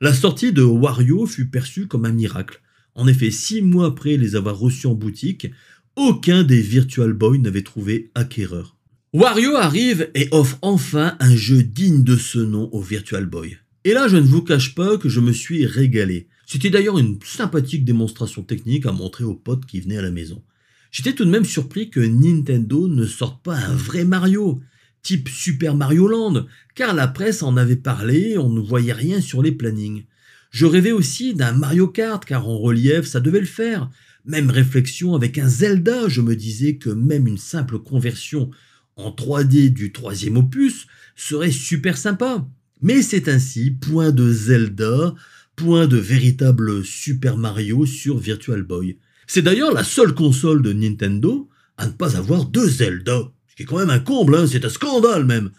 La 0.00 0.14
sortie 0.14 0.52
de 0.52 0.62
Wario 0.62 1.26
fut 1.26 1.48
perçue 1.48 1.86
comme 1.86 2.04
un 2.04 2.12
miracle. 2.12 2.60
En 2.94 3.08
effet, 3.08 3.30
six 3.30 3.60
mois 3.60 3.86
après 3.86 4.16
les 4.16 4.36
avoir 4.36 4.58
reçus 4.58 4.86
en 4.86 4.94
boutique, 4.94 5.50
aucun 5.96 6.44
des 6.44 6.60
Virtual 6.60 7.12
Boy 7.12 7.38
n'avait 7.38 7.62
trouvé 7.62 8.10
acquéreur. 8.14 8.76
Wario 9.12 9.56
arrive 9.56 10.10
et 10.14 10.28
offre 10.30 10.58
enfin 10.62 11.16
un 11.20 11.34
jeu 11.34 11.62
digne 11.62 12.04
de 12.04 12.16
ce 12.16 12.38
nom 12.38 12.68
au 12.72 12.82
Virtual 12.82 13.26
Boy. 13.26 13.56
Et 13.84 13.94
là, 13.94 14.08
je 14.08 14.16
ne 14.16 14.26
vous 14.26 14.42
cache 14.42 14.74
pas 14.74 14.98
que 14.98 15.08
je 15.08 15.20
me 15.20 15.32
suis 15.32 15.64
régalé. 15.64 16.28
C'était 16.46 16.70
d'ailleurs 16.70 16.98
une 16.98 17.18
sympathique 17.24 17.84
démonstration 17.84 18.42
technique 18.42 18.84
à 18.84 18.92
montrer 18.92 19.24
aux 19.24 19.34
potes 19.34 19.64
qui 19.64 19.80
venaient 19.80 19.98
à 19.98 20.02
la 20.02 20.10
maison. 20.10 20.42
J'étais 20.90 21.14
tout 21.14 21.24
de 21.24 21.30
même 21.30 21.44
surpris 21.44 21.90
que 21.90 22.00
Nintendo 22.00 22.88
ne 22.88 23.06
sorte 23.06 23.42
pas 23.42 23.56
un 23.56 23.74
vrai 23.74 24.04
Mario, 24.04 24.60
type 25.02 25.28
Super 25.28 25.74
Mario 25.74 26.08
Land, 26.08 26.46
car 26.74 26.94
la 26.94 27.08
presse 27.08 27.42
en 27.42 27.56
avait 27.56 27.76
parlé, 27.76 28.38
on 28.38 28.50
ne 28.50 28.60
voyait 28.60 28.92
rien 28.92 29.20
sur 29.20 29.42
les 29.42 29.52
plannings. 29.52 30.04
Je 30.50 30.66
rêvais 30.66 30.92
aussi 30.92 31.34
d'un 31.34 31.52
Mario 31.52 31.88
Kart, 31.88 32.24
car 32.24 32.48
en 32.48 32.58
relief 32.58 33.04
ça 33.04 33.20
devait 33.20 33.40
le 33.40 33.46
faire. 33.46 33.90
Même 34.24 34.50
réflexion 34.50 35.14
avec 35.14 35.38
un 35.38 35.48
Zelda, 35.48 36.08
je 36.08 36.20
me 36.20 36.34
disais 36.34 36.76
que 36.76 36.90
même 36.90 37.26
une 37.26 37.38
simple 37.38 37.78
conversion 37.78 38.50
en 38.96 39.10
3D 39.10 39.70
du 39.70 39.92
troisième 39.92 40.36
opus 40.36 40.86
serait 41.14 41.50
super 41.50 41.96
sympa. 41.96 42.48
Mais 42.82 43.02
c'est 43.02 43.28
ainsi, 43.28 43.70
point 43.70 44.10
de 44.10 44.32
Zelda, 44.32 45.14
point 45.54 45.86
de 45.86 45.96
véritable 45.96 46.84
Super 46.84 47.36
Mario 47.36 47.86
sur 47.86 48.18
Virtual 48.18 48.62
Boy. 48.62 48.98
C'est 49.26 49.42
d'ailleurs 49.42 49.72
la 49.72 49.84
seule 49.84 50.14
console 50.14 50.62
de 50.62 50.72
Nintendo 50.72 51.48
à 51.76 51.86
ne 51.86 51.92
pas 51.92 52.16
avoir 52.16 52.44
deux 52.44 52.68
Zelda. 52.68 53.32
Ce 53.48 53.56
qui 53.56 53.62
est 53.62 53.66
quand 53.66 53.78
même 53.78 53.90
un 53.90 53.98
comble, 53.98 54.36
hein, 54.36 54.46
c'est 54.46 54.64
un 54.64 54.70
scandale 54.70 55.24
même. 55.24 55.50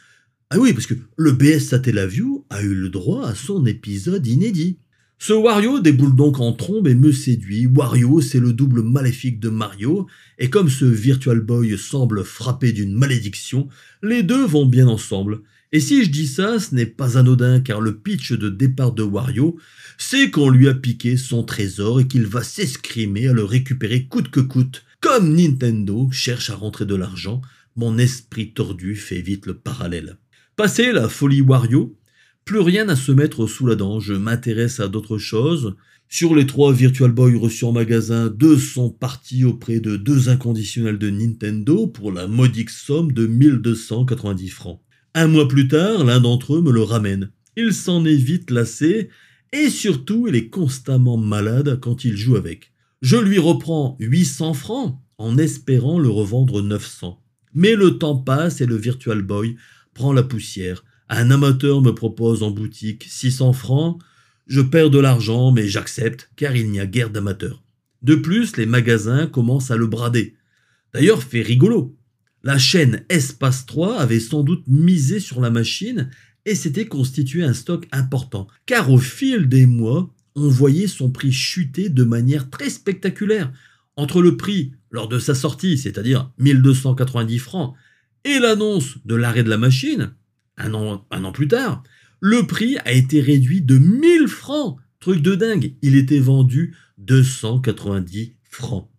Ah 0.50 0.60
oui, 0.60 0.74
parce 0.74 0.88
que 0.88 0.94
le 1.18 1.34
BS 1.34 1.60
Satellaview 1.60 2.46
a 2.50 2.62
eu 2.62 2.74
le 2.74 2.90
droit 2.90 3.28
à 3.28 3.36
son 3.36 3.66
épisode 3.66 4.26
inédit. 4.26 4.80
Ce 5.20 5.34
Wario 5.34 5.80
déboule 5.80 6.16
donc 6.16 6.40
en 6.40 6.54
trombe 6.54 6.88
et 6.88 6.96
me 6.96 7.12
séduit. 7.12 7.66
Wario, 7.66 8.22
c'est 8.22 8.40
le 8.40 8.54
double 8.54 8.84
maléfique 8.84 9.40
de 9.40 9.50
Mario, 9.50 10.08
et 10.38 10.50
comme 10.50 10.70
ce 10.70 10.86
Virtual 10.86 11.42
Boy 11.42 11.78
semble 11.78 12.24
frappé 12.24 12.72
d'une 12.72 12.94
malédiction, 12.94 13.68
les 14.04 14.24
deux 14.24 14.46
vont 14.46 14.68
bien 14.68 14.88
ensemble. 14.88 15.42
Et 15.78 15.80
si 15.80 16.04
je 16.04 16.10
dis 16.10 16.26
ça, 16.26 16.58
ce 16.58 16.74
n'est 16.74 16.88
pas 16.88 17.20
anodin 17.20 17.60
car 17.60 17.82
le 17.82 18.00
pitch 18.00 18.34
de 18.34 18.50
départ 18.50 18.94
de 18.94 19.04
Wario, 19.04 19.60
c'est 20.00 20.32
qu'on 20.32 20.50
lui 20.50 20.68
a 20.68 20.74
piqué 20.74 21.18
son 21.18 21.44
trésor 21.44 22.00
et 22.00 22.08
qu'il 22.08 22.26
va 22.26 22.42
s'escrimer 22.42 23.28
à 23.28 23.34
le 23.34 23.44
récupérer 23.44 24.06
coûte 24.06 24.32
que 24.32 24.40
coûte. 24.40 24.86
Comme 25.02 25.36
Nintendo 25.36 26.10
cherche 26.12 26.50
à 26.50 26.56
rentrer 26.56 26.88
de 26.88 26.96
l'argent, 26.96 27.44
mon 27.76 28.00
esprit 28.00 28.54
tordu 28.54 28.96
fait 28.96 29.22
vite 29.22 29.46
le 29.46 29.54
parallèle. 29.54 30.18
Passé 30.56 30.92
la 30.92 31.10
folie 31.10 31.42
Wario, 31.42 31.96
plus 32.44 32.62
rien 32.62 32.90
à 32.90 32.96
se 32.96 33.12
mettre 33.12 33.46
sous 33.46 33.68
la 33.68 33.76
dent, 33.76 34.00
je 34.00 34.16
m'intéresse 34.16 34.80
à 34.80 34.88
d'autres 34.88 35.20
choses. 35.20 35.76
Sur 36.10 36.34
les 36.34 36.48
trois 36.48 36.74
Virtual 36.74 37.12
Boy 37.12 37.36
reçus 37.36 37.66
en 37.66 37.72
magasin, 37.72 38.30
deux 38.30 38.58
sont 38.58 38.90
partis 38.90 39.44
auprès 39.44 39.80
de 39.80 39.96
deux 39.96 40.30
inconditionnels 40.30 40.98
de 40.98 41.12
Nintendo 41.12 41.86
pour 41.86 42.12
la 42.12 42.26
modique 42.26 42.72
somme 42.72 43.12
de 43.12 43.28
1290 43.28 44.50
francs. 44.50 44.82
Un 45.20 45.26
mois 45.26 45.48
plus 45.48 45.68
tard, 45.68 46.04
l'un 46.04 46.20
d'entre 46.20 46.58
eux 46.58 46.62
me 46.62 46.72
le 46.72 46.84
ramène. 46.84 47.32
Il 47.56 47.74
s'en 47.74 48.06
est 48.06 48.14
vite 48.14 48.52
lassé, 48.52 49.10
et 49.52 49.72
surtout 49.72 50.28
il 50.28 50.36
est 50.36 50.50
constamment 50.50 51.18
malade 51.18 51.80
quand 51.82 52.06
il 52.06 52.16
joue 52.16 52.36
avec. 52.36 52.72
Je 53.02 53.18
lui 53.18 53.40
reprends 53.40 53.98
800 54.00 54.54
francs 54.54 55.02
en 55.18 55.40
espérant 55.40 55.98
le 55.98 56.10
revendre 56.10 56.62
900. 56.62 57.20
Mais 57.56 57.74
le 57.74 57.98
temps 57.98 58.16
passe 58.16 58.62
et 58.62 58.68
le 58.68 58.76
Virtual 58.76 59.24
Boy 59.24 59.56
prend 59.96 60.14
la 60.14 60.22
poussière. 60.22 60.84
Un 61.10 61.32
amateur 61.32 61.82
me 61.82 61.96
propose 61.96 62.44
en 62.44 62.52
boutique 62.52 63.08
600 63.10 63.54
francs. 63.54 64.00
Je 64.46 64.62
perds 64.62 64.92
de 64.92 65.00
l'argent, 65.00 65.52
mais 65.52 65.68
j'accepte, 65.68 66.30
car 66.36 66.56
il 66.56 66.70
n'y 66.70 66.80
a 66.80 66.86
guère 66.86 67.10
d'amateurs. 67.10 67.64
De 68.04 68.14
plus, 68.14 68.56
les 68.56 68.68
magasins 68.68 69.26
commencent 69.26 69.72
à 69.72 69.78
le 69.78 69.88
brader. 69.88 70.36
D'ailleurs, 70.94 71.24
fait 71.24 71.42
rigolo. 71.42 71.97
La 72.48 72.58
chaîne 72.58 73.04
Espace 73.10 73.66
3 73.66 74.00
avait 74.00 74.22
sans 74.22 74.42
doute 74.42 74.64
misé 74.68 75.20
sur 75.20 75.42
la 75.42 75.50
machine 75.50 76.10
et 76.46 76.56
s'était 76.56 76.86
constitué 76.86 77.44
un 77.44 77.52
stock 77.52 77.90
important, 77.92 78.48
car 78.66 78.90
au 78.90 79.00
fil 79.00 79.50
des 79.50 79.66
mois, 79.66 80.16
on 80.34 80.48
voyait 80.48 80.88
son 80.88 81.12
prix 81.12 81.34
chuter 81.34 81.90
de 81.90 82.06
manière 82.06 82.50
très 82.50 82.70
spectaculaire. 82.70 83.52
Entre 83.98 84.22
le 84.22 84.38
prix 84.38 84.72
lors 84.92 85.10
de 85.10 85.20
sa 85.20 85.36
sortie, 85.36 85.78
c'est-à-dire 85.78 86.32
1290 86.38 87.38
francs, 87.38 87.76
et 88.24 88.40
l'annonce 88.40 88.98
de 89.04 89.16
l'arrêt 89.16 89.44
de 89.44 89.50
la 89.50 89.58
machine, 89.58 90.14
un 90.56 90.74
an, 90.74 91.32
plus 91.34 91.50
tard, 91.50 91.84
le 92.22 92.48
prix 92.48 92.78
a 92.86 92.94
été 92.94 93.20
réduit 93.20 93.62
de 93.62 93.78
1000 93.78 94.30
francs. 94.30 94.78
Truc 95.02 95.22
de 95.22 95.36
dingue, 95.36 95.74
il 95.82 95.98
était 95.98 96.20
vendu 96.20 96.78
290 96.98 98.36
francs. 98.50 98.90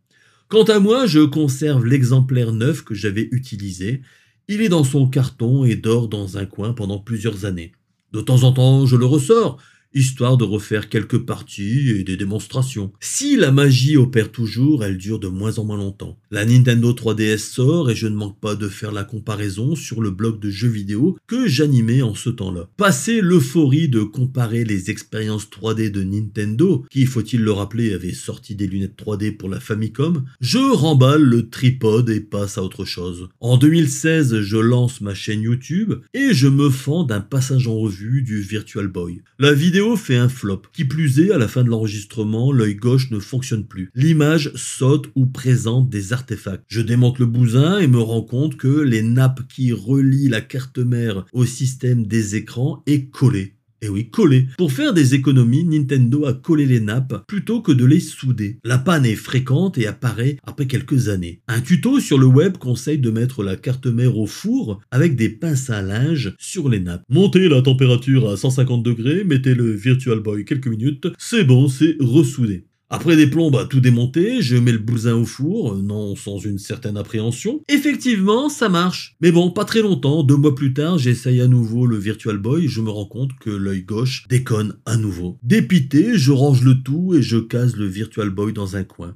Quant 0.49 0.65
à 0.65 0.79
moi, 0.79 1.05
je 1.05 1.21
conserve 1.21 1.85
l'exemplaire 1.85 2.53
neuf 2.53 2.83
que 2.83 2.95
j'avais 2.95 3.29
utilisé. 3.33 4.01
Il 4.49 4.63
est 4.63 4.71
dans 4.71 4.83
son 4.83 5.07
carton 5.07 5.65
et 5.65 5.77
dort 5.77 6.09
dans 6.09 6.39
un 6.39 6.47
coin 6.47 6.73
pendant 6.73 6.99
plusieurs 6.99 7.45
années. 7.45 7.73
De 8.13 8.23
temps 8.23 8.45
en 8.45 8.53
temps, 8.53 8.87
je 8.87 8.97
le 8.97 9.05
ressors, 9.05 9.59
histoire 9.95 10.37
de 10.37 10.45
refaire 10.45 10.89
quelques 10.89 11.19
parties 11.19 11.91
et 11.91 12.05
des 12.05 12.17
démonstrations. 12.17 12.93
Si 13.01 13.37
la 13.37 13.51
magie 13.51 13.97
opère 13.97 14.31
toujours, 14.31 14.85
elle 14.85 14.99
dure 14.99 15.19
de 15.19 15.29
moins 15.29 15.59
en 15.59 15.65
moins 15.65 15.77
longtemps. 15.77 16.19
La 16.31 16.45
Nintendo 16.45 16.93
3DS 16.93 17.39
sort 17.39 17.91
et 17.91 17.95
je 17.95 18.07
ne 18.07 18.15
manque 18.15 18.39
pas 18.39 18.55
de 18.55 18.69
faire 18.69 18.93
la 18.93 19.05
comparaison 19.05 19.75
sur 19.75 20.01
le 20.01 20.11
blog 20.11 20.41
de 20.41 20.51
jeux 20.51 20.69
vidéo 20.69 21.17
que 21.27 21.49
j'animais 21.49 22.03
en 22.03 22.15
ce 22.15 22.31
temps-là. 22.31 22.69
Passé 22.77 23.21
l'euphorie 23.21 23.89
de 23.89 24.03
comparer 24.03 24.65
les 24.65 24.91
expériences 24.91 25.49
3D 25.51 25.91
de 25.91 26.03
Nintendo, 26.03 26.85
qui, 26.91 27.07
faut-il 27.07 27.41
le 27.41 27.53
rappeler, 27.53 27.95
avait 27.95 28.13
sorti 28.13 28.55
des 28.55 28.67
lunettes 28.67 29.03
3D 29.03 29.37
pour 29.37 29.49
la 29.49 29.61
Famicom, 29.61 30.25
je 30.41 30.59
remballe 30.59 31.23
le 31.23 31.49
tripode 31.49 32.11
et 32.11 32.21
passe 32.21 32.59
à 32.59 32.63
autre 32.63 32.85
chose. 32.85 33.29
En 33.41 33.57
2016, 33.57 34.41
je 34.41 34.57
lance 34.57 35.01
ma 35.01 35.15
chaîne 35.15 35.43
YouTube 35.43 35.95
et 36.15 36.35
je 36.35 36.49
me 36.49 36.71
fends 36.71 37.05
d'un 37.05 37.21
passage 37.21 37.67
en 37.67 37.79
revue 37.79 38.23
du 38.23 38.41
Virtual 38.41 38.87
Boy. 38.87 39.23
La 39.39 39.53
vidéo 39.53 39.78
fait 39.97 40.17
un 40.17 40.29
flop. 40.29 40.63
Qui 40.73 40.85
plus 40.85 41.21
est, 41.21 41.31
à 41.31 41.39
la 41.39 41.49
fin 41.49 41.65
de 41.65 41.69
l'enregistrement, 41.69 42.53
l'œil 42.53 42.75
gauche 42.75 43.11
ne 43.11 43.19
fonctionne 43.19 43.67
plus. 43.67 43.91
L'image 43.95 44.53
saute 44.55 45.11
ou 45.15 45.27
présente 45.27 45.89
des 45.89 46.13
artefacts. 46.13 46.65
Je 46.69 46.81
démonte 46.81 47.19
le 47.19 47.27
bousin 47.27 47.79
et 47.79 47.87
me 47.87 48.01
rends 48.01 48.23
compte 48.23 48.57
que 48.57 48.69
les 48.81 49.03
nappes 49.03 49.47
qui 49.49 49.73
relient 49.73 50.29
la 50.29 50.41
carte 50.41 50.79
mère 50.79 51.25
au 51.33 51.45
système 51.45 52.07
des 52.07 52.37
écrans 52.37 52.83
est 52.87 53.07
collée. 53.07 53.58
Et 53.81 53.87
eh 53.87 53.89
oui, 53.89 54.11
collé. 54.11 54.47
Pour 54.57 54.73
faire 54.73 54.93
des 54.93 55.15
économies, 55.15 55.65
Nintendo 55.65 56.27
a 56.27 56.33
collé 56.33 56.67
les 56.67 56.81
nappes 56.81 57.25
plutôt 57.29 57.61
que 57.61 57.71
de 57.71 57.85
les 57.85 58.01
souder. 58.01 58.59
La 58.65 58.79
panne 58.79 59.07
est 59.07 59.15
fréquente 59.15 59.79
et 59.79 59.87
apparaît 59.87 60.37
après 60.43 60.67
quelques 60.67 61.09
années. 61.09 61.43
Un 61.47 61.61
tuto 61.61 62.01
sur 62.01 62.19
le 62.19 62.27
web 62.27 62.57
conseille 62.57 62.99
de 62.99 63.11
mettre 63.11 63.45
la 63.45 63.57
carte 63.57 63.87
mère 63.87 64.19
au 64.19 64.27
four 64.27 64.81
avec 64.91 65.15
des 65.15 65.29
pinces 65.29 65.71
à 65.71 65.81
linge 65.81 66.35
sur 66.39 66.69
les 66.69 66.81
nappes. 66.81 67.05
Montez 67.09 67.49
la 67.49 67.63
température 67.63 68.29
à 68.29 68.37
150 68.37 68.83
degrés, 68.83 69.23
mettez 69.25 69.55
le 69.55 69.71
Virtual 69.71 70.19
Boy 70.19 70.45
quelques 70.45 70.67
minutes, 70.67 71.07
c'est 71.17 71.45
bon, 71.45 71.69
c'est 71.69 71.97
ressoudé. 72.01 72.65
Après 72.91 73.17
des 73.17 73.27
plombes 73.27 73.57
à 73.57 73.67
tout 73.67 73.81
démonter, 73.81 74.41
je 74.41 74.57
mets 74.57 74.73
le 74.73 74.79
bousin 74.79 75.15
au 75.15 75.27
four, 75.27 75.77
non 75.77 76.17
sans 76.17 76.39
une 76.39 76.59
certaine 76.59 76.97
appréhension. 76.97 77.61
Effectivement, 77.69 78.49
ça 78.49 78.71
marche. 78.71 79.15
Mais 79.21 79.31
bon, 79.31 79.51
pas 79.51 79.67
très 79.67 79.83
longtemps, 79.83 80.23
deux 80.23 80.37
mois 80.37 80.55
plus 80.55 80.73
tard, 80.73 80.97
j'essaye 80.97 81.43
à 81.43 81.49
nouveau 81.49 81.87
le 81.87 81.99
Virtual 81.99 82.39
Boy 82.39 82.67
je 82.67 82.81
me 82.81 82.89
rends 82.89 83.05
compte 83.05 83.33
que 83.41 83.51
l'œil 83.51 83.83
gauche 83.83 84.25
déconne 84.31 84.79
à 84.87 84.97
nouveau. 84.97 85.39
Dépité, 85.43 86.17
je 86.17 86.33
range 86.33 86.63
le 86.63 86.83
tout 86.83 87.15
et 87.15 87.21
je 87.21 87.37
case 87.37 87.77
le 87.77 87.87
Virtual 87.87 88.31
Boy 88.31 88.55
dans 88.55 88.75
un 88.75 88.85
coin. 88.85 89.15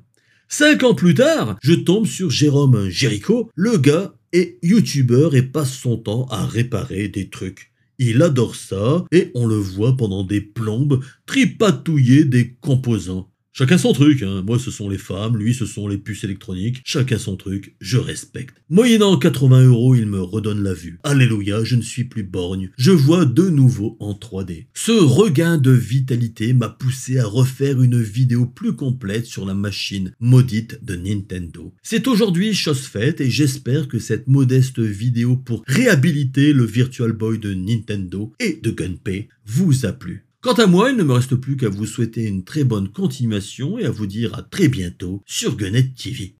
Cinq 0.49 0.82
ans 0.82 0.94
plus 0.94 1.15
tard, 1.15 1.57
je 1.62 1.73
tombe 1.73 2.07
sur 2.07 2.31
Jérôme 2.31 2.90
Jericho. 2.90 3.51
Le 3.55 3.78
gars 3.78 4.15
est 4.32 4.59
youtubeur 4.62 5.35
et 5.35 5.43
passe 5.43 5.73
son 5.73 5.97
temps 5.97 6.27
à 6.27 6.44
réparer 6.44 7.09
des 7.09 7.31
trucs. 7.31 7.73
Il 7.99 8.20
adore 8.20 8.55
ça 8.55 9.07
et 9.12 9.31
on 9.35 9.47
le 9.47 9.57
voit 9.57 9.97
pendant 9.97 10.24
des 10.24 10.43
plombes 10.43 11.03
tripatouiller 11.24 12.24
des 12.24 12.55
composants. 12.61 13.32
Chacun 13.55 13.77
son 13.77 13.93
truc, 13.93 14.23
hein. 14.23 14.43
moi 14.47 14.59
ce 14.59 14.70
sont 14.70 14.89
les 14.89 14.97
femmes, 14.97 15.37
lui 15.37 15.53
ce 15.53 15.66
sont 15.66 15.87
les 15.87 15.99
puces 15.99 16.24
électroniques, 16.24 16.81
chacun 16.87 17.19
son 17.19 17.37
truc, 17.37 17.77
je 17.83 17.99
respecte. 17.99 18.57
Moyennant 18.70 19.19
80 19.19 19.66
euros, 19.66 19.95
il 19.95 20.07
me 20.07 20.23
redonne 20.23 20.62
la 20.62 20.73
vue. 20.73 20.99
Alléluia, 21.03 21.62
je 21.62 21.77
ne 21.77 21.83
suis 21.83 22.05
plus 22.05 22.23
borgne, 22.23 22.70
je 22.79 22.93
vois 22.93 23.27
de 23.27 23.51
nouveau 23.51 23.99
en 24.01 24.15
3D. 24.15 24.69
Ce 24.73 24.93
regain 24.93 25.59
de 25.59 25.70
vitalité 25.70 26.55
m'a 26.55 26.70
poussé 26.70 27.19
à 27.19 27.27
refaire 27.27 27.83
une 27.83 28.01
vidéo 28.01 28.47
plus 28.47 28.74
complète 28.74 29.27
sur 29.27 29.45
la 29.45 29.53
machine 29.53 30.15
maudite 30.19 30.83
de 30.83 30.97
Nintendo. 30.97 31.74
C'est 31.83 32.09
aujourd'hui 32.09 32.55
chose 32.55 32.87
faite 32.87 33.20
et 33.20 33.29
j'espère 33.29 33.87
que 33.87 33.99
cette 33.99 34.29
modeste 34.29 34.81
vidéo 34.81 35.37
pour 35.37 35.62
réhabiliter 35.66 36.55
le 36.55 36.65
Virtual 36.65 37.12
Boy 37.12 37.39
de 37.39 37.53
Nintendo 37.53 38.33
et 38.41 38.59
de 38.62 38.70
Gunpei 38.70 39.29
vous 39.45 39.85
a 39.85 39.93
plu. 39.93 40.24
Quant 40.43 40.55
à 40.55 40.66
moi, 40.66 40.90
il 40.90 40.97
ne 40.97 41.05
me 41.05 41.12
reste 41.12 41.36
plus 41.36 41.56
qu'à 41.56 41.69
vous 41.69 41.86
souhaiter 41.86 42.24
une 42.24 42.43
très 42.43 42.64
bonne 42.64 42.89
continuation 42.89 43.78
et 43.78 43.85
à 43.85 43.93
vous 43.93 44.09
dire 44.09 44.35
à 44.35 44.43
très 44.43 44.66
bientôt 44.66 45.23
sur 45.24 45.56
Gunnet 45.56 45.93
TV. 45.97 46.31